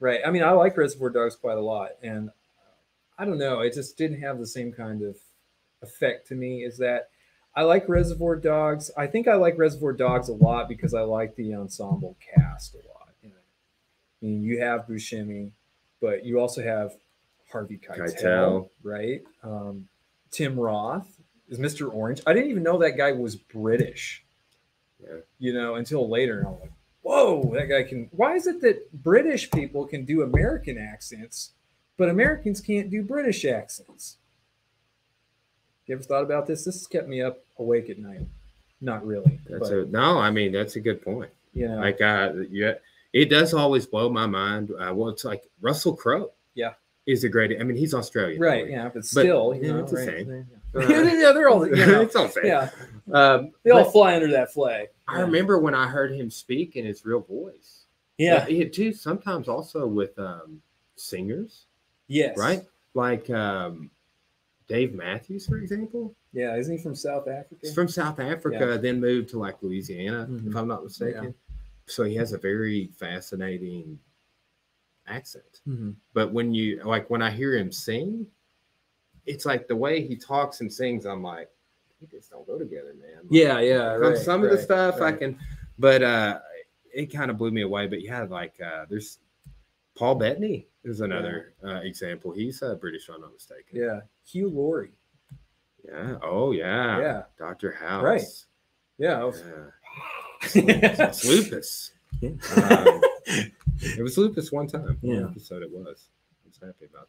Right. 0.00 0.20
I 0.26 0.30
mean, 0.32 0.42
I 0.42 0.50
like 0.50 0.76
Reservoir 0.76 1.10
Dogs 1.10 1.36
quite 1.36 1.56
a 1.58 1.60
lot. 1.60 1.90
And 2.02 2.30
I 3.18 3.24
don't 3.24 3.38
know. 3.38 3.60
It 3.60 3.74
just 3.74 3.96
didn't 3.96 4.20
have 4.20 4.38
the 4.38 4.46
same 4.46 4.72
kind 4.72 5.02
of 5.02 5.16
effect 5.82 6.28
to 6.28 6.34
me 6.34 6.64
Is 6.64 6.78
that. 6.78 7.10
I 7.56 7.62
like 7.62 7.88
Reservoir 7.88 8.34
Dogs. 8.34 8.90
I 8.96 9.06
think 9.06 9.28
I 9.28 9.34
like 9.34 9.56
Reservoir 9.56 9.92
Dogs 9.92 10.28
a 10.28 10.32
lot 10.32 10.68
because 10.68 10.92
I 10.92 11.02
like 11.02 11.36
the 11.36 11.54
ensemble 11.54 12.16
cast 12.34 12.74
a 12.74 12.78
lot. 12.78 13.10
You 13.22 13.28
know? 13.28 13.36
I 13.36 14.26
mean, 14.26 14.42
you 14.42 14.60
have 14.60 14.88
Buscemi, 14.88 15.52
but 16.00 16.24
you 16.24 16.40
also 16.40 16.64
have 16.64 16.94
Harvey 17.52 17.78
Keitel, 17.78 18.20
Keitel. 18.20 18.68
right? 18.82 19.22
Um, 19.44 19.86
Tim 20.32 20.58
Roth 20.58 21.06
is 21.48 21.60
Mr. 21.60 21.94
Orange. 21.94 22.22
I 22.26 22.32
didn't 22.32 22.50
even 22.50 22.64
know 22.64 22.78
that 22.78 22.96
guy 22.96 23.12
was 23.12 23.36
British 23.36 24.24
yeah 25.00 25.18
you 25.38 25.52
know, 25.52 25.74
until 25.74 26.08
later. 26.08 26.38
And 26.38 26.48
I'm 26.48 26.60
like, 26.60 26.72
whoa, 27.02 27.52
that 27.54 27.66
guy 27.66 27.82
can. 27.82 28.08
Why 28.12 28.34
is 28.34 28.46
it 28.46 28.60
that 28.62 28.92
British 28.92 29.50
people 29.50 29.86
can 29.86 30.04
do 30.04 30.22
American 30.22 30.78
accents, 30.78 31.52
but 31.96 32.08
Americans 32.08 32.60
can't 32.60 32.90
do 32.90 33.02
British 33.02 33.44
accents? 33.44 34.16
You 35.86 35.94
ever 35.94 36.02
thought 36.04 36.22
about 36.22 36.46
this? 36.46 36.64
This 36.64 36.76
has 36.76 36.86
kept 36.86 37.08
me 37.08 37.20
up 37.22 37.44
awake 37.58 37.90
at 37.90 37.98
night. 37.98 38.22
Not 38.80 39.06
really, 39.06 39.38
that's 39.48 39.70
but 39.70 39.78
a 39.78 39.84
no 39.86 40.18
i 40.18 40.30
mean 40.30 40.52
that's 40.52 40.76
a 40.76 40.80
good 40.80 41.00
point 41.00 41.30
you 41.54 41.66
know, 41.68 41.76
like 41.76 42.02
uh 42.02 42.32
yeah 42.50 42.74
it 43.14 43.30
does 43.30 43.54
always 43.54 43.86
blow 43.86 44.10
my 44.10 44.26
mind 44.26 44.72
uh 44.78 44.92
well 44.92 45.08
it's 45.08 45.24
like 45.24 45.44
russell 45.62 45.94
crowe 45.96 46.32
Yeah. 46.54 46.74
is 47.06 47.24
a 47.24 47.30
great 47.30 47.58
i 47.58 47.62
mean 47.64 47.76
he's 47.78 47.94
australian 47.94 48.38
right? 48.42 48.68
Yeah, 48.68 48.90
but 48.92 49.06
still, 49.06 49.54
you 49.54 49.62
yeah, 49.62 49.72
know, 49.72 49.78
it's 49.78 49.92
the 49.92 49.96
right? 49.96 50.06
same. 50.06 50.46
yeah, 51.20 51.32
they're 51.32 51.48
all, 51.48 51.66
you 51.66 51.76
know, 51.86 52.00
it's 52.02 52.14
all 52.16 52.28
same. 52.28 52.44
yeah, 52.46 52.68
um 53.12 53.52
they 53.62 53.70
all 53.70 53.84
fly 53.84 54.16
under 54.16 54.30
that 54.32 54.52
flag. 54.52 54.88
i 55.08 55.20
remember 55.20 55.58
when 55.58 55.74
i 55.74 55.86
heard 55.86 56.12
him 56.12 56.28
speak 56.28 56.76
in 56.76 56.84
his 56.84 57.06
real 57.06 57.20
voice 57.20 57.84
Yeah. 58.18 58.44
he 58.44 58.68
too 58.68 58.92
sometimes 58.92 59.48
also 59.48 59.86
with 59.86 60.18
um 60.18 60.60
singers 60.96 61.66
Yes. 62.08 62.36
right 62.38 62.62
like 62.94 63.28
um 63.30 63.90
dave 64.68 64.94
matthews 64.94 65.46
for 65.46 65.56
example 65.58 66.14
Yeah. 66.32 66.56
Isn't 66.56 66.76
he 66.78 66.82
from 66.82 66.94
South 66.94 67.28
Africa? 67.28 67.56
he's 67.62 67.74
from 67.74 67.88
south 67.88 68.18
africa 68.20 68.78
then 68.80 69.00
moved 69.00 69.28
to 69.30 69.38
like 69.38 69.62
louisiana 69.62 70.22
if 70.24 70.42
Mhm. 70.42 70.56
i'm 70.56 70.68
not 70.68 70.82
mistaken 70.84 71.34
so 71.86 72.02
he 72.04 72.14
has 72.16 72.32
a 72.32 72.38
very 72.38 72.88
fascinating 72.98 73.98
accent 75.06 75.60
Mhm. 75.68 75.96
but 76.14 76.32
when 76.32 76.54
you 76.54 76.82
like 76.84 77.10
when 77.10 77.20
I 77.22 77.30
hear 77.30 77.54
him 77.56 77.70
sing, 77.70 78.26
it's 79.26 79.44
like 79.46 79.68
the 79.68 79.76
way 79.76 80.00
he 80.06 80.16
talks 80.16 80.60
and 80.62 80.72
sings. 80.72 81.04
I'm 81.06 81.22
like, 81.22 81.50
we 82.00 82.06
just 82.06 82.30
don't 82.30 82.46
go 82.46 82.58
together, 82.58 82.94
man. 82.94 83.16
Like, 83.22 83.26
Yeah. 83.30 83.60
Yeah. 83.60 83.94
Right. 83.96 84.16
some 84.18 84.42
of 84.44 84.50
the 84.50 84.56
right, 84.56 84.64
stuff 84.64 85.00
I 85.02 85.12
can, 85.12 85.38
but 85.78 86.02
uh, 86.02 86.40
it 86.92 87.06
kind 87.06 87.30
of 87.30 87.36
blew 87.38 87.50
me 87.50 87.62
away. 87.62 87.86
But 87.86 88.00
yeah, 88.02 88.22
like 88.22 88.58
uh, 88.60 88.86
there's 88.88 89.18
Paul 89.94 90.14
Bettany 90.16 90.66
is 90.84 91.00
another 91.00 91.54
uh, 91.64 91.80
example. 91.82 92.32
He's 92.32 92.62
uh, 92.62 92.74
British, 92.74 93.08
if 93.08 93.14
I'm 93.14 93.20
not 93.22 93.32
mistaken. 93.32 93.64
Yeah. 93.72 94.00
Hugh 94.26 94.48
Laurie. 94.48 94.92
Yeah. 95.86 96.16
Oh 96.22 96.52
yeah. 96.52 97.00
Yeah. 97.00 97.22
Doctor 97.38 97.72
House. 97.72 98.02
Right. 98.04 98.22
Yeah. 98.98 99.22
Was- 99.24 99.42
Yeah. 100.54 101.06
It's 101.08 101.24
lupus. 101.24 101.92
Um, 102.22 103.00
it 103.80 104.02
was 104.02 104.16
lupus 104.18 104.52
one 104.52 104.66
time. 104.66 104.98
Yeah. 105.02 105.22
One 105.22 105.30
episode 105.30 105.62
it 105.62 105.70
was. 105.70 106.08
I 106.44 106.48
was 106.48 106.58
happy 106.62 106.84
about 106.86 107.08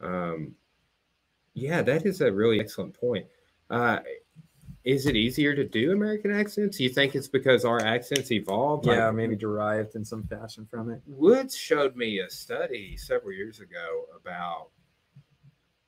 that. 0.00 0.06
Um, 0.06 0.54
yeah, 1.54 1.82
that 1.82 2.04
is 2.04 2.20
a 2.20 2.32
really 2.32 2.58
excellent 2.60 2.94
point. 2.94 3.26
Uh, 3.70 4.00
is 4.84 5.06
it 5.06 5.16
easier 5.16 5.54
to 5.54 5.64
do 5.64 5.92
American 5.92 6.30
accents? 6.32 6.78
You 6.78 6.90
think 6.90 7.14
it's 7.14 7.28
because 7.28 7.64
our 7.64 7.80
accents 7.80 8.30
evolved? 8.30 8.86
yeah, 8.86 9.06
Like, 9.06 9.14
maybe 9.14 9.34
derived 9.36 9.94
in 9.94 10.04
some 10.04 10.24
fashion 10.24 10.66
from 10.70 10.90
it. 10.90 11.00
Woods 11.06 11.56
showed 11.56 11.96
me 11.96 12.18
a 12.20 12.28
study 12.28 12.96
several 12.96 13.32
years 13.32 13.60
ago 13.60 14.04
about 14.20 14.68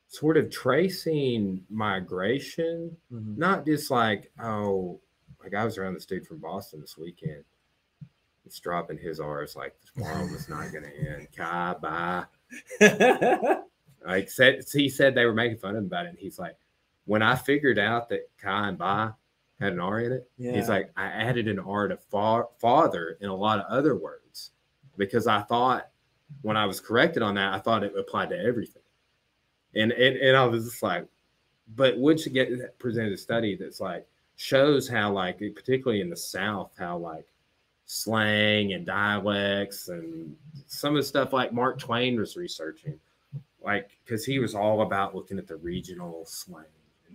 sort 0.08 0.36
of 0.38 0.50
tracing 0.50 1.62
migration 1.68 2.96
Mhm. 3.12 3.36
not 3.36 3.66
just 3.66 3.90
like 3.90 4.30
oh 4.42 4.98
like 5.42 5.52
i 5.52 5.62
was 5.64 5.76
around 5.76 5.92
this 5.94 6.06
dude 6.06 6.26
from 6.26 6.38
boston 6.38 6.80
this 6.80 6.96
weekend 6.96 7.44
it's 8.46 8.58
dropping 8.60 8.96
his 8.96 9.20
r's 9.20 9.56
like 9.56 9.74
tomorrow 9.92 10.24
is 10.26 10.48
not 10.48 10.70
going 10.72 10.84
to 10.84 10.96
end 10.96 11.28
kai 11.36 11.74
bye 11.82 12.24
like 14.06 14.30
said 14.30 14.64
he 14.72 14.88
said 14.88 15.14
they 15.14 15.26
were 15.26 15.34
making 15.34 15.58
fun 15.58 15.70
of 15.72 15.78
him 15.78 15.86
about 15.86 16.06
it 16.06 16.10
and 16.10 16.18
he's 16.18 16.38
like 16.38 16.56
when 17.06 17.22
i 17.22 17.34
figured 17.34 17.78
out 17.78 18.08
that 18.08 18.28
kai 18.38 18.68
and 18.68 18.78
bye 18.78 19.10
had 19.60 19.72
an 19.72 19.80
r 19.80 20.00
in 20.00 20.12
it 20.12 20.30
yeah. 20.36 20.52
he's 20.52 20.68
like 20.68 20.90
i 20.96 21.06
added 21.06 21.48
an 21.48 21.58
r 21.58 21.88
to 21.88 21.96
fa- 21.96 22.44
father 22.58 23.16
in 23.20 23.28
a 23.28 23.34
lot 23.34 23.58
of 23.58 23.66
other 23.70 23.96
words 23.96 24.50
because 24.96 25.26
i 25.26 25.40
thought 25.40 25.88
when 26.42 26.56
i 26.56 26.66
was 26.66 26.80
corrected 26.80 27.22
on 27.22 27.34
that 27.34 27.54
i 27.54 27.58
thought 27.58 27.82
it 27.82 27.94
applied 27.98 28.28
to 28.28 28.38
everything 28.38 28.82
and 29.74 29.92
and, 29.92 30.16
and 30.16 30.36
i 30.36 30.44
was 30.44 30.64
just 30.64 30.82
like 30.82 31.06
but 31.74 31.98
would 31.98 32.24
you 32.24 32.30
get 32.30 32.78
presented 32.78 33.12
a 33.12 33.16
study 33.16 33.56
that's 33.56 33.80
like 33.80 34.06
shows 34.36 34.88
how 34.88 35.10
like 35.10 35.38
particularly 35.54 36.00
in 36.00 36.10
the 36.10 36.16
south 36.16 36.70
how 36.78 36.96
like 36.96 37.26
slang 37.86 38.72
and 38.72 38.84
dialects 38.84 39.88
and 39.88 40.36
some 40.66 40.90
of 40.90 40.96
the 40.96 41.02
stuff 41.02 41.32
like 41.32 41.52
mark 41.52 41.78
twain 41.78 42.18
was 42.18 42.36
researching 42.36 42.98
like 43.64 43.96
because 44.04 44.24
he 44.24 44.38
was 44.38 44.54
all 44.54 44.82
about 44.82 45.14
looking 45.14 45.38
at 45.38 45.46
the 45.46 45.56
regional 45.56 46.24
slang 46.26 46.64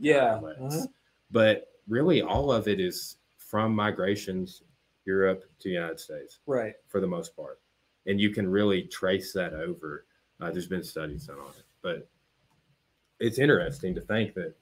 Yeah, 0.02 0.36
uh-huh. 0.36 0.88
but 1.32 1.68
really 1.88 2.22
all 2.22 2.52
of 2.52 2.68
it 2.68 2.80
is 2.80 3.18
from 3.38 3.76
migrations 3.76 4.64
europe 5.06 5.44
to 5.60 5.68
the 5.68 5.74
united 5.74 6.00
states 6.00 6.40
right. 6.46 6.74
for 6.88 7.02
the 7.02 7.08
most 7.08 7.36
part 7.36 7.60
and 8.06 8.22
you 8.22 8.30
can 8.30 8.48
really 8.48 8.84
trace 8.84 9.34
that 9.34 9.54
over 9.54 10.06
uh, 10.40 10.52
there's 10.52 10.68
been 10.68 10.84
studies 10.84 11.26
done 11.26 11.40
on 11.40 11.50
it 11.58 11.66
but 11.82 12.08
it's 13.20 13.40
interesting 13.40 13.96
to 13.96 14.02
think 14.02 14.34
that 14.36 14.54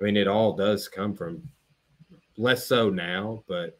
I 0.00 0.04
mean 0.04 0.16
it 0.16 0.28
all 0.28 0.54
does 0.54 0.88
come 0.88 1.14
from 1.14 1.48
less 2.36 2.66
so 2.66 2.90
now, 2.90 3.42
but 3.46 3.78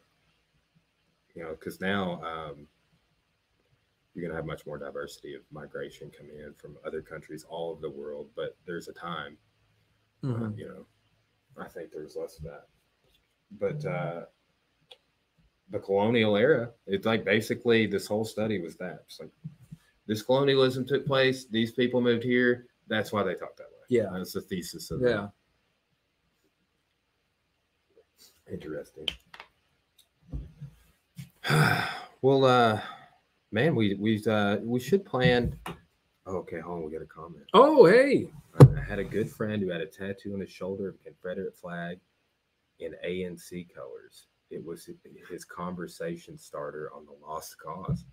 you 1.33 1.43
know, 1.43 1.51
because 1.51 1.81
now 1.81 2.21
um, 2.23 2.67
you're 4.13 4.21
going 4.21 4.31
to 4.31 4.35
have 4.35 4.45
much 4.45 4.65
more 4.65 4.77
diversity 4.77 5.33
of 5.33 5.41
migration 5.51 6.09
coming 6.17 6.37
in 6.37 6.53
from 6.53 6.77
other 6.85 7.01
countries 7.01 7.45
all 7.49 7.71
over 7.71 7.81
the 7.81 7.89
world. 7.89 8.29
But 8.35 8.55
there's 8.65 8.87
a 8.87 8.93
time, 8.93 9.37
Mhm. 10.25 10.57
you 10.57 10.67
know, 10.67 10.85
I 11.57 11.67
think 11.67 11.91
there's 11.91 12.15
less 12.15 12.37
of 12.37 12.43
that. 12.45 12.67
But 13.51 13.85
uh, 13.85 14.25
the 15.69 15.79
colonial 15.79 16.35
era, 16.35 16.71
it's 16.87 17.05
like 17.05 17.23
basically 17.23 17.85
this 17.85 18.07
whole 18.07 18.25
study 18.25 18.59
was 18.59 18.75
that. 18.77 19.03
It's 19.05 19.19
like 19.19 19.29
this 20.07 20.21
colonialism 20.21 20.85
took 20.85 21.05
place, 21.05 21.45
these 21.45 21.71
people 21.71 22.01
moved 22.01 22.23
here. 22.23 22.67
That's 22.87 23.11
why 23.11 23.23
they 23.23 23.35
talk 23.35 23.55
that 23.57 23.63
way. 23.67 23.85
Yeah. 23.89 24.09
That's 24.13 24.33
the 24.33 24.41
thesis 24.41 24.91
of 24.91 25.01
Yeah. 25.01 25.29
it. 28.47 28.53
Interesting. 28.53 29.07
well, 32.21 32.45
uh, 32.45 32.81
man, 33.51 33.75
we 33.75 33.95
we 33.95 34.23
uh 34.27 34.57
we 34.57 34.79
should 34.79 35.05
plan. 35.05 35.59
Oh, 36.27 36.37
okay, 36.37 36.59
hold 36.59 36.77
on, 36.79 36.85
we 36.85 36.91
got 36.91 37.03
a 37.03 37.05
comment. 37.05 37.45
Oh, 37.53 37.85
hey. 37.85 38.29
I 38.59 38.81
had 38.81 38.99
a 38.99 39.03
good 39.03 39.29
friend 39.29 39.61
who 39.61 39.69
had 39.69 39.81
a 39.81 39.85
tattoo 39.85 40.33
on 40.33 40.39
his 40.39 40.49
shoulder 40.49 40.89
of 40.89 40.95
a 40.95 41.09
Confederate 41.09 41.55
flag 41.55 41.99
in 42.79 42.95
ANC 43.05 43.67
colors. 43.73 44.27
It 44.49 44.63
was 44.63 44.89
his 45.29 45.45
conversation 45.45 46.37
starter 46.37 46.91
on 46.95 47.05
the 47.05 47.13
Lost 47.25 47.57
Cause. 47.59 48.05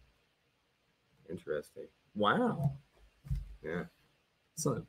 Interesting. 1.30 1.86
Wow. 2.14 2.72
Yeah. 3.64 3.84
So, 4.56 4.84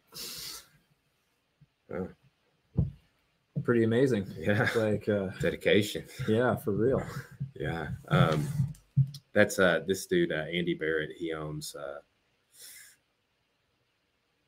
pretty 3.63 3.83
amazing. 3.83 4.27
Yeah. 4.37 4.67
Like, 4.75 5.07
uh, 5.07 5.27
Dedication. 5.39 6.05
yeah, 6.27 6.55
for 6.55 6.71
real. 6.71 7.01
Yeah. 7.55 7.89
Um, 8.09 8.47
that's 9.33 9.59
uh 9.59 9.81
this 9.87 10.05
dude, 10.05 10.31
uh, 10.31 10.45
Andy 10.53 10.73
Barrett, 10.73 11.11
he 11.17 11.33
owns 11.33 11.75
uh 11.75 11.99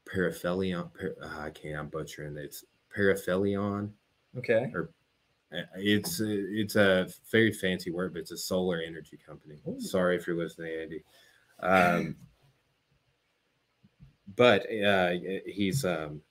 Paraphelion. 0.06 0.90
Par- 0.94 1.16
uh, 1.22 1.40
I 1.42 1.50
can't, 1.50 1.78
I'm 1.78 1.88
butchering 1.88 2.38
it. 2.38 2.44
It's 2.44 2.66
Paraphelion. 2.96 3.92
Okay. 4.38 4.72
Uh, 4.76 4.84
It's 5.76 6.20
uh, 6.22 6.26
it's 6.28 6.76
a 6.76 7.08
very 7.32 7.52
fancy 7.52 7.92
word, 7.92 8.14
but 8.14 8.20
it's 8.20 8.32
a 8.32 8.38
solar 8.38 8.82
energy 8.82 9.18
company. 9.26 9.60
Ooh. 9.68 9.80
Sorry 9.80 10.16
if 10.16 10.28
you're 10.28 10.38
listening, 10.38 10.72
Andy. 10.82 11.04
Um, 11.62 12.16
but 14.36 14.66
uh, 14.72 15.14
he's 15.46 15.86
um, 15.86 16.22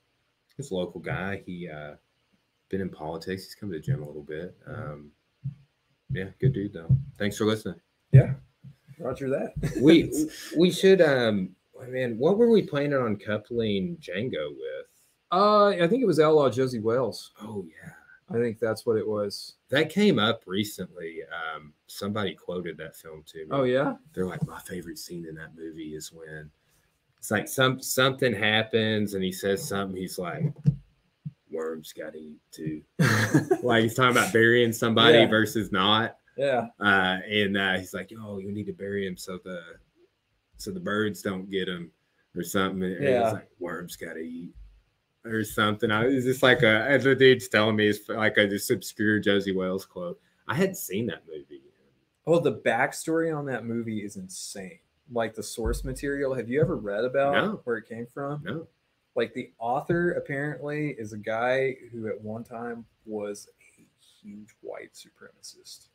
he's 0.57 0.71
a 0.71 0.75
local 0.75 1.01
guy. 1.01 1.43
He 1.47 1.69
uh, 1.69 1.95
been 2.69 2.81
in 2.81 2.91
politics. 2.91 3.45
He's 3.45 3.55
come 3.55 3.71
to 3.71 3.79
the 3.79 3.83
gym 3.83 4.03
a 4.03 4.07
little 4.07 4.23
bit. 4.23 4.55
Um, 4.67 5.11
yeah, 6.11 6.29
good 6.41 6.53
dude 6.53 6.73
though. 6.73 6.95
Thanks 7.19 7.39
for 7.39 7.45
listening. 7.47 7.81
Yeah. 8.13 8.35
Roger 8.99 9.29
that. 9.31 9.55
We 9.81 10.13
we 10.59 10.71
should 10.71 11.01
um, 11.01 11.51
man, 11.89 12.17
what 12.19 12.39
were 12.39 12.51
we 12.51 12.63
planning 12.63 12.95
on 12.95 13.17
coupling 13.17 13.97
Django 14.01 14.51
with? 14.51 14.87
uh, 15.33 15.69
I 15.71 15.89
think 15.89 16.03
it 16.03 16.07
was 16.07 16.21
Outlaw 16.21 16.49
Josey 16.51 16.81
Wales. 16.81 17.33
Oh 17.43 17.65
yeah. 17.69 17.91
I 18.31 18.41
think 18.41 18.59
that's 18.59 18.87
what 18.87 18.97
it 18.97 19.07
was. 19.07 19.57
That 19.69 19.91
came 19.91 20.19
up 20.19 20.43
recently. 20.47 21.19
Um, 21.25 21.75
somebody 21.89 22.35
quoted 22.35 22.79
that 22.79 22.97
film 22.97 23.23
to 23.27 23.39
me. 23.39 23.47
Oh, 23.51 23.65
yeah. 23.65 23.97
they're 24.15 24.25
like 24.27 24.47
my 24.47 24.59
favorite 24.61 24.99
scene 24.99 25.27
in 25.29 25.35
that 25.35 25.55
movie 25.57 25.95
is 25.95 26.11
when 26.13 26.51
it's 27.19 27.31
like 27.31 27.49
some 27.49 27.81
something 27.83 28.33
happens 28.35 29.15
and 29.15 29.23
he 29.25 29.33
says 29.33 29.67
something 29.67 29.97
he's 29.97 30.19
like 30.19 30.45
worms 31.51 31.93
gotta 31.97 32.19
eat 32.19 32.41
too 32.51 32.83
like 33.63 33.83
he's 33.85 33.95
talking 33.95 34.17
about 34.17 34.33
burying 34.33 34.73
somebody 34.73 35.19
Yeah. 35.19 35.27
versus 35.29 35.71
not 35.71 36.17
yeah. 36.37 36.67
uh 36.81 37.19
and 37.31 37.57
uh 37.57 37.79
he's 37.79 37.95
like 37.95 38.11
oh 38.21 38.39
you 38.39 38.51
need 38.53 38.67
to 38.67 38.73
bury 38.73 39.07
him 39.07 39.17
so 39.17 39.39
the 39.45 39.61
so 40.57 40.71
the 40.71 40.81
birds 40.81 41.23
don't 41.23 41.51
get 41.51 41.67
them 41.67 41.91
or 42.37 42.43
something 42.43 42.83
Yeah. 42.83 43.25
it's 43.25 43.33
like 43.35 43.49
worms 43.59 43.97
gotta 43.97 44.21
eat 44.21 44.53
or 45.25 45.43
something 45.45 45.91
i 45.91 46.05
was 46.07 46.25
just 46.25 46.43
like 46.43 46.63
a 46.63 46.87
as 46.89 47.05
the 47.05 47.15
dude's 47.15 47.49
telling 47.49 47.77
me 47.77 47.89
it's 47.89 48.09
like 48.09 48.37
a 48.39 48.47
this 48.47 48.71
obscure 48.71 49.19
josey 49.21 49.53
wales 49.55 49.85
quote 49.85 50.21
i 50.49 50.55
hadn't 50.55 50.77
seen 50.77 51.07
that 51.07 51.23
movie 51.27 51.61
Oh, 52.27 52.41
the 52.41 52.53
backstory 52.55 53.37
on 53.37 53.45
that 53.47 53.67
movie 53.67 53.99
is 54.03 54.17
insane. 54.17 54.79
Like 55.13 55.35
the 55.35 55.43
source 55.43 55.85
material. 55.85 56.33
Have 56.33 56.49
you 56.49 56.59
ever 56.63 56.75
read 56.75 57.05
about 57.05 57.35
No. 57.35 57.61
where 57.65 57.77
it 57.77 57.87
came 57.87 58.07
from? 58.15 58.43
no 58.43 58.67
Like 59.15 59.35
the 59.35 59.53
author 59.59 60.13
apparently 60.13 60.93
is 60.99 61.13
a 61.13 61.19
guy 61.19 61.77
who 61.93 62.09
at 62.09 62.19
one 62.19 62.43
time 62.43 62.87
was 63.05 63.47
a 63.79 63.87
huge 64.23 64.57
white 64.63 64.95
supremacist, 64.95 65.89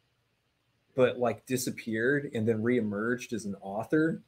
but 0.93 1.17
like 1.17 1.47
disappeared 1.47 2.29
and 2.35 2.47
then 2.47 2.61
reemerged 2.61 3.33
as 3.33 3.45
an 3.45 3.55
author, 3.59 4.21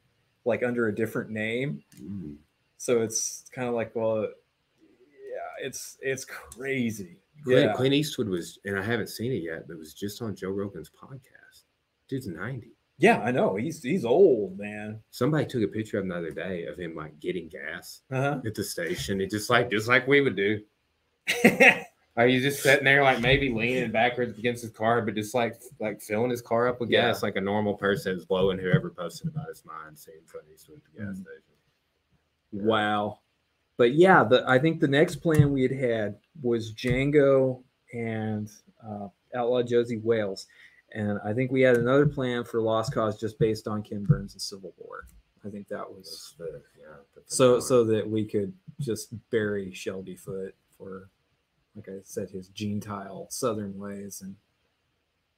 like 0.45 0.63
under 0.63 0.87
a 0.87 0.95
different 0.95 1.29
name. 1.31 1.83
Mm. 2.01 2.35
So 2.77 3.01
it's 3.01 3.43
kind 3.53 3.67
of 3.67 3.73
like, 3.75 3.95
well, 3.95 4.21
yeah, 4.21 5.65
it's 5.67 5.97
it's 6.01 6.25
crazy. 6.25 7.17
Clint, 7.43 7.65
Yeah. 7.69 7.73
Clint 7.73 7.93
Eastwood 7.93 8.27
was, 8.29 8.59
and 8.65 8.77
I 8.77 8.83
haven't 8.83 9.07
seen 9.09 9.31
it 9.31 9.43
yet, 9.43 9.67
but 9.67 9.73
it 9.73 9.79
was 9.79 9.93
just 9.93 10.21
on 10.21 10.35
Joe 10.35 10.49
Rogan's 10.51 10.89
podcast. 10.89 11.63
Dude's 12.07 12.27
90. 12.27 12.71
Yeah, 12.97 13.19
I 13.21 13.31
know. 13.31 13.55
He's 13.55 13.81
he's 13.81 14.05
old, 14.05 14.59
man. 14.59 14.99
Somebody 15.09 15.45
took 15.45 15.63
a 15.63 15.67
picture 15.67 15.97
of 15.97 16.03
him 16.03 16.09
the 16.09 16.17
other 16.17 16.29
day 16.31 16.65
of 16.65 16.77
him 16.77 16.95
like 16.95 17.19
getting 17.19 17.47
gas 17.47 18.01
Uh-huh. 18.11 18.41
at 18.45 18.53
the 18.53 18.63
station. 18.63 19.19
It 19.21 19.31
just 19.31 19.49
like 19.49 19.71
just 19.71 19.87
like 19.87 20.07
we 20.07 20.21
would 20.21 20.35
do. 20.35 20.59
Are 22.17 22.27
you 22.27 22.41
just 22.41 22.61
sitting 22.61 22.83
there 22.83 23.03
like 23.03 23.21
maybe 23.21 23.49
leaning 23.51 23.89
backwards 23.91 24.37
against 24.37 24.61
his 24.63 24.71
car, 24.71 25.01
but 25.01 25.15
just 25.15 25.33
like 25.33 25.55
like 25.79 26.01
filling 26.01 26.29
his 26.29 26.41
car 26.41 26.67
up 26.67 26.79
with 26.79 26.89
Yeah. 26.89 27.07
gas 27.07 27.23
like 27.23 27.37
a 27.37 27.41
normal 27.41 27.75
person 27.75 28.15
is 28.17 28.25
blowing 28.25 28.59
whoever 28.59 28.89
posted 28.89 29.27
about 29.29 29.47
his 29.47 29.63
mind 29.65 29.97
seeing 29.97 30.19
Clint 30.27 30.47
Eastwood 30.53 30.79
at 30.79 30.83
the 30.93 30.99
gas 30.99 31.17
Mhm. 31.17 31.21
station. 31.21 32.67
Wow. 32.67 33.19
But 33.77 33.93
yeah, 33.93 34.23
the 34.23 34.43
I 34.47 34.59
think 34.59 34.79
the 34.79 34.87
next 34.87 35.17
plan 35.17 35.51
we 35.53 35.61
had 35.63 35.71
had 35.71 36.19
was 36.41 36.73
Django 36.73 37.63
and 37.93 38.49
uh, 38.85 39.07
Outlaw 39.33 39.63
Josey 39.63 39.97
Wales, 39.97 40.47
and 40.93 41.17
I 41.23 41.33
think 41.33 41.51
we 41.51 41.61
had 41.61 41.77
another 41.77 42.05
plan 42.05 42.43
for 42.43 42.61
Lost 42.61 42.93
Cause 42.93 43.17
just 43.19 43.39
based 43.39 43.67
on 43.67 43.81
Ken 43.83 44.03
Burns 44.03 44.33
and 44.33 44.41
Civil 44.41 44.73
War. 44.77 45.07
I 45.45 45.49
think 45.49 45.67
that 45.69 45.89
was 45.89 46.35
the 46.37 46.61
yeah. 46.79 46.97
the 47.15 47.21
so 47.25 47.59
so 47.59 47.83
that 47.85 48.07
we 48.07 48.25
could 48.25 48.53
just 48.79 49.13
bury 49.29 49.71
Shelby 49.73 50.15
Foote 50.15 50.55
for, 50.77 51.09
like 51.75 51.87
I 51.87 51.99
said, 52.03 52.29
his 52.29 52.49
gentile 52.49 53.27
Southern 53.29 53.77
ways, 53.77 54.21
and 54.21 54.35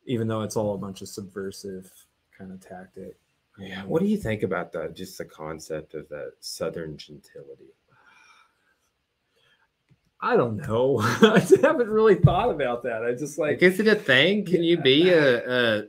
even 0.05 0.27
though 0.27 0.41
it's 0.41 0.55
all 0.55 0.73
a 0.73 0.77
bunch 0.77 1.01
of 1.01 1.07
subversive 1.07 1.91
kind 2.37 2.51
of 2.51 2.59
tactic. 2.59 3.15
yeah. 3.57 3.83
What 3.83 4.01
do 4.01 4.07
you 4.07 4.17
think 4.17 4.43
about 4.43 4.71
that? 4.73 4.95
just 4.95 5.17
the 5.17 5.25
concept 5.25 5.93
of 5.93 6.09
that 6.09 6.33
Southern 6.39 6.97
gentility? 6.97 7.73
I 10.23 10.37
don't 10.37 10.65
know. 10.67 10.99
I 11.01 11.45
haven't 11.61 11.89
really 11.89 12.15
thought 12.15 12.49
about 12.49 12.81
that. 12.83 13.03
I 13.03 13.13
just 13.13 13.37
like 13.37 13.61
is 13.61 13.79
it 13.79 13.87
a 13.87 13.95
thing? 13.95 14.45
Can 14.45 14.63
you 14.63 14.77
be 14.77 15.09
a, 15.09 15.79
a 15.79 15.83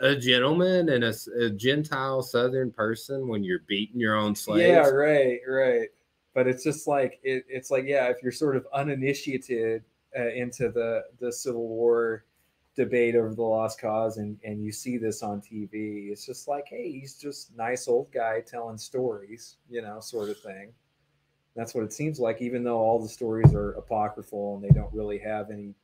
a 0.00 0.16
gentleman 0.16 0.88
and 0.88 1.04
a 1.04 1.50
Gentile 1.50 2.22
Southern 2.22 2.70
person 2.70 3.28
when 3.28 3.42
you're 3.42 3.64
beating 3.66 4.00
your 4.00 4.14
own 4.14 4.34
slaves? 4.34 4.68
Yeah, 4.68 4.88
right, 4.88 5.40
right. 5.46 5.88
But 6.34 6.46
it's 6.46 6.62
just 6.62 6.86
like 6.86 7.18
it, 7.24 7.44
it's 7.48 7.70
like 7.70 7.84
yeah, 7.84 8.06
if 8.06 8.22
you're 8.22 8.32
sort 8.32 8.56
of 8.56 8.66
uninitiated 8.72 9.82
uh, 10.18 10.28
into 10.28 10.70
the 10.70 11.04
the 11.18 11.32
Civil 11.32 11.68
War 11.68 12.24
debate 12.76 13.16
over 13.16 13.34
the 13.34 13.42
lost 13.42 13.80
cause, 13.80 14.16
and 14.18 14.38
and 14.44 14.64
you 14.64 14.72
see 14.72 14.96
this 14.96 15.22
on 15.22 15.40
TV, 15.40 16.10
it's 16.10 16.24
just 16.26 16.48
like 16.48 16.66
hey, 16.68 16.90
he's 16.90 17.14
just 17.14 17.56
nice 17.56 17.88
old 17.88 18.10
guy 18.12 18.40
telling 18.40 18.78
stories, 18.78 19.56
you 19.68 19.82
know, 19.82 20.00
sort 20.00 20.30
of 20.30 20.38
thing. 20.40 20.72
That's 21.56 21.74
what 21.74 21.84
it 21.84 21.92
seems 21.92 22.20
like, 22.20 22.40
even 22.40 22.62
though 22.62 22.78
all 22.78 23.02
the 23.02 23.08
stories 23.08 23.54
are 23.54 23.72
apocryphal 23.72 24.54
and 24.54 24.64
they 24.64 24.72
don't 24.74 24.92
really 24.94 25.18
have 25.18 25.50
any 25.50 25.74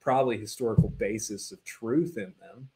probably 0.00 0.38
historical 0.38 0.88
basis 0.88 1.52
of 1.52 1.62
truth 1.64 2.16
in 2.16 2.32
them. 2.40 2.68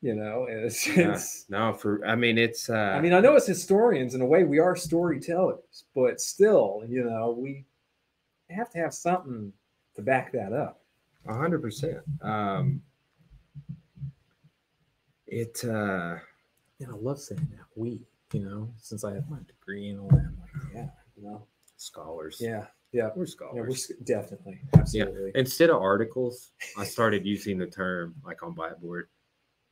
You 0.00 0.14
know, 0.14 0.46
and 0.46 0.64
it's, 0.64 0.86
it's 0.88 1.46
No, 1.48 1.72
for 1.72 2.04
I 2.04 2.16
mean 2.16 2.38
it's. 2.38 2.68
uh 2.70 2.94
I 2.96 3.00
mean, 3.00 3.12
I 3.12 3.20
know 3.20 3.36
as 3.36 3.46
historians, 3.46 4.14
in 4.14 4.20
a 4.20 4.26
way, 4.26 4.42
we 4.44 4.58
are 4.58 4.74
storytellers, 4.74 5.84
but 5.94 6.20
still, 6.20 6.82
you 6.88 7.04
know, 7.04 7.36
we 7.38 7.64
have 8.52 8.70
to 8.70 8.78
have 8.78 8.94
something 8.94 9.52
to 9.96 10.02
back 10.02 10.32
that 10.32 10.52
up. 10.52 10.82
a 11.26 11.34
hundred 11.34 11.62
percent. 11.62 11.98
Um, 12.22 12.82
it. 15.26 15.64
uh 15.64 16.16
And 16.80 16.90
I 16.90 16.94
love 17.00 17.20
saying 17.20 17.46
that 17.52 17.66
we, 17.76 18.00
you 18.32 18.40
know, 18.44 18.72
since 18.78 19.04
I 19.04 19.14
have 19.14 19.28
my 19.28 19.38
degree 19.46 19.90
and 19.90 20.00
all 20.00 20.08
that, 20.08 20.16
I'm 20.26 20.38
like, 20.40 20.74
yeah, 20.74 20.88
you 21.16 21.22
know, 21.24 21.46
Scholars. 21.76 22.38
yeah, 22.40 22.66
yeah, 22.92 23.10
we're 23.16 23.26
scholars. 23.26 23.54
yeah, 23.88 23.96
we're 23.98 24.04
definitely, 24.22 24.60
absolutely, 24.74 25.32
Instead 25.34 25.70
of 25.70 25.80
articles, 25.82 26.52
I 26.78 26.84
started 26.84 27.24
using 27.26 27.58
the 27.58 27.66
term 27.66 28.14
like 28.24 28.42
on 28.42 28.52
Blackboard, 28.54 29.08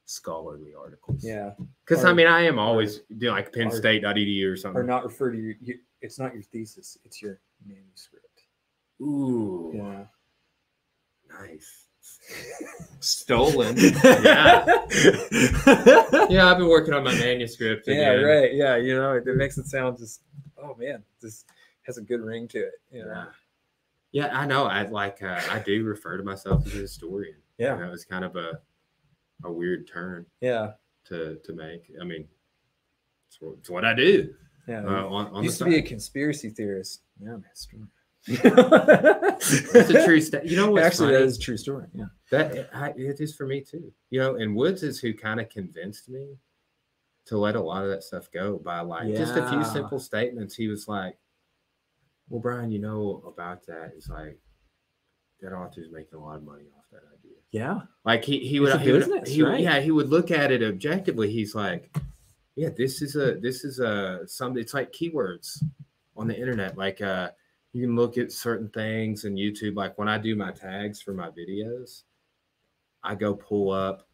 scholarly 0.07 0.73
articles. 0.75 1.23
yeah, 1.25 1.51
Because 1.87 2.05
I 2.05 2.13
mean, 2.13 2.27
I 2.27 2.43
am 2.43 2.59
always 2.59 3.01
doing 3.19 3.35
like 3.35 3.47
art- 3.47 3.55
PennState.edu 3.55 4.51
or 4.53 4.57
something. 4.57 4.81
or 4.81 4.85
not 4.85 5.05
refer 5.05 5.31
to 5.31 5.39
your, 5.39 5.55
you, 5.63 5.79
it's 6.01 6.19
not 6.19 6.35
your 6.35 6.43
thesis, 6.43 6.97
it's 7.05 7.21
your 7.23 7.41
manuscript. 7.67 8.27
Ooh, 9.01 9.73
Yeah. 9.75 10.05
nice. 11.39 11.87
Stolen. 13.01 13.77
Yeah. 13.79 14.65
Yeah, 16.29 16.51
I've 16.51 16.59
been 16.59 16.69
working 16.69 16.95
on 16.95 17.05
my 17.05 17.15
manuscript. 17.15 17.87
Yeah, 17.87 18.13
again. 18.13 18.25
right. 18.25 18.55
Yeah, 18.55 18.77
you 18.77 18.95
know, 18.95 19.15
it, 19.15 19.27
it 19.27 19.37
makes 19.37 19.59
it 19.59 19.67
sound 19.67 19.99
just 19.99 20.23
oh 20.63 20.75
man, 20.79 21.03
this 21.21 21.45
has 21.83 21.99
a 21.99 22.03
good 22.03 22.21
ring 22.21 22.47
to 22.49 22.59
it. 22.59 22.73
You 22.91 23.05
know? 23.05 23.09
Yeah. 23.13 23.25
Yeah, 24.13 24.39
I 24.39 24.45
know. 24.47 24.65
I 24.67 24.83
like. 24.87 25.23
Uh, 25.23 25.41
I 25.51 25.61
do 25.61 25.85
refer 25.85 26.17
to 26.17 26.23
myself 26.25 26.67
as 26.67 26.75
a 26.75 26.79
historian. 26.79 27.37
Yeah. 27.59 27.77
that 27.77 27.91
was 27.91 28.05
kind 28.05 28.25
of 28.25 28.37
a 28.37 28.61
a 29.45 29.51
weird 29.53 29.87
turn 29.89 30.27
Yeah. 30.41 30.73
to 31.07 31.39
to 31.45 31.53
make. 31.55 31.91
I 32.01 32.05
mean, 32.05 32.27
it's 33.29 33.41
what, 33.41 33.55
it's 33.61 33.71
what 33.71 33.85
I 33.85 33.95
do. 33.95 34.35
Yeah. 34.69 34.85
Uh, 34.85 35.07
on, 35.07 35.27
on 35.29 35.35
the 35.35 35.43
used 35.43 35.59
to 35.59 35.65
be 35.65 35.77
a 35.77 35.83
conspiracy 35.83 36.51
theorist. 36.51 37.03
Yeah, 37.21 37.35
I'm 37.35 37.45
a 37.45 37.49
historian. 37.51 37.89
It's 38.27 39.91
a 39.91 40.05
true 40.05 40.21
story. 40.21 40.49
You 40.49 40.57
know 40.57 40.71
what's 40.71 40.85
Actually, 40.87 41.13
that 41.13 41.19
funny? 41.19 41.27
is 41.29 41.37
a 41.39 41.41
true 41.41 41.57
story. 41.57 41.87
Yeah. 41.95 42.05
That 42.31 42.71
I, 42.75 42.91
it 42.97 43.21
is 43.21 43.35
for 43.35 43.47
me 43.47 43.61
too. 43.63 43.93
You 44.11 44.21
know, 44.21 44.37
and 44.37 44.55
Woods 44.55 44.83
is 44.83 45.01
who 45.01 45.15
kind 45.15 45.41
of 45.41 45.49
convinced 45.49 46.09
me 46.09 46.37
to 47.27 47.39
let 47.39 47.57
a 47.57 47.61
lot 47.61 47.83
of 47.85 47.91
that 47.91 48.03
stuff 48.03 48.31
go 48.33 48.59
by 48.59 48.81
like 48.81 49.15
just 49.15 49.37
a 49.37 49.49
few 49.49 49.65
simple 49.65 49.99
statements. 49.99 50.55
He 50.55 50.69
was 50.69 50.89
like, 50.89 51.17
"Well, 52.29 52.41
Brian, 52.41 52.71
you 52.71 52.79
know 52.81 53.23
about 53.27 53.67
that." 53.67 53.93
He's 53.95 54.09
like, 54.09 54.39
"That 55.41 55.53
author's 55.53 55.91
making 55.91 56.19
a 56.19 56.23
lot 56.23 56.37
of 56.37 56.45
money 56.45 56.65
off 56.77 56.85
that 56.93 57.03
idea." 57.19 57.39
Yeah. 57.53 57.81
Like 58.05 58.25
he 58.25 58.41
he 58.41 58.61
would 58.61 58.79
he 58.81 58.93
would, 58.93 59.01
business, 59.01 59.29
he 59.31 59.43
would- 59.43 59.49
right? 59.53 59.61
yeah 59.61 59.81
he 59.81 59.91
would 59.91 60.09
look 60.11 60.31
at 60.31 60.53
it 60.53 60.63
objectively. 60.63 61.31
He's 61.33 61.55
like, 61.55 61.97
"Yeah, 62.57 62.69
this 62.77 63.01
is 63.03 63.17
a 63.17 63.37
this 63.37 63.65
is 63.65 63.81
a 63.81 64.21
some. 64.27 64.57
It's 64.59 64.75
like 64.75 64.93
keywords 64.93 65.63
on 66.17 66.29
the 66.29 66.39
internet. 66.39 66.77
Like 66.77 67.01
uh, 67.01 67.31
you 67.73 67.87
can 67.87 67.97
look 67.97 68.19
at 68.19 68.33
certain 68.33 68.69
things 68.71 69.25
in 69.25 69.35
YouTube. 69.35 69.77
Like 69.77 69.97
when 69.99 70.09
I 70.09 70.19
do 70.19 70.35
my 70.37 70.51
tags 70.53 71.01
for 71.01 71.13
my 71.15 71.29
videos." 71.31 72.03
I 73.03 73.15
go 73.15 73.35
pull 73.35 73.71
up 73.71 74.07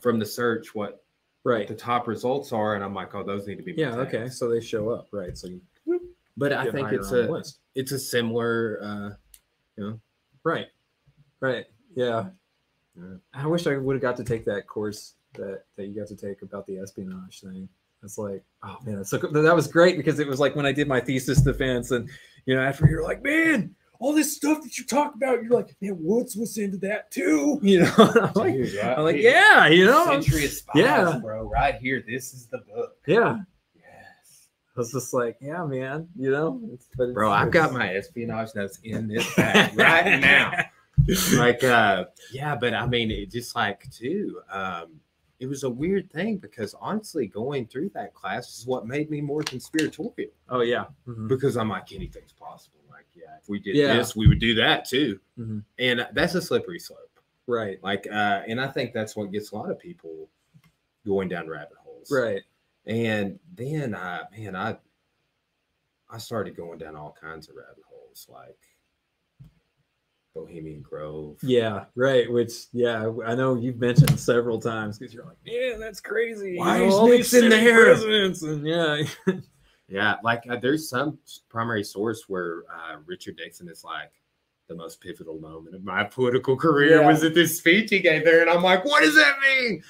from 0.00 0.18
the 0.18 0.26
search 0.26 0.74
what 0.74 1.02
Right. 1.44 1.66
the 1.66 1.74
top 1.74 2.06
results 2.06 2.52
are, 2.52 2.74
and 2.74 2.84
I'm 2.84 2.94
like, 2.94 3.14
oh, 3.14 3.24
those 3.24 3.46
need 3.46 3.56
to 3.56 3.62
be. 3.62 3.72
Yeah. 3.72 3.96
Okay. 3.96 4.28
So 4.28 4.48
they 4.50 4.60
show 4.60 4.90
up. 4.90 5.08
Right. 5.12 5.36
So 5.36 5.48
you 5.48 5.60
But 6.36 6.52
I 6.52 6.70
think 6.70 6.92
it's 6.92 7.10
a 7.10 7.22
list. 7.22 7.60
it's 7.74 7.90
a 7.92 7.98
similar. 7.98 8.78
uh 8.82 9.10
you 9.76 9.84
know, 9.84 10.00
Right. 10.44 10.66
Right. 11.40 11.64
Yeah. 11.96 12.28
Yeah. 12.96 13.14
I 13.32 13.46
wish 13.46 13.66
I 13.66 13.78
would 13.78 13.94
have 13.96 14.02
got 14.02 14.16
to 14.18 14.24
take 14.24 14.44
that 14.44 14.66
course 14.66 15.14
that 15.34 15.64
that 15.76 15.86
you 15.86 15.94
got 15.98 16.08
to 16.08 16.16
take 16.16 16.42
about 16.42 16.66
the 16.66 16.78
espionage 16.78 17.40
thing. 17.40 17.66
It's 18.04 18.18
like, 18.18 18.44
oh 18.62 18.76
man, 18.84 18.96
that's 18.96 19.10
so 19.10 19.18
cool. 19.18 19.30
that 19.32 19.54
was 19.56 19.68
great 19.68 19.96
because 19.96 20.18
it 20.18 20.26
was 20.28 20.38
like 20.38 20.54
when 20.54 20.66
I 20.66 20.72
did 20.72 20.86
my 20.86 21.00
thesis 21.00 21.40
defense, 21.40 21.92
and 21.92 22.10
you 22.46 22.54
know, 22.54 22.62
after 22.62 22.86
you're 22.88 23.02
like, 23.02 23.22
man, 23.22 23.74
all 23.98 24.12
this 24.12 24.34
stuff 24.34 24.62
that 24.62 24.76
you 24.78 24.84
talk 24.84 25.14
about, 25.14 25.42
you're 25.42 25.52
like, 25.52 25.76
man, 25.80 25.96
Woods 26.00 26.36
was 26.36 26.58
into 26.58 26.78
that 26.78 27.10
too. 27.10 27.60
You 27.62 27.80
know, 27.80 27.94
I'm 27.98 28.32
like, 28.34 28.54
Dude, 28.54 28.74
right? 28.74 28.98
I'm 28.98 29.04
like, 29.04 29.16
yeah, 29.16 29.68
you 29.68 29.86
know, 29.86 30.06
Century 30.06 30.44
of 30.44 30.50
Spies, 30.50 30.76
yeah. 30.76 31.18
bro. 31.22 31.48
Right 31.48 31.76
here, 31.76 32.02
this 32.06 32.32
is 32.34 32.46
the 32.46 32.58
book. 32.58 32.96
yeah. 33.06 33.38
Yes, 33.74 34.48
I 34.76 34.80
was 34.80 34.92
just 34.92 35.14
like, 35.14 35.36
yeah, 35.40 35.64
man, 35.64 36.08
you 36.18 36.30
know, 36.30 36.60
it's, 36.72 36.88
but 36.96 37.04
it's, 37.04 37.14
bro. 37.14 37.30
I've 37.30 37.52
got 37.52 37.72
my 37.72 37.94
espionage 37.94 38.54
notes 38.54 38.78
in 38.82 39.08
this 39.08 39.34
bag 39.34 39.76
right 39.78 40.20
now. 40.20 40.52
like 41.34 41.64
uh 41.64 42.04
yeah 42.32 42.54
but 42.54 42.74
i 42.74 42.86
mean 42.86 43.10
it 43.10 43.30
just 43.30 43.56
like 43.56 43.90
too 43.90 44.40
um 44.52 45.00
it 45.42 45.48
was 45.48 45.64
a 45.64 45.68
weird 45.70 46.08
thing 46.12 46.36
because 46.38 46.72
honestly 46.80 47.26
going 47.26 47.66
through 47.66 47.88
that 47.90 48.14
class 48.14 48.58
is 48.58 48.66
what 48.66 48.86
made 48.86 49.10
me 49.10 49.20
more 49.20 49.42
conspiratorial 49.42 50.30
oh 50.50 50.60
yeah, 50.60 50.84
Mhm. 51.06 51.26
because 51.28 51.56
i'm 51.56 51.68
like 51.68 51.92
anything's 51.92 52.32
possible. 52.32 52.78
Like 52.90 53.06
yeah 53.14 53.36
if 53.42 53.48
we 53.48 53.58
did 53.58 53.74
Yeah. 53.74 53.96
this 53.96 54.14
we 54.14 54.28
would 54.28 54.38
do 54.38 54.54
that 54.56 54.84
too. 54.84 55.18
Mhm. 55.38 55.64
and 55.78 56.06
that's 56.12 56.34
a 56.36 56.42
slippery 56.42 56.78
slope. 56.78 57.00
Right, 57.48 57.82
like 57.82 58.06
uh 58.06 58.42
and 58.46 58.60
i 58.60 58.68
think 58.68 58.92
that's 58.92 59.16
what 59.16 59.32
gets 59.32 59.50
a 59.50 59.56
lot 59.56 59.70
of 59.70 59.78
people 59.78 60.28
going 61.04 61.28
down 61.28 61.48
rabbit 61.48 61.76
holes. 61.84 62.08
Right, 62.10 62.42
and 62.86 63.38
then 63.54 63.94
i 63.96 64.22
man 64.36 64.54
i 64.54 64.78
i 66.08 66.18
started 66.18 66.54
going 66.56 66.78
down 66.78 66.94
all 66.94 67.16
kinds 67.20 67.48
of 67.48 67.56
rabbit 67.56 67.84
holes. 67.88 68.26
Like 68.30 68.58
bohemian 70.34 70.80
grove 70.80 71.36
yeah, 71.42 71.84
right. 71.94 72.30
Which, 72.30 72.66
yeah, 72.72 73.10
I 73.26 73.34
know 73.34 73.54
you've 73.54 73.78
mentioned 73.78 74.18
several 74.18 74.58
times 74.60 74.98
because 74.98 75.12
you're 75.14 75.24
like, 75.24 75.36
yeah, 75.44 75.76
that's 75.78 76.00
crazy. 76.00 76.58
Why 76.58 76.78
know, 76.78 76.84
is 76.86 76.94
all 76.94 77.08
Nixon 77.08 77.48
there? 77.50 77.84
presidents 77.84 78.42
and 78.42 78.66
yeah, 78.66 79.02
Yeah, 79.88 80.14
like 80.24 80.44
uh, 80.48 80.56
there's 80.56 80.88
some 80.88 81.18
primary 81.50 81.84
source 81.84 82.24
where 82.28 82.62
uh, 82.72 82.96
Richard 83.04 83.36
Nixon 83.38 83.68
is 83.68 83.84
like 83.84 84.10
the 84.68 84.74
most 84.74 85.02
pivotal 85.02 85.38
moment 85.38 85.74
of 85.76 85.84
my 85.84 86.02
political 86.04 86.56
career 86.56 87.00
Yeah. 87.00 87.06
was 87.06 87.22
at 87.24 87.34
this 87.34 87.58
speech 87.58 87.90
he 87.90 87.98
gave 87.98 88.24
there, 88.24 88.40
and 88.40 88.48
I'm 88.48 88.62
like, 88.62 88.86
what 88.86 89.02
does 89.02 89.14
that 89.16 89.34
mean? 89.40 89.82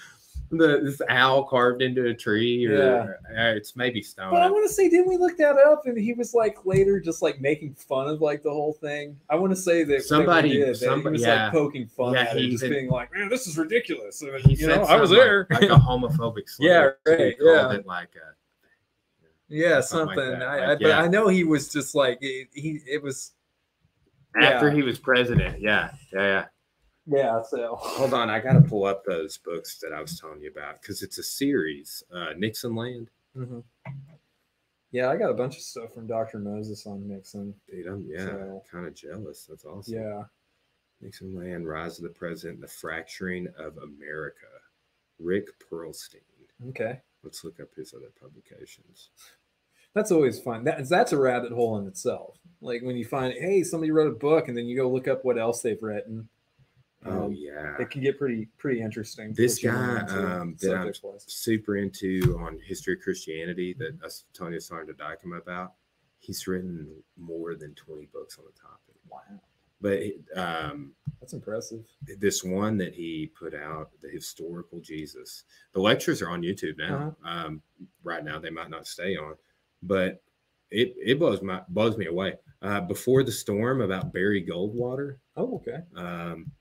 The, 0.55 0.81
this 0.85 1.01
owl 1.09 1.45
carved 1.45 1.81
into 1.81 2.07
a 2.09 2.15
tree, 2.15 2.67
or 2.67 3.19
uh, 3.35 3.55
it's 3.55 3.75
maybe 3.75 4.03
stone. 4.03 4.31
But 4.31 4.43
I 4.43 4.51
want 4.51 4.69
to 4.69 4.73
say, 4.75 4.91
didn't 4.91 5.09
we 5.09 5.17
look 5.17 5.39
that 5.39 5.57
up? 5.57 5.87
And 5.87 5.97
he 5.97 6.13
was 6.13 6.35
like 6.35 6.59
later 6.67 7.01
just 7.01 7.23
like 7.23 7.41
making 7.41 7.75
fun 7.75 8.07
of 8.07 8.21
like 8.21 8.43
the 8.43 8.51
whole 8.51 8.75
thing. 8.75 9.17
I 9.31 9.37
want 9.37 9.53
to 9.53 9.57
say 9.57 9.83
that 9.85 9.93
that 9.97 10.03
Somebody- 10.05 10.51
did, 10.53 10.69
that 10.69 10.77
somebody- 10.77 11.17
he 11.17 11.21
was 11.21 11.23
yeah. 11.23 11.45
like 11.45 11.53
poking 11.53 11.87
fun 11.87 12.13
Yeah, 12.13 12.21
at 12.25 12.37
it, 12.37 12.51
just 12.51 12.65
being 12.65 12.91
like, 12.91 13.11
"Man, 13.15 13.31
this 13.31 13.47
is 13.47 13.57
ridiculous." 13.57 14.21
And, 14.21 14.39
he 14.45 14.55
you 14.57 14.67
know, 14.67 14.83
I 14.83 15.01
was 15.01 15.09
there. 15.09 15.47
like, 15.51 15.63
a 15.63 15.69
homophobic 15.69 16.47
slur. 16.49 16.69
Yeah, 17.07 17.11
right, 17.11 17.35
yeah. 17.41 17.73
it 17.73 17.87
like 17.87 18.11
a, 18.17 18.35
yeah, 19.49 19.81
something 19.81 20.17
something. 20.17 20.31
like 20.33 20.39
that. 20.41 20.49
I, 20.49 20.73
I, 20.73 20.75
but. 20.77 20.91
I 20.93 21.09
know 21.09 21.29
he 21.29 21.45
was 21.45 21.73
just 21.73 21.95
like 21.95 22.19
he. 22.21 22.47
It 22.87 23.03
was 23.03 23.33
after 24.41 24.69
Yeah. 24.69 24.75
he 24.75 24.83
was 24.83 24.99
president. 24.99 25.63
Yeah, 25.63 25.93
yeah, 26.13 26.21
yeah. 26.21 26.45
Yeah. 27.07 27.43
So 27.43 27.77
Hold 27.81 28.15
on, 28.15 28.31
I 28.31 28.41
got 28.41 28.53
to 28.55 28.61
pull 28.61 28.85
up 28.85 29.05
those 29.05 29.39
books 29.39 29.79
that 29.81 29.93
I 29.93 30.01
was 30.01 30.19
telling 30.19 30.41
you 30.41 30.51
about 30.51 30.81
because 30.81 31.03
it's 31.03 31.19
a 31.19 31.23
series. 31.23 32.03
Uh, 32.15 32.31
Nixon 32.37 32.75
Land. 32.75 33.11
Mhm. 33.37 33.63
yeah, 34.91 35.09
I 35.09 35.17
got 35.17 35.31
a 35.31 35.35
bunch 35.35 35.57
of 35.57 35.63
stuff 35.63 35.95
from 35.95 36.07
Dr. 36.07 36.39
Moses 36.39 36.87
on 36.87 37.09
Nixon. 37.09 37.55
Dude, 37.71 37.87
I'm 37.87 38.07
yeah, 38.09 38.27
So- 38.27 38.63
kind 38.71 38.87
of 38.87 38.95
jealous. 38.95 39.47
That's 39.49 39.65
awesome. 39.65 39.95
Yeah, 39.95 40.25
Nixon 41.01 41.35
Land, 41.35 41.67
Rise 41.67 41.99
of 41.99 42.05
the 42.05 42.11
President, 42.11 42.61
The 42.61 42.69
Fracturing 42.69 43.49
of 43.59 43.79
America. 43.79 44.47
Rick 45.19 45.47
Perlstein. 45.61 46.21
okay. 46.71 47.01
Let's 47.23 47.45
look 47.45 47.61
up 47.61 47.69
his 47.77 47.95
other 47.95 48.11
publications. 48.21 49.11
That's 49.95 50.11
always 50.11 50.41
fun. 50.41 50.65
That, 50.65 50.89
that's 50.89 51.13
a 51.13 51.19
rabbit 51.19 51.53
hole 51.53 51.79
in 51.79 51.87
itself. 51.87 52.37
Like 52.61 52.83
when 52.83 52.97
you 52.97 53.05
find, 53.05 53.33
hey, 53.35 53.63
somebody 53.63 53.93
wrote 53.93 54.09
a 54.13 54.19
book, 54.19 54.49
and 54.49 54.57
then 54.57 54.67
you 54.67 54.77
go 54.77 54.91
look 54.91 55.07
up 55.07 55.25
what 55.25 55.39
else 55.39 55.63
they've 55.63 55.81
written. 55.83 56.29
Oh 57.05 57.25
Um, 57.25 57.33
yeah, 57.33 57.77
it 57.81 57.91
can 57.91 58.01
get 58.01 58.19
pretty 58.19 58.49
pretty 58.59 58.81
interesting. 58.81 59.33
This 59.35 59.59
guy, 59.63 60.01
um, 60.09 60.57
that 60.61 60.75
I'm- 60.77 60.93
super 61.27 61.77
into 61.77 62.37
on 62.41 62.59
history 62.61 62.95
of 62.95 63.01
Christianity 63.01 63.75
that 63.79 64.01
us 64.05 64.25
Tony 64.33 64.61
started 64.61 64.97
to 64.97 65.03
Dykema 65.05 65.39
about. 65.41 65.75
He's 66.21 66.47
written 66.47 66.89
more 67.17 67.55
than 67.57 67.75
twenty 67.75 68.07
books 68.13 68.39
on 68.39 68.45
the 68.45 68.53
topic. 68.61 68.95
Wow, 69.11 69.41
But 69.81 70.03
um, 70.41 70.93
that's 71.21 71.33
impressive. 71.33 71.85
this 72.19 72.45
one 72.45 72.77
that 72.79 72.95
he 72.95 73.31
put 73.37 73.55
out, 73.55 73.91
the 74.01 74.09
historical 74.09 74.79
Jesus. 74.81 75.45
The 75.75 75.81
lectures 75.81 76.23
are 76.23 76.31
on 76.31 76.43
YouTube 76.43 76.79
now. 76.79 77.17
Uh-huh. 77.25 77.47
Um, 77.47 77.63
right 78.05 78.25
now, 78.25 78.39
they 78.39 78.51
might 78.51 78.71
not 78.71 78.87
stay 78.87 79.17
on, 79.17 79.35
but 79.83 80.23
it 80.71 80.95
it 80.97 81.19
blows 81.19 81.43
my 81.43 81.63
blows 81.69 81.99
me 81.99 82.07
away. 82.07 82.35
Uh, 82.63 82.81
Before 82.81 83.25
the 83.25 83.33
storm 83.33 83.81
about 83.81 84.13
Barry 84.13 84.43
Goldwater. 84.47 85.17
Oh, 85.37 85.57
okay. 85.57 85.79
Um, 85.97 86.53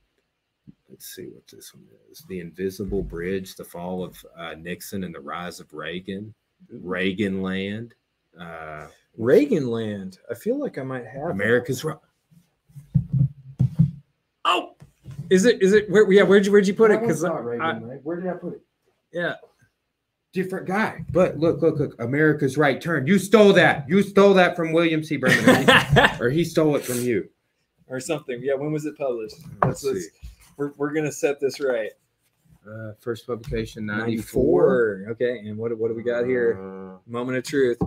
let's 1.02 1.16
see 1.16 1.26
what 1.34 1.48
this 1.48 1.74
one 1.74 1.84
is: 2.12 2.24
the 2.30 2.40
Invisible 2.40 3.02
Bridge, 3.02 3.56
the 3.56 3.64
fall 3.64 4.04
of 4.04 4.24
uh, 4.38 4.54
Nixon, 4.54 5.04
and 5.04 5.16
the 5.16 5.20
rise 5.20 5.60
of 5.60 5.74
Reagan. 5.74 6.32
Reagan 6.70 7.42
Land. 7.42 7.96
Uh, 8.40 8.86
Reagan 9.18 9.66
Land. 9.66 10.20
I 10.30 10.36
feel 10.36 10.60
like 10.60 10.78
I 10.78 10.84
might 10.84 11.08
have. 11.08 11.32
America's. 11.32 11.84
Ro- 11.84 12.00
Oh, 14.46 14.76
is 15.32 15.46
it? 15.46 15.60
Is 15.64 15.74
it? 15.74 15.90
Where? 15.90 16.12
Yeah. 16.12 16.22
Where'd 16.22 16.46
you? 16.46 16.52
Where'd 16.52 16.68
you 16.68 16.76
put 16.76 16.92
it? 16.92 17.00
Because 17.02 17.24
not 17.24 17.44
Reagan 17.44 17.88
Land. 17.88 18.02
Where 18.04 18.18
did 18.22 18.30
I 18.30 18.34
put 18.34 18.54
it? 18.54 18.62
yeah. 19.12 19.36
different 20.34 20.68
guy. 20.68 21.04
But 21.12 21.40
look, 21.40 21.62
look, 21.64 21.80
look. 21.80 22.00
America's 22.00 22.58
right 22.60 22.80
turn. 22.80 23.08
You 23.08 23.18
stole 23.18 23.54
that. 23.54 23.90
You 23.90 24.04
stole 24.04 24.36
that 24.36 24.56
from 24.56 24.72
William 24.72 25.04
C. 25.04 25.18
Berman, 25.18 25.68
or 26.20 26.30
he 26.30 26.44
stole 26.44 26.76
it 26.76 26.84
from 26.84 27.00
you. 27.02 27.28
or 27.88 28.00
something. 28.00 28.40
Yeah. 28.44 28.54
When 28.54 28.72
was 28.72 28.86
it 28.86 28.96
published? 28.98 29.38
Let's 29.64 29.84
Let's, 29.84 29.84
let's, 29.84 30.00
see. 30.06 30.31
We're, 30.62 30.74
we're 30.78 30.94
gonna 30.94 31.12
set 31.12 31.40
this 31.40 31.60
right. 31.60 31.92
Uh, 32.68 32.92
first 33.00 33.26
publication 33.26 33.88
ninety 33.88 34.18
four. 34.18 35.04
94. 35.08 35.12
Okay. 35.14 35.40
And 35.48 35.58
what 35.58 35.76
what 35.78 35.88
do 35.88 35.96
we 35.96 36.04
got 36.04 36.26
here? 36.26 36.60
Uh, 36.62 36.98
Moment 37.08 37.38
of 37.40 37.44
truth. 37.44 37.80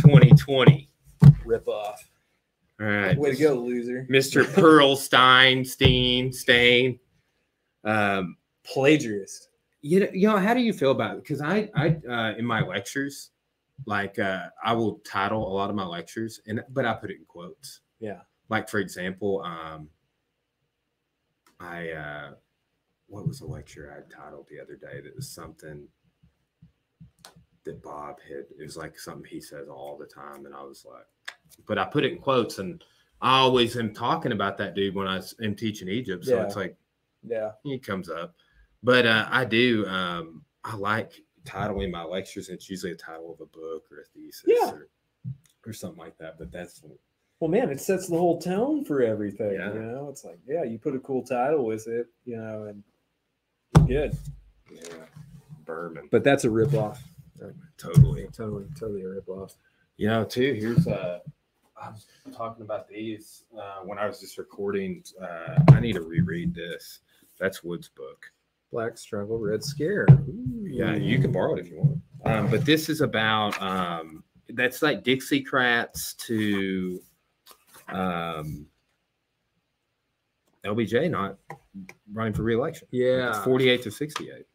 Twenty 0.00 0.30
twenty. 0.30 0.90
Rip 1.44 1.68
off. 1.68 2.10
All 2.80 2.86
right. 2.86 3.16
Way 3.16 3.36
to 3.36 3.36
go, 3.40 3.54
loser. 3.54 4.06
Mr. 4.10 4.44
Pearlstein, 4.54 5.64
Steen, 5.64 6.32
Stain. 6.32 6.98
Um, 7.84 8.36
Plagiarist. 8.64 9.48
you 9.80 10.00
know, 10.00 10.08
you 10.12 10.26
know, 10.26 10.38
how 10.38 10.54
do 10.54 10.60
you 10.60 10.72
feel 10.72 10.90
about 10.90 11.18
it? 11.18 11.22
Because 11.22 11.40
I, 11.40 11.70
I, 11.76 11.96
uh, 12.10 12.34
in 12.36 12.44
my 12.44 12.62
lectures, 12.62 13.30
like 13.86 14.18
uh, 14.18 14.46
I 14.64 14.72
will 14.72 15.00
title 15.06 15.46
a 15.46 15.52
lot 15.52 15.70
of 15.70 15.76
my 15.76 15.84
lectures, 15.84 16.40
and 16.48 16.64
but 16.70 16.84
I 16.84 16.94
put 16.94 17.10
it 17.10 17.18
in 17.18 17.26
quotes. 17.26 17.82
Yeah. 18.00 18.20
Like 18.48 18.68
for 18.68 18.80
example, 18.80 19.42
um, 19.42 19.88
I 21.64 21.90
uh, 21.90 22.30
what 23.06 23.26
was 23.26 23.40
a 23.40 23.46
lecture 23.46 23.90
I 23.90 23.96
had 23.96 24.10
titled 24.10 24.46
the 24.48 24.60
other 24.60 24.76
day 24.76 25.00
that 25.02 25.16
was 25.16 25.28
something 25.28 25.86
that 27.64 27.82
Bob 27.82 28.16
had. 28.28 28.44
It 28.58 28.62
was 28.62 28.76
like 28.76 28.98
something 28.98 29.24
he 29.28 29.40
says 29.40 29.68
all 29.68 29.96
the 29.98 30.06
time, 30.06 30.46
and 30.46 30.54
I 30.54 30.62
was 30.62 30.84
like, 30.88 31.06
but 31.66 31.78
I 31.78 31.84
put 31.84 32.04
it 32.04 32.12
in 32.12 32.18
quotes, 32.18 32.58
and 32.58 32.82
I 33.20 33.38
always 33.38 33.76
am 33.76 33.94
talking 33.94 34.32
about 34.32 34.58
that 34.58 34.74
dude 34.74 34.94
when 34.94 35.08
I 35.08 35.20
am 35.42 35.54
teaching 35.54 35.88
Egypt. 35.88 36.24
So 36.24 36.36
Yeah. 36.36 36.42
it's 36.44 36.56
like 36.56 36.76
Yeah. 37.22 37.52
he 37.62 37.78
comes 37.78 38.10
up, 38.10 38.34
but 38.82 39.06
uh, 39.06 39.26
I 39.30 39.44
do. 39.44 39.86
Um, 39.86 40.44
I 40.64 40.76
like 40.76 41.12
titling 41.44 41.90
my 41.90 42.02
lectures. 42.04 42.48
And 42.48 42.56
it's 42.56 42.70
usually 42.70 42.92
a 42.92 42.96
title 42.96 43.32
of 43.32 43.40
a 43.40 43.46
book 43.46 43.84
or 43.90 44.00
a 44.00 44.04
thesis 44.14 44.44
Yeah. 44.46 44.72
or, 44.72 44.88
or 45.66 45.72
something 45.72 45.98
like 45.98 46.16
that. 46.18 46.38
But 46.38 46.50
that's 46.50 46.82
Well, 47.44 47.50
man, 47.50 47.68
it 47.68 47.78
sets 47.78 48.08
the 48.08 48.16
whole 48.16 48.40
tone 48.40 48.86
for 48.86 49.02
everything. 49.02 49.52
Yeah. 49.52 49.74
You 49.74 49.80
know, 49.82 50.08
it's 50.08 50.24
like, 50.24 50.38
yeah, 50.48 50.64
you 50.64 50.78
put 50.78 50.96
a 50.96 50.98
cool 51.00 51.22
title 51.22 51.66
with 51.66 51.86
it, 51.86 52.06
you 52.24 52.38
know, 52.38 52.70
and 52.70 52.82
good. 53.86 54.16
yeah, 54.72 55.04
Berman. 55.66 56.08
But 56.10 56.24
that's 56.24 56.44
a 56.44 56.48
ripoff. 56.48 57.00
totally. 57.76 58.28
Totally, 58.32 58.64
totally 58.80 59.02
a 59.02 59.08
ripoff. 59.08 59.56
You 59.98 60.08
know, 60.08 60.24
too. 60.24 60.54
Here's 60.54 60.88
uh, 60.88 61.18
I 61.76 61.90
was 61.90 62.06
talking 62.34 62.64
about 62.64 62.88
these 62.88 63.42
uh, 63.54 63.80
when 63.84 63.98
I 63.98 64.06
was 64.06 64.20
just 64.20 64.38
recording. 64.38 65.04
Uh, 65.20 65.60
I 65.70 65.80
need 65.80 65.96
to 65.96 66.00
reread 66.00 66.54
this. 66.54 67.00
That's 67.38 67.62
Wood's 67.62 67.90
book. 67.90 68.24
Black 68.72 68.96
Struggle, 68.96 69.38
Red 69.38 69.62
Scare. 69.62 70.06
Yeah, 70.62 70.94
you 70.94 71.18
can 71.18 71.30
borrow 71.30 71.56
it 71.56 71.60
if 71.60 71.68
you 71.68 71.76
want. 71.76 72.00
Um, 72.24 72.50
but 72.50 72.64
this 72.64 72.88
is 72.88 73.02
about 73.02 73.60
um, 73.60 74.24
that's 74.48 74.80
like 74.80 75.04
Dixiecrats 75.04 76.16
to 76.26 77.02
um, 77.88 78.66
LBJ 80.64 81.10
not 81.10 81.36
running 82.12 82.32
for 82.32 82.42
reelection. 82.42 82.88
Yeah. 82.90 83.30
it's 83.30 83.38
48 83.38 83.82
to 83.82 83.90
68. 83.90 84.46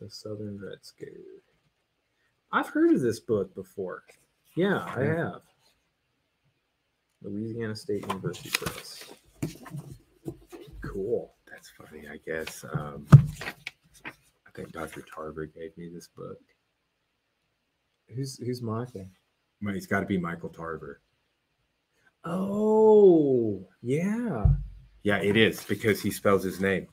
The 0.00 0.10
Southern 0.10 0.58
Red 0.60 0.78
Scare. 0.82 1.08
I've 2.50 2.68
heard 2.68 2.92
of 2.92 3.00
this 3.00 3.20
book 3.20 3.54
before. 3.54 4.02
Yeah, 4.56 4.84
I 4.94 5.04
have. 5.04 5.40
Louisiana 7.22 7.74
State 7.76 8.06
University 8.08 8.50
Press. 8.50 9.04
Cool. 10.82 11.32
That's 11.50 11.70
funny, 11.70 12.08
I 12.08 12.18
guess. 12.26 12.64
Um, 12.72 13.06
I 14.04 14.50
think 14.54 14.72
Dr. 14.72 15.02
Tarver 15.02 15.46
gave 15.46 15.76
me 15.78 15.88
this 15.88 16.08
book. 16.08 16.36
Who's 18.14 18.38
who's 18.38 18.60
Michael? 18.60 19.06
Well, 19.62 19.72
He's 19.74 19.86
got 19.86 20.00
to 20.00 20.06
be 20.06 20.18
Michael 20.18 20.48
Tarver. 20.50 21.00
Oh, 22.24 23.66
yeah. 23.82 24.46
Yeah, 25.02 25.16
it 25.16 25.36
is 25.36 25.62
because 25.64 26.00
he 26.00 26.10
spells 26.10 26.44
his 26.44 26.60
name. 26.60 26.86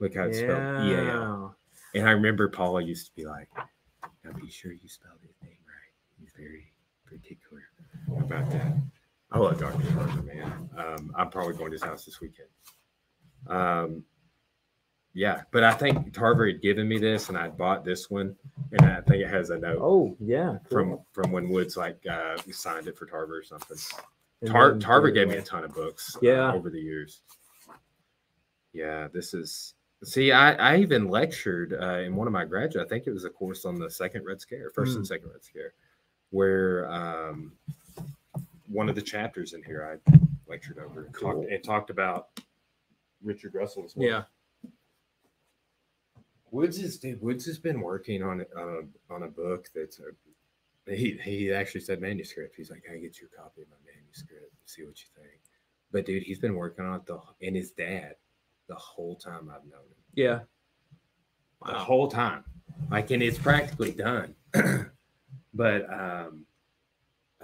Look 0.00 0.14
how 0.14 0.24
it's 0.24 0.38
spelled. 0.38 0.58
A 0.60 0.80
L. 0.80 1.56
Yeah. 1.94 2.00
And 2.00 2.08
I 2.08 2.12
remember 2.12 2.48
Paula 2.48 2.82
used 2.82 3.06
to 3.06 3.12
be 3.14 3.24
like, 3.24 3.48
now 4.24 4.32
be 4.32 4.50
sure 4.50 4.72
you 4.72 4.88
spell 4.88 5.12
his 5.22 5.30
name 5.42 5.56
right. 5.66 6.20
He's 6.20 6.32
very 6.36 6.72
particular 7.06 7.62
about 8.18 8.50
that. 8.50 8.74
I 9.32 9.38
love 9.38 9.58
Dr. 9.58 9.82
Tarver, 9.92 10.22
man. 10.22 10.70
Um, 10.76 11.12
I'm 11.16 11.30
probably 11.30 11.54
going 11.54 11.70
to 11.70 11.74
his 11.74 11.82
house 11.82 12.04
this 12.04 12.20
weekend. 12.20 12.48
Um, 13.46 14.04
yeah, 15.14 15.42
but 15.50 15.64
I 15.64 15.72
think 15.72 16.12
Tarver 16.12 16.46
had 16.46 16.60
given 16.62 16.86
me 16.88 16.98
this 16.98 17.28
and 17.28 17.36
I 17.38 17.48
bought 17.48 17.84
this 17.84 18.08
one. 18.10 18.36
And 18.72 18.82
I 18.82 19.00
think 19.00 19.22
it 19.22 19.28
has 19.28 19.50
a 19.50 19.58
note 19.58 19.78
Oh, 19.80 20.16
yeah. 20.20 20.58
from 20.70 21.00
from 21.12 21.32
when 21.32 21.48
Woods 21.48 21.76
like 21.76 21.98
uh, 22.10 22.36
signed 22.52 22.86
it 22.86 22.96
for 22.98 23.06
Tarver 23.06 23.38
or 23.38 23.42
something. 23.42 23.78
Tar- 24.46 24.78
Tarver 24.78 25.10
gave 25.10 25.28
me 25.28 25.36
a 25.36 25.42
ton 25.42 25.64
of 25.64 25.74
books 25.74 26.14
uh, 26.16 26.20
Yeah. 26.22 26.52
over 26.52 26.70
the 26.70 26.80
years. 26.80 27.22
Yeah, 28.72 29.08
this 29.12 29.34
is 29.34 29.74
see, 30.04 30.30
I, 30.30 30.52
I 30.54 30.76
even 30.78 31.08
lectured 31.08 31.72
uh, 31.74 31.98
in 31.98 32.14
one 32.14 32.26
of 32.28 32.32
my 32.32 32.44
graduate, 32.44 32.86
I 32.86 32.88
think 32.88 33.06
it 33.06 33.12
was 33.12 33.24
a 33.24 33.30
course 33.30 33.64
on 33.64 33.74
the 33.78 33.90
second 33.90 34.24
Red 34.24 34.40
Scare, 34.40 34.70
first 34.70 34.94
and 34.96 35.04
Mm. 35.04 35.08
second 35.08 35.30
Red 35.32 35.42
Scare, 35.42 35.72
where 36.30 36.88
um, 36.88 37.52
one 38.68 38.88
of 38.88 38.94
the 38.94 39.02
chapters 39.02 39.54
in 39.54 39.62
here 39.64 39.98
I 40.06 40.12
lectured 40.48 40.78
over 40.78 41.06
and 41.06 41.14
Cool. 41.14 41.32
talked 41.42 41.50
and 41.50 41.64
talked 41.64 41.90
about 41.90 42.28
Richard 43.24 43.54
Russell's 43.54 43.96
work. 43.96 44.06
Yeah. 44.06 44.22
Woods 46.50 46.78
is 46.78 46.96
dude. 46.98 47.20
Woods 47.20 47.44
has 47.46 47.58
been 47.58 47.80
working 47.80 48.22
on 48.22 48.40
it 48.40 48.50
on 48.56 48.68
a 49.10 49.12
on 49.14 49.22
a 49.24 49.28
book 49.28 49.68
that's 49.74 49.98
a 49.98 50.04
he 50.90 51.18
he 51.22 51.52
actually 51.52 51.80
said 51.80 52.00
manuscript. 52.00 52.54
He's 52.56 52.70
like, 52.70 52.84
I 52.90 52.96
get 52.96 53.20
you 53.20 53.28
a 53.32 53.36
copy 53.42 53.62
of 53.62 53.68
my 53.68 53.76
manuscript, 53.94 54.52
see 54.64 54.84
what 54.84 54.98
you 55.00 55.06
think. 55.14 55.40
But 55.92 56.06
dude, 56.06 56.22
he's 56.22 56.38
been 56.38 56.54
working 56.54 56.84
on 56.84 56.96
it 56.96 57.06
the 57.06 57.18
and 57.42 57.56
his 57.56 57.70
dad 57.72 58.14
the 58.68 58.74
whole 58.74 59.16
time 59.16 59.50
I've 59.50 59.64
known 59.64 59.80
him. 59.80 60.04
Yeah. 60.14 60.40
The 61.64 61.72
whole 61.72 62.08
time. 62.08 62.44
Like 62.90 63.10
and 63.10 63.22
it's 63.22 63.38
practically 63.38 63.92
done. 63.92 64.34
but 65.54 65.92
um 65.92 66.44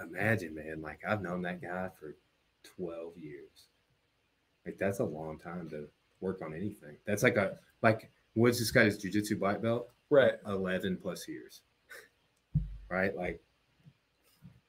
imagine 0.01 0.55
man, 0.55 0.81
like 0.81 0.99
I've 1.07 1.21
known 1.21 1.41
that 1.43 1.61
guy 1.61 1.89
for 1.99 2.15
12 2.77 3.17
years. 3.17 3.67
Like 4.65 4.77
that's 4.77 4.99
a 4.99 5.03
long 5.03 5.37
time 5.37 5.69
to 5.69 5.87
work 6.21 6.41
on 6.43 6.53
anything. 6.53 6.97
That's 7.05 7.23
like 7.23 7.37
a 7.37 7.57
like 7.81 8.11
Woods 8.35 8.59
just 8.59 8.73
got 8.73 8.85
his 8.85 9.03
jujitsu 9.03 9.39
black 9.39 9.61
belt, 9.61 9.89
Right. 10.09 10.33
11 10.45 10.97
plus 11.01 11.27
years. 11.27 11.61
Right? 12.89 13.15
Like 13.15 13.41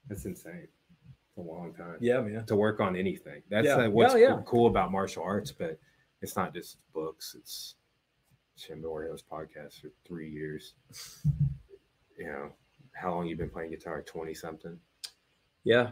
that's 0.09 0.25
insane. 0.25 0.69
It's 1.29 1.37
a 1.39 1.41
long 1.41 1.75
time 1.75 1.97
Yeah, 2.01 2.21
man. 2.21 2.47
to 2.47 2.57
work 2.57 2.81
on 2.81 2.97
anything. 2.97 3.43
That's 3.51 3.67
Yeah. 3.67 3.77
uh, 3.77 3.91
what's 3.91 4.15
Yeah, 4.15 4.21
yeah. 4.37 4.43
cool 4.47 4.67
about 4.69 4.91
martial 4.93 5.23
arts, 5.23 5.53
but 5.53 5.79
it's 6.23 6.37
not 6.37 6.55
just 6.55 6.79
books. 6.93 7.35
It's 7.39 7.75
Shin 8.57 8.81
Borio's 8.83 9.23
podcast 9.23 9.81
for 9.81 9.91
three 10.05 10.31
years. 10.31 10.75
You 12.19 12.27
know, 12.27 12.53
how 12.93 13.13
long 13.15 13.27
you 13.27 13.37
been 13.37 13.51
playing 13.51 13.71
guitar? 13.71 14.01
20 14.03 14.33
something? 14.33 14.81
Yeah. 15.65 15.91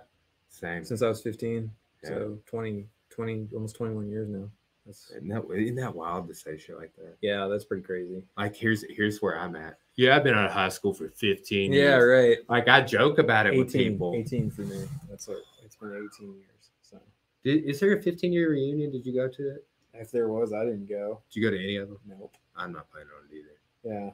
Same. 0.48 0.84
Since 0.84 1.02
I 1.02 1.08
was 1.08 1.20
15. 1.20 1.70
Yeah. 2.02 2.08
So 2.08 2.38
20, 2.46 2.88
20, 3.10 3.48
almost 3.52 3.76
21 3.76 4.08
years 4.08 4.28
now. 4.30 4.48
That's, 4.86 5.10
Isn't 5.10 5.28
that, 5.28 5.44
isn't 5.50 5.76
that 5.76 5.94
wild 5.94 6.28
to 6.28 6.34
say 6.34 6.56
shit 6.58 6.76
like 6.78 6.94
that? 6.96 7.16
yeah, 7.22 7.46
that's 7.48 7.64
pretty 7.64 7.82
crazy. 7.82 8.22
Like 8.36 8.54
here's 8.54 8.84
here's 8.90 9.20
where 9.22 9.38
I'm 9.38 9.56
at. 9.56 9.78
Yeah, 9.96 10.16
I've 10.16 10.24
been 10.24 10.34
out 10.34 10.46
of 10.46 10.52
high 10.52 10.68
school 10.70 10.92
for 10.92 11.08
15 11.08 11.72
Yeah, 11.72 11.78
years. 11.98 12.04
right. 12.38 12.38
Like 12.48 12.68
I 12.68 12.80
joke 12.80 13.18
about 13.18 13.46
it 13.46 13.50
18, 13.54 13.58
with 13.60 13.72
people. 13.72 14.14
18 14.16 14.50
for 14.50 14.62
me. 14.62 14.84
That's 15.08 15.28
what 15.28 15.38
it's 15.64 15.76
been 15.76 15.90
18 16.18 16.34
years. 16.34 16.70
So 16.82 16.98
Did, 17.44 17.64
is 17.64 17.78
there 17.80 17.96
a 17.96 18.02
15 18.02 18.32
year 18.32 18.50
reunion? 18.50 18.90
Did 18.90 19.06
you 19.06 19.14
go 19.14 19.28
to 19.28 19.50
it? 19.56 19.66
if 19.96 20.10
there 20.10 20.26
was, 20.28 20.52
I 20.52 20.64
didn't 20.64 20.88
go. 20.88 21.20
Did 21.30 21.38
you 21.40 21.48
go 21.48 21.56
to 21.56 21.62
any 21.62 21.76
of 21.76 21.88
them? 21.88 21.98
Nope. 22.08 22.34
I'm 22.56 22.72
not 22.72 22.90
planning 22.90 23.10
on 23.16 23.28
it 23.30 23.36
either. 23.36 23.58
Yeah. 24.04 24.10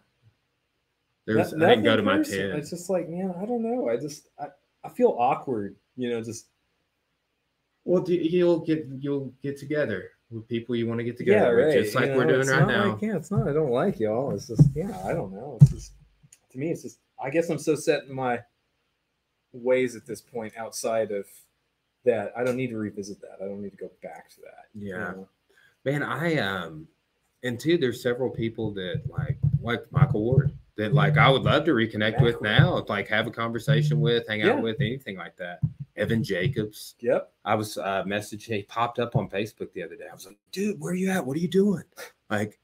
There 1.24 1.38
was, 1.38 1.54
No- 1.54 1.64
I 1.64 1.70
didn't 1.70 1.84
go 1.84 1.96
to 1.96 2.02
my 2.02 2.18
personal. 2.18 2.50
10. 2.50 2.58
It's 2.58 2.68
just 2.70 2.90
like, 2.90 3.08
man, 3.08 3.34
I 3.40 3.46
don't 3.46 3.62
know. 3.62 3.88
I 3.88 3.96
just, 3.96 4.28
I, 4.38 4.48
I 4.84 4.90
feel 4.90 5.16
awkward, 5.18 5.76
you 5.96 6.10
know, 6.10 6.22
just, 6.22 6.48
Well, 7.84 8.02
do- 8.02 8.12
you'll 8.14 8.58
get 8.60 8.86
you'll 9.00 9.32
get 9.42 9.56
together 9.58 10.10
with 10.30 10.46
people 10.48 10.76
you 10.76 10.86
want 10.86 10.98
to 10.98 11.04
get 11.04 11.16
together 11.16 11.58
yeah, 11.58 11.66
with, 11.66 11.74
right. 11.74 11.84
just 11.84 11.94
like 11.94 12.10
you 12.10 12.16
we're 12.16 12.26
doing 12.26 12.46
right 12.46 12.66
now. 12.66 12.92
Like, 12.92 13.02
yeah, 13.02 13.16
it's 13.16 13.30
not, 13.30 13.48
I 13.48 13.52
don't 13.52 13.70
like 13.70 13.98
y'all. 13.98 14.32
It's 14.32 14.46
just, 14.46 14.68
yeah, 14.74 14.96
I 15.04 15.12
don't 15.12 15.32
know. 15.32 15.58
It's 15.60 15.70
just, 15.70 15.92
to 16.52 16.58
me, 16.58 16.70
it's 16.70 16.82
just, 16.82 16.98
I 17.22 17.30
guess 17.30 17.50
I'm 17.50 17.58
so 17.58 17.74
set 17.74 18.04
in 18.04 18.14
my 18.14 18.40
ways 19.52 19.96
at 19.96 20.06
this 20.06 20.20
point 20.20 20.54
outside 20.56 21.10
of 21.10 21.26
that. 22.04 22.32
I 22.36 22.44
don't 22.44 22.56
need 22.56 22.70
to 22.70 22.76
revisit 22.76 23.20
that. 23.22 23.38
I 23.42 23.46
don't 23.46 23.60
need 23.60 23.72
to 23.72 23.76
go 23.76 23.90
back 24.02 24.30
to 24.30 24.40
that. 24.42 24.66
you 24.74 24.90
Yeah. 24.90 24.98
know? 24.98 25.28
Man, 25.84 26.02
I 26.02 26.36
um, 26.36 26.86
and 27.42 27.58
two, 27.58 27.78
there's 27.78 28.02
several 28.02 28.28
people 28.28 28.70
that 28.72 29.02
like 29.08 29.38
like 29.62 29.80
Michael 29.90 30.22
Ward 30.22 30.52
that 30.76 30.92
like 30.92 31.16
I 31.16 31.30
would 31.30 31.42
love 31.42 31.64
to 31.64 31.72
reconnect 31.72 32.20
with 32.20 32.40
now, 32.42 32.84
like 32.88 33.08
have 33.08 33.26
a 33.26 33.30
conversation 33.30 34.00
with, 34.00 34.28
hang 34.28 34.42
out 34.42 34.62
with, 34.62 34.76
anything 34.80 35.16
like 35.16 35.36
that. 35.38 35.60
Evan 36.00 36.24
Jacobs, 36.24 36.94
Yep. 37.00 37.32
I 37.44 37.54
was 37.54 37.76
uh, 37.78 38.02
messaging. 38.06 38.56
He 38.56 38.62
popped 38.62 38.98
up 38.98 39.16
on 39.16 39.28
Facebook 39.28 39.72
the 39.72 39.82
other 39.82 39.96
day. 39.96 40.04
I 40.10 40.14
was 40.14 40.26
like, 40.26 40.38
dude, 40.52 40.80
where 40.80 40.92
are 40.92 40.96
you 40.96 41.10
at? 41.10 41.24
What 41.24 41.36
are 41.36 41.40
you 41.40 41.48
doing? 41.48 41.84
Like, 42.30 42.60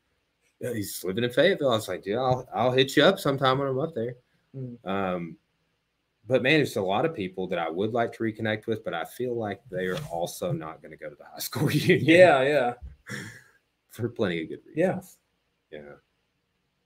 he's 0.61 1.03
living 1.03 1.25
in 1.25 1.31
Fayetteville. 1.31 1.73
I 1.73 1.75
was 1.75 1.89
like, 1.89 2.05
dude, 2.05 2.19
I'll 2.19 2.49
I'll 2.55 2.71
hit 2.71 2.97
you 2.97 3.03
up 3.03 3.19
sometime 3.19 3.59
when 3.59 3.67
I'm 3.67 3.81
up 3.81 3.97
there. 3.97 4.15
Mm. 4.57 4.87
Um, 4.87 5.37
but 6.29 6.43
man, 6.43 6.59
there's 6.59 6.77
a 6.77 6.83
lot 6.83 7.05
of 7.05 7.15
people 7.15 7.47
that 7.49 7.59
I 7.59 7.69
would 7.69 7.93
like 7.93 8.13
to 8.13 8.23
reconnect 8.23 8.67
with, 8.67 8.85
but 8.85 8.95
I 8.95 9.05
feel 9.05 9.37
like 9.37 9.61
they 9.71 9.87
are 9.87 9.99
also 10.11 10.53
not 10.53 10.83
going 10.83 10.93
to 10.93 10.97
go 10.97 11.09
to 11.09 11.17
the 11.17 11.25
high 11.25 11.39
school 11.41 11.67
reunion. 11.67 12.05
Yeah. 12.05 12.43
Yeah. 12.43 12.75
for 13.91 14.09
plenty 14.09 14.43
of 14.43 14.49
good 14.49 14.61
reasons. 14.67 15.17
Yeah. 15.71 15.81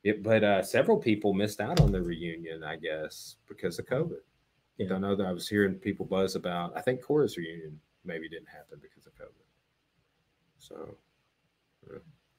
Yeah. 0.05 0.13
but 0.23 0.45
uh, 0.45 0.63
several 0.63 0.97
people 0.97 1.35
missed 1.35 1.61
out 1.61 1.81
on 1.81 1.93
the 1.93 2.01
reunion, 2.01 2.65
I 2.65 2.77
guess, 2.77 3.37
because 3.49 3.79
of 3.79 3.87
COVID. 3.87 4.21
Yeah. 4.89 4.97
I 4.97 4.99
know 4.99 5.15
that 5.15 5.27
I 5.27 5.33
was 5.33 5.49
hearing 5.49 5.75
people 5.75 6.07
buzz 6.07 6.37
about. 6.37 6.77
I 6.77 6.81
think 6.81 7.03
Cora's 7.03 7.37
reunion 7.37 7.79
maybe 8.05 8.29
didn't 8.29 8.49
happen 8.49 8.79
because 8.81 9.07
of 9.07 9.15
COVID. 9.15 9.45
So 10.59 10.97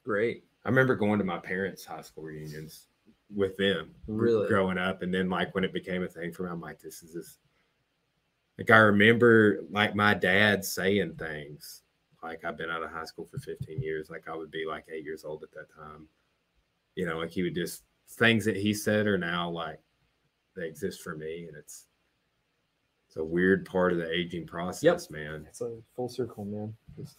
Great. 0.04 0.44
I 0.64 0.68
remember 0.68 0.96
going 0.96 1.18
to 1.18 1.24
my 1.24 1.38
parents' 1.38 1.84
high 1.84 2.00
school 2.02 2.24
reunions 2.24 2.86
with 3.34 3.56
them 3.56 3.94
Really? 4.06 4.48
growing 4.48 4.78
up. 4.78 5.02
And 5.02 5.12
then 5.14 5.28
like 5.28 5.54
when 5.54 5.64
it 5.64 5.72
became 5.72 6.02
a 6.02 6.08
thing 6.08 6.32
for 6.32 6.44
me, 6.44 6.50
I'm 6.50 6.60
like, 6.60 6.80
this 6.80 7.02
is 7.02 7.14
this. 7.14 7.38
Like 8.58 8.70
I 8.70 8.78
remember 8.78 9.60
like 9.70 9.94
my 9.94 10.14
dad 10.14 10.64
saying 10.64 11.14
things 11.14 11.82
like 12.22 12.44
I've 12.44 12.56
been 12.58 12.70
out 12.70 12.82
of 12.82 12.90
high 12.90 13.04
school 13.04 13.24
for 13.24 13.38
15 13.38 13.80
years. 13.80 14.10
Like 14.10 14.28
I 14.28 14.36
would 14.36 14.50
be 14.50 14.64
like 14.66 14.84
eight 14.92 15.04
years 15.04 15.24
old 15.24 15.42
at 15.42 15.52
that 15.52 15.72
time. 15.74 16.06
You 16.94 17.06
know, 17.06 17.18
like 17.18 17.30
he 17.30 17.42
would 17.42 17.54
just 17.54 17.84
things 18.10 18.44
that 18.44 18.56
he 18.56 18.74
said 18.74 19.06
are 19.06 19.18
now 19.18 19.48
like 19.48 19.80
they 20.56 20.66
exist 20.66 21.00
for 21.02 21.16
me. 21.16 21.46
And 21.48 21.56
it's 21.56 21.86
it's 23.12 23.18
a 23.18 23.24
weird 23.24 23.66
part 23.66 23.92
of 23.92 23.98
the 23.98 24.10
aging 24.10 24.46
process, 24.46 25.10
man. 25.10 25.44
It's 25.46 25.60
a 25.60 25.76
full 25.94 26.08
circle, 26.08 26.46
man. 26.46 26.72
Just, 26.96 27.14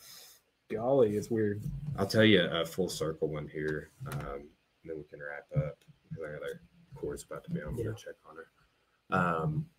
golly, 0.72 1.16
it's 1.16 1.30
weird. 1.30 1.62
I'll 2.00 2.08
tell 2.08 2.26
you 2.26 2.42
a 2.42 2.66
full 2.66 2.90
circle 2.90 3.28
one 3.28 3.48
here, 3.48 3.92
um, 4.08 4.18
and 4.24 4.86
then 4.86 4.98
we 4.98 5.04
can 5.04 5.20
wrap 5.20 5.46
up. 5.56 5.78
because 6.10 6.24
I 6.28 6.32
got 6.34 6.42
a 6.50 7.00
course 7.00 7.22
about 7.22 7.44
to 7.44 7.52
be 7.52 7.62
on. 7.62 7.68
I'm 7.70 7.78
Yeah. 7.78 7.84
gonna 7.86 7.96
check 7.96 8.16
on 8.28 8.38
her. 8.38 9.16
Um, 9.16 9.70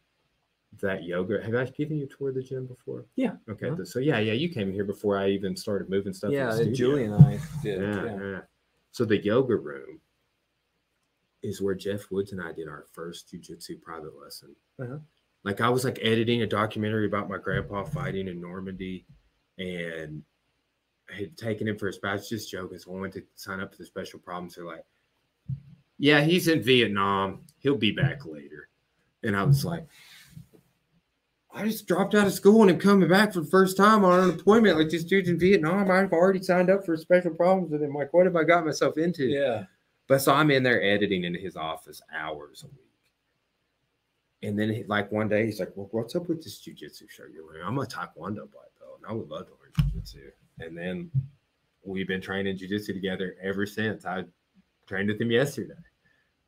that 0.81 1.03
yoga. 1.03 1.43
Have 1.43 1.55
I 1.57 1.65
given 1.65 1.97
you 1.99 2.05
a 2.05 2.09
tour 2.09 2.29
of 2.29 2.37
the 2.37 2.43
gym 2.45 2.67
before? 2.67 3.07
Yeah. 3.17 3.35
Okay. 3.49 3.71
Uh-huh. 3.71 3.85
So 3.85 3.99
yeah, 3.99 4.21
yeah, 4.21 4.35
you 4.35 4.49
came 4.51 4.73
here 4.73 4.85
before 4.85 5.19
I 5.19 5.31
even 5.31 5.57
started 5.57 5.89
moving 5.91 6.13
stuff. 6.13 6.29
in 6.29 6.35
yeah, 6.37 6.55
the 6.55 6.63
and. 6.63 6.75
Julie 6.77 7.05
and 7.07 7.15
I 7.17 7.41
did. 7.61 7.81
Yeah, 7.81 8.05
Yeah. 8.05 8.21
yeah. 8.31 8.41
So 8.93 9.05
the 9.05 9.19
yoga 9.21 9.57
room 9.57 10.01
is 11.43 11.61
where 11.61 11.75
Jeff 11.75 12.09
Woods 12.13 12.31
and 12.31 12.41
I 12.41 12.53
did 12.53 12.69
our 12.69 12.85
first 12.93 13.33
jujitsu 13.33 13.83
private 13.83 14.17
lesson. 14.17 14.55
Uh-huh. 14.81 14.99
Like 15.45 15.61
I 15.61 15.69
was 15.69 15.85
like 15.85 15.99
editing 16.03 16.43
a 16.43 16.47
documentary 16.47 17.07
about 17.07 17.29
my 17.29 17.39
grandpa 17.39 17.85
fighting 17.85 18.29
in 18.29 18.41
Normandy, 18.41 19.05
and 19.59 20.23
I 21.11 21.21
had 21.21 21.37
taken 21.37 21.69
him 21.69 21.79
for 21.79 21.89
a 21.89 21.93
spouse 21.93 22.29
just 22.29 22.51
joking. 22.51 22.79
So 22.79 22.97
I 22.97 23.01
went 23.01 23.15
to 23.15 23.23
sign 23.35 23.61
up 23.61 23.73
for 23.73 23.79
the 23.79 23.85
special 23.85 24.19
problems. 24.19 24.55
They're 24.55 24.65
like, 24.65 24.85
"Yeah, 25.99 26.23
he's 26.23 26.49
in 26.49 26.63
Vietnam. 26.63 27.43
He'll 27.59 27.77
be 27.77 27.93
back 27.93 28.25
later." 28.25 28.69
And 29.23 29.37
I 29.37 29.43
was 29.43 29.65
like, 29.65 29.87
I 31.55 31.65
just 31.65 31.87
dropped 31.87 32.15
out 32.17 32.27
of 32.27 32.33
school 32.33 32.63
and 32.63 32.71
I'm 32.71 32.79
coming 32.79 33.09
back 33.09 33.33
for 33.33 33.41
the 33.41 33.47
first 33.47 33.77
time 33.77 34.05
on 34.05 34.21
an 34.21 34.31
appointment. 34.39 34.77
Like 34.77 34.91
this 34.91 35.05
dude's 35.05 35.29
in 35.29 35.39
Vietnam. 35.39 35.89
I've 35.91 36.13
already 36.13 36.43
signed 36.43 36.69
up 36.69 36.85
for 36.85 36.97
special 36.97 37.31
problems 37.31 37.71
with 37.71 37.83
him. 37.83 37.95
Like, 37.95 38.13
what 38.13 38.27
have 38.27 38.35
I 38.35 38.43
got 38.43 38.67
myself 38.67 38.99
into? 38.99 39.27
Yeah. 39.27 39.65
But 40.09 40.21
so 40.21 40.35
I'm 40.35 40.51
in 40.51 40.65
there 40.65 40.83
editing 40.83 41.25
in 41.25 41.35
his 41.35 41.57
office 41.57 42.03
hours 42.15 42.65
a 42.65 42.67
week. 42.67 42.84
And 44.45 44.59
then, 44.59 44.71
he, 44.71 44.85
like 44.85 45.11
one 45.13 45.29
day, 45.29 45.47
he's 45.47 45.61
like, 45.61 45.73
"Well, 45.75 45.89
what's 45.93 46.15
up 46.15 46.29
with 46.29 46.43
this 46.43 46.61
jujitsu 46.61 47.09
shirt 47.11 47.33
you're 47.33 47.47
wearing? 47.47 47.63
I'm 47.65 47.79
a 47.79 47.83
Taekwondo 47.87 48.51
black 48.51 48.71
belt, 48.79 48.99
and 48.99 49.07
I 49.09 49.13
would 49.13 49.29
love 49.29 49.47
to 49.47 49.53
learn 49.61 49.91
jujitsu." 49.91 50.31
And 50.61 50.77
then 50.77 51.11
we've 51.85 52.09
been 52.09 52.21
training 52.21 52.59
jujitsu 52.59 52.89
together 52.95 53.37
ever 53.43 53.67
since. 53.67 54.05
I 54.05 54.25
trained 54.87 55.09
with 55.09 55.21
him 55.21 55.31
yesterday, 55.31 55.75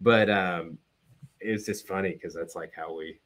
but 0.00 0.28
um, 0.30 0.78
it's 1.40 1.64
just 1.66 1.86
funny 1.86 2.12
because 2.12 2.34
that's 2.34 2.54
like 2.54 2.72
how 2.74 2.94
we 2.96 3.18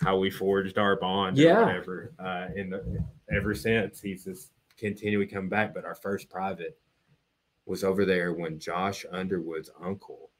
how 0.00 0.18
we 0.18 0.30
forged 0.30 0.78
our 0.78 0.96
bond. 0.96 1.38
or 1.38 1.42
Yeah. 1.42 1.60
whatever. 1.64 2.12
Uh, 2.18 2.48
in 2.56 2.70
the 2.70 3.04
ever 3.30 3.54
since 3.54 4.00
he's 4.00 4.24
just 4.24 4.52
continually 4.78 5.26
come 5.26 5.48
back. 5.48 5.74
But 5.74 5.84
our 5.84 5.94
first 5.94 6.30
private 6.30 6.78
was 7.66 7.84
over 7.84 8.04
there 8.06 8.32
when 8.32 8.58
Josh 8.58 9.04
Underwood's 9.12 9.70
uncle. 9.80 10.30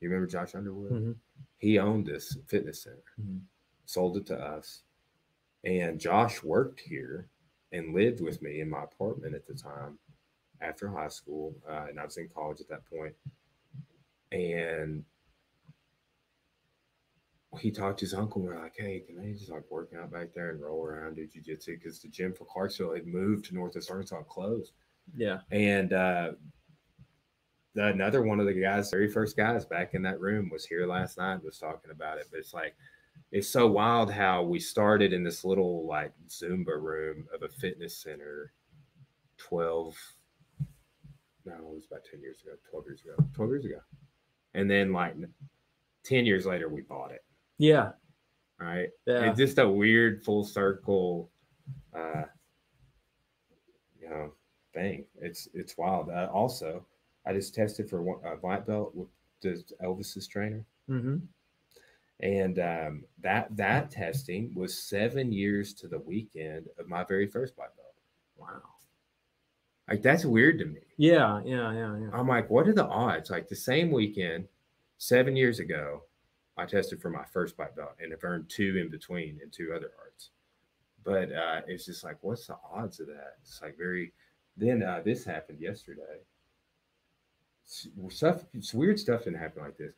You 0.00 0.08
remember 0.08 0.26
Josh 0.26 0.54
Underwood? 0.54 0.92
Mhm. 0.92 1.16
He 1.58 1.78
owned 1.78 2.06
this 2.06 2.36
fitness 2.46 2.82
center, 2.82 3.02
Mhm. 3.20 3.42
sold 3.84 4.16
it 4.16 4.26
to 4.26 4.38
us, 4.38 4.82
and 5.64 5.98
Josh 5.98 6.42
worked 6.42 6.80
here 6.80 7.28
and 7.72 7.94
lived 7.94 8.20
with 8.20 8.42
me 8.42 8.60
in 8.60 8.70
my 8.70 8.84
apartment 8.84 9.34
at 9.34 9.46
the 9.46 9.54
time 9.54 9.98
after 10.60 10.88
high 10.88 11.08
school, 11.08 11.54
uh, 11.68 11.86
and 11.88 11.98
I 11.98 12.04
was 12.04 12.16
in 12.16 12.28
college 12.28 12.60
at 12.60 12.68
that 12.68 12.84
point. 12.86 13.16
And 14.32 15.04
he 17.58 17.70
talked 17.70 18.00
to 18.00 18.04
his 18.04 18.14
uncle. 18.14 18.42
And 18.42 18.50
we're 18.50 18.60
like, 18.62 18.76
"Hey, 18.76 19.00
can 19.00 19.18
I 19.18 19.32
just 19.32 19.50
like 19.50 19.70
work 19.70 19.92
out 19.94 20.10
back 20.10 20.32
there 20.32 20.50
and 20.50 20.60
roll 20.60 20.84
around, 20.84 21.14
do 21.16 21.26
jujitsu?" 21.26 21.78
Because 21.78 22.00
the 22.00 22.08
gym 22.08 22.34
for 22.34 22.44
Clarksville 22.44 22.94
had 22.94 23.06
moved 23.06 23.46
to 23.46 23.54
Northwest 23.54 23.90
Arkansas, 23.90 24.18
and 24.18 24.28
closed. 24.28 24.72
Yeah. 25.16 25.40
And 25.50 25.92
uh, 25.92 26.34
another 27.76 28.22
one 28.22 28.40
of 28.40 28.46
the 28.46 28.52
guys, 28.52 28.90
very 28.90 29.10
first 29.10 29.36
guys 29.36 29.64
back 29.64 29.94
in 29.94 30.02
that 30.02 30.20
room, 30.20 30.50
was 30.50 30.64
here 30.64 30.86
last 30.86 31.18
night. 31.18 31.44
Was 31.44 31.58
talking 31.58 31.90
about 31.90 32.18
it, 32.18 32.26
but 32.30 32.40
it's 32.40 32.54
like 32.54 32.74
it's 33.32 33.48
so 33.48 33.66
wild 33.66 34.10
how 34.10 34.42
we 34.42 34.60
started 34.60 35.12
in 35.12 35.22
this 35.22 35.44
little 35.44 35.86
like 35.86 36.12
Zumba 36.28 36.80
room 36.80 37.26
of 37.34 37.42
a 37.42 37.48
fitness 37.48 37.96
center. 37.96 38.52
Twelve, 39.38 39.96
no, 41.44 41.52
it 41.52 41.62
was 41.62 41.86
about 41.90 42.04
ten 42.10 42.20
years 42.20 42.40
ago. 42.42 42.52
Twelve 42.70 42.86
years 42.86 43.02
ago. 43.02 43.14
Twelve 43.34 43.50
years 43.50 43.64
ago, 43.64 43.80
and 44.54 44.70
then 44.70 44.92
like 44.92 45.14
ten 46.02 46.24
years 46.26 46.46
later, 46.46 46.68
we 46.68 46.82
bought 46.82 47.12
it. 47.12 47.24
Yeah. 47.58 47.92
Right. 48.58 48.88
Yeah. 49.06 49.28
It's 49.28 49.38
just 49.38 49.58
a 49.58 49.68
weird 49.68 50.24
full 50.24 50.42
circle, 50.42 51.30
uh, 51.94 52.22
you 54.00 54.08
know, 54.08 54.32
thing. 54.72 55.04
It's 55.20 55.46
it's 55.52 55.76
wild. 55.76 56.08
Uh, 56.08 56.28
also, 56.32 56.86
I 57.26 57.32
just 57.32 57.54
tested 57.54 57.88
for 57.90 58.02
one- 58.02 58.24
a 58.24 58.36
black 58.36 58.66
belt 58.66 58.94
with 58.94 59.08
the 59.42 59.62
Elvis's 59.82 60.26
trainer, 60.28 60.64
Mm-hmm. 60.88 61.16
and 62.20 62.58
um, 62.58 63.04
that 63.20 63.54
that 63.56 63.90
testing 63.90 64.52
was 64.54 64.78
seven 64.78 65.32
years 65.32 65.74
to 65.74 65.88
the 65.88 65.98
weekend 65.98 66.68
of 66.78 66.88
my 66.88 67.04
very 67.04 67.26
first 67.26 67.56
black 67.56 67.74
belt. 67.76 67.94
Wow. 68.36 68.62
Like 69.88 70.02
that's 70.02 70.24
weird 70.24 70.58
to 70.60 70.64
me. 70.66 70.80
Yeah. 70.96 71.40
Yeah. 71.44 71.72
Yeah. 71.72 71.98
Yeah. 71.98 72.10
I'm 72.12 72.26
like, 72.28 72.48
what 72.50 72.66
are 72.68 72.72
the 72.74 72.86
odds? 72.86 73.30
Like 73.30 73.48
the 73.48 73.56
same 73.56 73.90
weekend, 73.90 74.46
seven 74.98 75.36
years 75.36 75.58
ago, 75.60 76.02
I 76.56 76.64
tested 76.66 77.00
for 77.00 77.10
my 77.10 77.24
first 77.32 77.56
black 77.56 77.76
belt 77.76 77.92
and 78.00 78.10
have 78.12 78.24
earned 78.24 78.48
two 78.48 78.78
in 78.78 78.90
between 78.90 79.38
in 79.42 79.50
two 79.50 79.72
other 79.76 79.90
arts. 80.02 80.30
But 81.04 81.30
uh, 81.32 81.60
it's 81.68 81.86
just 81.86 82.02
like, 82.02 82.16
what's 82.22 82.46
the 82.48 82.56
odds 82.72 82.98
of 83.00 83.06
that? 83.08 83.34
It's 83.42 83.60
like 83.62 83.76
very. 83.76 84.12
Then 84.56 84.82
uh, 84.82 85.02
this 85.04 85.24
happened 85.24 85.60
yesterday. 85.60 86.20
S- 87.66 87.88
Stuff, 88.08 88.44
it's 88.54 88.72
weird 88.74 88.98
stuff 88.98 89.24
didn't 89.24 89.38
happen 89.40 89.62
like 89.62 89.76
this. 89.76 89.94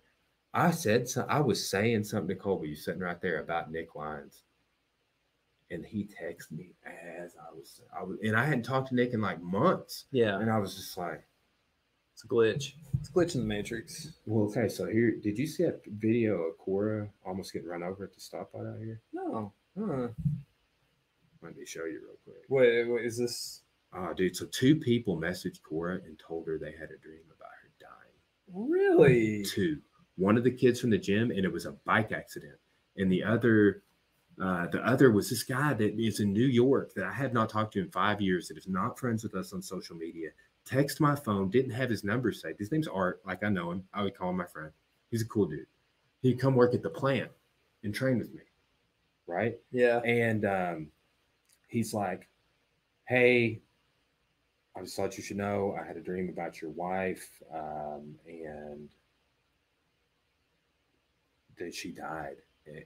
I 0.55 0.71
said, 0.71 1.09
so, 1.09 1.27
I 1.29 1.41
was 1.41 1.69
saying 1.69 2.05
something 2.05 2.29
to 2.29 2.35
Colby, 2.35 2.69
you 2.71 2.75
sitting 2.77 3.03
right 3.03 3.21
there 3.21 3.41
about 3.41 3.71
Nick 3.71 3.95
Lyons, 3.95 4.43
and 5.71 5.85
he 5.85 6.05
texted 6.05 6.53
me 6.53 6.71
as 6.87 7.37
I 7.37 7.55
was, 7.55 7.81
I 7.99 8.03
was, 8.03 8.19
and 8.23 8.35
I 8.35 8.45
hadn't 8.45 8.63
talked 8.65 8.89
to 8.89 8.95
Nick 8.95 9.13
in 9.13 9.21
like 9.21 9.43
months, 9.43 10.07
Yeah. 10.11 10.39
and 10.41 10.51
I 10.51 10.59
was 10.59 10.75
just 10.75 10.97
like. 10.97 11.23
It's 12.15 12.25
a 12.25 12.27
glitch. 12.27 12.73
It's 12.99 13.11
a 13.11 13.13
glitch 13.13 13.35
in 13.37 13.43
the 13.43 13.47
matrix. 13.47 14.15
Well, 14.27 14.47
okay, 14.47 14.69
so 14.69 14.87
here, 14.87 15.13
did 15.23 15.39
you 15.39 15.47
see 15.47 15.63
that 15.63 15.83
video 15.87 16.35
of 16.43 16.59
Cora 16.59 17.09
almost 17.25 17.53
getting 17.53 17.69
run 17.69 17.85
over 17.85 18.03
at 18.03 18.13
the 18.13 18.21
stoplight 18.21 18.69
out 18.75 18.81
here? 18.81 19.01
No. 19.13 19.53
Huh. 19.79 20.09
Let 21.41 21.57
me 21.57 21.65
show 21.65 21.85
you 21.85 22.01
real 22.05 22.17
quick. 22.25 22.43
Wait, 22.49 22.85
wait. 22.91 23.05
Is 23.05 23.19
this 23.19 23.61
Oh, 23.95 24.13
dude, 24.13 24.35
so 24.37 24.47
two 24.47 24.75
people 24.75 25.17
messaged 25.17 25.63
Cora 25.63 25.95
and 26.05 26.19
told 26.19 26.49
her 26.49 26.59
they 26.59 26.73
had 26.73 26.91
a 26.91 26.99
dream 26.99 27.21
about 27.37 27.37
her 27.37 27.37
dying. 27.37 27.38
Really? 28.53 29.45
Two. 29.45 29.79
One 30.17 30.37
of 30.37 30.45
the 30.45 30.51
kids 30.51 30.81
from 30.81 30.91
the 30.91 30.99
gym, 30.99 31.31
and 31.31 31.45
it 31.45 31.53
was 31.53 31.67
a 31.67 31.73
bike 31.85 32.13
accident. 32.13 32.57
And 32.97 33.11
the 33.11 33.23
other, 33.23 33.83
uh, 34.43 34.67
the 34.67 34.81
other 34.85 35.13
was 35.13 35.31
this 35.31 35.45
guy 35.45 35.75
that 35.75 36.01
is 36.01 36.21
in 36.21 36.33
New 36.33 36.47
York 36.47 36.93
that 36.95 37.05
I 37.05 37.13
have 37.13 37.33
not 37.33 37.49
talked 37.49 37.75
to 37.75 37.81
in 37.81 37.91
five 37.91 38.21
years, 38.21 38.49
that 38.49 38.59
is 38.59 38.69
not 38.69 38.99
friends 38.99 39.23
with 39.23 39.35
us 39.35 39.53
on 39.53 39.63
social 39.63 39.97
media. 39.97 40.31
Text 40.65 41.01
my 41.01 41.15
phone, 41.15 41.51
didn't 41.51 41.71
have 41.71 41.89
his 41.89 42.05
number 42.05 42.33
saved. 42.33 42.59
His 42.59 42.73
name's 42.73 42.89
Art, 42.89 43.21
like 43.25 43.43
I 43.43 43.49
know 43.49 43.71
him. 43.71 43.85
I 43.95 44.03
would 44.03 44.17
call 44.17 44.31
him 44.31 44.37
my 44.37 44.47
friend. 44.47 44.71
He's 45.11 45.23
a 45.23 45.27
cool 45.27 45.47
dude. 45.47 45.67
He'd 46.21 46.41
come 46.41 46.55
work 46.55 46.75
at 46.75 46.83
the 46.83 46.91
plant 46.91 47.31
and 47.85 47.95
train 47.95 48.19
with 48.19 48.35
me. 48.35 48.43
Right. 49.27 49.57
Yeah. 49.71 49.99
And 50.01 50.45
um, 50.45 50.89
he's 51.69 51.95
like, 51.95 52.29
Hey, 53.07 53.61
I 54.77 54.83
just 54.83 54.97
thought 54.97 55.17
you 55.17 55.23
should 55.25 55.37
know 55.39 55.77
I 55.81 55.87
had 55.87 55.97
a 55.97 56.01
dream 56.01 56.29
about 56.29 56.61
your 56.63 56.71
wife 56.71 57.29
um, 57.53 58.15
and 58.27 58.89
that 61.59 61.75
she 61.75 61.91
died 61.91 62.37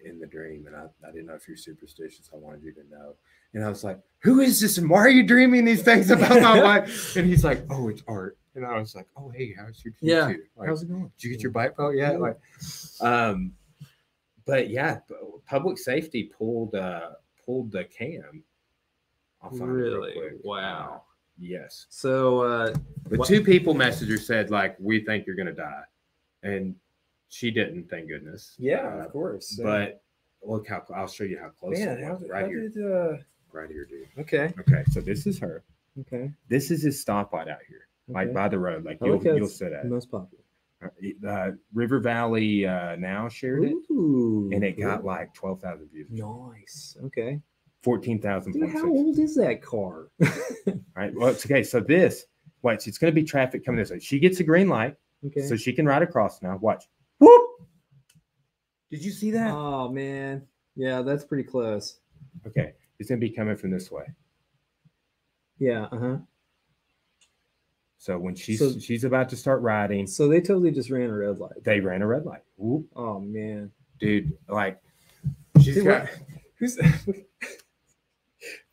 in 0.04 0.18
the 0.18 0.26
dream. 0.26 0.66
And 0.66 0.76
I, 0.76 0.86
I 1.06 1.10
didn't 1.12 1.26
know 1.26 1.34
if 1.34 1.46
you're 1.46 1.56
superstitious. 1.56 2.30
I 2.32 2.36
wanted 2.36 2.62
you 2.62 2.72
to 2.72 2.88
know. 2.90 3.14
And 3.54 3.64
I 3.64 3.68
was 3.68 3.84
like, 3.84 4.00
Who 4.20 4.40
is 4.40 4.60
this? 4.60 4.78
And 4.78 4.88
why 4.88 5.00
are 5.00 5.10
you 5.10 5.22
dreaming 5.26 5.64
these 5.64 5.82
things 5.82 6.10
about 6.10 6.40
my 6.40 6.62
wife? 6.62 7.16
And 7.16 7.26
he's 7.28 7.44
like, 7.44 7.64
Oh, 7.70 7.88
it's 7.88 8.02
art. 8.08 8.38
And 8.54 8.64
I 8.64 8.78
was 8.78 8.94
like, 8.94 9.08
Oh, 9.16 9.28
hey, 9.28 9.54
how's 9.58 9.84
your 9.84 9.92
Yeah. 10.00 10.32
Like, 10.56 10.68
How's 10.68 10.82
it 10.82 10.88
going? 10.88 11.10
did 11.18 11.24
you 11.24 11.30
get 11.30 11.42
your 11.42 11.52
bike 11.52 11.76
belt 11.76 11.94
yet? 11.94 12.12
Yeah. 12.12 12.18
Like, 12.18 12.38
um, 13.00 13.52
but 14.46 14.70
yeah, 14.70 15.00
public 15.46 15.78
safety 15.78 16.24
pulled 16.36 16.74
uh 16.74 17.10
pulled 17.44 17.70
the 17.72 17.84
cam. 17.84 18.42
I'll 19.42 19.50
find 19.50 19.70
Really? 19.72 20.14
Wow. 20.42 21.02
Uh, 21.42 21.46
yes, 21.46 21.86
So 21.90 22.40
uh 22.40 22.74
What- 23.08 23.26
two 23.28 23.42
people 23.42 23.74
messenger 23.74 24.16
said 24.18 24.50
like, 24.50 24.76
"We 24.78 25.04
think 25.04 25.26
you're 25.26 25.36
gonna 25.36 25.52
die," 25.52 25.82
and 26.42 26.74
she 27.28 27.50
didn't. 27.50 27.88
Thank 27.90 28.08
goodness. 28.08 28.54
yeah, 28.58 28.86
Uh, 29.00 29.04
of 29.06 29.12
course. 29.12 29.58
but 29.62 30.02
look 30.42 30.68
how 30.68 30.84
I'll 30.94 31.06
show 31.08 31.24
you 31.24 31.38
how 31.38 31.48
close. 31.50 31.78
man, 31.78 32.02
how, 32.02 32.16
did- 32.16 32.30
right 32.30 32.42
how 32.44 32.48
here, 32.48 32.68
did 32.68 32.84
uh 32.84 33.16
right 33.52 33.68
here, 33.70 33.84
dude. 33.84 34.08
okay. 34.18 34.52
Okay, 34.60 34.84
so 34.90 35.00
this 35.00 35.26
is 35.26 35.38
her. 35.40 35.62
Okay. 36.00 36.30
This 36.48 36.70
is 36.70 36.82
his 36.82 37.04
stoplight 37.04 37.48
out 37.48 37.60
here, 37.68 37.86
like 38.08 38.32
by 38.32 38.48
the 38.48 38.58
road, 38.58 38.84
like 38.84 38.98
you'll 39.02 39.22
how 39.22 39.34
you'll 39.34 39.48
sit 39.48 39.72
at. 39.72 39.86
most 39.86 40.10
popular. 40.10 40.38
Uh, 41.24 41.52
River 41.72 42.00
Valley 42.00 42.66
uh, 42.66 42.96
now 42.96 43.28
shared 43.28 43.62
it, 43.64 43.76
and 43.88 44.64
it 44.64 44.76
got 44.80 45.00
cool. 45.00 45.06
like 45.06 45.32
twelve 45.34 45.60
thousand 45.60 45.88
views, 45.92 46.08
nice. 46.10 46.96
Okay. 47.04 47.40
Fourteen 47.82 48.20
thousand 48.20 48.52
Dude, 48.52 48.70
how 48.70 48.86
old 48.88 49.18
is 49.18 49.34
that 49.36 49.62
car? 49.62 50.08
Right. 50.94 51.12
Well, 51.14 51.28
it's 51.28 51.44
okay. 51.46 51.62
So 51.62 51.80
this, 51.80 52.26
watch. 52.62 52.86
It's 52.86 52.98
going 52.98 53.10
to 53.12 53.14
be 53.14 53.24
traffic 53.26 53.64
coming 53.64 53.78
this 53.80 53.90
way. 53.90 53.98
She 53.98 54.18
gets 54.18 54.38
a 54.40 54.44
green 54.44 54.68
light, 54.68 54.94
okay. 55.26 55.40
so 55.42 55.56
she 55.56 55.72
can 55.72 55.86
ride 55.86 56.02
across 56.02 56.42
now. 56.42 56.58
Watch. 56.60 56.84
Whoop. 57.18 57.42
Did 58.90 59.02
you 59.02 59.10
see 59.10 59.30
that? 59.32 59.50
oh 59.50 59.88
man, 59.88 60.42
yeah, 60.76 61.00
that's 61.02 61.24
pretty 61.24 61.44
close. 61.44 61.98
Okay. 62.46 62.74
It's 62.98 63.08
going 63.08 63.20
to 63.20 63.26
be 63.26 63.34
coming 63.34 63.56
from 63.56 63.70
this 63.70 63.90
way. 63.90 64.04
Yeah. 65.58 65.86
Uh 65.90 65.98
huh. 65.98 66.16
So 67.98 68.18
when 68.18 68.34
she's 68.34 68.58
So- 68.58 68.78
she's 68.78 69.04
about 69.04 69.28
to 69.30 69.36
start 69.36 69.62
riding, 69.62 70.06
So 70.06 70.28
they 70.28 70.40
totally 70.40 70.70
just 70.72 70.90
ran 70.90 71.08
a 71.08 71.14
red 71.16 71.38
light. 71.38 71.64
they 71.64 71.80
ran 71.80 72.02
a 72.02 72.06
red 72.06 72.24
light. 72.26 72.42
Whoop. 72.56 72.86
Oh 72.94 73.18
man. 73.18 73.70
Dude, 73.98 74.32
like 74.48 74.78
she's 75.60 75.76
Dude, 75.76 75.84
got 75.86 76.08
Who's 76.58 76.78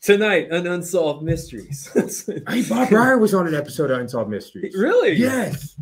tonight? 0.02 0.52
An 0.52 0.68
unsolved 0.68 1.24
mysteries. 1.24 1.90
Hey, 2.50 2.64
Bob 2.68 2.90
Brier 2.90 3.18
was 3.18 3.34
on 3.34 3.48
an 3.48 3.56
episode 3.56 3.92
of 3.92 4.00
Unsolved 4.00 4.30
Mysteries. 4.30 4.76
really? 4.76 5.14
Yes. 5.14 5.76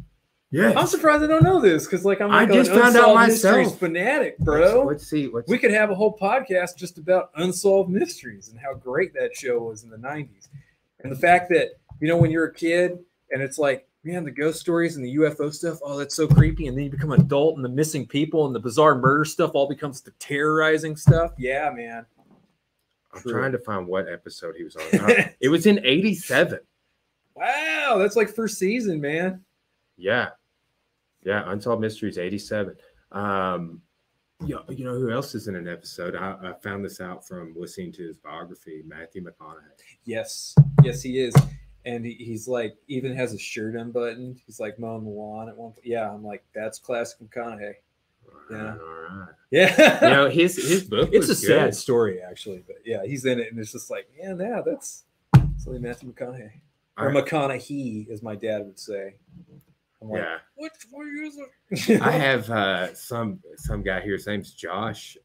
Yes. 0.49 0.75
I'm 0.77 0.87
surprised 0.87 1.23
I 1.23 1.27
don't 1.27 1.43
know 1.43 1.59
this 1.59 1.85
because, 1.85 2.05
like, 2.05 2.21
I'm 2.21 2.31
I 2.31 2.45
like 2.45 2.53
just 2.53 2.71
an 2.71 2.79
found 2.79 2.95
out 2.95 3.09
Unsolved 3.09 3.27
Mysteries 3.27 3.65
myself. 3.65 3.79
fanatic, 3.79 4.37
bro. 4.39 4.59
Let's, 4.59 4.85
let's 4.87 5.07
see. 5.07 5.29
Let's 5.31 5.49
we 5.49 5.57
could 5.57 5.71
have 5.71 5.91
a 5.91 5.95
whole 5.95 6.17
podcast 6.17 6.77
just 6.77 6.97
about 6.97 7.31
unsolved 7.35 7.89
mysteries 7.89 8.47
and 8.49 8.57
how 8.59 8.73
great 8.73 9.13
that 9.13 9.35
show 9.35 9.59
was 9.59 9.83
in 9.83 9.89
the 9.89 9.97
90s. 9.97 10.47
And 11.03 11.11
the 11.11 11.17
fact 11.17 11.49
that, 11.49 11.71
you 11.99 12.07
know, 12.07 12.15
when 12.17 12.31
you're 12.31 12.45
a 12.45 12.53
kid 12.53 12.97
and 13.31 13.41
it's 13.41 13.57
like, 13.57 13.87
man, 14.05 14.23
the 14.23 14.31
ghost 14.31 14.61
stories 14.61 14.95
and 14.95 15.03
the 15.03 15.15
UFO 15.17 15.53
stuff, 15.53 15.79
oh, 15.83 15.97
that's 15.97 16.15
so 16.15 16.27
creepy. 16.29 16.67
And 16.67 16.77
then 16.77 16.85
you 16.85 16.89
become 16.89 17.11
an 17.11 17.19
adult 17.21 17.57
and 17.57 17.65
the 17.65 17.69
missing 17.69 18.07
people 18.07 18.45
and 18.45 18.55
the 18.55 18.59
bizarre 18.59 18.95
murder 18.95 19.25
stuff 19.25 19.51
all 19.53 19.67
becomes 19.67 19.99
the 19.99 20.11
terrorizing 20.11 20.95
stuff. 20.95 21.33
Yeah, 21.37 21.69
man. 21.75 22.05
I'm 23.17 23.21
True. 23.23 23.31
trying 23.33 23.51
to 23.51 23.59
find 23.59 23.87
what 23.87 24.07
episode 24.07 24.55
he 24.55 24.63
was 24.63 24.75
on. 24.75 24.83
Uh, 25.09 25.23
it 25.41 25.49
was 25.49 25.65
in 25.65 25.79
87. 25.83 26.59
Wow, 27.35 27.97
that's 27.99 28.15
like 28.15 28.29
first 28.29 28.57
season, 28.57 29.01
man. 29.01 29.43
Yeah. 29.97 30.29
Yeah. 31.23 31.43
Unsolved 31.51 31.81
Mysteries 31.81 32.17
87. 32.17 32.75
Um, 33.11 33.81
yeah, 34.45 34.57
you 34.69 34.85
know 34.85 34.93
who 34.93 35.11
else 35.11 35.33
is 35.33 35.47
in 35.47 35.55
an 35.55 35.67
episode? 35.67 36.15
I, 36.15 36.35
I 36.43 36.53
found 36.61 36.85
this 36.85 37.01
out 37.01 37.27
from 37.27 37.55
listening 37.57 37.91
to 37.93 38.03
his 38.03 38.17
biography, 38.17 38.83
Matthew 38.85 39.23
McConaughey. 39.23 39.81
Yes, 40.05 40.53
yes, 40.83 41.01
he 41.01 41.19
is. 41.19 41.33
And 41.85 42.05
he, 42.05 42.13
he's 42.13 42.47
like, 42.47 42.75
even 42.87 43.15
has 43.15 43.33
a 43.33 43.39
shirt 43.39 43.75
unbuttoned. 43.75 44.39
He's 44.45 44.59
like 44.59 44.77
mowing 44.77 45.05
the 45.05 45.09
lawn 45.09 45.49
at 45.49 45.57
one 45.57 45.71
point. 45.71 45.85
Yeah, 45.85 46.11
I'm 46.11 46.23
like, 46.23 46.43
that's 46.53 46.77
classic 46.77 47.19
McConaughey. 47.19 47.73
Yeah. 48.51 48.75
All 48.79 49.17
right. 49.19 49.27
Yeah. 49.51 50.03
You 50.05 50.09
know, 50.09 50.29
his 50.29 50.55
his 50.69 50.83
book 50.83 51.09
it's 51.11 51.27
a 51.27 51.29
was 51.29 51.45
sad 51.45 51.75
story, 51.75 52.21
actually. 52.21 52.63
But 52.65 52.77
yeah, 52.85 53.05
he's 53.05 53.25
in 53.25 53.39
it. 53.39 53.47
And 53.51 53.59
it's 53.59 53.71
just 53.71 53.89
like, 53.89 54.07
man, 54.21 54.39
yeah, 54.39 54.61
that's, 54.65 55.03
only 55.67 55.79
Matthew 55.79 56.11
McConaughey. 56.13 56.51
Or 56.97 57.09
I- 57.09 57.13
McConaughey, 57.21 58.09
as 58.09 58.23
my 58.23 58.35
dad 58.35 58.65
would 58.65 58.79
say. 58.79 59.15
I'm 60.01 60.09
like, 60.09 60.21
Yeah. 60.21 60.37
which 60.55 60.71
one 60.91 61.07
is 61.25 61.37
it? 61.89 62.01
I 62.01 62.11
have 62.27 62.49
uh, 62.49 62.93
some 62.93 63.39
some 63.57 63.83
guy 63.83 63.99
here. 64.01 64.13
His 64.13 64.27
name's 64.27 64.53
Josh 64.53 65.17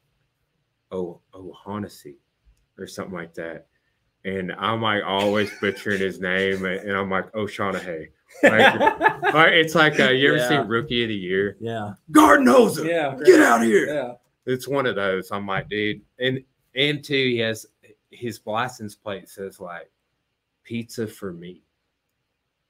O 0.91 1.21
O'Haughnessy 1.35 2.17
or 2.79 2.87
something 2.87 3.15
like 3.15 3.35
that. 3.35 3.67
And 4.25 4.53
I'm 4.53 4.81
like 4.81 5.03
always 5.05 5.51
butchering 5.61 6.01
his 6.01 6.21
name, 6.21 6.65
and 6.65 6.93
I'm 6.93 7.11
like 7.11 7.35
O'Shaughnessy. 7.35 8.09
Like, 8.43 9.35
Or 9.35 9.47
it's 9.49 9.75
like 9.75 10.01
uh, 10.01 10.09
you 10.09 10.29
ever 10.29 10.39
Yeah. 10.39 10.49
seen 10.49 10.67
Rookie 10.67 11.03
of 11.03 11.09
the 11.11 11.15
Year? 11.15 11.57
yeah. 11.61 11.93
Knows 12.09 12.79
it. 12.79 12.87
Yeah. 12.87 13.15
Get 13.25 13.41
out 13.43 13.63
here. 13.63 13.87
Yeah. 13.95 14.13
It's 14.47 14.67
one 14.67 14.87
of 14.87 14.95
those. 14.97 15.31
I'm 15.31 15.47
like, 15.47 15.69
dude, 15.69 16.01
and 16.19 16.43
and 16.75 17.05
two, 17.05 17.15
he 17.15 17.39
has 17.41 17.67
his 18.11 18.41
license 18.47 18.95
plate 18.95 19.29
says 19.29 19.61
like 19.61 19.91
pizza 20.65 21.07
for 21.07 21.33
me. 21.33 21.63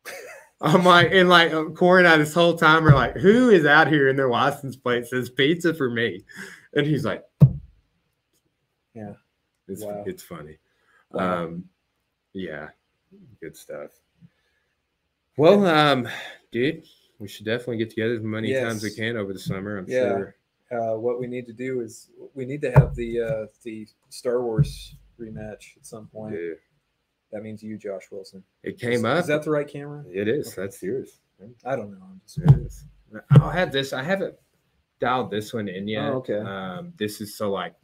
I'm 0.60 0.84
like, 0.84 1.10
and 1.12 1.28
like 1.28 1.52
Corey 1.74 2.00
and 2.02 2.08
I 2.08 2.16
this 2.16 2.34
whole 2.34 2.56
time 2.56 2.86
are 2.86 2.94
like, 2.94 3.16
who 3.16 3.50
is 3.50 3.64
out 3.64 3.86
here 3.88 4.08
in 4.08 4.16
their 4.16 4.28
license 4.30 4.74
plate 4.76 5.06
says 5.06 5.30
pizza 5.30 5.72
for 5.72 5.88
me? 5.90 6.24
And 6.74 6.86
he's 6.86 7.04
like, 7.04 7.24
Yeah. 8.94 9.14
it's 9.68 9.82
Wow. 9.84 10.02
it's 10.06 10.22
funny. 10.24 10.58
Wow. 11.12 11.44
Um, 11.44 11.64
yeah, 12.32 12.68
good 13.40 13.56
stuff. 13.56 13.90
Well, 15.36 15.66
um, 15.66 16.08
dude, 16.50 16.84
we 17.18 17.28
should 17.28 17.46
definitely 17.46 17.78
get 17.78 17.90
together 17.90 18.14
as 18.14 18.22
many 18.22 18.52
times 18.54 18.82
we 18.82 18.90
can 18.90 19.16
over 19.16 19.32
the 19.32 19.38
summer. 19.38 19.78
I'm 19.78 19.86
Yeah. 19.88 20.08
sure. 20.08 20.36
uh, 20.70 20.98
what 20.98 21.20
we 21.20 21.26
need 21.26 21.46
to 21.46 21.52
do 21.52 21.80
is 21.80 22.10
we 22.34 22.44
need 22.46 22.62
to 22.62 22.70
have 22.72 22.94
the 22.94 23.20
uh, 23.20 23.46
the 23.62 23.86
Star 24.08 24.42
Wars 24.42 24.96
rematch 25.20 25.76
at 25.76 25.86
some 25.86 26.06
point. 26.08 26.34
Yeah. 26.34 26.54
That 27.30 27.42
means 27.42 27.62
you, 27.62 27.78
Josh 27.78 28.10
Wilson. 28.10 28.42
It 28.62 28.78
came 28.78 28.92
is, 28.92 29.04
up. 29.04 29.18
Is 29.20 29.26
that 29.28 29.42
the 29.42 29.50
right 29.50 29.66
camera? 29.68 30.04
It 30.10 30.28
is. 30.28 30.48
Okay. 30.48 30.62
That's 30.62 30.82
yours. 30.82 31.20
I 31.64 31.76
don't 31.76 31.90
know. 31.90 31.98
I'm 32.02 32.20
just 32.24 32.38
It 32.38 32.66
is. 32.66 32.84
I'll 33.30 33.50
have 33.50 33.72
this. 33.72 33.92
I 33.92 34.02
haven't 34.02 34.34
dialed 35.00 35.30
this 35.30 35.52
one 35.52 35.68
in 35.68 35.88
yet. 35.88 36.04
Oh, 36.04 36.16
okay. 36.18 36.38
Um, 36.38 36.92
this 36.98 37.20
is 37.20 37.36
so 37.36 37.50
like 37.50 37.74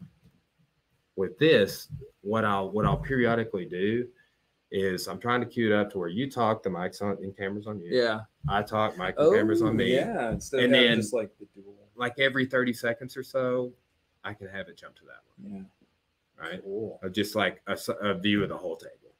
with 1.19 1.37
this, 1.39 1.89
what 2.23 2.45
I'll 2.45 2.71
what 2.71 2.87
I'll 2.87 2.97
periodically 2.97 3.65
do 3.67 4.07
is 4.71 5.09
I'm 5.09 5.19
trying 5.19 5.41
to 5.41 5.47
cue 5.47 5.73
it 5.73 5.77
up 5.77 5.91
to 5.93 5.99
where 5.99 6.09
you 6.09 6.31
talk, 6.31 6.63
the 6.63 6.71
mic's 6.71 7.01
on 7.03 7.17
and 7.23 7.37
cameras 7.37 7.67
on 7.67 7.81
you. 7.81 7.89
yeah. 7.91 8.21
I 8.49 8.63
talk, 8.63 8.97
mic 8.99 9.15
and 9.19 9.35
cameras 9.35 9.63
on 9.63 9.77
me. 9.77 9.99
Oh, 9.99 10.01
Yeah. 10.05 10.31
Instead 10.31 10.61
And 10.65 10.75
of 10.75 10.81
then- 10.83 10.97
just 10.97 11.13
like 11.13 11.31
the 11.39 11.47
dual. 11.55 11.75
Like 11.97 12.19
every 12.21 12.47
30 12.47 12.73
seconds 12.75 13.17
or 13.17 13.25
so, 13.25 13.73
I 14.23 14.33
can 14.33 14.47
have 14.49 14.69
it 14.69 14.77
jump 14.77 14.95
to 14.97 15.03
that 15.07 15.23
one. 15.43 15.67
Yeah. 16.39 16.45
Right. 16.49 16.63
Cool. 16.63 17.01
Just 17.11 17.35
like 17.35 17.61
a 17.67 18.15
view 18.15 18.43
of 18.45 18.51
the 18.51 18.57
whole 18.57 18.77
table. 18.77 19.13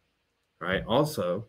Right. 0.61 0.85
Also, 0.87 1.47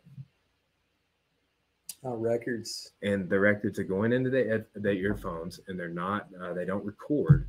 Oh, 2.03 2.15
records. 2.15 2.93
and 3.03 3.29
the 3.29 3.37
records 3.39 3.77
are 3.77 3.83
going 3.83 4.13
into 4.13 4.29
the, 4.29 4.65
the 4.75 4.91
earphones 4.93 5.59
and 5.67 5.77
they're 5.77 5.89
not 5.89 6.29
uh, 6.41 6.53
they 6.53 6.63
don't 6.65 6.85
record 6.85 7.47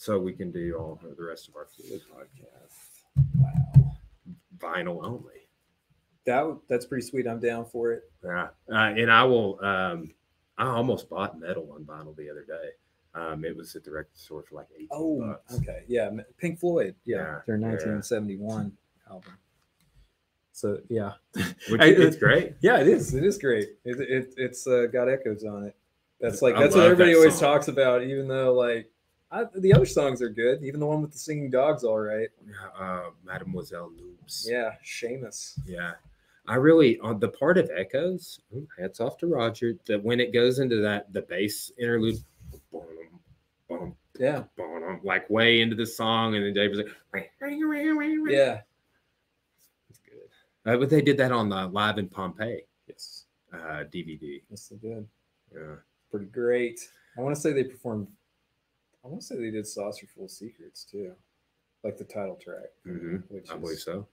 so 0.00 0.18
we 0.18 0.32
can 0.32 0.50
do 0.50 0.74
all 0.78 0.98
of 1.04 1.14
the 1.18 1.22
rest 1.22 1.46
of 1.48 1.56
our 1.56 1.66
fluid 1.66 2.00
podcasts 2.10 3.02
Wow. 3.38 3.96
vinyl 4.58 5.04
only 5.04 5.48
That 6.24 6.58
that's 6.68 6.86
pretty 6.86 7.06
sweet. 7.06 7.26
I'm 7.26 7.38
down 7.40 7.66
for 7.66 7.92
it. 7.92 8.04
yeah 8.24 8.48
uh, 8.72 8.92
and 8.96 9.10
i 9.12 9.22
will 9.24 9.62
um 9.62 10.10
i 10.56 10.64
almost 10.66 11.10
bought 11.10 11.38
Meddle 11.38 11.70
on 11.74 11.84
vinyl 11.84 12.16
the 12.16 12.30
other 12.30 12.44
day 12.46 12.68
um 13.14 13.44
it 13.44 13.54
was 13.54 13.76
at 13.76 13.84
the 13.84 13.90
record 13.90 14.16
store 14.16 14.42
for 14.48 14.54
like 14.54 14.68
18 14.74 14.88
Oh, 14.90 15.20
bucks 15.20 15.54
okay. 15.56 15.82
Yeah. 15.88 16.08
Pink 16.38 16.60
Floyd. 16.60 16.94
Yeah. 17.04 17.16
Yeah, 17.16 17.40
Their 17.46 17.56
yeah. 17.56 17.66
1971 17.68 18.72
album. 19.10 19.32
So 20.52 20.78
yeah. 20.88 21.12
which 21.68 21.80
I- 21.80 21.86
it's 21.88 22.16
great 22.16 22.54
Yeah, 22.62 22.78
it 22.80 22.88
is. 22.88 23.12
It 23.14 23.24
is 23.24 23.36
great. 23.36 23.68
It, 23.84 24.00
it 24.00 24.34
it's 24.38 24.66
uh, 24.66 24.86
got 24.92 25.08
echoes 25.10 25.44
on 25.44 25.64
it. 25.64 25.76
That's 26.20 26.40
like 26.40 26.54
I 26.54 26.60
that's 26.62 26.74
what 26.76 26.84
everybody 26.84 27.12
that 27.12 27.18
always 27.18 27.38
talks 27.40 27.68
about. 27.68 28.02
Even 28.04 28.28
though 28.28 28.54
like 28.54 28.90
I, 29.32 29.44
the 29.54 29.72
other 29.72 29.86
songs 29.86 30.20
are 30.22 30.28
good. 30.28 30.62
Even 30.64 30.80
the 30.80 30.86
one 30.86 31.02
with 31.02 31.12
the 31.12 31.18
singing 31.18 31.50
dogs, 31.50 31.84
all 31.84 32.00
right. 32.00 32.28
uh 32.78 33.10
Mademoiselle 33.24 33.90
Nobs 33.90 34.46
Yeah, 34.50 34.72
Seamus. 34.84 35.58
Yeah. 35.66 35.92
I 36.48 36.56
really 36.56 36.98
on 37.00 37.20
the 37.20 37.28
part 37.28 37.56
of 37.58 37.70
echoes, 37.74 38.40
hats 38.78 38.98
off 39.00 39.18
to 39.18 39.26
Roger, 39.28 39.74
that 39.86 40.02
when 40.02 40.18
it 40.18 40.32
goes 40.32 40.58
into 40.58 40.80
that 40.82 41.12
the 41.12 41.22
bass 41.22 41.70
interlude, 41.78 42.16
boom, 42.72 42.82
boom, 43.68 43.94
Yeah, 44.18 44.44
boom, 44.56 45.00
like 45.04 45.30
way 45.30 45.60
into 45.60 45.76
the 45.76 45.86
song, 45.86 46.34
and 46.34 46.44
then 46.44 46.52
Dave 46.54 46.70
was 46.70 46.80
like, 46.80 47.30
yeah. 48.32 48.60
it's 49.88 49.98
good. 50.00 50.72
Uh, 50.72 50.76
but 50.76 50.90
they 50.90 51.02
did 51.02 51.16
that 51.18 51.30
on 51.30 51.48
the 51.48 51.66
Live 51.68 51.98
in 51.98 52.08
Pompeii 52.08 52.62
Yes, 52.88 53.26
uh, 53.52 53.84
DVD. 53.92 54.42
yes, 54.50 54.68
they 54.68 54.76
did. 54.88 55.06
Yeah. 55.54 55.76
Pretty 56.10 56.26
great. 56.26 56.80
I 57.16 57.20
want 57.20 57.34
to 57.36 57.40
say 57.40 57.52
they 57.52 57.64
performed. 57.64 58.08
I 59.04 59.08
want 59.08 59.20
to 59.20 59.26
say 59.26 59.36
they 59.36 59.50
did 59.50 59.66
"Saucer 59.66 60.06
Full 60.06 60.24
of 60.26 60.30
Secrets" 60.30 60.84
too, 60.84 61.14
like 61.82 61.96
the 61.96 62.04
title 62.04 62.36
track, 62.36 62.68
Mhm. 62.86 63.22
which 63.30 63.50
I 63.50 63.54
is 63.54 63.60
believe 63.60 63.78
so. 63.78 64.06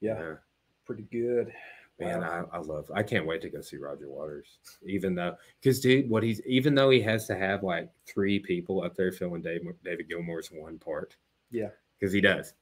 yeah, 0.00 0.36
pretty 0.84 1.04
good. 1.04 1.52
Man, 1.98 2.20
Wow. 2.20 2.48
I, 2.52 2.56
I 2.56 2.60
love. 2.60 2.90
I 2.94 3.02
can't 3.02 3.26
wait 3.26 3.42
to 3.42 3.50
go 3.50 3.60
see 3.60 3.76
Roger 3.76 4.08
Waters. 4.08 4.58
Even 4.84 5.14
though, 5.14 5.36
because 5.60 5.80
dude, 5.80 6.08
what 6.10 6.22
he's 6.22 6.40
even 6.46 6.74
though 6.74 6.90
he 6.90 7.00
has 7.02 7.26
to 7.26 7.36
have 7.36 7.62
like 7.62 7.90
three 8.06 8.38
people 8.38 8.82
up 8.82 8.96
there 8.96 9.12
filling 9.12 9.42
Dave, 9.42 9.62
David 9.84 10.08
Gilmour's 10.08 10.50
one 10.50 10.78
part. 10.78 11.16
Yeah. 11.50 11.68
because 11.98 12.12
he 12.12 12.20
does. 12.22 12.54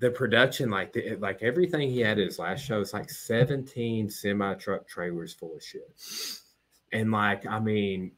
The 0.00 0.10
production, 0.10 0.68
like 0.70 0.92
the, 0.92 1.14
like 1.16 1.42
everything 1.42 1.88
he 1.88 2.00
had 2.00 2.18
at 2.18 2.26
his 2.26 2.38
last 2.40 2.64
show, 2.64 2.80
is 2.80 2.92
like 2.92 3.08
seventeen 3.08 4.10
semi 4.10 4.54
truck 4.54 4.86
trailers 4.88 5.32
full 5.32 5.54
of 5.54 5.62
shit. 5.62 5.88
And 6.92 7.12
like, 7.12 7.46
I 7.46 7.60
mean, 7.60 8.10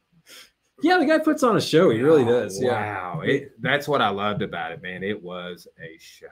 Yeah, 0.83 0.99
the 0.99 1.07
guy 1.07 1.19
puts 1.19 1.43
on 1.43 1.57
a 1.57 1.61
show. 1.61 1.91
He 1.91 2.01
really 2.01 2.25
oh, 2.25 2.43
does. 2.43 2.61
Yeah. 2.61 2.73
Wow, 2.73 3.21
it, 3.21 3.53
that's 3.61 3.87
what 3.87 4.03
I 4.03 4.09
loved 4.09 4.43
about 4.43 4.73
it, 4.73 4.83
man. 4.83 5.03
It 5.03 5.23
was 5.23 5.69
a 5.81 5.97
show. 5.99 6.27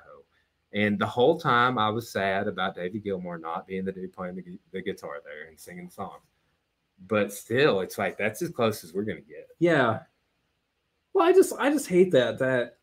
And 0.75 0.99
the 0.99 1.07
whole 1.07 1.39
time 1.39 1.79
I 1.79 1.91
was 1.91 2.11
sad 2.11 2.49
about 2.49 2.75
David 2.75 3.05
Gilmour 3.05 3.39
not 3.39 3.67
being 3.67 3.85
the 3.85 3.93
dude 3.93 4.13
playing 4.13 4.37
the, 4.37 4.59
the 4.73 4.83
guitar 4.83 5.21
there 5.25 5.49
and 5.49 5.61
singing 5.61 5.87
the 5.87 5.93
songs. 5.93 6.23
but 7.07 7.33
still, 7.33 7.81
it's 7.81 7.99
like 7.99 8.17
that's 8.17 8.43
as 8.43 8.49
close 8.51 8.83
as 8.83 8.93
we're 8.93 9.05
gonna 9.05 9.21
get. 9.21 9.49
Yeah. 9.59 10.01
Well, 11.13 11.29
I 11.29 11.33
just 11.33 11.53
I 11.59 11.71
just 11.71 11.89
hate 11.89 12.11
that 12.13 12.39
that 12.39 12.79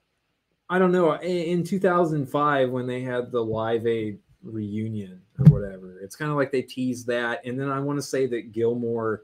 I 0.69 0.77
don't 0.77 0.91
know 0.91 1.13
in, 1.13 1.59
in 1.59 1.63
2005 1.63 2.69
when 2.69 2.85
they 2.85 3.01
had 3.01 3.31
the 3.31 3.43
Live 3.43 3.87
Aid 3.87 4.19
reunion 4.43 5.21
or 5.39 5.45
whatever. 5.45 5.99
It's 5.99 6.15
kind 6.15 6.29
of 6.29 6.37
like 6.37 6.51
they 6.51 6.61
teased 6.61 7.07
that, 7.07 7.43
and 7.43 7.59
then 7.59 7.69
I 7.69 7.79
want 7.79 7.97
to 7.97 8.03
say 8.03 8.27
that 8.27 8.51
Gilmour 8.51 9.21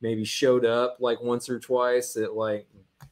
maybe 0.00 0.24
showed 0.24 0.64
up 0.64 0.96
like 1.00 1.20
once 1.22 1.48
or 1.48 1.58
twice 1.58 2.16
at 2.16 2.34
like 2.34 2.66
He 2.72 3.06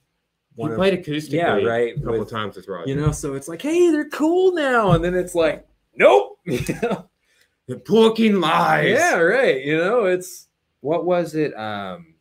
one 0.56 0.70
of- 0.72 0.76
played 0.76 0.94
acoustic 0.94 1.32
Yeah, 1.34 1.54
right, 1.56 1.96
a 1.96 2.00
couple 2.00 2.18
with- 2.20 2.30
times 2.30 2.56
with 2.56 2.66
Roger. 2.68 2.88
you 2.88 2.96
know, 2.96 3.12
so 3.12 3.34
it's 3.34 3.48
like, 3.48 3.62
hey, 3.62 3.90
they're 3.90 4.08
cool 4.08 4.52
now, 4.54 4.92
and 4.92 5.04
then 5.04 5.14
it's 5.14 5.34
like, 5.34 5.66
nope. 5.96 6.38
the 6.46 7.76
booking 7.86 8.40
lies. 8.40 8.90
yeah, 8.98 9.16
right. 9.18 9.64
You 9.64 9.76
know, 9.78 10.06
it's 10.06 10.48
What 10.80 11.04
was 11.04 11.34
it? 11.34 11.56
Um, 11.58 12.14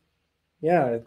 yeah. 0.61 0.97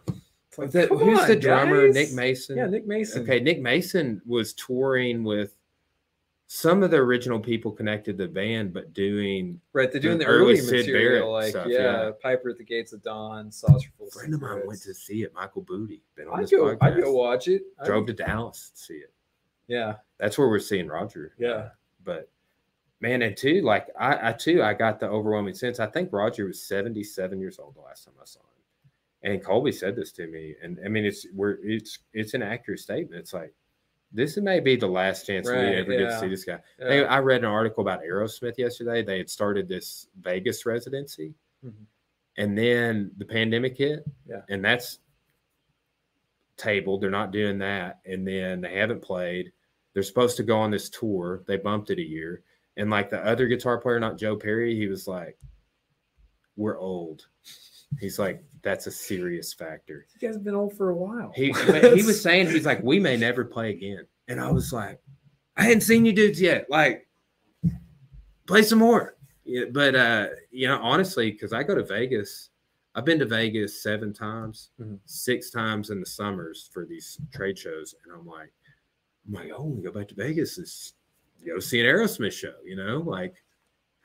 Like, 0.57 0.71
come 0.73 0.97
who's 0.97 1.25
the 1.27 1.35
drummer? 1.35 1.85
guys. 1.87 1.93
Nick 1.95 2.13
Mason. 2.13 2.57
Yeah, 2.57 2.67
Nick 2.67 2.85
Mason. 2.87 3.21
Okay, 3.23 3.39
Nick 3.39 3.61
Mason 3.61 4.21
was 4.25 4.53
touring 4.53 5.23
with 5.23 5.55
some 6.53 6.83
of 6.83 6.91
the 6.91 6.97
original 6.97 7.39
people 7.39 7.71
connected 7.71 8.17
to 8.17 8.23
the 8.25 8.29
band, 8.29 8.73
but 8.73 8.91
doing 8.93 9.57
Right, 9.71 9.89
they're 9.89 10.01
doing 10.01 10.17
The 10.17 10.25
the, 10.25 10.29
early 10.29 10.59
early 10.59 10.69
material, 10.69 11.27
Barrett 11.27 11.27
like 11.29 11.49
stuff, 11.51 11.67
yeah, 11.69 11.79
yeah. 12.07 12.11
Piper 12.21 12.49
at 12.49 12.57
the 12.57 12.65
Gates 12.65 12.91
of 12.91 13.01
Dawn, 13.01 13.49
Saucer 13.49 13.89
Full 13.97 14.07
a 14.07 14.09
of 14.09 14.13
friend 14.13 14.33
of 14.33 14.41
mine 14.41 14.63
went 14.65 14.81
to 14.81 14.93
see 14.93 15.23
it. 15.23 15.33
Michael 15.33 15.61
Booty 15.61 16.01
been 16.17 16.27
on 16.27 16.39
I'd 16.39 16.43
this 16.43 16.51
go, 16.51 16.75
podcast. 16.75 16.77
I'd 16.81 17.01
go 17.01 17.13
watch 17.13 17.47
it. 17.47 17.61
Drove 17.85 18.05
to 18.07 18.13
Dallas 18.13 18.71
to 18.75 18.77
see 18.81 18.95
it. 18.95 19.13
yeah, 19.69 19.95
That's 20.19 20.37
where 20.37 20.49
we're 20.49 20.59
seeing 20.59 20.89
Roger. 20.89 21.33
yeah. 21.39 21.69
But 22.03 22.29
man, 22.99 23.21
and 23.21 23.37
two, 23.37 23.61
like 23.61 23.87
I, 23.97 24.31
I 24.31 24.33
too, 24.33 24.61
I 24.61 24.73
got 24.73 24.99
the 24.99 25.07
overwhelming 25.07 25.53
sense. 25.53 25.79
I 25.79 25.85
think 25.87 26.11
Roger 26.11 26.47
was 26.47 26.61
77 26.63 27.39
years 27.39 27.59
old 27.59 27.75
the 27.75 27.79
last 27.81 28.03
time 28.03 28.15
I 28.21 28.25
saw 28.25 28.41
him. 28.41 29.31
And 29.31 29.41
Colby 29.41 29.71
said 29.71 29.95
this 29.95 30.11
to 30.13 30.27
me. 30.27 30.55
And 30.61 30.79
I 30.83 30.89
mean 30.89 31.05
it's 31.05 31.25
we're 31.33 31.59
it's 31.63 31.99
it's 32.11 32.33
an 32.33 32.41
accurate 32.43 32.81
statement. 32.81 33.21
It's 33.21 33.33
like 33.33 33.53
this 34.11 34.37
may 34.37 34.59
be 34.59 34.75
the 34.75 34.87
last 34.87 35.25
chance 35.25 35.47
we 35.47 35.53
Right, 35.53 35.75
ever 35.75 35.91
get 35.97 36.09
to 36.09 36.19
see 36.19 36.27
this 36.27 36.43
guy. 36.43 36.59
yeah. 36.79 36.87
Hey, 36.87 37.05
I 37.05 37.19
read 37.19 37.39
an 37.41 37.45
article 37.45 37.81
about 37.81 38.01
Aerosmith 38.03 38.57
yesterday. 38.57 39.03
They 39.03 39.17
had 39.19 39.29
started 39.29 39.67
this 39.67 40.07
Vegas 40.19 40.65
residency, 40.65 41.33
Mhm. 41.65 41.85
and 42.37 42.57
then 42.57 43.11
the 43.17 43.25
pandemic 43.25 43.77
hit. 43.77 44.05
Yeah. 44.27 44.41
and 44.49 44.63
that's 44.63 44.99
tabled. 46.57 47.01
They're 47.01 47.09
not 47.09 47.31
doing 47.31 47.57
that, 47.59 48.01
and 48.05 48.27
then 48.27 48.61
they 48.61 48.75
haven't 48.75 49.01
played. 49.01 49.51
They're 49.93 50.03
supposed 50.03 50.37
to 50.37 50.43
go 50.43 50.57
on 50.57 50.71
this 50.71 50.89
tour. 50.89 51.43
They 51.47 51.57
bumped 51.57 51.89
it 51.89 51.99
a 51.99 52.03
year, 52.03 52.43
and 52.77 52.89
like 52.89 53.09
the 53.09 53.19
other 53.25 53.47
guitar 53.47 53.77
player, 53.77 53.99
not 53.99 54.17
Joe 54.17 54.35
Perry, 54.37 54.75
he 54.75 54.87
was 54.87 55.07
like, 55.07 55.37
"We're 56.55 56.77
old." 56.77 57.27
He's 57.99 58.19
like, 58.19 58.43
"That's 58.63 58.87
a 58.87 58.91
serious 58.91 59.53
factor." 59.53 60.05
You 60.19 60.27
guys 60.27 60.37
been 60.37 60.55
old 60.55 60.75
for 60.77 60.89
a 60.89 60.95
while. 60.95 61.31
He 61.35 61.51
he 61.95 62.03
was 62.03 62.21
saying 62.21 62.49
he's 62.49 62.65
like, 62.65 62.81
we 62.83 62.99
may 62.99 63.17
never 63.17 63.43
play 63.45 63.71
again. 63.71 64.05
And 64.27 64.39
I 64.39 64.51
was 64.51 64.71
like, 64.73 64.99
I 65.57 65.63
hadn't 65.63 65.81
seen 65.81 66.05
you 66.05 66.13
dudes 66.13 66.39
yet. 66.41 66.69
Like, 66.69 67.07
play 68.47 68.63
some 68.63 68.79
more. 68.79 69.15
Yeah, 69.43 69.65
but 69.71 69.95
uh, 69.95 70.27
you 70.51 70.67
know, 70.67 70.79
honestly, 70.81 71.31
because 71.31 71.53
I 71.53 71.63
go 71.63 71.75
to 71.75 71.83
Vegas, 71.83 72.49
I've 72.95 73.05
been 73.05 73.19
to 73.19 73.25
Vegas 73.25 73.81
seven 73.81 74.13
times, 74.13 74.69
Mhm. 74.79 74.99
six 75.05 75.49
times 75.49 75.89
in 75.89 75.99
the 75.99 76.05
summers 76.05 76.69
for 76.71 76.85
these 76.85 77.19
trade 77.33 77.57
shows, 77.57 77.95
and 78.03 78.13
I'm 78.13 78.25
like, 78.25 78.53
I'm 79.27 79.33
like, 79.33 79.51
oh, 79.55 79.63
we 79.65 79.81
go 79.81 79.91
back 79.91 80.07
to 80.09 80.15
Vegas 80.15 80.57
is 80.57 80.93
go 81.45 81.59
see 81.59 81.79
an 81.79 81.85
Aerosmith 81.87 82.33
show. 82.33 82.53
You 82.63 82.75
know, 82.75 82.99
like 82.99 83.33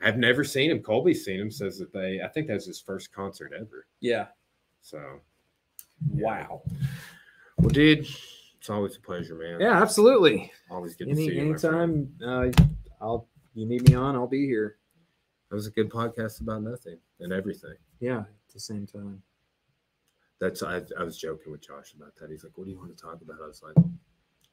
I've 0.01 0.17
never 0.17 0.43
seen 0.43 0.71
him. 0.71 0.79
Colby's 0.81 1.23
seen 1.25 1.39
him. 1.39 1.51
Says 1.51 1.77
that 1.79 1.93
they, 1.93 2.21
I 2.21 2.27
think 2.29 2.47
that's 2.47 2.65
his 2.65 2.79
first 2.81 3.11
concert 3.13 3.51
ever. 3.55 3.87
yeah. 4.01 4.27
So, 4.87 5.19
Wow. 6.11 6.61
well, 7.57 7.67
dude, 7.67 8.07
it's 8.57 8.69
always 8.69 8.95
a 8.95 9.01
pleasure, 9.01 9.35
man. 9.35 9.59
Yeah, 9.59 9.81
absolutely. 9.81 10.49
Always 10.71 10.95
good 10.95 11.09
to 11.09 11.15
see 11.17 11.35
you. 11.35 11.41
anytime 11.41 12.15
uh, 12.25 12.47
I'll 13.01 13.27
you 13.53 13.65
need 13.65 13.85
me 13.89 13.95
on, 13.95 14.15
I'll 14.15 14.27
be 14.27 14.45
here. 14.45 14.77
That 15.49 15.55
was 15.55 15.67
a 15.67 15.71
good 15.71 15.89
podcast 15.89 16.39
about 16.39 16.63
nothing 16.63 16.99
and 17.19 17.33
everything. 17.33 17.75
Yeah, 17.99 18.19
at 18.19 18.53
the 18.53 18.61
same 18.61 18.87
time. 18.87 19.21
That's 20.39 20.63
I, 20.63 20.81
I 20.97 21.03
was 21.03 21.17
joking 21.17 21.51
with 21.51 21.67
Josh 21.67 21.93
about 21.93 22.15
that. 22.21 22.29
He's 22.29 22.45
like, 22.45 22.57
"What 22.57 22.63
do 22.63 22.71
you 22.71 22.77
want 22.77 22.95
to 22.95 23.03
talk 23.03 23.21
about?" 23.21 23.41
I 23.43 23.47
was 23.47 23.61
like, 23.61 23.75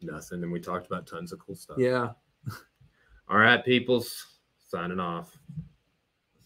"Nothing," 0.02 0.42
and 0.42 0.50
we 0.50 0.58
talked 0.58 0.88
about 0.88 1.06
tons 1.06 1.32
of 1.32 1.38
cool 1.38 1.54
stuff. 1.54 1.78
Yeah. 1.78 2.10
All 3.28 3.38
right, 3.38 3.64
peoples, 3.64 4.26
signing 4.68 4.98
off. 4.98 5.38